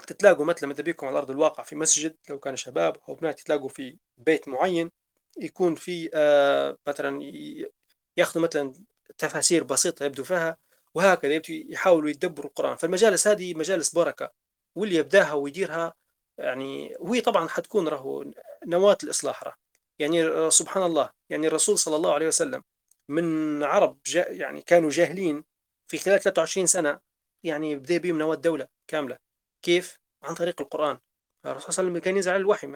تتلاقوا 0.07 0.45
مثلا 0.45 0.69
متى 0.69 0.83
بيكم 0.83 1.07
على 1.07 1.19
ارض 1.19 1.31
الواقع 1.31 1.63
في 1.63 1.77
مسجد 1.77 2.17
لو 2.31 2.39
كان 2.39 2.57
شباب 2.57 2.97
أو 3.09 3.15
بنات 3.15 3.41
يتلاقوا 3.41 3.69
في 3.69 3.99
بيت 4.19 4.49
معين 4.49 4.91
يكون 5.39 5.75
في 5.75 6.11
آه، 6.15 6.79
مثلا 6.87 7.21
ياخذوا 8.17 8.45
مثلا 8.45 8.73
تفاسير 9.19 9.65
بسيطة 9.65 10.05
يبدو 10.05 10.25
فيها 10.25 10.57
وهكذا 10.95 11.43
يحاولوا 11.49 12.11
يدبروا 12.11 12.47
القرآن. 12.51 12.77
فالمجالس 12.77 13.29
هذه 13.29 13.55
مجالس 13.55 13.95
بركة 13.95 14.31
واللي 14.75 14.97
يبدأها 14.97 15.33
ويديرها 15.33 15.95
يعني 16.39 16.97
وهي 17.01 17.21
طبعا 17.21 17.49
حتكون 17.49 17.89
راهو 17.89 18.25
نواة 18.67 18.99
الإصلاح 19.05 19.45
راه 19.45 19.55
يعني 19.99 20.51
سبحان 20.51 20.83
الله 20.83 21.11
يعني 21.31 21.47
الرسول 21.47 21.79
صلى 21.79 21.97
الله 21.97 22.15
عليه 22.15 22.27
وسلم 22.29 22.63
من 23.09 23.63
عرب 23.63 23.99
جا 24.07 24.29
يعني 24.29 24.63
كانوا 24.63 24.91
جاهلين 24.91 25.45
في 25.89 25.99
خلال 25.99 26.21
23 26.21 26.67
سنة 26.67 27.01
يعني 27.45 27.77
بدأ 27.77 27.99
بهم 27.99 28.19
نواة 28.19 28.37
دولة 28.37 28.69
كاملة. 28.89 29.19
كيف؟ 29.63 29.99
عن 30.23 30.35
طريق 30.35 30.61
القرآن. 30.61 30.99
الرسول 31.47 31.73
صلى 31.73 31.83
الله 31.83 31.91
عليه 31.91 31.91
وسلم 31.91 31.99
كان 32.05 32.17
ينزل 32.17 32.33
على 32.33 32.41
الوحي 32.41 32.75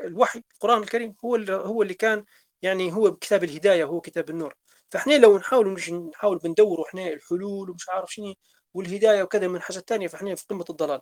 الوحي 0.00 0.42
القرآن 0.54 0.82
الكريم 0.82 1.14
هو 1.24 1.36
هو 1.50 1.82
اللي 1.82 1.94
كان 1.94 2.24
يعني 2.62 2.92
هو 2.92 3.16
كتاب 3.16 3.44
الهداية 3.44 3.84
هو 3.84 4.00
كتاب 4.00 4.30
النور. 4.30 4.54
فإحنا 4.90 5.14
لو 5.18 5.38
نحاول 5.38 5.68
مش 5.68 5.90
نحاول 5.90 6.38
بندور 6.38 6.84
إحنا 6.88 7.08
الحلول 7.08 7.70
ومش 7.70 7.88
عارف 7.88 8.12
شنو 8.14 8.34
والهداية 8.74 9.22
وكذا 9.22 9.48
من 9.48 9.60
حاجات 9.62 9.88
ثانية 9.88 10.08
فإحنا 10.08 10.34
في 10.34 10.44
قمة 10.50 10.64
الضلال. 10.70 11.00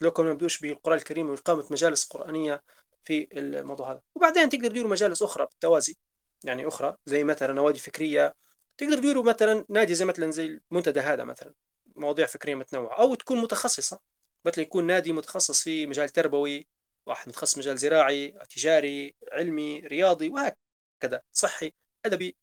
لو 0.00 0.10
كنا 0.10 0.30
نبدوش 0.32 0.60
بالقرآن 0.60 0.98
الكريم 0.98 1.30
وإقامة 1.30 1.66
مجالس 1.70 2.04
قرآنية 2.06 2.62
في 3.04 3.28
الموضوع 3.32 3.92
هذا. 3.92 4.00
وبعدين 4.14 4.48
تقدر 4.48 4.68
تديروا 4.68 4.90
مجالس 4.90 5.22
أخرى 5.22 5.46
بالتوازي 5.46 5.96
يعني 6.44 6.68
أخرى 6.68 6.96
زي 7.06 7.24
مثلا 7.24 7.52
نوادي 7.52 7.78
فكرية. 7.78 8.34
تقدر 8.78 8.96
تديروا 8.98 9.24
مثلا 9.24 9.64
نادي 9.68 9.94
زي 9.94 10.04
مثلا 10.04 10.30
زي 10.30 10.60
المنتدى 10.72 11.00
هذا 11.00 11.24
مثلا 11.24 11.54
مواضيع 11.96 12.26
فكرية 12.26 12.54
متنوعة 12.54 12.98
أو 13.00 13.14
تكون 13.14 13.38
متخصصة. 13.38 13.98
مثلا 14.44 14.62
يكون 14.64 14.86
نادي 14.86 15.12
متخصص 15.12 15.62
في 15.62 15.86
مجال 15.86 16.08
تربوي 16.08 16.68
واحد 17.06 17.28
متخصص 17.28 17.58
مجال 17.58 17.78
زراعي 17.78 18.28
تجاري 18.50 19.14
علمي 19.32 19.80
رياضي 19.80 20.28
وهكذا 20.28 21.22
صحي 21.32 21.72
أدبي. 22.06 22.36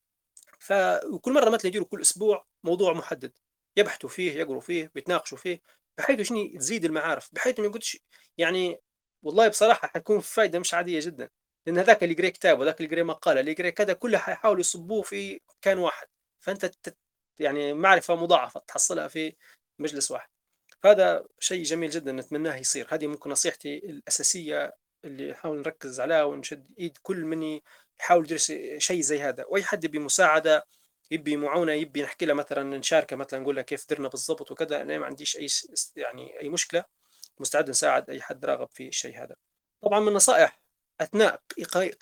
فكل 0.60 1.34
مرة 1.34 1.50
مثلا 1.50 1.68
يديروا 1.68 1.88
كل 1.88 2.02
أسبوع 2.02 2.46
موضوع 2.64 2.94
محدد. 2.94 3.38
يبحثوا 3.78 4.10
فيه 4.10 4.32
يقروا 4.34 4.62
فيه 4.62 4.92
بيتناقشوا 4.96 5.38
فيه. 5.38 5.62
بحيث 5.98 6.22
شنو 6.22 6.58
تزيد 6.58 6.86
المعارف 6.86 7.30
بحيث 7.34 7.60
ما 7.60 7.66
يقولش 7.66 7.98
يعني 8.38 8.80
والله 9.24 9.48
بصراحة 9.48 9.88
حتكون 9.88 10.20
فائده 10.20 10.60
مش 10.60 10.74
عادية 10.74 11.00
جدا. 11.00 11.30
لأن 11.68 11.78
هذاك 11.78 12.04
اللي 12.04 12.14
يقرا 12.14 12.30
كتاب 12.30 12.60
وذاك 12.60 12.82
اللي 12.82 12.94
يقرا 12.94 13.04
مقالة 13.04 13.40
اللي 13.40 13.52
يقرا 13.52 13.70
كذا 13.70 13.94
كلها 13.94 14.20
حيحاولوا 14.20 14.60
يصبوه 14.60 15.02
في 15.02 15.42
كان 15.62 15.78
واحد. 15.78 16.08
فأنت 16.40 16.72
يعني 17.40 17.74
معرفة 17.74 18.16
مضاعفة 18.16 18.62
تحصلها 18.68 19.08
في 19.08 19.36
مجلس 19.80 20.12
واحد. 20.12 20.30
هذا 20.86 21.26
شيء 21.40 21.64
جميل 21.64 21.90
جدا 21.90 22.12
نتمناه 22.12 22.56
يصير. 22.56 22.88
هذه 22.92 23.08
ممكن 23.08 23.30
نصيحتي 23.30 23.78
الأساسية 23.78 24.74
اللي 25.06 25.32
نحاول 25.32 25.58
نركز 25.60 26.00
عليها 26.00 26.24
ونشد 26.24 26.68
إيد 26.80 26.98
كل 27.02 27.26
من 27.26 27.60
يحاول 28.00 28.26
يدرس 28.26 28.54
شيء 28.78 29.02
زي 29.02 29.22
هذا. 29.22 29.46
واي 29.48 29.64
حد 29.64 29.84
يبي 29.84 30.00
مساعده 30.00 30.66
يبي 31.12 31.38
معونة 31.38 31.72
يبي 31.72 32.04
نحكي 32.04 32.26
له 32.26 32.34
مثلا 32.34 32.78
نشاركه 32.78 33.16
مثلا 33.16 33.40
نقول 33.40 33.56
له 33.56 33.62
كيف 33.62 33.90
درنا 33.90 34.08
بالضبط 34.08 34.52
وكذا 34.52 34.82
أنا 34.82 34.98
ما 34.98 35.06
عنديش 35.06 35.38
أي 35.38 35.48
يعني 35.96 36.42
أي 36.42 36.50
مشكلة. 36.50 36.84
مستعد 37.40 37.70
نساعد 37.70 38.10
أي 38.10 38.22
حد 38.22 38.46
راغب 38.46 38.70
في 38.72 38.88
الشيء 38.88 39.24
هذا. 39.24 39.36
طبعا 39.82 40.00
من 40.00 40.08
النصائح 40.08 40.60
أثناء 41.02 41.42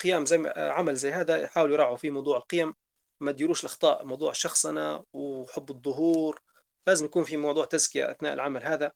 قيام 0.02 0.26
زي 0.26 0.52
عمل 0.56 0.94
زي 0.94 1.12
هذا 1.12 1.36
يحاولوا 1.36 1.74
يراعوا 1.74 1.96
في 1.96 2.10
موضوع 2.10 2.36
القيم. 2.36 2.74
ما 3.20 3.32
تديروش 3.32 3.60
الأخطاء 3.60 4.04
موضوع 4.04 4.30
الشخصنه 4.30 5.04
وحب 5.12 5.70
الظهور. 5.70 6.42
لازم 6.86 7.04
يكون 7.04 7.24
في 7.24 7.36
موضوع 7.36 7.64
تزكية 7.64 8.10
أثناء 8.10 8.32
العمل 8.34 8.64
هذا. 8.64 8.92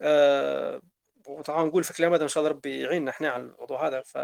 آه 0.00 0.80
وطبعا 1.26 1.64
نقول 1.64 1.84
في 1.84 1.90
الكلام 1.90 2.12
هذا 2.12 2.22
إن 2.22 2.28
شاء 2.28 2.40
الله 2.40 2.50
ربي 2.56 2.80
يعيننا 2.80 3.10
إحنا 3.10 3.30
على 3.30 3.42
الموضوع 3.42 3.88
هذا. 3.88 4.02
ف... 4.02 4.18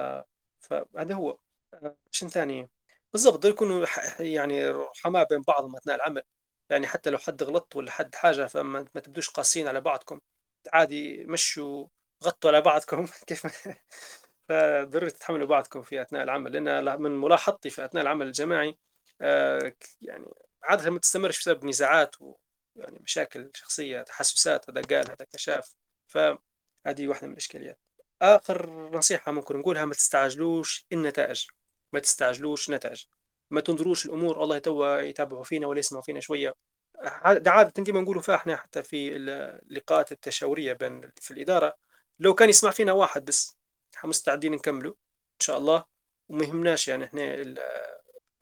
فهذا 0.61 1.15
هو. 1.15 1.39
آه 1.75 1.97
شن 2.11 2.29
ثاني. 2.29 2.71
بالضبط 3.13 3.45
يكونوا 3.45 3.87
يعني 4.21 4.69
رحماء 4.71 5.27
بين 5.29 5.43
بعضهم 5.43 5.77
أثناء 5.77 5.97
العمل. 5.97 6.23
يعني 6.71 6.87
حتى 6.87 7.11
لو 7.11 7.19
حد 7.19 7.43
غلط 7.43 7.77
ولا 7.77 7.91
حد 7.91 8.15
حاجة 8.15 8.47
فما 8.47 8.87
ما 8.95 9.01
تبدوش 9.01 9.31
قاسيين 9.31 9.69
على 9.69 9.81
بعضكم. 9.81 10.21
عادي 10.73 11.25
مشّوا 11.25 11.87
غطّوا 12.25 12.51
على 12.51 12.61
بعضكم. 12.61 13.07
كيف 13.27 13.47
فضروري 14.49 15.11
تتحمّلوا 15.11 15.47
بعضكم 15.47 15.83
في 15.83 16.03
أثناء 16.03 16.23
العمل، 16.23 16.53
لأن 16.65 17.03
من 17.03 17.11
ملاحظتي 17.21 17.71
في 17.71 17.85
أثناء 17.85 18.03
العمل 18.05 18.27
الجماعي 18.27 18.79
ك 19.71 19.85
يعني 20.03 20.25
عادةً 20.65 20.91
ما 20.91 20.99
تستمرش 20.99 21.39
بسبب 21.41 21.65
نزاعات 21.65 22.17
ويعني 22.23 22.99
مشاكل 23.01 23.51
شخصية، 23.55 24.03
تحسُّسات، 24.03 24.71
هذا 24.71 24.81
قال، 24.83 25.11
هذاك 25.11 25.29
شاف، 25.37 25.75
فهذه 26.09 27.09
واحدة 27.09 27.27
من 27.27 27.33
الإشكاليات. 27.33 27.79
آخر 28.23 28.71
نصيحة 28.91 29.33
ممكن 29.33 29.57
نقولها 29.59 29.85
ما 29.85 29.95
تستعجلوش 29.95 30.87
النتائج، 30.93 31.47
ما 31.93 32.01
تستعجلوش 32.01 32.71
نتائج، 32.71 33.05
ما 33.51 33.61
تنظروش 33.61 34.07
الأمور 34.07 34.39
والله 34.39 34.59
توا 34.59 35.01
يتابعوا 35.01 35.45
فينا 35.45 35.67
والّا 35.67 35.79
يسمعوا 35.81 36.03
فينا 36.05 36.21
شوية، 36.21 36.55
ع 36.99 37.33
ده 37.35 37.51
عادةً 37.51 37.83
ديما 37.83 38.01
نقولوا 38.01 38.23
فيها 38.23 38.35
إحنا 38.37 38.57
حتى 38.57 38.83
في 38.83 39.17
ال 39.17 39.31
اللقاءات 39.71 40.13
التشاورية 40.13 40.73
بين 40.73 41.11
في 41.17 41.31
الإدارة، 41.31 41.75
لو 42.21 42.35
كان 42.35 42.49
يسمع 42.49 42.71
فينا 42.71 42.93
واحد 42.93 43.25
بس، 43.25 43.59
إحنا 43.97 44.11
مستعدين 44.11 44.53
نكمّلوا 44.53 44.93
إن 44.93 45.41
شاء 45.41 45.59
الله، 45.59 45.85
وما 46.29 46.45
يهمناش 46.45 46.89
يعني 46.89 47.05
إحنا 47.05 47.35
ال 47.35 47.59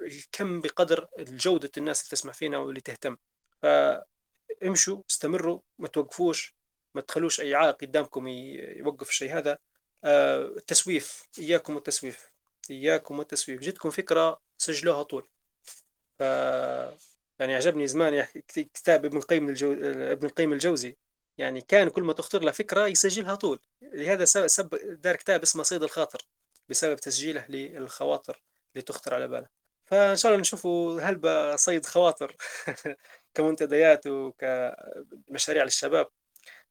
الكم 0.01 0.61
بقدر 0.61 1.09
جودة 1.21 1.71
الناس 1.79 2.01
اللي 2.01 2.11
تسمع 2.11 2.33
فينا 2.33 2.59
واللي 2.59 2.81
تهتم، 2.81 3.17
فامشوا، 3.63 5.03
استمروا، 5.11 5.61
ما 5.79 5.89
توقفوش، 5.89 6.55
ما 6.95 7.01
تخلّوش 7.03 7.41
أي 7.41 7.55
عائق 7.55 7.77
قدامكم 7.77 8.29
يوقّف 8.29 9.09
الشيء 9.09 9.33
هذا. 9.39 9.59
آآ 10.05 10.39
التسويف، 10.45 11.25
إياكم 11.39 11.75
والتسويف، 11.77 12.30
إياكم 12.71 13.19
والتسويف، 13.19 13.61
جتكم 13.61 13.91
فكرة 13.91 14.41
سجّلوها 14.59 15.03
طول. 15.03 15.29
ف 16.19 16.23
يعني 17.41 17.55
عجبني 17.55 17.87
زمان 17.87 18.27
كتاب 18.49 19.05
ابن 19.05 19.17
القيم 19.17 19.49
الجو 19.49 19.73
ابن 20.13 20.27
القيم 20.27 20.53
الجوزي، 20.53 20.97
يعني 21.39 21.61
كان 21.61 21.89
كل 21.91 22.03
ما 22.03 22.13
تخطر 22.13 22.43
له 22.43 22.53
فكرة 22.53 22.87
يسجّلها 22.87 23.35
طول، 23.35 23.61
لهذا 23.83 24.25
سب 24.25 24.69
دار 25.03 25.17
كتاب 25.17 25.43
اسمه 25.43 25.63
صيد 25.63 25.83
الخاطر، 25.83 26.23
بسبب 26.69 26.97
تسجيله 26.97 27.47
للخواطر 27.49 28.43
اللي 28.75 28.83
تخطر 28.83 29.15
على 29.15 29.29
باله. 29.29 29.49
فإن 29.87 30.17
شاء 30.17 30.33
الله 30.33 30.41
نشوفوا 30.41 31.01
هلبة 31.01 31.57
صيد 31.57 31.87
خواطر 31.87 32.37
كمنتديات 33.35 34.07
وكمشاريع 34.07 35.65
للشباب. 35.65 36.09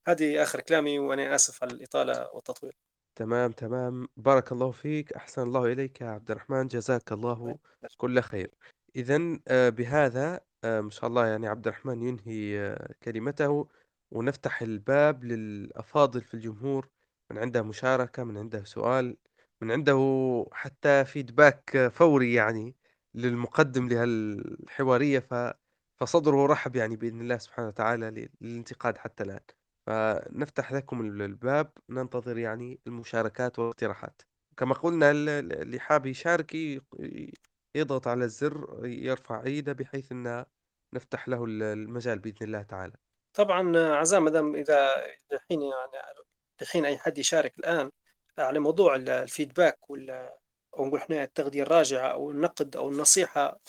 هذه 0.08 0.44
آخر 0.44 0.62
كلامي 0.62 1.00
وأنا 1.00 1.36
آسف 1.36 1.64
على 1.64 1.74
الإطالة 1.74 2.30
والتطويل. 2.34 2.74
تمام، 3.20 3.52
تمام، 3.52 4.08
بارك 4.18 4.52
الله 4.52 4.72
فيك، 4.72 5.14
أحسن 5.14 5.42
الله 5.42 5.66
إليك 5.74 6.02
يا 6.02 6.08
عبد 6.10 6.32
الرحمن، 6.32 6.68
جزاك 6.68 7.12
الله 7.12 7.60
كل 7.98 8.22
خير. 8.22 8.52
إذًا 8.96 9.40
آآ 9.48 9.70
بهذا 9.70 10.40
آآ 10.64 10.82
ما 10.82 10.90
شاء 10.90 11.08
الله 11.08 11.28
يعني 11.28 11.48
عبد 11.48 11.68
الرحمن 11.68 12.02
ينهي 12.04 12.60
آه، 12.60 12.94
كلمته، 13.04 13.68
ونفتح 14.12 14.62
الباب 14.62 15.24
للأفاضل 15.24 16.22
في 16.22 16.34
الجمهور، 16.34 16.90
من 17.32 17.38
عنده 17.38 17.62
مشاركة، 17.64 18.24
من 18.24 18.38
عنده 18.38 18.64
سؤال، 18.64 19.18
من 19.62 19.72
عنده 19.72 20.00
حتى 20.52 21.06
feedback 21.06 21.88
فوري 21.88 22.34
يعني 22.34 22.76
للمقدم 23.16 23.88
لهالحوارية، 23.90 25.20
ف 25.20 25.34
فصدره 25.98 26.46
رحب 26.48 26.76
يعني 26.76 26.96
بإذن 26.96 27.22
الله 27.22 27.38
سبحانه 27.38 27.68
وتعالى 27.68 28.30
للانتقاد 28.42 28.98
حتى 28.98 29.24
الآن. 29.24 29.59
فنفتح 29.90 30.74
لكم 30.74 31.02
ال 31.02 31.24
الباب، 31.24 31.74
ننتظر 31.90 32.40
يعني 32.40 32.82
المشاركات 32.88 33.60
والاقتراحات. 33.60 34.24
كما 34.58 34.76
قلنا 34.76 35.12
ال 35.12 35.30
ال 35.30 35.54
اللي 35.62 35.80
حابب 35.80 36.08
يشارك 36.08 36.56
يضغط 37.76 38.08
على 38.08 38.26
الزر 38.26 38.82
يرفع 38.86 39.48
يده 39.48 39.74
بحيث 39.74 40.12
إن 40.12 40.46
نفتح 40.96 41.30
له 41.30 41.46
ال 41.46 41.64
المجال 41.64 42.20
بإذن 42.20 42.38
الله 42.42 42.64
تعالى. 42.64 42.94
طبعًا 43.34 43.78
عزام 43.78 44.24
ما 44.26 44.32
دام 44.32 44.56
إذا 44.56 44.96
الحين 45.34 45.62
يعني 45.62 46.04
الحين 46.62 46.86
أي 46.86 46.98
حد 46.98 47.18
يشارك 47.18 47.60
الآن 47.60 47.92
على 48.40 48.60
موضوع 48.60 48.96
ال 48.96 49.28
الfeedback 49.28 49.76
وال 49.90 50.10
أو 50.80 50.86
نقول 50.86 51.00
إحنا 51.00 51.24
التغذية 51.24 51.64
الراجعة 51.64 52.08
أو 52.12 52.32
النقد 52.32 52.76
أو 52.78 52.90
النصيحة، 52.90 53.60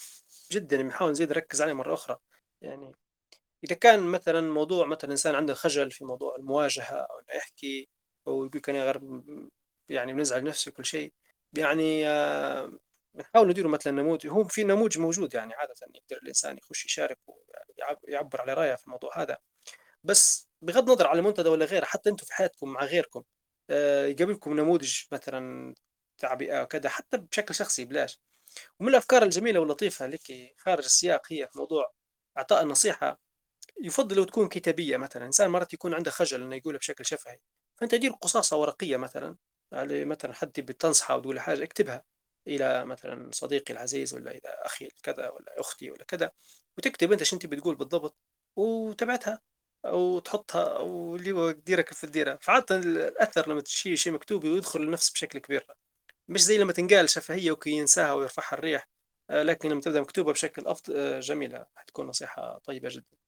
جدًا 0.53 0.83
بنحاول 0.83 1.11
نزيد 1.11 1.31
نركز 1.31 1.63
عليه 1.63 1.73
مرة 1.73 1.95
أخرى، 1.95 2.17
يعني 2.63 2.93
إذا 3.65 3.75
كان 3.77 4.01
مثلًا 4.03 4.41
موضوع 4.41 4.87
مثلًا 4.87 5.11
إنسان 5.13 5.35
عنده 5.35 5.55
خجل 5.55 5.91
في 5.91 6.05
موضوع 6.05 6.37
المواجهة 6.37 6.85
أو 6.97 7.19
إنه 7.21 7.37
يحكي 7.37 7.89
أو 8.29 8.33
يقول 8.45 8.51
لك 8.55 8.69
أنا 8.71 8.85
غير 8.85 9.01
يعني 9.89 10.13
بنزعل 10.13 10.45
نفسي 10.45 10.71
وكل 10.71 10.85
شيء، 10.85 11.13
يعني 11.59 12.05
بنحاول 13.15 13.49
ندير 13.49 13.65
له 13.65 13.71
مثلًا 13.71 13.93
نموذج 13.93 14.27
هو 14.29 14.45
في 14.45 14.65
نموذج 14.65 14.99
موجود 14.99 15.35
يعني 15.35 15.55
عادةً 15.55 15.75
يقدر 15.95 16.17
الإنسان 16.23 16.59
يخش 16.59 16.85
يشارك 16.87 17.19
ويعب 17.27 17.99
يعبّر 18.09 18.41
على 18.41 18.55
رأيه 18.55 18.75
في 18.75 18.85
الموضوع 18.87 19.23
هذا. 19.23 19.39
بس 20.05 20.49
بغض 20.63 20.91
النظر 20.91 21.07
على 21.07 21.19
المنتدى 21.21 21.49
ولا 21.49 21.65
غيره 21.67 21.85
حتى 21.85 22.11
أنتم 22.11 22.27
في 22.27 22.35
حياتكم 22.35 22.69
مع 22.71 22.85
غيركم 22.85 23.25
آآ 23.71 24.07
يقابلكم 24.09 24.55
نموذج 24.61 25.03
مثلًا 25.13 25.75
تعبئة 26.19 26.63
وكذا 26.63 26.89
حتى 26.89 27.19
بشكل 27.19 27.55
شخصي 27.55 27.85
بلاش، 27.85 28.21
ومن 28.81 28.89
الأفكار 28.91 29.23
الجميلة 29.23 29.61
واللطيفة 29.61 30.07
التي 30.07 30.55
خارج 30.59 30.85
السياق 30.85 31.23
هي 31.33 31.49
في 31.53 31.59
موضوع 31.59 31.93
إعطاء 32.39 32.63
النصيحة 32.63 33.21
يُفضّل 33.81 34.17
لو 34.17 34.25
تكون 34.25 34.49
كتابية 34.49 34.97
مثلًا، 34.97 35.27
إنسان 35.27 35.51
مرات 35.51 35.75
يكون 35.75 35.95
عنده 35.95 36.11
خجل 36.11 36.43
إنه 36.43 36.57
يقولها 36.57 36.79
بشكل 36.79 37.07
شفهي، 37.07 37.39
فأنت 37.81 37.95
دير 37.95 38.11
قصاصة 38.13 38.57
ورقية 38.57 38.97
مثلًا. 38.97 39.37
على 39.73 40.05
مثلًا 40.05 40.33
حد 40.35 40.53
تبي 40.53 40.73
تنصحه 40.73 41.15
أو 41.15 41.21
تقول 41.21 41.35
له 41.37 41.41
حاجة 41.43 41.65
اكتبها 41.65 42.05
إلى 42.47 42.85
مثلًا 42.85 43.31
صديقي 43.33 43.75
العزيز 43.75 44.15
والّا 44.15 44.31
إلى 44.31 44.41
أخي 44.49 44.89
كذا 45.03 45.29
والّا 45.31 45.61
أختي 45.61 45.91
والّا 45.91 46.05
كذا، 46.05 46.31
وتكتب 46.79 47.13
أنت 47.13 47.23
شنو 47.23 47.39
تبي 47.41 47.57
تقول 47.57 47.75
بالضبط 47.77 48.17
وتبعتها 48.57 49.41
أو 49.87 50.19
تحطها 50.19 50.77
أو 50.79 51.17
اللي 51.17 51.33
هو 51.33 51.51
ديرها 51.51 51.83
كيف 51.83 52.01
تديرها، 52.05 52.39
فعادةً 52.43 52.77
ال 52.77 52.99
الأثر 52.99 53.51
لمّا 53.51 53.61
تشي 53.61 53.97
شيء 53.97 54.13
مكتوب 54.13 54.45
ويدخل 54.45 54.81
النفس 54.83 55.11
بشكل 55.11 55.39
كبير، 55.39 55.67
مش 56.29 56.43
زي 56.45 56.59
لمّا 56.59 56.73
تنقال 56.73 57.11
شفهية 57.11 57.53
وكي 57.53 57.71
ينساها 57.71 58.13
ويرفعها 58.15 58.55
الريح، 58.59 58.89
آآ 59.31 59.45
لكن 59.45 59.69
لمّا 59.71 59.81
تبدأ 59.81 60.01
مكتوبة 60.01 60.33
بشكل 60.33 60.67
أفض 60.67 60.91
آآ 60.93 61.21
جميلة، 61.21 61.67
حتكون 61.77 62.07
نصيحة 62.07 62.59
طيبة 62.65 62.89
جدًا. 62.89 63.20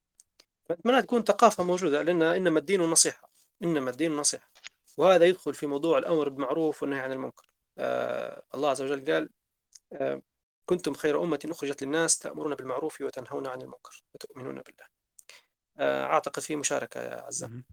فأتمنى 0.77 1.03
تكون 1.03 1.23
ثقافة 1.25 1.65
موجودة 1.65 2.03
لأن 2.03 2.23
إنما 2.23 2.59
الدين 2.59 2.81
النصيحة، 2.83 3.31
إنما 3.63 3.91
الدين 3.91 4.13
النصيحة، 4.13 4.51
وهذا 4.97 5.25
يدخل 5.25 5.55
في 5.55 5.67
موضوع 5.67 5.99
الأمر 5.99 6.29
بالمعروف 6.29 6.83
والنهي 6.83 7.01
عن 7.01 7.13
المنكر. 7.13 7.47
آآ 7.79 8.43
الله 8.55 8.71
عز 8.71 8.83
وجل 8.83 9.13
قال: 9.13 9.29
آآ 9.93 10.23
"كنتم 10.67 10.95
خير 10.95 11.23
أمة 11.23 11.41
أخرجت 11.45 11.83
للناس 11.83 12.19
تأمرون 12.19 12.55
بالمعروف 12.55 13.01
وتنهون 13.01 13.47
عن 13.47 13.63
المنكر 13.63 14.05
وتؤمنون 14.15 14.55
بالله." 14.55 14.87
آآ 15.79 16.05
أعتقد 16.05 16.43
في 16.43 16.57
مشاركة 16.57 17.01
يا 17.01 17.21
عزام. 17.21 17.65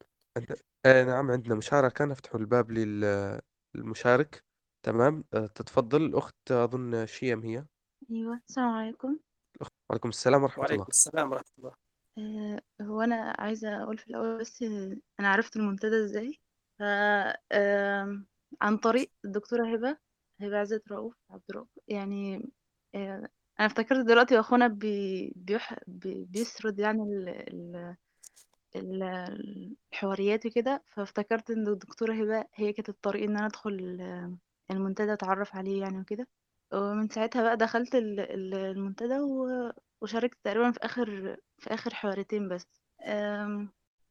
آآ 0.85 1.03
نعم 1.03 1.31
عندنا 1.31 1.55
مشاركة، 1.55 2.05
نفتح 2.05 2.35
الباب 2.35 2.71
لل 2.71 3.41
للمشارك، 3.75 4.43
تمام، 4.83 5.23
آآ 5.33 5.47
تتفضل 5.47 6.05
الأخت 6.05 6.51
أظن 6.51 7.05
شيم 7.05 7.43
هي، 7.43 7.65
أيوه، 8.11 8.41
السلام 8.49 8.69
عليكم. 8.69 9.19
الأخت 9.55 9.73
وعليكم 9.89 10.09
السلام 10.09 10.43
ورحمة 10.43 10.65
الله. 10.65 10.69
وعليكم 10.69 10.89
السلام 10.89 11.31
ورحمة 11.31 11.51
الله. 11.59 11.88
آآ 12.17 12.61
هو 12.81 13.01
أنا 13.01 13.35
عايزة 13.39 13.83
أقول 13.83 13.97
في 13.97 14.07
الأول 14.07 14.39
بس 14.39 14.61
أنا 15.19 15.27
عرفت 15.29 15.55
المنتدى 15.55 15.95
إزاي، 16.05 16.39
ف 16.79 16.83
عن 18.61 18.77
طريق 18.77 19.11
الدكتورة 19.25 19.73
هبة، 19.75 19.97
هبة 20.41 20.57
عزت 20.59 20.87
رؤوف 20.91 21.15
عبد 21.31 21.43
الرؤوف، 21.49 21.69
يعني 21.87 22.35
آآ 22.95 23.29
أنا 23.59 23.67
افتكرت 23.67 24.05
دلوقتي 24.05 24.39
أخونا 24.39 24.67
بي 24.67 25.33
بيح 25.35 25.75
بي 25.87 26.25
بيسرد 26.25 26.79
يعني 26.79 27.03
ال 27.03 27.29
ال 27.29 27.95
ال 28.75 29.03
الحواريات 29.93 30.45
وكده، 30.45 30.83
فافتكرت 30.87 31.51
إن 31.51 31.67
الدكتورة 31.69 32.13
هبة 32.13 32.45
هي 32.55 32.73
كانت 32.73 32.89
الطريق 32.89 33.23
إن 33.23 33.37
أنا 33.37 33.45
أدخل 33.47 33.73
المنتدى 34.71 35.13
أتعرّف 35.13 35.55
عليه 35.55 35.81
يعني 35.81 35.99
وكده، 36.01 36.27
ومن 36.73 37.09
ساعتها 37.09 37.43
بقى 37.43 37.57
دخلت 37.57 37.95
ال 37.95 38.19
ال 38.19 38.55
المنتدى 38.55 39.19
وشاركت 40.01 40.37
تقريبًا 40.43 40.71
في 40.71 40.79
آخر 40.81 41.37
في 41.59 41.73
آخر 41.73 41.93
حوارتين 41.93 42.49
بس. 42.49 42.81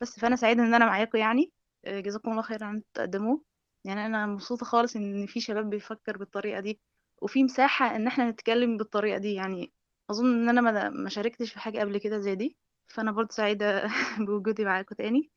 بس، 0.00 0.20
فأنا 0.20 0.36
سعيدة 0.36 0.62
إن 0.62 0.74
أنا 0.74 0.86
معاكم 0.86 1.18
يعني، 1.18 1.52
آآ 1.84 2.00
جزاكم 2.00 2.30
الله 2.30 2.42
خير 2.42 2.64
أنتم 2.70 2.78
بتقدموه، 2.92 3.44
يعني 3.84 4.06
أنا 4.06 4.26
مبسوطة 4.26 4.66
خالص 4.66 4.96
إن 4.96 5.26
في 5.26 5.40
شباب 5.40 5.70
بيفكّر 5.70 6.16
بالطريقة 6.18 6.60
دي، 6.60 6.80
وفي 7.22 7.44
مساحة 7.44 7.96
إن 7.96 8.06
إحنا 8.06 8.30
نتكلّم 8.30 8.76
بالطريقة 8.76 9.18
دي، 9.18 9.34
يعني 9.34 9.72
أظن 10.10 10.26
إن 10.48 10.58
أنا 10.58 10.88
ما 10.90 11.08
شاركتش 11.08 11.52
في 11.52 11.58
حاجة 11.60 11.78
قبل 11.80 11.98
كده 11.98 12.18
زي 12.18 12.34
دي، 12.34 12.56
فأنا 12.88 13.12
برضه 13.12 13.28
سعيدة 13.32 13.82
بوجودي 14.28 14.64
معاكم 14.64 14.94
تاني. 14.94 15.30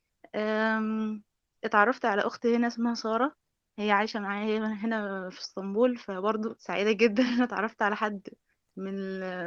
اتعرّفت 1.63 2.05
على 2.05 2.21
أخت 2.21 2.45
هنا 2.45 2.67
اسمها 2.67 2.93
سارة، 2.93 3.35
هي 3.79 3.91
عايشة 3.91 4.19
معايا 4.19 4.59
هنا 4.59 5.29
في 5.29 5.39
إسطنبول، 5.39 5.97
فبرضه 5.97 6.55
سعيدة 6.59 6.91
جدًا 6.91 7.23
أنا 7.23 7.43
اتعرّفت 7.43 7.81
على 7.81 7.95
حد 7.95 8.27
من 8.77 8.93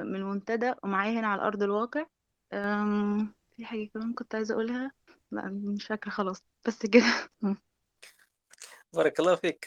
من 0.07 0.17
المنتدى 0.17 0.73
ومعايا 0.85 1.21
هنا 1.21 1.27
على 1.29 1.43
أرض 1.43 1.63
الواقع. 1.63 2.07
في 3.57 3.65
حاجة 3.65 3.85
كمان 3.95 4.15
كنت 4.15 4.35
عايزة 4.35 4.55
أقولها، 4.55 4.93
لأ 5.31 5.51
مش 5.51 5.87
فاكرة 5.87 6.11
خلاص، 6.11 6.43
بس 6.67 6.87
كده. 6.87 7.05
بارك 8.93 9.21
الله 9.21 9.37
فيك 9.37 9.65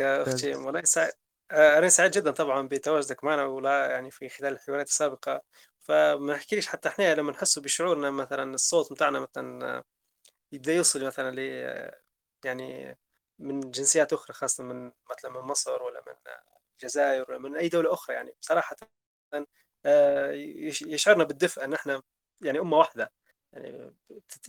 والله 0.56 0.82
سع 0.84 1.10
آآ 1.52 1.78
أنا 1.78 1.90
سعيد 1.90 2.12
جدًا 2.12 2.32
طبعًا 2.32 2.68
بتواجدك 2.68 3.24
معنا 3.24 3.46
ولا 3.46 3.92
يعني 3.92 4.12
في 4.12 4.30
خلال 4.30 4.54
الحوارات 4.54 4.88
السابقة، 4.88 5.42
فما 5.80 6.34
نحكيليش 6.36 6.68
حتى 6.68 6.90
إحنا 6.90 7.16
لمّا 7.16 7.32
نحسّوا 7.32 7.64
بشعورنا 7.64 8.12
مثلًا 8.12 8.54
الصوت 8.54 8.92
متاعنا 8.92 9.20
مثلًا 9.20 9.84
يبدأ 10.52 10.74
يوصل 10.74 11.06
مثلًا 11.08 11.32
ل 11.36 11.40
يعني 12.46 12.98
من 13.40 13.60
جنسيات 13.72 14.14
أخرى 14.14 14.34
خاصة 14.36 14.64
من 14.64 14.92
مثلا 15.12 15.32
من 15.32 15.42
مصر 15.42 15.84
ولا 15.84 16.04
من 16.08 16.14
الجزائر 16.74 17.26
ولا 17.32 17.40
من 17.40 17.58
أي 17.58 17.70
دولة 17.70 17.94
أخرى 17.94 18.16
يعني 18.16 18.34
بصراحة. 18.42 18.76
آه، 18.84 19.07
يشعرنا 20.86 21.24
بالدفء 21.24 21.64
أن 21.64 21.74
إحنا 21.74 22.02
يعني 22.42 22.60
أمة 22.60 22.78
واحدة. 22.78 23.12
يعني 23.54 23.94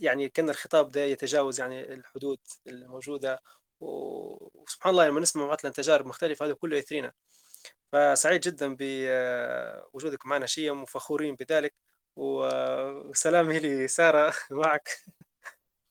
يعني 0.01 0.29
كأن 0.29 0.49
الخطاب 0.49 0.91
ده 0.91 1.01
يتجاوز 1.01 1.59
يعني 1.59 1.93
الحدود 1.93 2.39
الموجودة. 2.67 3.41
وسبحان 3.79 4.91
الله 4.91 5.07
لما 5.07 5.19
نسمع 5.19 5.47
مثلا 5.51 5.71
تجارب 5.71 6.05
مختلفة 6.05 6.45
هذا 6.45 6.53
كله 6.53 6.77
يثرينا. 6.77 7.13
فسعيد 7.91 8.41
جدا 8.41 8.75
بوجودك 8.79 10.25
معنا 10.25 10.45
شيم 10.45 10.83
وفخورين 10.83 11.35
بذلك. 11.35 11.75
وسلام 12.15 13.51
لي 13.51 13.87
سارة 13.87 14.33
معك. 14.51 14.89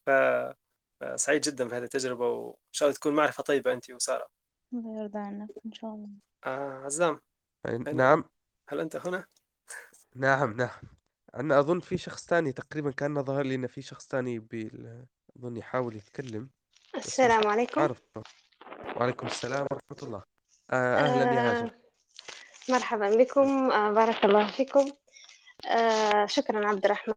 فسعيد 0.07 1.41
جدا 1.41 1.69
بهذه 1.69 1.85
التجربة 1.85 2.29
وإن 2.29 2.55
شاء 2.73 2.89
الله 2.89 2.99
تكون 2.99 3.15
معرفة 3.15 3.43
طيبة 3.43 3.73
أنت 3.73 3.91
وسارة. 3.91 4.29
الله 4.73 5.01
يرضى 5.01 5.19
عنك 5.19 5.51
إن 5.67 5.73
شاء 5.73 5.91
الله. 5.95 6.09
آه 6.47 6.83
عزام. 6.85 7.21
نعم. 7.95 8.25
هل 8.71 8.81
أنت 8.81 8.97
هنا؟ 8.97 9.25
نعم 10.17 10.53
نعم. 10.53 10.81
أنا 11.35 11.59
أظن 11.59 11.81
في 11.81 11.99
شخص 11.99 12.27
ثاني 12.27 12.53
تقريبا 12.53 12.91
كان 12.91 13.23
ظهر 13.23 13.43
لي 13.43 13.55
إن 13.55 13.67
في 13.67 13.83
شخص 13.83 14.09
ثاني 14.09 14.39
بال... 14.39 15.07
أظن 15.39 15.57
يحاول 15.57 15.97
يتكلم. 15.97 16.51
السلام 16.97 17.47
عليكم. 17.47 17.81
عارف. 17.81 18.03
وعليكم 18.97 19.27
السلام 19.27 19.67
ورحمة 19.73 20.03
الله. 20.03 20.23
آه 20.71 20.97
أهلا 20.97 21.33
يا 21.33 21.51
هاجر. 21.51 21.67
آه 21.67 22.73
مرحبا 22.73 23.17
بكم. 23.17 23.71
آه 23.71 23.93
بارك 23.93 24.25
الله 24.25 24.51
فيكم. 24.51 24.93
آه 25.67 26.27
شكرا 26.27 26.69
عبد 26.69 26.85
الرحمن 26.85 27.15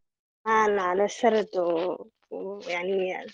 على 0.80 1.06
السرد 1.06 1.50
ويعني 2.30 3.28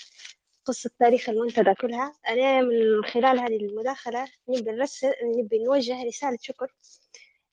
قصة 0.65 0.89
تاريخ 0.99 1.30
المنتدى 1.30 1.73
كلها. 1.73 2.14
أنا 2.27 2.61
من 2.61 3.06
خلال 3.06 3.39
هذه 3.39 3.57
المداخلة 3.57 4.27
نبي 4.49 4.72
نرسل 4.72 5.14
نبي 5.38 5.64
نوجه 5.64 6.03
رسالة 6.03 6.38
شكر 6.41 6.73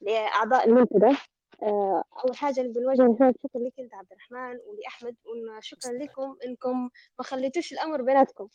لأعضاء 0.05 0.68
المنتدى 0.68 1.16
آه، 1.62 2.05
أول 2.24 2.36
حاجة 2.36 2.60
نبي 2.60 2.81
نوجه 2.81 3.02
رسالة 3.14 3.35
شكر 3.43 3.59
لك 3.59 3.72
أنت 3.78 3.94
عبد 3.94 4.12
الرحمن 4.12 4.59
ولأحمد 4.66 5.16
وشكرا 5.26 5.93
لكم 5.93 6.36
إنكم 6.47 6.90
ما 7.18 7.24
خليتوش 7.24 7.72
الأمر 7.72 8.02
بيناتكم 8.02 8.48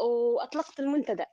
وأطلقت 0.00 0.80
المنتدى. 0.80 1.24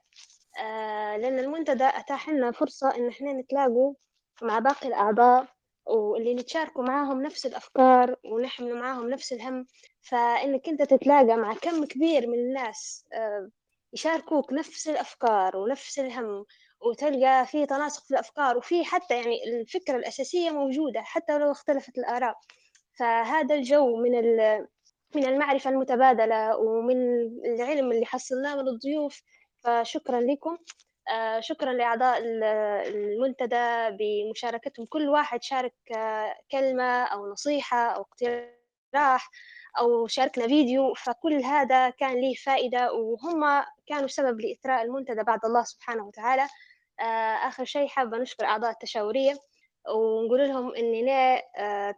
آه، 0.60 1.16
لأن 1.16 1.38
المنتدى 1.38 1.84
أتاح 1.84 2.28
لنا 2.28 2.50
فرصة 2.50 2.96
إن 2.96 3.08
إحنا 3.08 3.32
نتلاقوا 3.32 3.94
مع 4.42 4.58
باقي 4.58 4.88
الأعضاء 4.88 5.46
واللي 5.86 6.34
نتشاركوا 6.34 6.84
معاهم 6.84 7.22
نفس 7.22 7.46
الأفكار 7.46 8.16
ونحمل 8.24 8.74
معاهم 8.74 9.10
نفس 9.10 9.32
الهم. 9.32 9.66
فإنك 10.02 10.68
أنت 10.68 10.82
تتلاقى 10.82 11.36
مع 11.36 11.54
كم 11.54 11.84
كبير 11.84 12.26
من 12.26 12.38
الناس 12.38 13.04
آه، 13.12 13.50
يشاركوك 13.92 14.52
نفس 14.52 14.88
الأفكار 14.88 15.56
ونفس 15.56 15.98
الهم 15.98 16.44
وتلقى 16.84 17.46
في 17.46 17.66
تناسق 17.66 18.04
في 18.04 18.10
الأفكار 18.10 18.56
وفي 18.56 18.84
حتى 18.84 19.14
يعني 19.14 19.44
الفكرة 19.44 19.96
الأساسية 19.96 20.50
موجودة 20.50 21.00
حتى 21.02 21.38
لو 21.38 21.50
اختلفت 21.50 21.98
الآراء. 21.98 22.34
فهذا 22.98 23.54
الجو 23.54 23.96
من 23.96 24.12
من 25.14 25.24
المعرفة 25.24 25.70
المتبادلة 25.70 26.56
ومن 26.56 26.96
العلم 27.44 27.92
اللي 27.92 28.06
حصلناه 28.06 28.54
من 28.56 28.68
الضيوف. 28.68 29.22
فشكرا 29.64 30.20
لكم. 30.20 30.58
آه، 31.12 31.40
شكرا 31.40 31.72
لأعضاء 31.72 32.18
المنتدى 32.88 33.96
بمشاركتهم. 33.98 34.86
كل 34.86 35.08
واحد 35.08 35.42
شارك 35.42 35.74
آه، 35.96 36.34
كلمة 36.52 37.04
أو 37.04 37.32
نصيحة 37.32 37.86
أو 37.86 38.02
اقتراح 38.02 39.30
أو 39.78 40.06
شاركنا 40.06 40.46
فيديو. 40.46 40.94
فكل 40.94 41.34
هذا 41.44 41.90
كان 41.90 42.20
له 42.20 42.34
فائدة 42.44 42.92
وهم 42.92 43.64
كانوا 43.86 44.08
سبب 44.08 44.40
لإثراء 44.40 44.82
المنتدى 44.82 45.22
بعد 45.22 45.44
الله 45.44 45.64
سبحانه 45.64 46.06
وتعالى. 46.06 46.46
آخر 47.00 47.64
شيء 47.64 47.88
حابة 47.88 48.18
نشكر 48.18 48.44
أعضاء 48.44 48.70
التشاورية 48.70 49.34
ونقول 49.88 50.48
لهم 50.48 50.74
إني 50.74 51.42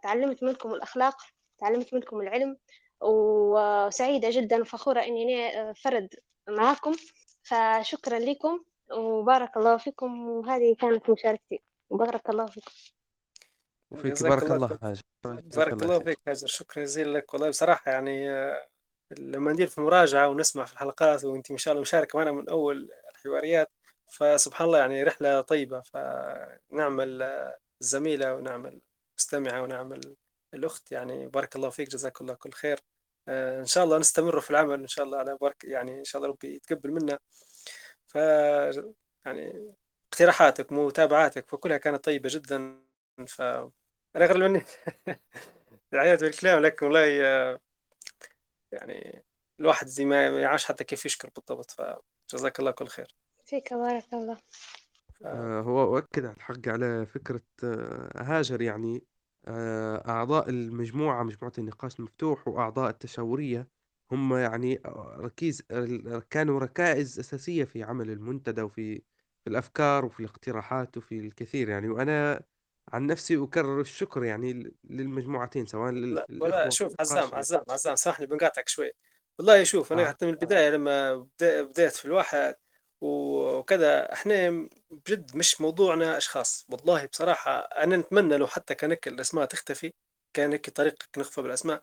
تعلمت 0.03 0.43
منكم 0.43 0.73
الأخلاق 0.73 1.17
تعلمت 1.59 1.93
منكم 1.93 2.21
العلم 2.21 2.57
وسعيدة 3.01 4.29
جدا 4.31 4.61
وفخورة 4.61 4.99
إني 4.99 5.73
فرد 5.73 6.15
معكم 6.49 6.95
فشكرا 7.43 8.19
لكم 8.19 8.63
وبارك 8.91 9.57
الله 9.57 9.77
فيكم. 9.77 10.29
وهذه 10.29 10.75
كانت 10.79 11.09
مشاركتي. 11.09 11.61
وبارك 11.89 12.29
الله 12.29 12.45
فيكم. 12.45 12.71
وفيك 13.91 14.23
بارك 14.23 14.51
الله 14.51 14.79
هاجر 14.83 15.01
بارك 15.25 15.83
الله 15.83 15.99
فيك 15.99 16.19
هاجر 16.27 16.47
شكرا 16.47 16.83
جزيلا 16.83 17.17
لك 17.17 17.33
والله. 17.33 17.49
بصراحة 17.49 17.91
يعني 17.91 18.31
آه، 18.31 18.67
لما 19.17 19.51
ندير 19.53 19.67
في 19.67 19.81
مراجعة 19.81 20.29
ونسمع 20.29 20.65
في 20.65 20.73
الحلقات 20.73 21.25
وإنت 21.25 21.51
إن 21.51 21.57
شاء 21.57 21.71
الله 21.71 21.81
مشاركة 21.81 22.17
معنا 22.17 22.31
من 22.31 22.49
أول 22.49 22.89
الحواريات 23.11 23.71
فسبحان 24.09 24.67
الله 24.67 24.79
يعني 24.79 25.03
رحلة 25.03 25.41
طيبة 25.41 25.81
فنعمل 25.81 27.23
الزميلة 27.81 28.33
ونعمل 28.35 28.81
مستمعة 29.17 29.61
ونعمل 29.61 30.15
الأخت 30.53 30.91
يعني 30.91 31.27
بارك 31.27 31.55
الله 31.55 31.69
فيك 31.69 31.89
جزاك 31.89 32.21
الله 32.21 32.33
كل 32.33 32.51
خير. 32.53 32.79
آه، 33.27 33.59
إن 33.59 33.65
شاء 33.65 33.83
الله 33.83 33.97
نستمر 33.97 34.41
في 34.41 34.51
العمل 34.51 34.79
إن 34.81 34.87
شاء 34.87 35.05
الله 35.05 35.17
على 35.17 35.37
برك 35.41 35.63
يعني 35.63 35.99
إن 35.99 36.03
شاء 36.03 36.21
الله 36.21 36.33
ربي 36.33 36.55
يتقبل 36.55 36.91
منا. 36.91 37.19
ف 38.07 38.15
يعني 39.25 39.73
اقتراحاتك 40.13 40.71
ومتابعاتك 40.71 41.49
فكلها 41.49 41.77
كانت 41.77 42.05
طيبة 42.05 42.29
جدا 42.33 42.81
ف 43.27 43.41
أنا 43.41 44.25
أغلب 44.25 44.43
مني 44.43 44.65
العياذ 45.93 46.21
بالكلام 46.25 46.61
لكن 46.61 46.85
والله 46.85 47.59
يعني 48.71 49.23
الواحد 49.59 49.87
زي 49.87 50.05
ما 50.05 50.27
يعرفش 50.41 50.65
حتى 50.65 50.83
كيف 50.83 51.05
يشكر 51.05 51.29
بالضبط 51.35 51.71
فجزاك 51.71 52.59
الله 52.59 52.71
كل 52.71 52.87
خير. 52.87 53.15
فيك 53.47 53.73
بارك 53.73 54.13
الله. 54.13 54.37
آه 55.25 55.61
هو 55.61 55.97
أؤكد 55.97 56.25
على 56.25 56.35
الحق 56.35 56.67
على 56.67 57.05
فكرة 57.05 57.41
آه 57.63 58.11
هاجر 58.15 58.61
يعني 58.61 59.03
آه 59.47 60.09
أعضاء 60.09 60.49
المجموعة 60.49 61.23
مجموعة 61.23 61.53
النقاش 61.57 61.99
المفتوح 61.99 62.47
وأعضاء 62.47 62.89
التشاورية 62.89 63.67
هم 64.11 64.33
يعني 64.37 64.81
ركيز 65.19 65.61
كانوا 66.29 66.59
ركائز 66.59 67.19
أساسية 67.19 67.63
في 67.63 67.83
عمل 67.83 68.11
المنتدى 68.11 68.61
وفي 68.61 68.95
في 69.43 69.47
الأفكار 69.47 70.05
وفي 70.05 70.19
الاقتراحات 70.19 70.97
وفي 70.97 71.19
الكثير 71.19 71.69
يعني. 71.69 71.89
وأنا 71.89 72.43
عن 72.93 73.07
نفسي 73.07 73.43
أكرر 73.43 73.81
الشكر 73.81 74.23
يعني 74.23 74.73
للمجموعتين 74.83 75.65
سواء 75.65 75.91
لا 75.91 76.25
ولا 76.41 76.69
شوف 76.69 76.95
عزام 76.99 77.35
عزام 77.35 77.63
عزام 77.69 77.95
سامحني 77.95 78.25
بنقاطعك 78.25 78.69
شوي. 78.69 78.91
والله 79.39 79.63
شوف 79.63 79.93
أنا 79.93 80.01
آه. 80.01 80.05
حتى 80.05 80.25
من 80.25 80.33
البداية 80.33 80.69
لما 80.69 81.27
بديت 81.41 81.95
في 81.95 82.05
الواحد 82.05 82.55
وكذا. 83.01 84.13
إحنا 84.13 84.67
بجد 84.91 85.35
مش 85.35 85.61
موضوعنا 85.61 86.17
أشخاص. 86.17 86.65
والله 86.69 87.05
بصراحة 87.05 87.59
أنا 87.59 87.97
نتمنى 87.97 88.37
لو 88.37 88.47
حتى 88.47 88.75
كان 88.75 88.97
الأسماء 89.07 89.45
تختفي 89.45 89.93
كان 90.33 90.51
هيك 90.51 90.69
طريقك 90.69 91.17
نخفى 91.17 91.41
بالأسماء 91.41 91.81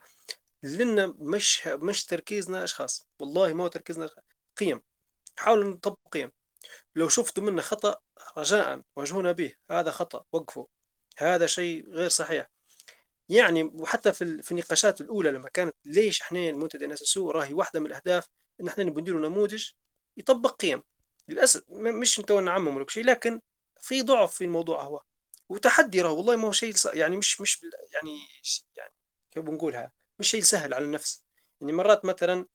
لأن 0.63 1.13
مش 1.19 1.67
مش 1.67 2.05
تركيزنا 2.05 2.63
أشخاص. 2.63 3.07
والله 3.19 3.53
ما 3.53 3.63
هو 3.63 3.67
تركيزنا 3.67 4.09
قيم. 4.57 4.81
حاولوا 5.37 5.73
نطبق 5.73 5.97
قيم. 6.11 6.31
لو 6.95 7.09
شفتوا 7.09 7.43
منا 7.43 7.61
خطأ 7.61 7.95
رجاء 8.37 8.81
واجهونا 8.95 9.31
به. 9.31 9.53
هذا 9.71 9.91
خطأ. 9.91 10.23
وقفوا. 10.33 10.65
هذا 11.17 11.47
شيء 11.47 11.89
غير 11.89 12.09
صحيح. 12.09 12.47
يعني 13.29 13.63
وحتى 13.63 14.13
في 14.13 14.51
النقاشات 14.51 15.01
الأولى 15.01 15.31
لما 15.31 15.49
كانت 15.49 15.75
ليش 15.85 16.21
إحنا 16.21 16.39
المنتدى 16.49 16.87
ناس 16.87 17.01
السوء؟ 17.01 17.31
راهي 17.31 17.53
واحدة 17.53 17.79
من 17.79 17.85
الأهداف 17.85 18.27
إن 18.61 18.67
إحنا 18.67 18.83
نديروا 18.83 19.29
نموذج 19.29 19.69
يطبق 20.17 20.55
قيم. 20.55 20.83
للأسف 21.29 21.63
مش 21.69 22.19
نتو 22.19 22.39
نعمم 22.39 22.75
ولا 22.77 22.85
شيء 22.89 23.05
لكن 23.05 23.41
في 23.81 24.01
ضعف 24.01 24.35
في 24.35 24.43
الموضوع 24.43 24.83
هو 24.83 25.01
وتحدي 25.49 26.01
راه 26.01 26.11
والله 26.11 26.35
ما 26.35 26.47
هو 26.47 26.51
شيء 26.51 26.73
يعني 26.93 27.17
مش 27.17 27.41
مش 27.41 27.61
يعني 27.93 28.19
يعني 28.77 28.93
كيف 29.31 29.43
بنقولها 29.43 29.91
مش 30.19 30.29
شيء 30.29 30.41
سهل 30.41 30.73
على 30.73 30.85
النفس. 30.85 31.23
يعني 31.61 31.73
مرات 31.73 32.05
مثلا 32.05 32.45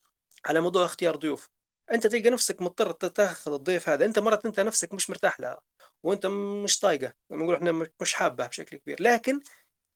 على 0.47 0.61
موضوع 0.61 0.85
اختيار 0.85 1.17
ضيوف 1.17 1.49
أنت 1.93 2.07
تلقى 2.07 2.31
نفسك 2.31 2.63
مضطر 2.63 2.93
تاخذ 2.93 3.53
الضيف 3.53 3.89
هذا 3.89 4.05
أنت 4.05 4.19
مرات 4.19 4.47
أنت 4.47 4.61
نفسك 4.61 4.93
مش 4.95 5.11
مرتاح 5.11 5.41
لها 5.41 5.61
وأنت 6.03 6.27
مش 6.65 6.79
طايقة 6.79 7.13
نقول 7.31 7.55
إحنا 7.55 7.89
مش 8.01 8.15
حابة 8.15 8.47
بشكل 8.47 8.77
كبير 8.77 9.03
لكن 9.03 9.41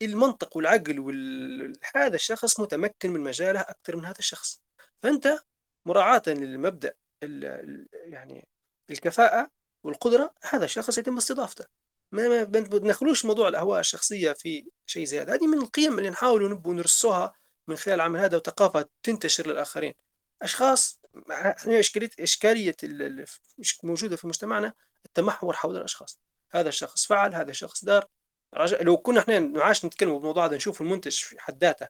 المنطق 0.03 0.57
والعقل 0.57 1.01
وهذا 1.01 2.15
الشخص 2.15 2.61
متمكن 2.61 3.11
من 3.11 3.21
مجاله 3.21 3.61
أكثر 3.61 3.97
من 3.97 4.05
هذا 4.05 4.19
الشخص. 4.19 4.61
فأنت 5.03 5.39
مراعاة 5.87 6.23
للمبدأ 6.27 6.95
يعني 7.93 8.49
الكفاءة 8.91 9.51
والقدرة 9.85 10.35
هذا 10.43 10.65
الشخص 10.65 10.99
يتم 10.99 11.17
استضافته. 11.17 11.65
ما 12.13 12.43
بندخلوش 12.45 13.25
موضوع 13.25 13.49
الأهواء 13.49 13.81
الشخصية 13.81 14.33
في 14.33 14.67
شيء 14.87 15.05
زي 15.05 15.21
هذا. 15.21 15.35
هذه 15.35 15.47
من 15.47 15.59
القيم 15.59 15.99
اللي 15.99 16.11
نحاول 16.11 16.51
نبغى 16.51 16.75
نرسوها 16.75 17.35
من 17.69 17.77
خلال 17.77 17.95
العمل 17.95 18.21
هذا 18.21 18.37
وثقافة 18.37 18.89
تنتشر 19.03 19.47
للآخرين. 19.47 19.95
أشخاص 20.43 21.01
إحنا 21.31 21.81
إشكالية 21.81 22.11
إشكالية 22.21 22.77
موجودة 23.83 24.17
في 24.17 24.27
مجتمعنا 24.27 24.73
التمحور 25.07 25.57
حول 25.57 25.77
الأشخاص. 25.77 26.19
هذا 26.53 26.69
الشخص 26.69 27.07
فعل 27.07 27.35
هذا 27.35 27.51
الشخص 27.51 27.85
دار. 27.85 28.09
لو 28.81 28.97
كنا 28.97 29.21
إحنا 29.21 29.41
ما 29.41 29.63
عادش 29.63 29.85
نتكلم 29.85 30.15
بالموضوع 30.15 30.47
هذا 30.47 30.57
نشوف 30.57 30.81
المنتج 30.81 31.13
في 31.17 31.41
حد 31.41 31.65
ذاته 31.65 31.89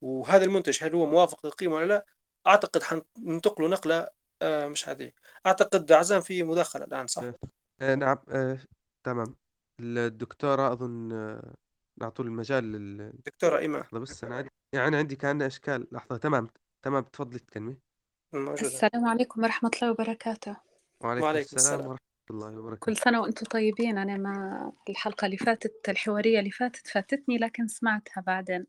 وهذا 0.00 0.44
المنتج 0.44 0.84
هل 0.84 0.94
هو 0.94 1.06
موافق 1.06 1.46
للقيمة 1.46 1.76
ولا 1.76 1.86
لا 1.86 2.06
أعتقد 2.46 2.82
حننتقله 2.82 3.68
نقلة 3.68 4.08
آآ 4.42 4.68
مش 4.68 4.88
عادية. 4.88 5.14
أعتقد 5.46 5.92
عزام 5.92 6.20
في 6.20 6.42
مداخلة 6.42 6.84
الآن 6.84 7.06
صح؟ 7.06 7.22
آآ 7.22 7.34
آآ 7.80 7.94
نعم 7.96 8.18
آآ 8.28 8.58
تمام. 9.06 9.36
الدكتورة 9.80 10.72
أظن 10.72 11.12
آه، 11.12 11.54
نعطوا 12.00 12.24
المجال 12.24 12.64
لل 12.72 13.12
دكتورة 13.26 13.58
إيمان 13.58 13.80
لحظة 13.80 13.98
بس 13.98 14.24
أنا 14.24 14.36
عندي 14.36 14.48
يعني 14.74 14.96
عندي 14.96 15.16
كان 15.16 15.42
إشكال 15.42 15.86
لحظة 15.92 16.16
تمام، 16.16 16.48
تمام 16.82 17.02
تفضلي 17.02 17.38
تكلمي. 17.38 17.76
موجودة. 18.34 18.60
السلام 18.66 19.04
عليكم 19.06 19.42
ورحمة 19.42 19.70
الله 19.82 19.90
وبركاته 19.90 20.56
وعليكم 21.02 21.24
وعليكم 21.26 21.56
السلام 21.56 21.74
السلام. 21.74 21.90
ورحمة 21.90 22.06
الله 22.30 22.58
وبركاته. 22.60 22.86
كل 22.86 22.96
سنة 22.96 23.20
وأنتم 23.20 23.46
طيبين 23.46 23.98
أنا 23.98 24.16
ما 24.16 24.72
الحلقة 24.88 25.24
اللي 25.26 25.36
فاتت 25.36 25.88
الحوارية 25.88 26.38
اللي 26.38 26.50
فاتت 26.50 26.86
فاتتني 26.86 27.38
لكن 27.38 27.68
سمعتها 27.68 28.20
بعدين 28.20 28.66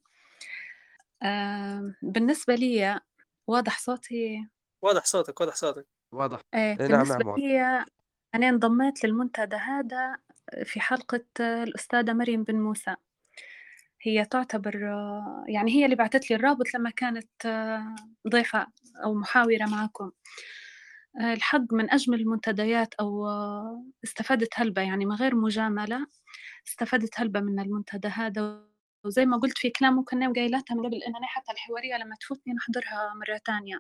آه 1.24 1.94
بالنسبة 2.02 2.56
لي 2.56 3.00
واضح 3.48 3.80
صوتي 3.80 4.48
واضح 4.82 5.06
صوتك، 5.06 5.42
واضح 5.42 5.56
صوتك. 5.56 5.88
واضح. 6.12 6.42
إيه 6.54 6.76
نعم، 6.76 6.88
بالنسبة 6.88 7.24
نعم. 7.26 7.36
لي 7.38 7.86
أنا 8.36 8.50
انضميت 8.50 9.04
للمنتدى 9.04 9.56
هذا 9.56 10.18
في 10.64 10.80
حلقة 10.80 11.26
الأستاذة 11.40 12.14
مريم 12.14 12.44
بن 12.44 12.56
موسى 12.56 12.96
هي 14.02 14.26
تعتبر 14.26 14.76
يعني 15.48 15.72
هي 15.72 15.86
اللي 15.86 15.96
بعثت 15.96 16.30
لي 16.30 16.36
الرابط 16.36 16.74
لما 16.74 16.90
كانت 16.90 17.30
ضيفة 18.30 18.68
أو 19.04 19.14
محاورة 19.14 19.66
معكم 19.72 20.12
الحق 21.22 21.74
من 21.74 21.92
أجمل 21.94 22.22
المنتديات 22.22 22.94
أو 22.94 23.28
استفدت 24.04 24.50
هلبة 24.54 24.82
يعني 24.82 25.06
من 25.06 25.16
غير 25.16 25.36
مجاملة 25.36 26.08
استفدت 26.68 27.20
هلبة 27.20 27.40
من 27.40 27.60
المنتدى 27.60 28.08
هذا 28.08 28.68
وزي 29.06 29.26
ما 29.26 29.38
قلت 29.38 29.58
في 29.58 29.70
كلام 29.70 29.94
ممكن 29.94 30.20
نبقى 30.20 30.42
قايلاتها 30.42 30.76
من 30.76 30.86
قبل 30.86 31.04
إن 31.04 31.16
أنا 31.16 31.28
حتى 31.28 31.52
الحوارية 31.52 31.96
لما 31.96 32.16
تفوتني 32.20 32.54
نحضرها 32.54 33.14
مرة 33.14 33.40
تانية 33.46 33.80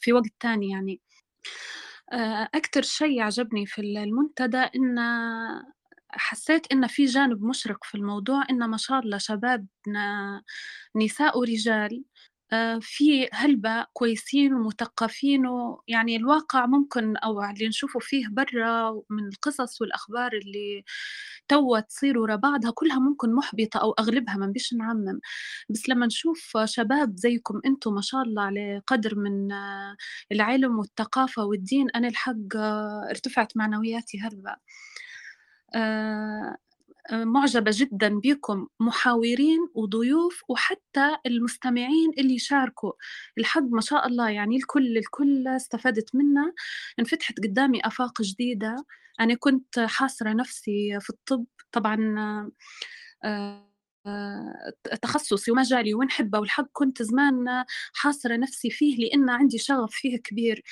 في 0.00 0.12
وقت 0.12 0.30
تاني 0.40 0.70
يعني. 0.70 1.00
آه، 2.12 2.48
أكتر 2.54 2.82
شيء 2.82 3.20
عجبني 3.22 3.66
في 3.66 3.80
المنتدى 3.80 4.56
إن 4.58 4.98
حسيت 6.10 6.72
إن 6.72 6.86
في 6.86 7.04
جانب 7.04 7.42
مشرق 7.44 7.84
في 7.84 7.94
الموضوع 7.94 8.44
إن 8.50 8.64
ما 8.70 8.76
شاء 8.76 9.00
الله 9.00 9.18
شبابنا 9.18 10.42
نساء 10.96 11.38
ورجال 11.38 12.04
في 12.80 13.28
هلبة 13.32 13.86
كويسين 13.92 14.54
ومثقفين 14.54 15.46
ويعني 15.46 16.16
الواقع 16.16 16.66
ممكن 16.66 17.16
أو 17.16 17.42
اللي 17.42 17.68
نشوفه 17.68 18.00
فيه 18.00 18.26
برا 18.30 19.02
من 19.10 19.28
القصص 19.28 19.80
والأخبار 19.80 20.32
اللي 20.32 20.84
توا 21.48 21.80
تصير 21.80 22.18
ورا 22.18 22.36
بعضها 22.36 22.70
كلها 22.70 22.98
ممكن 22.98 23.34
محبطة 23.34 23.78
أو 23.80 23.92
أغلبها 23.92 24.36
ما 24.36 24.46
نبيش 24.46 24.74
نعمم. 24.74 25.20
بس 25.68 25.88
لما 25.88 26.06
نشوف 26.06 26.56
شباب 26.64 27.16
زيكم 27.16 27.60
أنتم 27.66 27.94
ما 27.94 28.00
شاء 28.00 28.22
الله 28.22 28.42
على 28.42 28.82
قدر 28.86 29.14
من 29.18 29.52
آه، 29.52 29.96
العلم 30.32 30.78
والثقافة 30.78 31.44
والدين 31.44 31.90
أنا 31.90 32.08
الحق 32.08 32.56
آه، 32.56 33.06
ارتفعت 33.10 33.56
معنوياتي 33.56 34.18
هلبة 34.20 34.56
آه، 35.74 36.56
معجبة 37.12 37.70
جدا 37.74 38.08
بكم 38.20 38.66
محاورين 38.80 39.58
وضيوف 39.74 40.42
وحتى 40.48 41.16
المستمعين 41.26 42.10
اللي 42.18 42.34
يشاركوا 42.34 42.92
الحق 43.38 43.62
ما 43.62 43.80
شاء 43.80 44.06
الله 44.06 44.30
يعني 44.30 44.56
الكل 44.56 44.98
الكل 44.98 45.48
استفدت 45.48 46.14
منه. 46.14 46.54
انفتحت 46.98 47.34
قدامي 47.40 47.80
آفاق 47.86 48.22
جديدة. 48.22 48.76
أنا 49.20 49.34
كنت 49.34 49.78
حاصرة 49.80 50.32
نفسي 50.32 50.98
في 51.00 51.10
الطب. 51.10 51.44
طبعا 51.72 51.96
آه، 52.18 52.50
آه، 53.28 53.73
تخصصي 55.02 55.50
ومجالي 55.50 55.94
ونحبه 55.94 56.38
والحق 56.38 56.66
كنت 56.72 57.02
زمان 57.02 57.64
حاصرة 57.94 58.36
نفسي 58.36 58.70
فيه 58.70 58.96
لأن 58.96 59.30
عندي 59.30 59.58
شغف 59.58 59.90
فيه 59.92 60.16
كبير. 60.18 60.62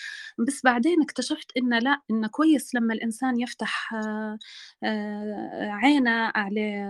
بس 0.49 0.61
بعدين 0.65 1.03
اكتشفت 1.03 1.47
إن 1.57 1.79
لا 1.79 2.01
إن 2.11 2.27
كويس 2.27 2.75
لما 2.75 2.95
الإنسان 2.95 3.41
يفتح 3.41 3.95
آه، 3.95 4.39
عينه 5.71 6.33
على 6.35 6.87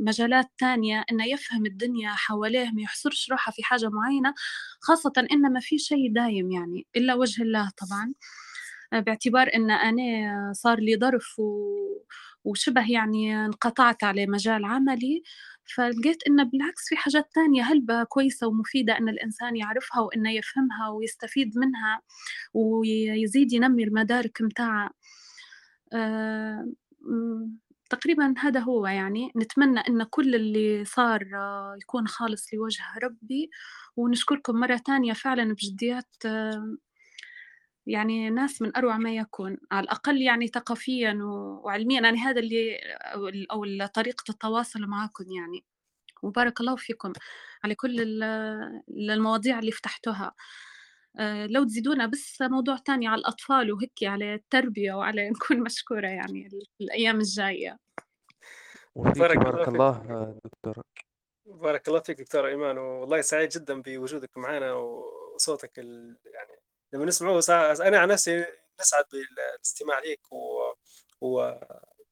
مجالات 0.00 0.46
تانية 0.58 1.04
إنه 1.12 1.26
يفهم 1.26 1.66
الدنيا 1.66 2.10
حواليه 2.10 2.70
ما 2.70 2.82
يحصرش 2.82 3.30
روحه 3.30 3.52
في 3.52 3.62
حاجة 3.64 3.88
معينة 3.88 4.34
خاصة 4.80 5.12
إن 5.32 5.52
ما 5.52 5.60
في 5.60 5.78
شيء 5.78 6.12
دايم 6.14 6.50
يعني 6.52 6.86
إلا 6.96 7.14
وجه 7.14 7.42
الله 7.42 7.70
طبعا. 7.76 8.14
باعتبار 8.92 9.50
إن 9.54 9.70
أنا 9.70 10.52
صار 10.54 10.80
لي 10.80 10.96
ظرف 11.00 11.38
و... 11.38 11.44
وشبه 12.44 12.90
يعني 12.92 13.36
انقطعت 13.46 14.04
على 14.04 14.26
مجال 14.26 14.64
عملي. 14.64 15.22
فلقيت 15.76 16.22
إنه 16.28 16.42
بالعكس 16.44 16.88
في 16.88 16.96
حاجات 16.96 17.28
تانية 17.34 17.62
هلبة 17.62 18.04
كويسة 18.04 18.46
ومفيدة 18.46 18.98
إن 18.98 19.08
الإنسان 19.08 19.56
يعرفها 19.56 20.00
وإنه 20.02 20.32
يفهمها 20.32 20.88
ويستفيد 20.90 21.58
منها 21.58 22.00
ويزيد 22.54 23.52
ينمي 23.52 23.84
المدارك 23.84 24.42
متاعه. 24.42 24.90
م، 27.02 27.56
تقريبا 27.90 28.34
هذا 28.38 28.60
هو 28.60 28.86
يعني. 28.86 29.32
نتمنى 29.36 29.80
إن 29.80 30.02
كل 30.04 30.34
اللي 30.34 30.84
صار 30.84 31.22
آه، 31.36 31.76
يكون 31.82 32.08
خالص 32.08 32.54
لوجه 32.54 32.82
ربي. 33.02 33.50
ونشكركم 33.96 34.56
مرة 34.60 34.76
تانية 34.86 35.12
فعلا 35.12 35.52
بجديات 35.52 36.06
آه، 36.26 36.76
يعني 37.88 38.30
ناس 38.30 38.62
من 38.62 38.76
أروع 38.76 38.96
ما 38.98 39.14
يكون 39.16 39.56
على 39.72 39.84
الأقل 39.84 40.22
يعني 40.22 40.46
ثقافيا 40.48 41.18
وعلميا 41.22 42.00
يعني 42.00 42.18
هذا 42.18 42.40
اللي 42.40 42.76
أو 43.14 43.28
ال- 43.28 43.50
أو 43.52 43.64
ال- 43.64 43.92
طريقة 43.92 44.24
التواصل 44.30 44.80
معكم 44.86 45.24
يعني 45.32 45.64
وبارك 46.22 46.60
الله 46.60 46.76
فيكم 46.76 47.12
على 47.64 47.74
كل 47.74 48.00
ال- 48.00 48.82
المواضيع 49.10 49.58
اللي 49.58 49.72
فتحتوها 49.72 50.34
آه، 51.18 51.46
لو 51.46 51.64
تزيدونا 51.64 52.06
بس 52.06 52.42
موضوع 52.42 52.76
تاني 52.76 53.06
على 53.08 53.18
الأطفال 53.20 53.72
وهيك 53.72 53.92
على 54.02 54.34
التربية 54.34 54.92
وعلى 54.92 55.28
نكون 55.30 55.60
مشكورة 55.62 56.06
يعني 56.08 56.46
ال- 56.46 56.66
الأيام 56.80 57.16
الجاية 57.16 57.78
وفيكِ 58.94 59.18
بارك 59.18 59.36
الله 59.36 59.50
بارك 59.52 59.64
فيك. 59.64 59.74
الله 59.74 59.88
آه، 59.90 60.38
دكتورة. 60.44 60.84
بارك 61.46 61.88
الله 61.88 62.00
فيك 62.00 62.20
دكتورة 62.20 62.48
إيمان 62.48 62.78
والله 62.78 63.20
سعيد 63.20 63.48
جدا 63.48 63.82
بوجودك 63.82 64.30
معنا 64.38 64.72
وصوتك 64.72 65.78
ال... 65.78 66.16
يعني 66.34 66.60
لما 66.92 67.04
نسمعه 67.04 67.40
سا... 67.40 67.88
أنا 67.88 67.98
عن 67.98 68.08
نفسي 68.08 68.44
نسعد 68.80 69.04
بالاستماع 69.12 69.98
لك 69.98 70.32
و... 70.32 70.60
و... 71.20 71.52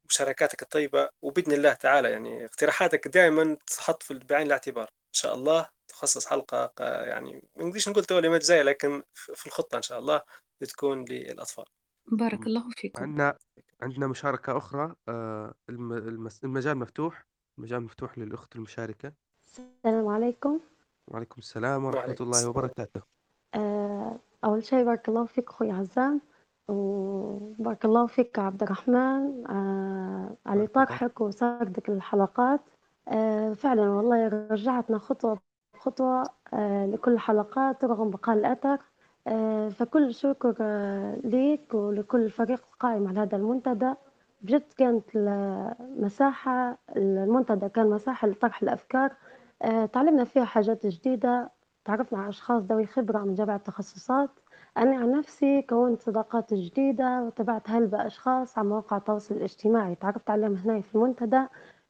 ومشاركاتك 0.04 0.62
الطيبة 0.62 1.08
وبإذن 1.22 1.52
الله 1.52 1.72
تعالى 1.72 2.10
يعني 2.10 2.44
اقتراحاتك 2.44 3.08
دائما 3.08 3.56
تحط 3.66 4.02
في 4.02 4.14
بعين 4.14 4.46
الاعتبار 4.46 4.84
إن 4.88 5.12
شاء 5.12 5.34
الله 5.34 5.68
تخصص 5.88 6.26
حلقة 6.26 6.66
ق- 6.66 6.80
يعني 6.82 7.48
ما 7.56 7.64
نقدرش 7.64 7.88
نقول 7.88 8.04
تولي 8.04 8.28
مجزية 8.28 8.62
لكن 8.62 9.02
في 9.14 9.46
الخطة 9.46 9.76
إن 9.76 9.82
شاء 9.82 9.98
الله 9.98 10.22
بتكون 10.60 11.04
للأطفال 11.04 11.64
بارك. 12.12 12.46
الله 12.46 12.70
فيكم 12.76 13.02
عندنا 13.02 13.38
عندنا 13.82 14.06
مشاركة 14.06 14.56
أخرى 14.56 14.94
آآ 15.08 15.54
الم 15.68 15.92
المس 15.92 16.44
المجال 16.44 16.76
مفتوح، 16.78 17.26
المجال 17.58 17.82
مفتوح 17.82 18.18
للأخت 18.18 18.56
المشاركة. 18.56 19.12
السلام 19.46 20.06
عليكم 20.08 20.60
وعليكم 21.06 21.34
السلام 21.38 21.84
ورحمة 21.84 22.00
وعليكم 22.00 22.24
الله 22.24 22.36
السلام 22.36 22.50
وبركاته. 22.50 23.02
أول 24.44 24.64
شيء 24.64 24.84
بارك 24.84 25.08
الله 25.08 25.24
فيك 25.24 25.48
أخوي 25.48 25.70
عزام 25.70 26.20
وبارك 26.68 27.84
الله 27.84 28.06
فيك 28.06 28.38
عبد 28.38 28.62
الرحمن 28.62 29.46
آه، 29.50 30.36
على. 30.46 30.66
طرحك 30.66 31.20
وسردك 31.20 31.90
للحلقات. 31.90 32.60
آه، 33.08 33.52
فعلا 33.52 33.90
والله 33.90 34.28
رجعتنا 34.28 34.98
خطوة 34.98 35.38
بخطوة 35.74 36.22
آه، 36.54 36.86
لكل 36.86 37.12
الحلقات 37.12 37.84
رغم 37.84 38.10
بقاء 38.10 38.36
الأثر. 38.36 38.78
آه، 39.26 39.68
فكل 39.68 40.14
شكر 40.14 40.54
آه، 40.60 41.16
ليك 41.24 41.74
ولكل 41.74 42.20
الفريق 42.24 42.62
القائم 42.72 43.08
على 43.08 43.20
هذا 43.20 43.36
المنتدى. 43.36 43.94
بجد 44.42 44.62
كانت 44.76 45.04
المساحة 45.16 46.78
المنتدى 46.96 47.68
كان 47.68 47.90
مساحة 47.90 48.28
لطرح 48.28 48.62
الأفكار. 48.62 49.12
آه، 49.62 49.86
تعلمنا 49.86 50.24
فيها 50.24 50.44
حاجات 50.44 50.86
جديدة. 50.86 51.50
تعرفنا 51.86 52.18
على 52.18 52.28
أشخاص 52.28 52.62
ذوي 52.62 52.86
خبرة 52.86 53.18
من 53.18 53.34
جميع 53.34 53.56
التخصصات. 53.56 54.30
أنا 54.78 54.96
عن 54.96 55.12
نفسي 55.12 55.62
كونت 55.62 56.02
صداقات 56.02 56.54
جديدة 56.54 57.22
وتابعت 57.22 57.70
هلبة 57.70 58.06
أشخاص 58.06 58.58
على 58.58 58.68
مواقع 58.68 58.96
التواصل 58.96 59.34
الاجتماعي. 59.34 59.94
تعرفت 59.94 60.30
عليهم 60.30 60.54
هنا 60.54 60.80
في 60.80 60.94
المنتدى. 60.94 61.46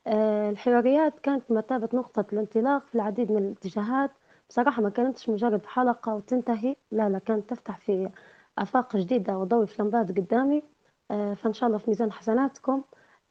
آه، 0.06 0.51
الحواريات 0.51 1.20
كانت 1.20 1.44
بمثابة 1.51 1.89
نقطة 1.94 2.24
الانطلاق 2.32 2.86
في 2.86 2.94
العديد 2.94 3.32
من 3.32 3.39
الاتجاهات. 3.39 4.10
بصراحة 4.48 4.82
ما 4.82 4.90
كانتش 4.90 5.28
مجرد 5.28 5.66
حلقة 5.66 6.14
وتنتهي 6.14 6.77
لا 6.93 7.09
لا 7.09 7.18
كانت 7.18 7.51
تفتح 7.51 7.78
في 7.78 8.10
آفاق 8.59 8.97
جديدة 8.97 9.39
وضوء 9.39 9.64
في 9.66 9.82
لمبات 9.82 10.09
قدامي. 10.18 10.62
آه، 11.10 11.35
فإن 11.35 11.52
شاء 11.52 11.66
الله 11.66 11.78
في 11.78 11.90
ميزان 11.90 12.12
حسناتكم. 12.12 12.82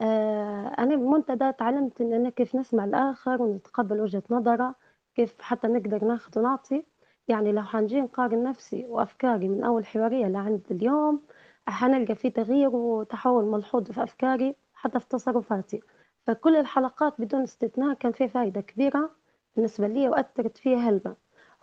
آه، 0.02 0.68
أنا 0.80 0.96
بالمنتدى 0.96 1.52
تعلمت 1.52 2.02
إن 2.02 2.14
أنا 2.14 2.30
كيف 2.30 2.56
نسمع 2.56 2.86
الآخر 2.86 3.42
ونتقبل 3.42 4.02
وجهة 4.02 4.24
نظره. 4.30 4.76
كيف 5.16 5.42
حتى 5.42 5.68
نقدر 5.68 6.06
ناخذ 6.06 6.40
ونعطي؟ 6.40 6.86
يعني 7.28 7.52
لو 7.52 7.64
حنجي 7.64 8.02
نقارن 8.02 8.44
نفسي 8.44 8.86
وأفكاري 8.86 9.48
من 9.50 9.64
أول 9.64 9.86
حوارية 9.86 10.28
لعند 10.28 10.62
اليوم 10.72 11.22
حنلقى 11.68 12.16
في 12.16 12.30
تغيير 12.30 12.70
وتحول 12.76 13.46
ملحوظ 13.46 13.92
في 13.92 14.04
أفكاري 14.04 14.56
حتى 14.74 15.00
في 15.00 15.08
تصرفاتي. 15.08 15.82
فكل 16.28 16.56
الحلقات 16.56 17.22
بدون 17.22 17.42
استثناء 17.42 17.94
كان 17.94 18.12
فيها 18.12 18.28
فائدة 18.28 18.62
كبيرة 18.62 19.12
بالنسبة 19.56 19.88
لي 19.88 20.10
وأثرت 20.10 20.58
فيها 20.58 20.78
هلبة 20.78 21.16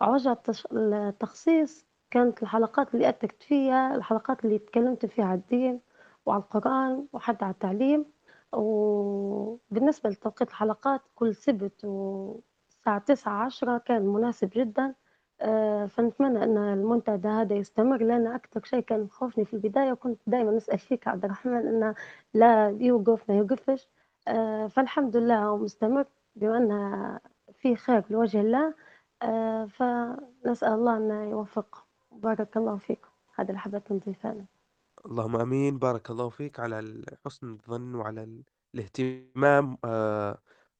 وجه 0.07 0.33
التش- 0.33 0.67
التخصيص 0.71 1.85
كانت 2.11 2.43
الحلقات 2.43 2.95
اللي 2.95 3.09
أثّرت 3.09 3.43
فيّا 3.43 3.95
الحلقات 3.95 4.45
اللي 4.45 4.55
اتكلّمت 4.55 5.05
فيها 5.05 5.25
على 5.25 5.39
الدين 5.39 5.79
وعلى 6.25 6.41
القرآن 6.43 7.07
وحتى 7.13 7.45
على 7.45 7.53
التعليم، 7.53 8.05
وبالنسبة 8.53 10.09
لتوقيت 10.09 10.49
الحلقات 10.49 11.01
كل 11.15 11.35
سبت 11.35 11.85
والساعة 12.87 12.99
09:00، 12.99 13.45
10:00 13.45 13.77
كان 13.77 14.01
مناسب 14.05 14.49
جدًا، 14.55 14.95
آآ 15.41 15.87
فنتمنى 15.87 16.43
إن 16.43 16.57
المنتدى 16.57 17.27
هذا 17.27 17.55
يستمر، 17.55 17.97
لأن 18.03 18.27
أكتر 18.27 18.63
شي 18.63 18.81
كان 18.81 18.99
مخوفني 19.03 19.45
في 19.45 19.53
البداية 19.53 19.91
وكنت 19.91 20.19
دايمًا 20.27 20.51
نسأل 20.51 20.79
فيك 20.79 21.07
عبد 21.07 21.25
الرحمن 21.25 21.67
إنه 21.67 21.95
لا 22.33 22.77
يوقف 22.79 23.29
ما 23.29 23.37
يوقفش، 23.37 23.89
آآ 24.27 24.67
فالحمد 24.67 25.17
لله 25.17 25.45
هو 25.45 25.57
مستمر 25.57 26.05
بما 26.35 26.57
أنه 26.57 27.19
فيه 27.53 27.75
خير 27.75 28.03
لوجه 28.09 28.41
الله، 28.41 28.73
آآ 29.21 29.65
فنسأل 29.65 30.73
الله 30.73 30.97
إنه 30.97 31.23
يوفقكم، 31.31 31.81
بارك 32.11 32.57
الله 32.57 32.77
فيكم، 32.77 33.09
هذا 33.35 33.49
اللي 33.49 33.59
حبيت. 33.59 33.91
اللهم 35.05 35.35
آمين، 35.35 35.79
بارك 35.79 36.09
الله 36.11 36.29
فيك 36.29 36.59
على 36.59 37.03
حُسن 37.25 37.51
الظن 37.51 37.95
وعلى 37.95 38.23
ال 38.23 38.43
الاهتمام 38.75 39.77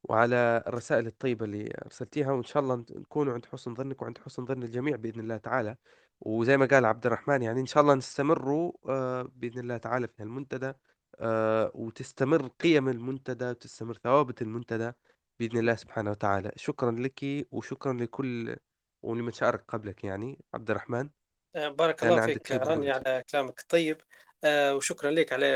وعلى 0.03 0.63
الرسائل 0.67 1.07
الطيبة 1.07 1.45
اللي 1.45 1.73
أرسلتيها، 1.85 2.31
وإن 2.31 2.43
شاء 2.43 2.63
الله 2.63 2.75
نت 2.75 2.91
نكونوا 2.91 3.33
عند 3.33 3.45
حُسن 3.45 3.75
ظنِّك 3.75 4.01
وعند 4.01 4.17
حُسن 4.17 4.45
ظن 4.45 4.63
الجميع 4.63 4.95
بإذن 4.95 5.19
الله 5.19 5.37
تعالى، 5.37 5.77
وزي 6.21 6.57
ما 6.57 6.65
قال 6.65 6.85
عبد 6.85 7.05
الرحمن 7.05 7.41
يعني 7.41 7.59
إن 7.61 7.65
شاء 7.65 7.83
الله 7.83 7.93
نستمروا 7.95 8.71
آآ، 8.89 9.23
بإذن 9.35 9.59
الله 9.59 9.77
تعالى 9.77 10.07
في 10.07 10.23
هالمنتدى 10.23 10.73
آآ، 11.19 11.71
وتستمر 11.75 12.47
قيم 12.47 12.89
المنتدى، 12.89 13.45
وتستمر 13.49 13.93
ثوابت 14.03 14.41
المنتدى 14.41 14.91
بإذن 15.39 15.57
الله 15.59 15.75
سبحانه 15.75 16.11
وتعالى. 16.11 16.51
شكرًا 16.55 16.91
لِكِ 16.91 17.47
وشكرًا 17.51 17.93
لكل 17.93 18.55
ولمن 19.03 19.31
شارك 19.31 19.65
قبلك 19.67 20.03
يعني 20.03 20.45
عبد 20.53 20.69
الرحمن، 20.71 21.09
آه، 21.55 21.67
بارك 21.69 22.03
الله 22.03 22.21
عندك 22.21 22.47
فيك 22.47 22.47
شيء 22.47 22.57
راني. 22.63 22.89
على 22.91 23.23
كلامك 23.31 23.59
الطيب 23.59 24.01
آه، 24.43 24.75
وشكرا 24.75 25.11
لك 25.11 25.33
على 25.33 25.47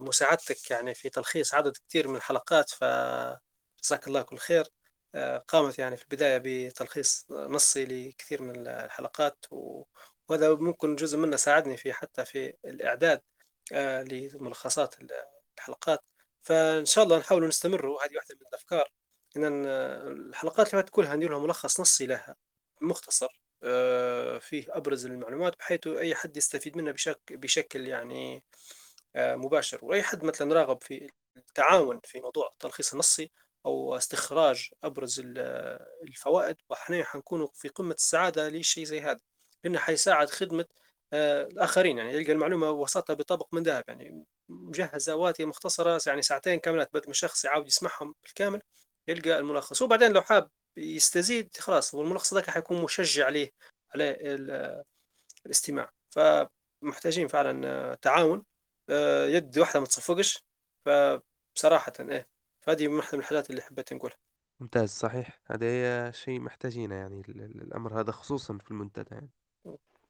مساعدتك 0.00 0.70
يعني 0.70 0.94
في 0.94 1.08
تلخيص 1.10 1.54
عدد 1.54 1.72
كثير 1.88 2.08
من 2.08 2.16
الحلقات 2.16 2.70
فجزاك 3.84 4.08
الله 4.08 4.22
كل 4.22 4.38
خير. 4.38 4.66
آه، 5.14 5.38
قامت 5.38 5.78
يعني 5.78 5.96
في 5.96 6.02
البداية 6.02 6.40
بتلخيص 6.44 7.26
نصي 7.30 7.84
لكثير 7.84 8.42
من 8.42 8.66
الحلقات 8.68 9.46
وهذا 9.50 10.54
ممكن 10.54 10.96
جزء 10.96 11.18
منه 11.18 11.36
ساعدني 11.36 11.76
في 11.76 11.92
حتى 11.92 12.24
في 12.24 12.54
الإعداد 12.64 13.22
آه، 13.72 14.02
لملخصات 14.02 14.94
الحلقات. 15.58 16.00
فإن 16.42 16.84
شاء 16.86 17.04
الله 17.04 17.18
نحاول 17.18 17.48
نستمر 17.48 17.86
وهذه 17.86 18.16
واحدة 18.16 18.36
من 18.40 18.46
الأفكار 18.48 18.90
إن 19.36 19.66
الحلقات 20.28 20.74
اللي 20.74 20.82
كلها 20.82 21.16
ندير 21.16 21.30
لها 21.30 21.38
ملخص 21.38 21.80
نصي 21.80 22.06
لها 22.06 22.36
مختصر 22.80 23.40
آه، 23.62 24.38
فيه 24.38 24.66
أبرز 24.76 25.06
المعلومات 25.06 25.58
بحيث 25.58 25.86
أي 25.86 26.14
حد 26.14 26.36
يستفيد 26.36 26.76
منها 26.76 26.92
بشكل 26.92 27.36
بشكل 27.36 27.88
يعني 27.88 28.44
مباشر. 29.16 29.78
وأي 29.82 30.02
حد 30.02 30.24
مثلا 30.24 30.54
راغب 30.54 30.82
في 30.82 31.10
التعاون 31.36 32.00
في 32.04 32.20
موضوع 32.20 32.48
التلخيص 32.52 32.92
النصي 32.92 33.30
أو 33.66 33.96
استخراج 33.96 34.70
أبرز 34.84 35.20
ال- 35.20 35.38
الفوائد 36.02 36.56
وإحنا 36.68 37.04
حنكونوا 37.04 37.48
في 37.54 37.68
قمة 37.68 37.94
السعادة 37.94 38.48
لشيء 38.48 38.84
زي 38.84 39.00
هذا 39.00 39.20
لأنه 39.64 39.78
حيساعد 39.78 40.30
خدمة 40.30 40.64
آه، 41.12 41.42
الآخرين 41.42 41.98
يعني 41.98 42.12
يلقى 42.14 42.32
المعلومة 42.32 42.70
وسطها 42.70 43.14
بطبق 43.14 43.48
من 43.54 43.62
ذهب 43.62 43.84
يعني 43.88 44.24
مجهزة 44.48 45.14
واتية 45.16 45.44
مختصرة 45.44 46.00
يعني 46.06 46.22
ساعتين 46.22 46.58
كاملات 46.60 46.90
بدل 46.94 47.04
ما 47.06 47.10
الشخص 47.10 47.44
يعاود 47.44 47.66
يسمعهم 47.66 48.14
بالكامل 48.22 48.62
يلقى 49.08 49.38
الملخص. 49.38 49.82
وبعدين 49.82 50.12
لو 50.12 50.22
حاب 50.22 50.50
يستزيد 50.76 51.56
خلاص 51.56 51.94
والملخص 51.94 52.34
ذاك 52.34 52.50
حيكون 52.50 52.82
مشجع 52.82 53.26
عليه 53.26 53.50
على 53.94 54.10
ال- 54.10 54.82
الاستماع. 55.46 55.90
فمحتاجين 56.10 57.28
فعلا 57.28 57.68
آه، 57.68 57.94
تعاون 57.94 58.44
آه، 58.90 59.26
يد 59.26 59.58
واحدة 59.58 59.80
ما 59.80 59.86
تصفقش 59.86 60.44
فبصراحة 60.86 61.92
إيه 62.00 62.28
فهذه 62.66 62.88
من 62.88 63.02
الحاجات 63.14 63.50
اللي 63.50 63.62
حبيت 63.62 63.92
نقولها. 63.92 64.16
ممتاز 64.60 64.90
صحيح، 64.90 65.40
هذا 65.46 65.66
هي 65.66 66.12
شيء 66.12 66.40
محتاجينه 66.40 66.94
يعني 66.94 67.22
ال 67.28 67.42
ال 67.42 67.62
الأمر 67.62 68.00
هذا 68.00 68.12
خصوصًا 68.12 68.58
في 68.58 68.70
المنتدى 68.70 69.08
يعني. 69.10 69.30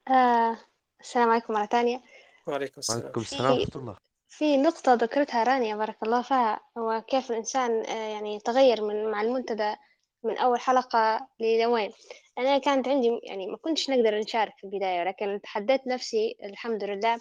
آه 0.09 0.57
السلام 1.01 1.29
عليكم 1.29 1.53
مرة 1.53 1.65
تانية 1.65 2.01
وعليكم 2.47 2.79
السلام. 2.79 2.99
وعليكم 2.99 3.21
السلام 3.21 3.55
في 3.55 3.59
ورحمة 3.61 3.81
الله. 3.81 3.97
في 4.29 4.57
نقطة 4.57 4.93
ذكرتها 4.93 5.43
رانيا 5.43 5.75
بارك 5.75 5.97
الله 6.03 6.21
فيها. 6.21 6.59
هو 6.77 7.03
كيف 7.07 7.31
الإنسان 7.31 7.85
آه، 7.85 8.09
يعني 8.13 8.39
تغير 8.39 8.81
من 8.81 9.11
مع 9.11 9.21
المنتدى 9.21 9.75
من 10.23 10.37
أول 10.37 10.59
حلقة 10.59 11.27
لوين 11.39 11.91
أنا 12.37 12.57
كانت 12.57 12.87
عندي 12.87 13.19
يعني 13.23 13.47
ما 13.47 13.57
كنتش 13.57 13.89
نقدر 13.89 14.19
نشارك 14.19 14.53
في 14.57 14.63
البداية 14.63 15.01
ولكن 15.01 15.41
تحديت 15.43 15.87
نفسي 15.87 16.35
الحمد 16.43 16.83
لله 16.83 17.17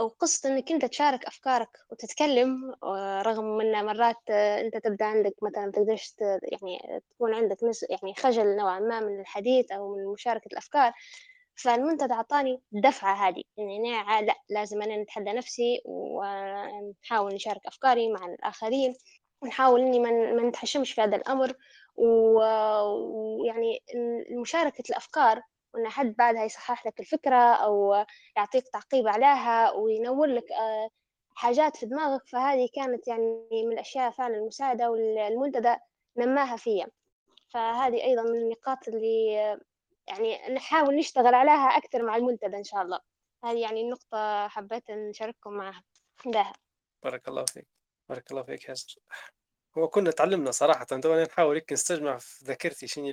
وقصة 0.00 0.48
إنك 0.48 0.72
أنت 0.72 0.84
تشارك 0.84 1.24
أفكارك 1.24 1.68
وتتكلم 1.90 2.74
آه، 2.82 3.22
رغم 3.22 3.60
إن 3.60 3.86
مرات 3.86 4.16
آه، 4.30 4.60
أنت 4.60 4.76
تبدأ 4.76 5.04
عندك 5.04 5.34
مثلا 5.42 5.70
تقدرش 5.72 6.14
يعني 6.20 7.00
تكون 7.10 7.34
عندك 7.34 7.64
نس 7.64 7.86
يعني 7.90 8.14
خجل 8.14 8.56
نوعا 8.56 8.78
ما 8.80 9.00
من 9.00 9.20
الحديث 9.20 9.72
أو 9.72 9.96
من 9.96 10.12
مشاركة 10.12 10.48
الأفكار. 10.52 10.92
فالمنتدى 11.54 12.14
أعطاني 12.14 12.62
الدفعة 12.74 13.28
هذه 13.28 13.42
إني 13.58 14.00
أنا 14.00 14.20
لا 14.20 14.34
لازم 14.48 14.82
أنا 14.82 14.96
نتحدى 15.02 15.32
نفسي 15.32 15.82
ونحاول 15.84 17.34
نشارك 17.34 17.66
أفكاري 17.66 18.12
مع 18.12 18.26
الآخرين 18.26 18.94
ونحاول 19.42 19.80
إني 19.80 20.00
ما 20.00 20.42
نتحشمش 20.42 20.92
في 20.92 21.00
هذا 21.00 21.16
الأمر. 21.16 21.54
ويعني 21.96 23.82
مشاركة 24.30 24.84
الأفكار 24.90 25.42
وإن 25.74 25.88
حد 25.88 26.14
بعدها 26.18 26.44
يصحح 26.44 26.86
لك 26.86 27.00
الفكرة 27.00 27.36
أو 27.36 28.04
يعطيك 28.36 28.68
تعقيب 28.68 29.08
عليها 29.08 29.72
وينور 29.72 30.26
لك 30.26 30.52
آه، 30.52 30.90
حاجات 31.34 31.76
في 31.76 31.86
دماغك 31.86 32.26
فهذه 32.26 32.68
كانت 32.74 33.08
يعني 33.08 33.48
من 33.52 33.72
الأشياء 33.72 34.10
فعلا 34.10 34.36
المساعدة 34.36 34.90
والمنتدى 34.90 35.76
نماها 36.16 36.56
فيا. 36.56 36.86
فهذه 37.54 38.04
أيضا 38.04 38.22
من 38.22 38.36
النقاط 38.36 38.88
اللي 38.88 39.32
يعني 40.08 40.54
نحاول 40.54 40.96
نشتغل 40.96 41.34
عليها 41.34 41.76
أكثر 41.76 42.02
مع 42.02 42.16
المنتدى 42.16 42.56
إن 42.56 42.64
شاء 42.64 42.82
الله. 42.82 43.00
هذه 43.44 43.60
يعني 43.62 43.80
النقطة 43.80 44.48
حبيت 44.48 44.90
نشارككم 44.90 45.52
معها. 45.52 45.82
ده 46.26 46.52
بارك 47.02 47.28
الله 47.28 47.44
فيك. 47.44 47.66
بارك 48.08 48.30
الله 48.30 48.42
فيك 48.42 48.68
ياسر 48.68 49.00
هو 49.78 49.88
كنا 49.88 50.10
تعلمنا 50.10 50.50
صراحة 50.50 50.84
تونا 50.84 51.24
نحاول 51.24 51.62
نستجمع 51.72 52.18
في 52.18 52.44
ذاكرتي 52.44 52.86
شنو 52.86 53.06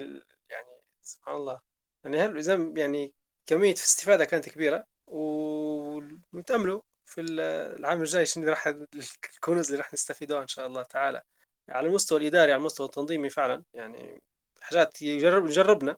يعني 0.50 0.82
سبحان 1.02 1.36
الله. 1.36 1.69
يعني 2.16 2.40
هل 2.40 2.78
يعني 2.78 3.14
كمية 3.48 3.74
استفادة 3.74 4.26
كانت 4.26 4.50
كبيرة 4.50 4.86
ونتأملوا 5.08 6.82
في 7.06 7.22
ال- 7.22 7.40
العام 7.80 8.02
الجاي 8.02 8.26
شنو 8.26 8.50
راح 8.50 8.68
الكنوز 9.36 9.66
اللي 9.66 9.78
راح 9.78 9.94
نستفيدوها 9.94 10.42
إن 10.42 10.48
شاء 10.48 10.68
الله 10.68 10.84
تعالى. 10.84 11.22
على 11.70 11.88
المستوى 11.88 12.20
الإداري 12.20 12.52
على 12.52 12.60
المستوى 12.60 12.86
التنظيمي 12.88 13.30
فعلا 13.30 13.64
يعني 13.74 14.22
حاجات 14.62 15.02
يجرب 15.02 15.48
جربنا 15.48 15.98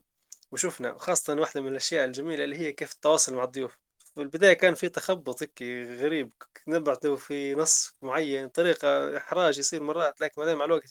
وشفنا 0.52 0.98
خاصة 0.98 1.34
واحدة 1.34 1.60
من 1.60 1.68
الأشياء 1.68 2.04
الجميلة 2.04 2.44
اللي 2.44 2.56
هي 2.58 2.72
كيف 2.72 2.92
التواصل 2.92 3.34
مع 3.34 3.44
الضيوف. 3.44 3.78
في 4.14 4.20
البداية 4.22 4.52
كان 4.52 4.74
في 4.74 4.88
تخبط 4.88 5.42
هيك 5.42 5.62
غريب 6.02 6.32
نبعته 6.68 7.16
في 7.16 7.54
نص 7.54 7.94
معين 8.02 8.48
طريقة 8.48 9.16
إحراج 9.16 9.58
يصير 9.58 9.82
مرات 9.82 10.20
لكن 10.20 10.34
بعدين 10.42 10.56
مع 10.56 10.64
الوقت 10.64 10.88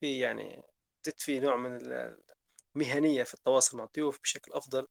في 0.00 0.18
يعني 0.20 0.62
في 1.18 1.40
نوع 1.40 1.56
من 1.56 1.78
المهنية 2.76 3.22
في 3.24 3.34
التواصل 3.34 3.76
مع 3.76 3.84
الضيوف 3.84 4.20
بشكل 4.22 4.52
أفضل. 4.52 4.86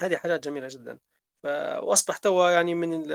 هذه 0.00 0.16
حاجات 0.16 0.44
جميلة 0.44 0.68
جدا. 0.68 0.98
ف... 1.42 1.46
وأصبح 1.82 2.16
توا 2.16 2.50
يعني 2.50 2.74
من. 2.74 3.08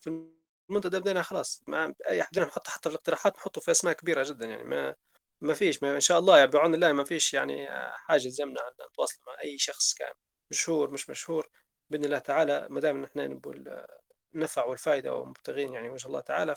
في 0.00 0.28
المنتدى 0.70 1.00
بدينا 1.00 1.22
خلاص 1.22 1.62
ما 1.66 1.94
بدينا 2.10 2.46
نحط 2.46 2.68
حتى 2.68 2.82
في 2.90 2.94
الاقتراحات 2.94 3.36
نحطه 3.36 3.60
في 3.60 3.70
أسماء 3.70 3.94
كبيرة 3.94 4.22
جدا 4.28 4.46
يعني 4.46 4.64
ما 4.64 4.94
ما 5.40 5.54
فيش 5.54 5.82
ما 5.82 5.94
إن 5.94 6.00
شاء 6.00 6.18
الله 6.18 6.38
يعني 6.38 6.50
بعون 6.50 6.74
الله 6.74 6.92
ما 6.92 7.04
فيش 7.04 7.34
يعني 7.34 7.68
حاجز 7.96 8.40
يمنع 8.40 8.60
أن 8.68 8.86
نتواصل 8.86 9.20
مع 9.26 9.40
أي 9.44 9.58
شخص 9.58 9.94
كان 9.94 10.12
مشهور 10.50 10.90
مش 10.90 11.10
مشهور. 11.10 11.48
بإذن 11.90 12.04
الله 12.04 12.18
تعالى 12.18 12.66
ما 12.70 12.80
دام 12.80 13.02
نحن 13.02 13.18
نبغى 13.20 13.86
النفع 14.34 14.64
والفائدة 14.64 15.14
ومبتغين 15.14 15.72
يعني 15.74 15.90
وجه 15.90 16.06
الله 16.06 16.20
تعالى 16.20 16.54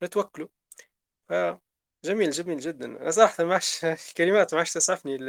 فنتوكلوا. 0.00 0.48
فجميل 1.28 1.58
جميل 2.04 2.30
جدا. 2.30 2.86
أنا 2.86 3.10
صراحة 3.10 3.44
ما 3.44 3.52
عادش 3.52 3.84
الكلمات 4.10 4.54
ما 4.54 4.58
عادش 4.58 4.72
تسعفني 4.72 5.16
ال- 5.16 5.28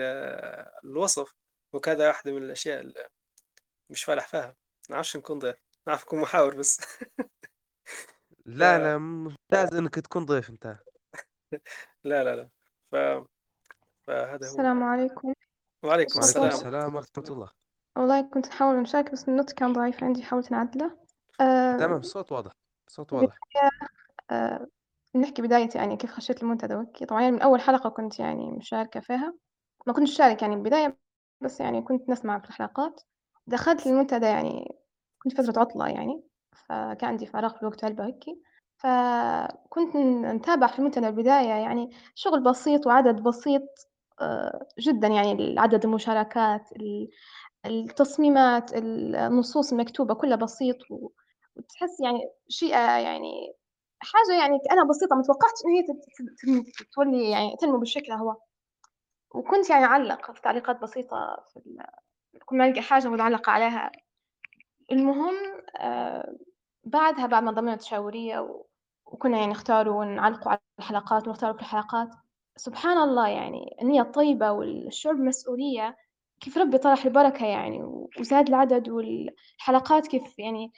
الوصف 0.83 1.33
وكذا 1.73 2.07
واحدة 2.07 2.31
من 2.31 2.43
الأشياء 2.43 2.79
اللي 2.79 3.07
مش 3.89 4.03
فالح 4.03 4.27
فيها. 4.27 4.47
ما 4.89 4.95
نعرفش 4.95 5.17
نكون 5.17 5.39
ضيف. 5.39 5.55
نعرف 5.87 6.03
نكون 6.03 6.21
محاور 6.21 6.55
بس. 6.55 6.79
لا، 8.45 8.77
ف- 8.77 8.81
لا 8.81 8.97
ممتاز 8.97 9.73
إنك 9.73 9.95
تكون 9.95 10.25
ضيف 10.25 10.49
أنت. 10.49 10.77
لا 12.03 12.23
لا 12.23 12.35
لا. 12.35 12.49
ف... 12.91 12.95
فهذا 14.07 14.47
هو. 14.47 14.51
السلام 14.51 14.83
عليكم. 14.83 15.33
وعليكم 15.83 15.83
وعليكم 15.83 16.19
السلام. 16.19 16.47
السلام 16.47 16.95
ورحمة 16.95 17.23
الله. 17.29 17.51
والله 17.97 18.21
كنت 18.21 18.47
أحاول 18.47 18.81
نشارك 18.81 19.11
بس 19.11 19.29
النت 19.29 19.53
كان 19.53 19.73
ضعيف 19.73 20.03
عندي 20.03 20.23
حاولت 20.23 20.51
نعدله. 20.51 20.97
أه 21.41 21.77
تمام 21.77 21.99
الصوت 21.99 22.31
واضح، 22.31 22.51
الصوت 22.87 23.13
واضح. 23.13 23.37
أه 24.31 24.67
نحكي 25.15 25.41
بدايتي 25.41 25.77
يعني 25.77 25.97
كيف 25.97 26.11
خشيت 26.11 26.43
المنتدى 26.43 26.75
وهيك 26.75 27.03
طبعا 27.03 27.21
يعني 27.21 27.35
من 27.35 27.41
أول 27.41 27.61
حلقة 27.61 27.89
كنت 27.89 28.19
يعني 28.19 28.51
مشاركة 28.51 28.99
فيها. 28.99 29.33
ما 29.87 29.93
كنتش 29.93 30.17
شارك 30.17 30.41
يعني 30.41 30.55
البداية 30.55 30.97
بس 31.41 31.59
يعني 31.59 31.81
كنت 31.81 32.09
نسمع 32.09 32.39
في 32.39 32.49
الحلقات. 32.49 33.01
دخلت 33.47 33.87
المنتدى 33.87 34.25
يعني 34.25 34.75
كنت 35.23 35.41
فترة 35.41 35.61
عطلة 35.61 35.87
يعني 35.87 36.23
فكان 36.69 37.09
عندي 37.09 37.25
فراغ 37.25 37.53
في 37.55 37.61
الوقت 37.61 37.85
هلبة 37.85 38.05
هيك 38.05 38.23
فكنت 38.77 39.95
نتابع 40.35 40.67
في 40.67 40.79
المنتدى 40.79 41.07
البداية 41.07 41.49
يعني 41.49 41.89
شغل 42.15 42.43
بسيط 42.43 42.87
وعدد 42.87 43.15
بسيط 43.23 43.63
آه، 44.21 44.67
جدا 44.79 45.07
يعني 45.07 45.55
عدد 45.59 45.85
المشاركات 45.85 46.69
التصميمات 47.65 48.73
النصوص 48.73 49.71
المكتوبة 49.71 50.13
كلها 50.13 50.35
بسيط 50.37 50.77
وتحس 50.89 51.99
يعني 52.03 52.19
شيء 52.49 52.69
يعني 52.71 53.53
حاجة 54.03 54.39
يعني 54.39 54.59
أنا 54.71 54.83
بسيطة 54.83 55.15
متوقعتش 55.15 55.59
إن 55.65 55.71
هي 55.71 55.83
تولي 56.95 57.29
يعني 57.29 57.55
تنمو 57.61 57.77
بالشكل 57.77 58.11
هو. 58.11 58.35
وكنت 59.31 59.69
يعني 59.69 59.85
أعلق 59.85 60.31
في 60.31 60.41
تعليقات 60.41 60.81
بسيطة 60.81 61.45
في 61.53 61.59
كل 62.45 62.57
ما 62.57 62.65
ألقى 62.65 62.81
حاجة 62.81 63.07
متعلقة 63.07 63.51
عليها. 63.51 63.91
المهم 64.91 65.35
آه 65.77 66.35
بعدها 66.83 67.25
بعد 67.25 67.43
ما 67.43 67.51
ضمنت 67.51 67.81
تشاورية 67.81 68.63
وكنا 69.05 69.37
يعني 69.37 69.51
نختاروا 69.51 69.99
ونعلقوا 69.99 70.51
على 70.51 70.59
الحلقات 70.79 71.27
ونختاروا 71.27 71.55
في 71.55 71.61
الحلقات 71.61 72.09
سبحان 72.57 72.97
الله 72.97 73.27
يعني 73.27 73.77
النية 73.81 74.01
الطيبة 74.01 74.51
والشعور 74.51 75.15
بمسؤولية 75.15 75.95
كيف 76.39 76.57
ربي 76.57 76.77
طرح 76.77 77.05
البركة 77.05 77.45
يعني 77.45 77.83
وزاد 78.19 78.47
العدد 78.47 78.89
والحلقات 78.89 80.07
كيف 80.07 80.39
يعني 80.39 80.71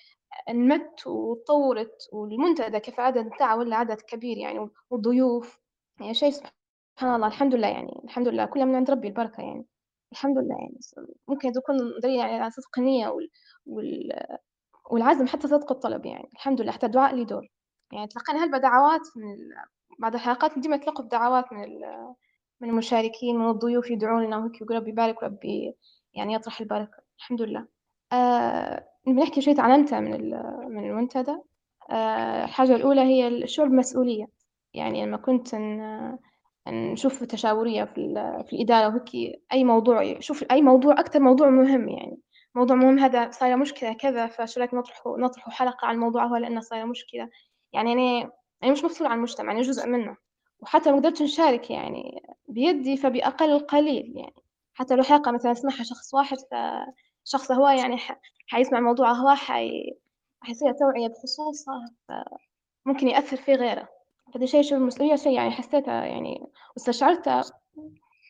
نمت 0.50 1.08
وتطورت 1.08 2.10
والمنتدى 2.14 2.80
كيف 2.80 3.00
عدد 3.00 3.30
بتاعه 3.30 3.58
ولا 3.58 3.76
عدد 3.76 4.02
كبير 4.02 4.38
يعني 4.38 4.70
والضيوف. 4.90 5.60
يعني 6.00 6.14
شيء 6.14 6.32
سبحان 6.32 7.16
الله 7.16 7.28
الحمد 7.28 7.56
لله 7.56 7.68
يعني 7.68 8.02
الحمد 8.04 8.28
لله 8.28 8.46
كلها 8.46 8.66
من 8.66 8.76
عند 8.76 8.92
ربي 8.92 9.08
البركة 9.08 9.42
يعني. 9.42 9.66
الحمد 10.12 10.38
لله 10.38 10.56
يعني 10.56 10.78
ممكن 11.28 11.50
يكون 11.50 11.78
دليل 12.04 12.20
يعني 12.20 12.40
على 12.40 12.52
صدق 12.52 12.80
النية 12.80 13.08
وال... 13.08 13.30
وال... 13.66 14.38
والعزم 14.92 15.28
حتى 15.28 15.48
صدق 15.48 15.72
الطلب 15.72 16.06
يعني. 16.06 16.30
الحمد 16.34 16.62
لله 16.62 16.72
حتى 16.72 16.86
الدعاء 16.86 17.16
له 17.16 17.24
دور. 17.24 17.48
يعني 17.92 18.08
تلقينا 18.08 18.44
هلبة 18.44 18.58
دعوات 18.58 19.02
من 19.16 19.34
ال... 19.34 19.50
بعد 20.00 20.14
الحلقات 20.14 20.60
ديما 20.60 20.78
تلقوا 20.78 21.06
بدعوات 21.06 21.54
من 21.54 21.64
ال... 21.64 21.82
من 22.62 22.70
المشاركين 22.70 23.38
من 23.40 23.50
الضيوف 23.50 23.92
يدعون 23.92 24.24
لنا 24.26 24.38
وهيك 24.38 24.62
يقول 24.62 24.78
ربي 24.78 24.90
يبارك 24.90 25.22
وربي 25.22 25.76
يعني 26.14 26.34
يطرح 26.34 26.62
البركة. 26.62 26.98
الحمد 27.20 27.42
لله. 27.42 27.68
آه 28.14 28.88
بنحكي 29.08 29.42
شيء 29.42 29.56
تعلمته 29.56 30.00
من 30.00 30.12
من 30.70 30.90
المنتدى. 30.90 31.38
آه 31.92 32.46
الحاجة 32.46 32.76
الأولى 32.76 33.02
هي 33.02 33.28
الشعور 33.28 33.70
بمسؤولية. 33.70 34.28
يعني 34.74 35.06
لما 35.06 35.18
كنت 35.18 35.56
نشوف 36.68 37.24
تشاورية 37.24 37.84
في, 37.84 37.94
في 38.48 38.54
الإدارة 38.54 38.88
وهيك 38.88 39.42
أي 39.54 39.64
موضوع 39.64 40.20
شوف 40.20 40.44
أي 40.52 40.62
موضوع 40.62 40.94
أكثر 41.00 41.20
موضوع 41.20 41.50
مهم 41.50 41.90
يعني. 41.90 42.20
موضوع 42.56 42.76
مهم 42.76 43.00
هذا 43.00 43.32
صايرة 43.32 43.56
مشكلة 43.56 43.94
كذا 43.94 44.28
فشو 44.28 44.60
رأيك 44.60 44.74
نطرحه 44.74 45.18
نطرحه 45.18 45.52
حلقة 45.52 45.88
عن 45.88 45.96
الموضوع 45.96 46.26
هو 46.26 46.36
لأنه 46.36 46.62
صايرة 46.62 46.86
مشكلة. 46.86 47.30
يعني 47.74 47.94
أنا 47.94 48.32
أنا 48.64 48.72
مش 48.72 48.84
مسؤولة 48.84 49.10
عن 49.12 49.18
المجتمع 49.18 49.52
أنا 49.52 49.62
جزء 49.62 49.88
منه. 49.88 50.18
وحتى 50.60 50.90
لو 50.92 50.96
قدرت 50.96 51.22
نشارك 51.22 51.72
يعني 51.72 52.22
بيدي 52.48 52.98
فبأقل 52.98 53.52
القليل 53.52 54.14
يعني. 54.18 54.44
حتى 54.74 54.96
لو 54.96 55.04
حلقة 55.04 55.32
مثلا 55.32 55.52
يسمعها 55.52 55.84
شخص 55.84 56.14
واحد 56.14 56.38
فشخص 57.26 57.52
هو 57.52 57.68
يعني 57.68 57.98
حيسمع 58.48 58.80
موضوع 58.80 59.12
هو 59.12 59.36
حي... 59.36 59.98
حيصير 60.42 60.72
توعية 60.72 61.08
بخصوصه 61.08 61.72
فممكن 62.08 63.08
يأثر 63.08 63.38
في 63.38 63.54
غيره. 63.54 63.90
فده 64.34 64.46
شيء 64.46 64.62
شو 64.62 64.76
المسؤولية 64.76 65.16
شيء 65.16 65.34
يعني 65.34 65.52
حسيتها 65.52 66.06
يعني 66.06 66.48
واستشعرتها 66.76 67.44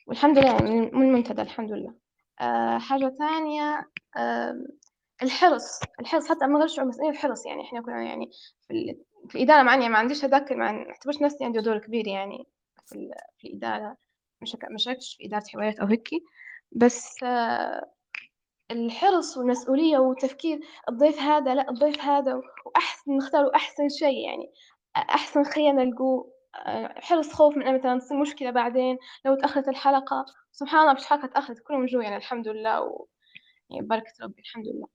والحمد 0.06 0.38
لله 0.38 0.52
يعني 0.52 0.80
من 0.80 1.02
المنتدى 1.02 1.42
الحمد 1.42 1.72
لله. 1.72 1.94
أه 2.40 2.78
حاجة 2.78 3.08
ثانية 3.18 3.90
أه 4.16 4.66
الحرص. 5.22 5.80
الحرص 6.00 6.28
حتى 6.28 6.46
ما 6.46 6.58
غير 6.58 6.68
شعور 6.68 6.88
مسؤولية 6.88 7.10
الحرص 7.10 7.46
يعني 7.46 7.62
إحنا 7.62 7.80
كنا 7.80 8.02
يعني 8.02 8.30
في, 8.68 8.96
في 9.28 9.34
الإدارة 9.34 9.62
معني 9.62 9.88
ما 9.88 9.98
عنديش 9.98 10.24
هذاك 10.24 10.52
ما 10.52 10.66
اعتبرش 10.90 11.22
نفسي 11.22 11.44
عندي 11.44 11.60
دور 11.60 11.78
كبير 11.78 12.08
يعني 12.08 12.46
في, 12.86 13.10
الإدارة. 13.44 13.96
مش 14.42 14.56
ما 14.70 14.78
شاركتش 14.78 15.16
في 15.16 15.26
إدارة 15.26 15.44
حوارات 15.52 15.78
أو 15.78 15.86
هيك 15.86 16.08
بس 16.72 17.22
أه 17.22 17.95
الحرص 18.70 19.36
والمسؤولية 19.36 19.98
والتفكير 19.98 20.60
الضيف 20.88 21.18
هذا 21.20 21.54
لا 21.54 21.70
الضيف 21.70 22.00
هذا 22.00 22.40
وأحسن 22.66 23.16
نختار 23.16 23.50
أحسن 23.54 23.88
شيء 23.88 24.28
يعني 24.28 24.52
أحسن 24.96 25.44
خيانة 25.44 25.84
نلقوه. 25.84 26.36
حرص 26.96 27.32
خوف 27.32 27.56
من 27.56 27.74
مثلا 27.74 27.98
تصير 27.98 28.16
مشكلة 28.20 28.50
بعدين 28.50 28.98
لو 29.24 29.34
تأخرت 29.34 29.68
الحلقة. 29.68 30.24
سبحان 30.52 30.80
الله 30.80 30.92
مش 30.92 31.06
حلقة 31.06 31.26
تأخرت 31.26 31.58
كلهم 31.58 31.86
جو 31.86 32.00
يعني 32.00 32.16
الحمد 32.16 32.48
لله 32.48 32.82
و 32.82 33.06
يعني 33.70 33.86
بركة 33.86 34.12
ربي 34.22 34.42
الحمد 34.42 34.64
لله. 34.66 34.88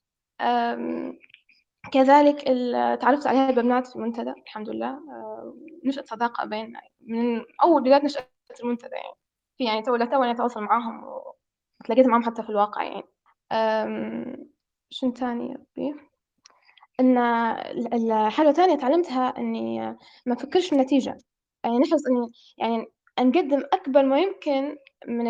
كذلك 1.94 2.42
تعرفت 3.02 3.28
على 3.28 3.50
البنات 3.50 3.88
في 3.88 3.96
المنتدى 3.96 4.30
الحمد 4.30 4.70
لله. 4.70 5.00
نشأت 5.86 6.08
صداقة 6.08 6.46
بين 6.46 6.74
من 7.02 7.46
أول 7.64 7.82
بداية 7.82 8.06
نشأت 8.06 8.32
المنتدى 8.64 8.96
يعني. 8.96 9.16
في 9.58 9.64
يعني 9.66 9.82
تو 9.82 9.98
تو 9.98 10.24
أتواصل 10.24 10.62
معاهم 10.62 11.04
وتلاقيت 11.80 12.08
معاهم 12.08 12.24
حتى 12.24 12.44
في 12.44 12.50
الواقع 12.50 12.84
يعني. 12.84 13.11
شنو 14.90 15.12
تاني 15.12 15.50
يا 15.50 15.54
ربي 15.56 15.96
إن 17.00 17.18
الحاجة 17.94 18.50
الثانية 18.50 18.76
تعلمتها 18.76 19.38
إني 19.38 19.80
ما 20.26 20.34
أفكرش 20.34 20.68
في 20.68 20.74
النتيجة. 20.76 21.18
يعني 21.64 21.78
نحرص 21.80 22.02
إني 22.08 22.28
يعني 22.58 22.88
نقدم 23.20 23.64
أكبر 23.74 24.04
ما 24.06 24.20
يمكن 24.20 24.78
من 25.08 25.26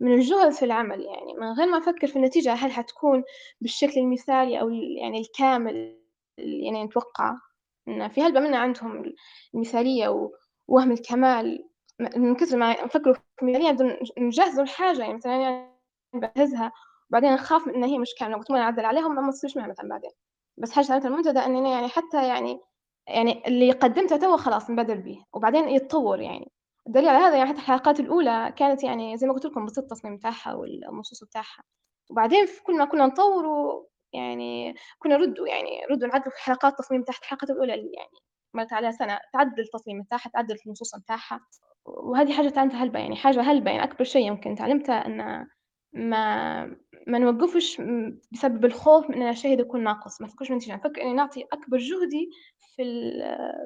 من 0.00 0.14
الجهد 0.14 0.52
في 0.52 0.64
العمل. 0.64 1.00
يعني 1.02 1.34
من 1.34 1.52
غير 1.52 1.66
ما 1.66 1.78
أفكر 1.78 2.06
في 2.06 2.16
النتيجة 2.16 2.52
هل 2.54 2.72
حتكون 2.72 3.24
بالشكل 3.60 4.00
المثالي 4.00 4.60
أو 4.60 4.70
يعني 4.70 5.20
الكامل 5.20 5.98
يعني 6.38 6.84
نتوقع. 6.84 7.34
إن 7.88 8.08
في 8.08 8.22
هلبة 8.22 8.40
منا 8.40 8.58
عندهم 8.58 9.12
المثالية 9.54 10.30
ووهم 10.68 10.92
الكمال. 10.92 11.68
من 12.16 12.34
كثر 12.36 12.56
ما 12.56 12.84
نفكروا 12.84 13.14
في 13.14 13.20
المثالية 13.42 13.98
نجهزوا 14.18 14.62
الحاجة 14.64 15.00
يعني 15.00 15.14
مثلا 15.14 15.36
يعني 15.36 15.70
بجهزها 16.14 16.72
وبعدين 17.10 17.32
نخاف 17.32 17.68
إن 17.68 17.84
هي 17.84 17.98
مش 17.98 18.08
كاملة 18.18 18.36
وقت 18.36 18.50
ما 18.50 18.58
نعدل 18.58 18.84
عليهم 18.84 19.14
ما 19.26 19.30
تصيرش 19.32 19.56
معها 19.56 19.68
مثلا 19.68 19.88
بعدين. 19.88 20.10
بس 20.58 20.72
حاجة 20.72 20.86
تعلمتها 20.86 21.08
المنتدى 21.08 21.38
إني 21.38 21.70
يعني 21.70 21.88
حتى 21.88 22.28
يعني 22.28 22.60
يعني 23.08 23.42
اللي 23.46 23.72
قدمته 23.72 24.16
تو 24.16 24.36
خلاص 24.36 24.70
نبدل 24.70 24.98
به 25.02 25.24
وبعدين 25.34 25.68
يتطور 25.68 26.20
يعني. 26.20 26.52
الدليل 26.86 27.08
على 27.08 27.18
هذا 27.18 27.36
يعني 27.36 27.48
حتى 27.50 27.58
الحلقات 27.58 28.00
الأولى 28.00 28.54
كانت 28.56 28.84
يعني 28.84 29.16
زي 29.16 29.26
ما 29.26 29.32
قلت 29.32 29.44
لكم 29.46 29.66
بسيط 29.66 29.78
التصميم 29.78 30.16
بتاعها 30.16 30.54
والنصوص 30.54 31.24
بتاعها. 31.24 31.62
وبعدين 32.10 32.46
في 32.46 32.62
كل 32.62 32.78
ما 32.78 32.84
كنا 32.84 33.06
نطوروا 33.06 33.82
يعني 34.12 34.74
كنا 34.98 35.16
ردوا 35.16 35.48
يعني 35.48 35.86
ردوا 35.90 36.08
نعدلوا 36.08 36.30
في 36.30 36.42
حلقات 36.42 36.72
التصميم 36.72 37.02
تحت 37.02 37.22
الحلقات 37.22 37.50
الأولى 37.50 37.74
اللي 37.74 37.90
يعني 37.94 38.18
مرت 38.54 38.72
عليها 38.72 38.90
سنة. 38.90 39.18
تعدل 39.32 39.62
التصميم 39.62 40.02
بتاعها 40.02 40.30
تعدل 40.34 40.56
النصوص 40.66 40.96
بتاعها. 40.96 41.40
وهذه 41.84 42.32
حاجة 42.32 42.48
تعلمتها 42.48 42.82
هلبة 42.84 42.98
يعني 42.98 43.16
حاجة 43.16 43.40
هلبة 43.40 43.70
يعني 43.70 43.84
أكبر 43.84 44.04
شيء 44.04 44.26
يمكن 44.26 44.54
تعلمتها 44.54 45.06
إن 45.06 45.46
ما 45.92 46.76
ما 47.06 47.18
نوقفش 47.18 47.82
بسبب 48.32 48.64
الخوف 48.64 49.10
من 49.10 49.22
إن 49.22 49.28
الشيء 49.28 49.60
يكون 49.60 49.84
ناقص. 49.84 50.20
ما 50.20 50.26
نفكرش 50.26 50.48
بالنتيجه 50.48 50.74
نفكر 50.74 51.02
اني 51.02 51.14
نعطي 51.14 51.44
أكبر 51.52 51.78
جهدي 51.78 52.30
في 52.58 52.82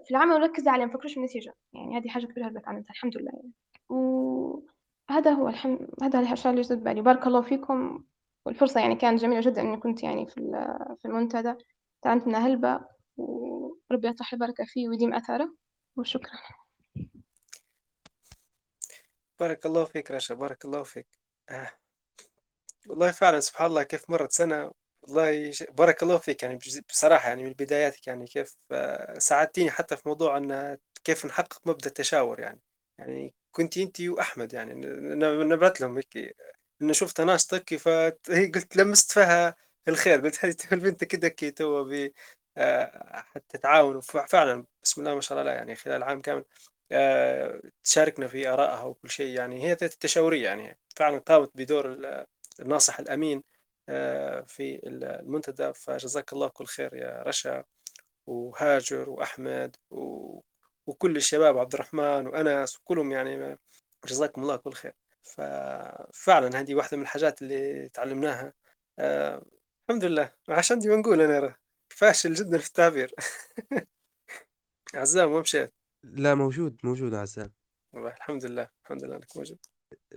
في 0.04 0.10
العمل 0.10 0.34
ونركز 0.34 0.68
عليه. 0.68 0.84
ما 0.84 0.90
نفكرش 0.90 1.14
بالنتيجه 1.14 1.54
يعني 1.72 1.98
هذه 1.98 2.08
حاجة 2.08 2.26
كبيرة 2.26 2.46
هربت 2.46 2.68
عنها 2.68 2.84
الحمد 2.90 3.16
لله. 3.16 3.32
يعني 3.32 3.52
وهذا 3.88 5.30
هو 5.30 5.48
الحمد 5.48 5.90
هذا 6.02 6.32
الشيء 6.32 6.50
اللي 6.50 6.62
جد 6.62 6.84
بالي 6.84 7.00
بارك 7.00 7.26
الله 7.26 7.42
فيكم. 7.42 8.04
والفرصة 8.46 8.80
يعني 8.80 8.96
كانت 8.96 9.20
جميلة 9.20 9.40
جدا 9.40 9.60
إني 9.60 9.76
كنت 9.76 10.02
يعني 10.02 10.26
في 10.26 10.34
في 10.98 11.08
المنتدى. 11.08 11.54
تعلمت 12.02 12.26
منها 12.26 12.46
هلبة. 12.46 12.80
وربي 13.16 14.08
يطرح 14.08 14.32
البركة 14.32 14.64
فيه 14.64 14.88
ويديم 14.88 15.14
أثره. 15.14 15.54
وشكرا. 15.96 16.38
بارك 19.40 19.66
الله 19.66 19.84
فيك 19.84 20.10
رشا. 20.10 20.34
بارك 20.34 20.64
الله 20.64 20.82
فيك. 20.82 21.08
آه. 21.50 21.79
والله 22.90 23.10
فعلا 23.12 23.40
سبحان 23.40 23.66
الله 23.66 23.82
كيف 23.82 24.10
مرت 24.10 24.32
سنة. 24.32 24.70
والله 25.02 25.52
بارك 25.70 26.02
الله 26.02 26.18
فيك 26.18 26.42
يعني 26.42 26.58
بصراحة 26.88 27.28
يعني 27.28 27.44
من 27.44 27.52
بداياتك 27.52 28.06
يعني 28.06 28.26
كيف 28.26 28.56
آه، 28.72 29.18
ساعدتيني 29.18 29.70
حتى 29.70 29.96
في 29.96 30.02
موضوع 30.08 30.36
أن 30.36 30.78
كيف 31.04 31.26
نحقق 31.26 31.60
مبدأ 31.68 31.86
التشاور 31.88 32.40
يعني. 32.40 32.60
يعني 32.98 33.34
كنت 33.52 33.78
أنت 33.78 34.00
وأحمد 34.00 34.52
يعني 34.52 34.74
نبعت 35.44 35.80
لهم 35.80 35.96
هيك 35.96 36.36
إن 36.82 36.92
شفت 36.92 37.20
ناشطك 37.20 37.76
فهي 37.76 38.46
قلت 38.54 38.76
لمست 38.76 39.12
فيها 39.12 39.56
الخير. 39.88 40.20
قلت 40.20 40.44
هذه 40.44 40.56
البنت 40.72 41.04
كده 41.04 41.28
كي 41.28 41.50
تو 41.50 41.84
ب 41.84 42.10
آه، 42.56 43.22
حتى 43.34 43.58
تعاون. 43.58 44.00
فعلا 44.00 44.66
بسم 44.82 45.00
الله 45.00 45.14
ما 45.14 45.20
شاء 45.20 45.40
الله 45.40 45.50
يعني 45.52 45.74
خلال 45.76 46.02
عام 46.02 46.20
كامل 46.20 46.44
آه، 46.92 47.60
تشاركنا 47.84 48.28
في 48.28 48.48
آرائها 48.48 48.82
وكل 48.82 49.10
شيء 49.10 49.34
يعني. 49.36 49.62
هي 49.64 49.72
التشاورية 49.72 50.44
يعني 50.44 50.78
فعلا 50.96 51.18
قامت 51.18 51.50
بدور 51.54 51.96
الناصح 52.60 53.00
الأمين 53.00 53.42
آه، 53.88 54.40
في 54.40 54.80
المنتدى 54.86 55.72
فجزاك 55.74 56.32
الله 56.32 56.48
كل 56.48 56.66
خير 56.66 56.94
يا 56.94 57.22
رشا 57.26 57.64
وهاجر 58.26 59.10
وأحمد 59.10 59.76
وكل 60.86 61.16
الشباب 61.16 61.58
عبد 61.58 61.74
الرحمن 61.74 62.26
وأنس 62.26 62.78
وكلهم 62.78 63.12
يعني 63.12 63.58
جزاكم 64.06 64.42
الله 64.42 64.56
كل 64.56 64.72
خير 64.72 64.92
ففعلا 65.22 66.60
هذه 66.60 66.74
واحدة 66.74 66.96
من 66.96 67.02
الحاجات 67.02 67.42
اللي 67.42 67.88
تعلمناها 67.88 68.52
آه، 68.98 69.42
الحمد 69.90 70.04
لله، 70.04 70.32
ما 70.48 70.54
عادش 70.54 70.72
عندي 70.72 70.88
ما 70.88 70.96
نقول 70.96 71.20
أنا 71.20 71.56
فاشل 71.88 72.34
جدًا 72.34 72.58
في 72.58 72.66
التعبير. 72.66 73.14
عزام 74.94 75.32
وين 75.32 75.40
مشات؟ 75.40 75.74
لا 76.04 76.34
موجود، 76.34 76.80
موجود 76.84 77.14
عزام. 77.14 77.52
والله 77.92 78.10
الحمد 78.10 78.44
لله، 78.44 78.68
الحمد 78.84 79.04
لله 79.04 79.16
إنك 79.16 79.36
موجود. 79.36 79.58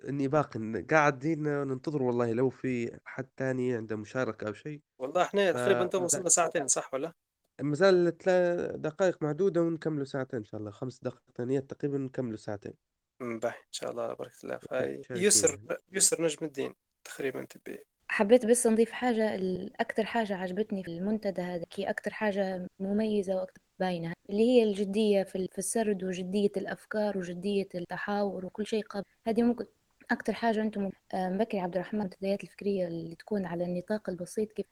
إني 0.10 0.28
باق 0.28 0.58
قاعدين 0.92 1.44
ننتظر 1.44 2.04
والله 2.04 2.34
لو 2.34 2.50
في 2.50 3.00
حد 3.06 3.30
تاني 3.38 3.76
عنده 3.76 3.96
مشاركة 3.96 4.48
أو 4.48 4.54
شيء، 4.54 4.82
والله 5.00 5.22
إحنا 5.24 5.52
تقريبًا 5.52 5.88
تو 5.88 6.04
وصلنا 6.04 6.30
ساعتين 6.30 6.68
صح 6.68 6.94
والّا؟ 6.94 7.14
ما 7.62 7.76
زال 7.76 8.18
3 8.18 8.76
دقايق 8.76 9.24
معدودة 9.24 9.62
ونكملوا 9.62 10.06
ساعتين 10.06 10.40
إن 10.40 10.44
شاء 10.46 10.60
الله، 10.60 10.72
5 10.72 11.00
دقائق 11.04 11.24
تانيات 11.36 11.70
تقريبًا 11.70 11.98
نكملوا 11.98 12.38
ساعتين. 12.38 12.74
باهي 13.20 13.58
إن 13.58 13.72
شاء 13.72 13.92
الله 13.92 14.14
بارك 14.14 14.32
الله. 14.44 14.60
مشاركين 14.62 15.06
فيسر 15.14 15.58
يعني. 15.60 15.70
يسر 15.92 16.24
نجم 16.24 16.46
الدين 16.46 16.74
تقريبًا 17.04 17.46
تبي 17.46 17.86
حبيت 18.10 18.46
بس 18.46 18.68
نضيف 18.68 18.92
حاجة 18.92 19.36
ال- 19.36 19.82
أكتر 19.82 20.06
حاجة 20.06 20.36
عجبتني 20.36 20.84
في 20.84 20.92
المنتدى 20.92 21.42
هذا 21.42 21.64
كي 21.70 21.90
أكتر 21.90 22.12
حاجة 22.14 22.68
مميزة 22.80 23.36
وأكتر 23.36 23.62
باينة 23.80 24.14
اللي 24.30 24.42
هي 24.44 24.64
الجدية 24.64 25.24
في 25.24 25.36
ال- 25.36 25.48
في 25.52 25.58
السرد 25.58 26.04
وجدية 26.04 26.50
الأفكار 26.58 27.18
وجدية 27.18 27.68
التحاور 27.76 28.46
وكل 28.46 28.66
شيء 28.68 28.84
قبل. 28.84 29.04
هذه 29.28 29.44
ممكن 29.44 29.66
أكتر 30.12 30.34
حاجة 30.34 30.62
أنتم 30.62 30.90
بكري 31.14 31.60
عبد 31.60 31.76
الرحمن 31.76 32.00
المنتديات 32.00 32.44
الفكرية 32.44 32.88
اللي 32.88 33.16
تكون 33.16 33.46
على 33.46 33.64
النطاق 33.64 34.10
البسيط 34.10 34.52
كيف؟ 34.52 34.66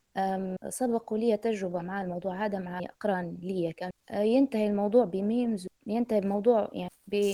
سبق 0.69 1.13
لي 1.13 1.37
تجربة 1.37 1.79
مع 1.81 2.01
الموضوع 2.01 2.45
هذا 2.45 2.59
مع 2.59 2.79
أقران 2.79 3.37
لي 3.41 3.73
كان. 3.73 3.91
آه، 4.11 4.21
ينتهي 4.21 4.67
الموضوع 4.67 5.05
بميمز 5.05 5.67
ينتهي 5.87 6.19
الموضوع 6.19 6.69
يعني 6.73 6.91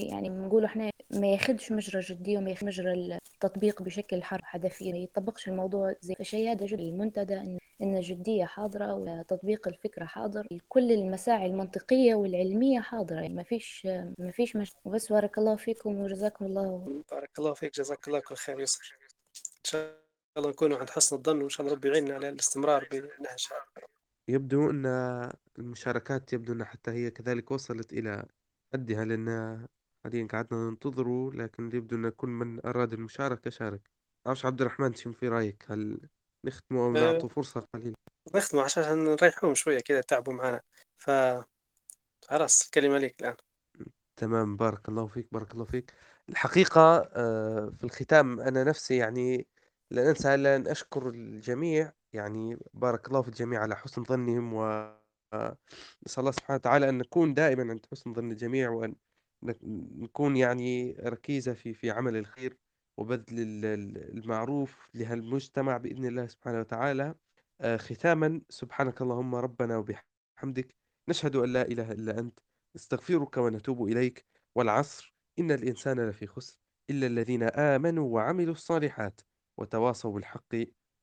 يعني 0.10 0.30
بنقولوا 0.30 0.68
إحنا 0.68 0.90
ما 1.12 1.28
ياخدش 1.28 1.72
مجرى 1.72 2.02
جدية 2.02 2.38
وما 2.38 2.50
ياخدش 2.50 2.64
مجرى 2.64 3.18
التطبيق 3.34 3.82
بشكل 3.82 4.24
حرب 4.24 4.44
حدثي 4.44 4.92
ما 4.92 4.98
يطبقش 4.98 5.48
الموضوع 5.48 5.94
زي 6.02 6.16
فشيء 6.16 6.52
هذا 6.52 6.66
جد 6.66 6.80
المنتدى 6.80 7.34
إن 7.34 7.58
إن 7.82 7.98
الجدية 7.98 8.46
حاضرة 8.46 8.94
وتطبيق 8.96 9.68
الفكرة 9.68 10.06
حاضر 10.06 10.48
كل 10.70 10.92
المساعي 10.92 11.46
المنطقية 11.46 12.16
والعلمية 12.16 12.80
حاضرة. 12.80 13.16
يعني 13.16 13.34
ما 13.34 13.44
فيش 13.44 13.88
ما 14.20 14.32
فيش 14.32 14.56
مش... 14.56 14.74
وبس 14.86 15.12
بارك 15.12 15.38
الله 15.38 15.56
فيكم 15.56 15.98
وجزاكم 15.98 16.46
الله 16.46 17.04
بارك 17.12 17.40
الله 17.40 17.54
فيك 17.54 17.74
جزاك 17.76 18.08
الله 18.08 18.20
كل 18.20 18.36
خير 18.36 18.60
يسر. 18.60 18.97
شاء 19.68 20.04
الله 20.38 20.50
نكونوا 20.50 20.78
عند 20.78 20.90
حسن 20.90 21.16
الظن 21.16 21.42
وإن 21.42 21.50
شاء 21.50 21.66
الله 21.66 21.76
ربي 21.78 21.88
يعيننا 21.88 22.16
على 22.16 22.30
الاستمرار 22.30 22.88
بالنهج. 22.92 23.48
يبدو 24.30 24.70
أن 24.70 24.86
المشاركات 25.60 26.34
يبدو 26.34 26.54
أنها 26.54 26.66
حتى 26.66 26.92
هي 26.92 27.12
كذلك 27.12 27.52
وصلت 27.52 27.94
إلى 27.94 28.26
حدها 28.74 29.06
لأن 29.06 29.68
حاليا 30.04 30.28
قعدنا 30.32 30.70
ننتظروا 30.70 31.32
لكن 31.32 31.70
يبدو 31.74 31.96
أن 31.96 32.10
كل 32.10 32.30
من 32.30 32.66
أراد 32.66 32.94
المشاركة 32.94 33.50
شارك. 33.50 33.82
معرفش 34.26 34.46
عبد 34.46 34.62
الرحمن 34.62 34.94
شنو 34.94 35.14
في 35.14 35.28
رأيك؟ 35.28 35.66
هل 35.68 36.00
نختموا 36.46 36.86
أو 36.86 36.96
آآ 36.96 37.14
نعطوا 37.14 37.30
فرصة 37.30 37.68
قليلة؟ 37.74 37.96
نختموا 38.36 38.64
عشان 38.64 39.04
نريحوهم 39.04 39.56
شوية 39.56 39.80
كذا 39.80 40.02
تعبوا 40.02 40.34
معانا. 40.34 40.62
ف 40.98 41.12
خلاص 42.26 42.66
الكلمة 42.66 42.98
ليك 42.98 43.22
الآن. 43.22 43.36
تمام 44.18 44.56
بارك 44.56 44.90
الله 44.90 45.08
فيك 45.08 45.28
بارك 45.32 45.54
الله 45.54 45.66
فيك 45.66 45.94
الحقيقة 46.30 47.10
آه، 47.16 47.74
في 47.78 47.84
الختام 47.84 48.40
أنا 48.40 48.64
نفسي 48.64 48.98
يعني 48.98 49.48
لا 49.92 50.12
إلا 50.36 50.56
أن 50.56 50.68
أشكر 50.68 51.10
الجميع 51.10 51.94
يعني 52.14 52.58
بارك 52.74 53.08
الله 53.08 53.22
في 53.22 53.28
الجميع 53.28 53.62
على 53.62 53.76
حسن 53.76 54.04
ظنهم 54.04 54.54
و 54.54 54.64
نسأل 56.06 56.20
الله 56.20 56.32
سبحانه 56.32 56.56
وتعالى 56.56 56.90
أن 56.90 56.98
نكون 56.98 57.34
دائما 57.34 57.62
عند 57.72 57.86
حسن 57.92 58.14
ظن 58.14 58.32
الجميع 58.32 58.70
وأن 58.70 58.96
نك- 59.44 59.60
نكون 60.04 60.38
يعني 60.38 60.92
ركيزة 60.94 61.54
في 61.54 61.74
في 61.74 61.92
عمل 61.92 62.18
الخير 62.18 62.58
وبذل 62.98 63.40
ال- 63.40 63.66
ال- 63.66 64.18
المعروف 64.18 64.90
لهالمجتمع 64.94 65.78
بإذن 65.78 66.06
الله 66.06 66.28
سبحانه 66.28 66.60
وتعالى. 66.60 67.16
آه، 67.62 67.78
ختاما 67.78 68.42
سبحانك 68.50 69.02
اللهم 69.02 69.36
ربنا 69.36 69.78
وبحمدك 69.78 70.76
نشهد 71.10 71.36
أن 71.36 71.54
لا 71.54 71.62
إله 71.62 71.92
إلا 71.92 72.20
أنت 72.20 72.40
نستغفرك 72.76 73.38
ونتوب 73.38 73.84
إليك 73.88 74.26
والعصر 74.56 75.16
إن 75.40 75.52
الإنسان 75.52 76.00
لفي 76.10 76.28
خسر 76.28 76.58
إلا 76.90 77.08
الذين 77.08 77.44
آمنوا 77.44 78.14
وعملوا 78.16 78.54
الصالحات. 78.54 79.22
وتواصوا 79.58 80.12
بالحق 80.14 80.56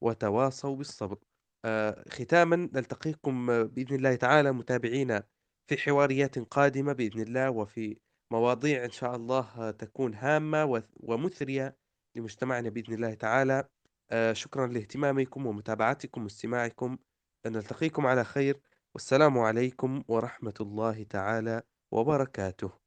وتواصوا 0.03 0.77
بالصبر. 0.77 1.19
آه، 1.65 2.05
ختاما 2.09 2.57
نلتقيكم 2.57 3.47
بإذن 3.65 3.97
الله 3.97 4.15
تعالى 4.17 4.53
متابعينا 4.53 5.23
في 5.71 5.77
حواريات 5.77 6.39
قادمة 6.39 6.93
بإذن 6.93 7.21
الله 7.21 7.51
وفي 7.51 7.97
مواضيع 8.33 8.85
إن 8.85 8.91
شاء 8.91 9.17
الله 9.17 9.71
تكون 9.71 10.15
هامة 10.15 10.65
وث- 10.65 10.91
ومثرية 10.97 11.77
لمجتمعنا 12.17 12.69
بإذن 12.69 12.95
الله 12.95 13.15
تعالى. 13.15 13.69
آه، 14.11 14.33
شكرا 14.33 14.67
لاهتمامكم 14.67 15.47
ومتابعتكم 15.47 16.23
واستماعكم. 16.25 16.99
نلتقيكم 17.47 18.07
على 18.07 18.25
خير. 18.25 18.61
والسلام 18.95 19.39
عليكم 19.39 20.05
ورحمة 20.09 20.55
الله 20.61 21.03
تعالى 21.03 21.63
وبركاته. 21.93 22.84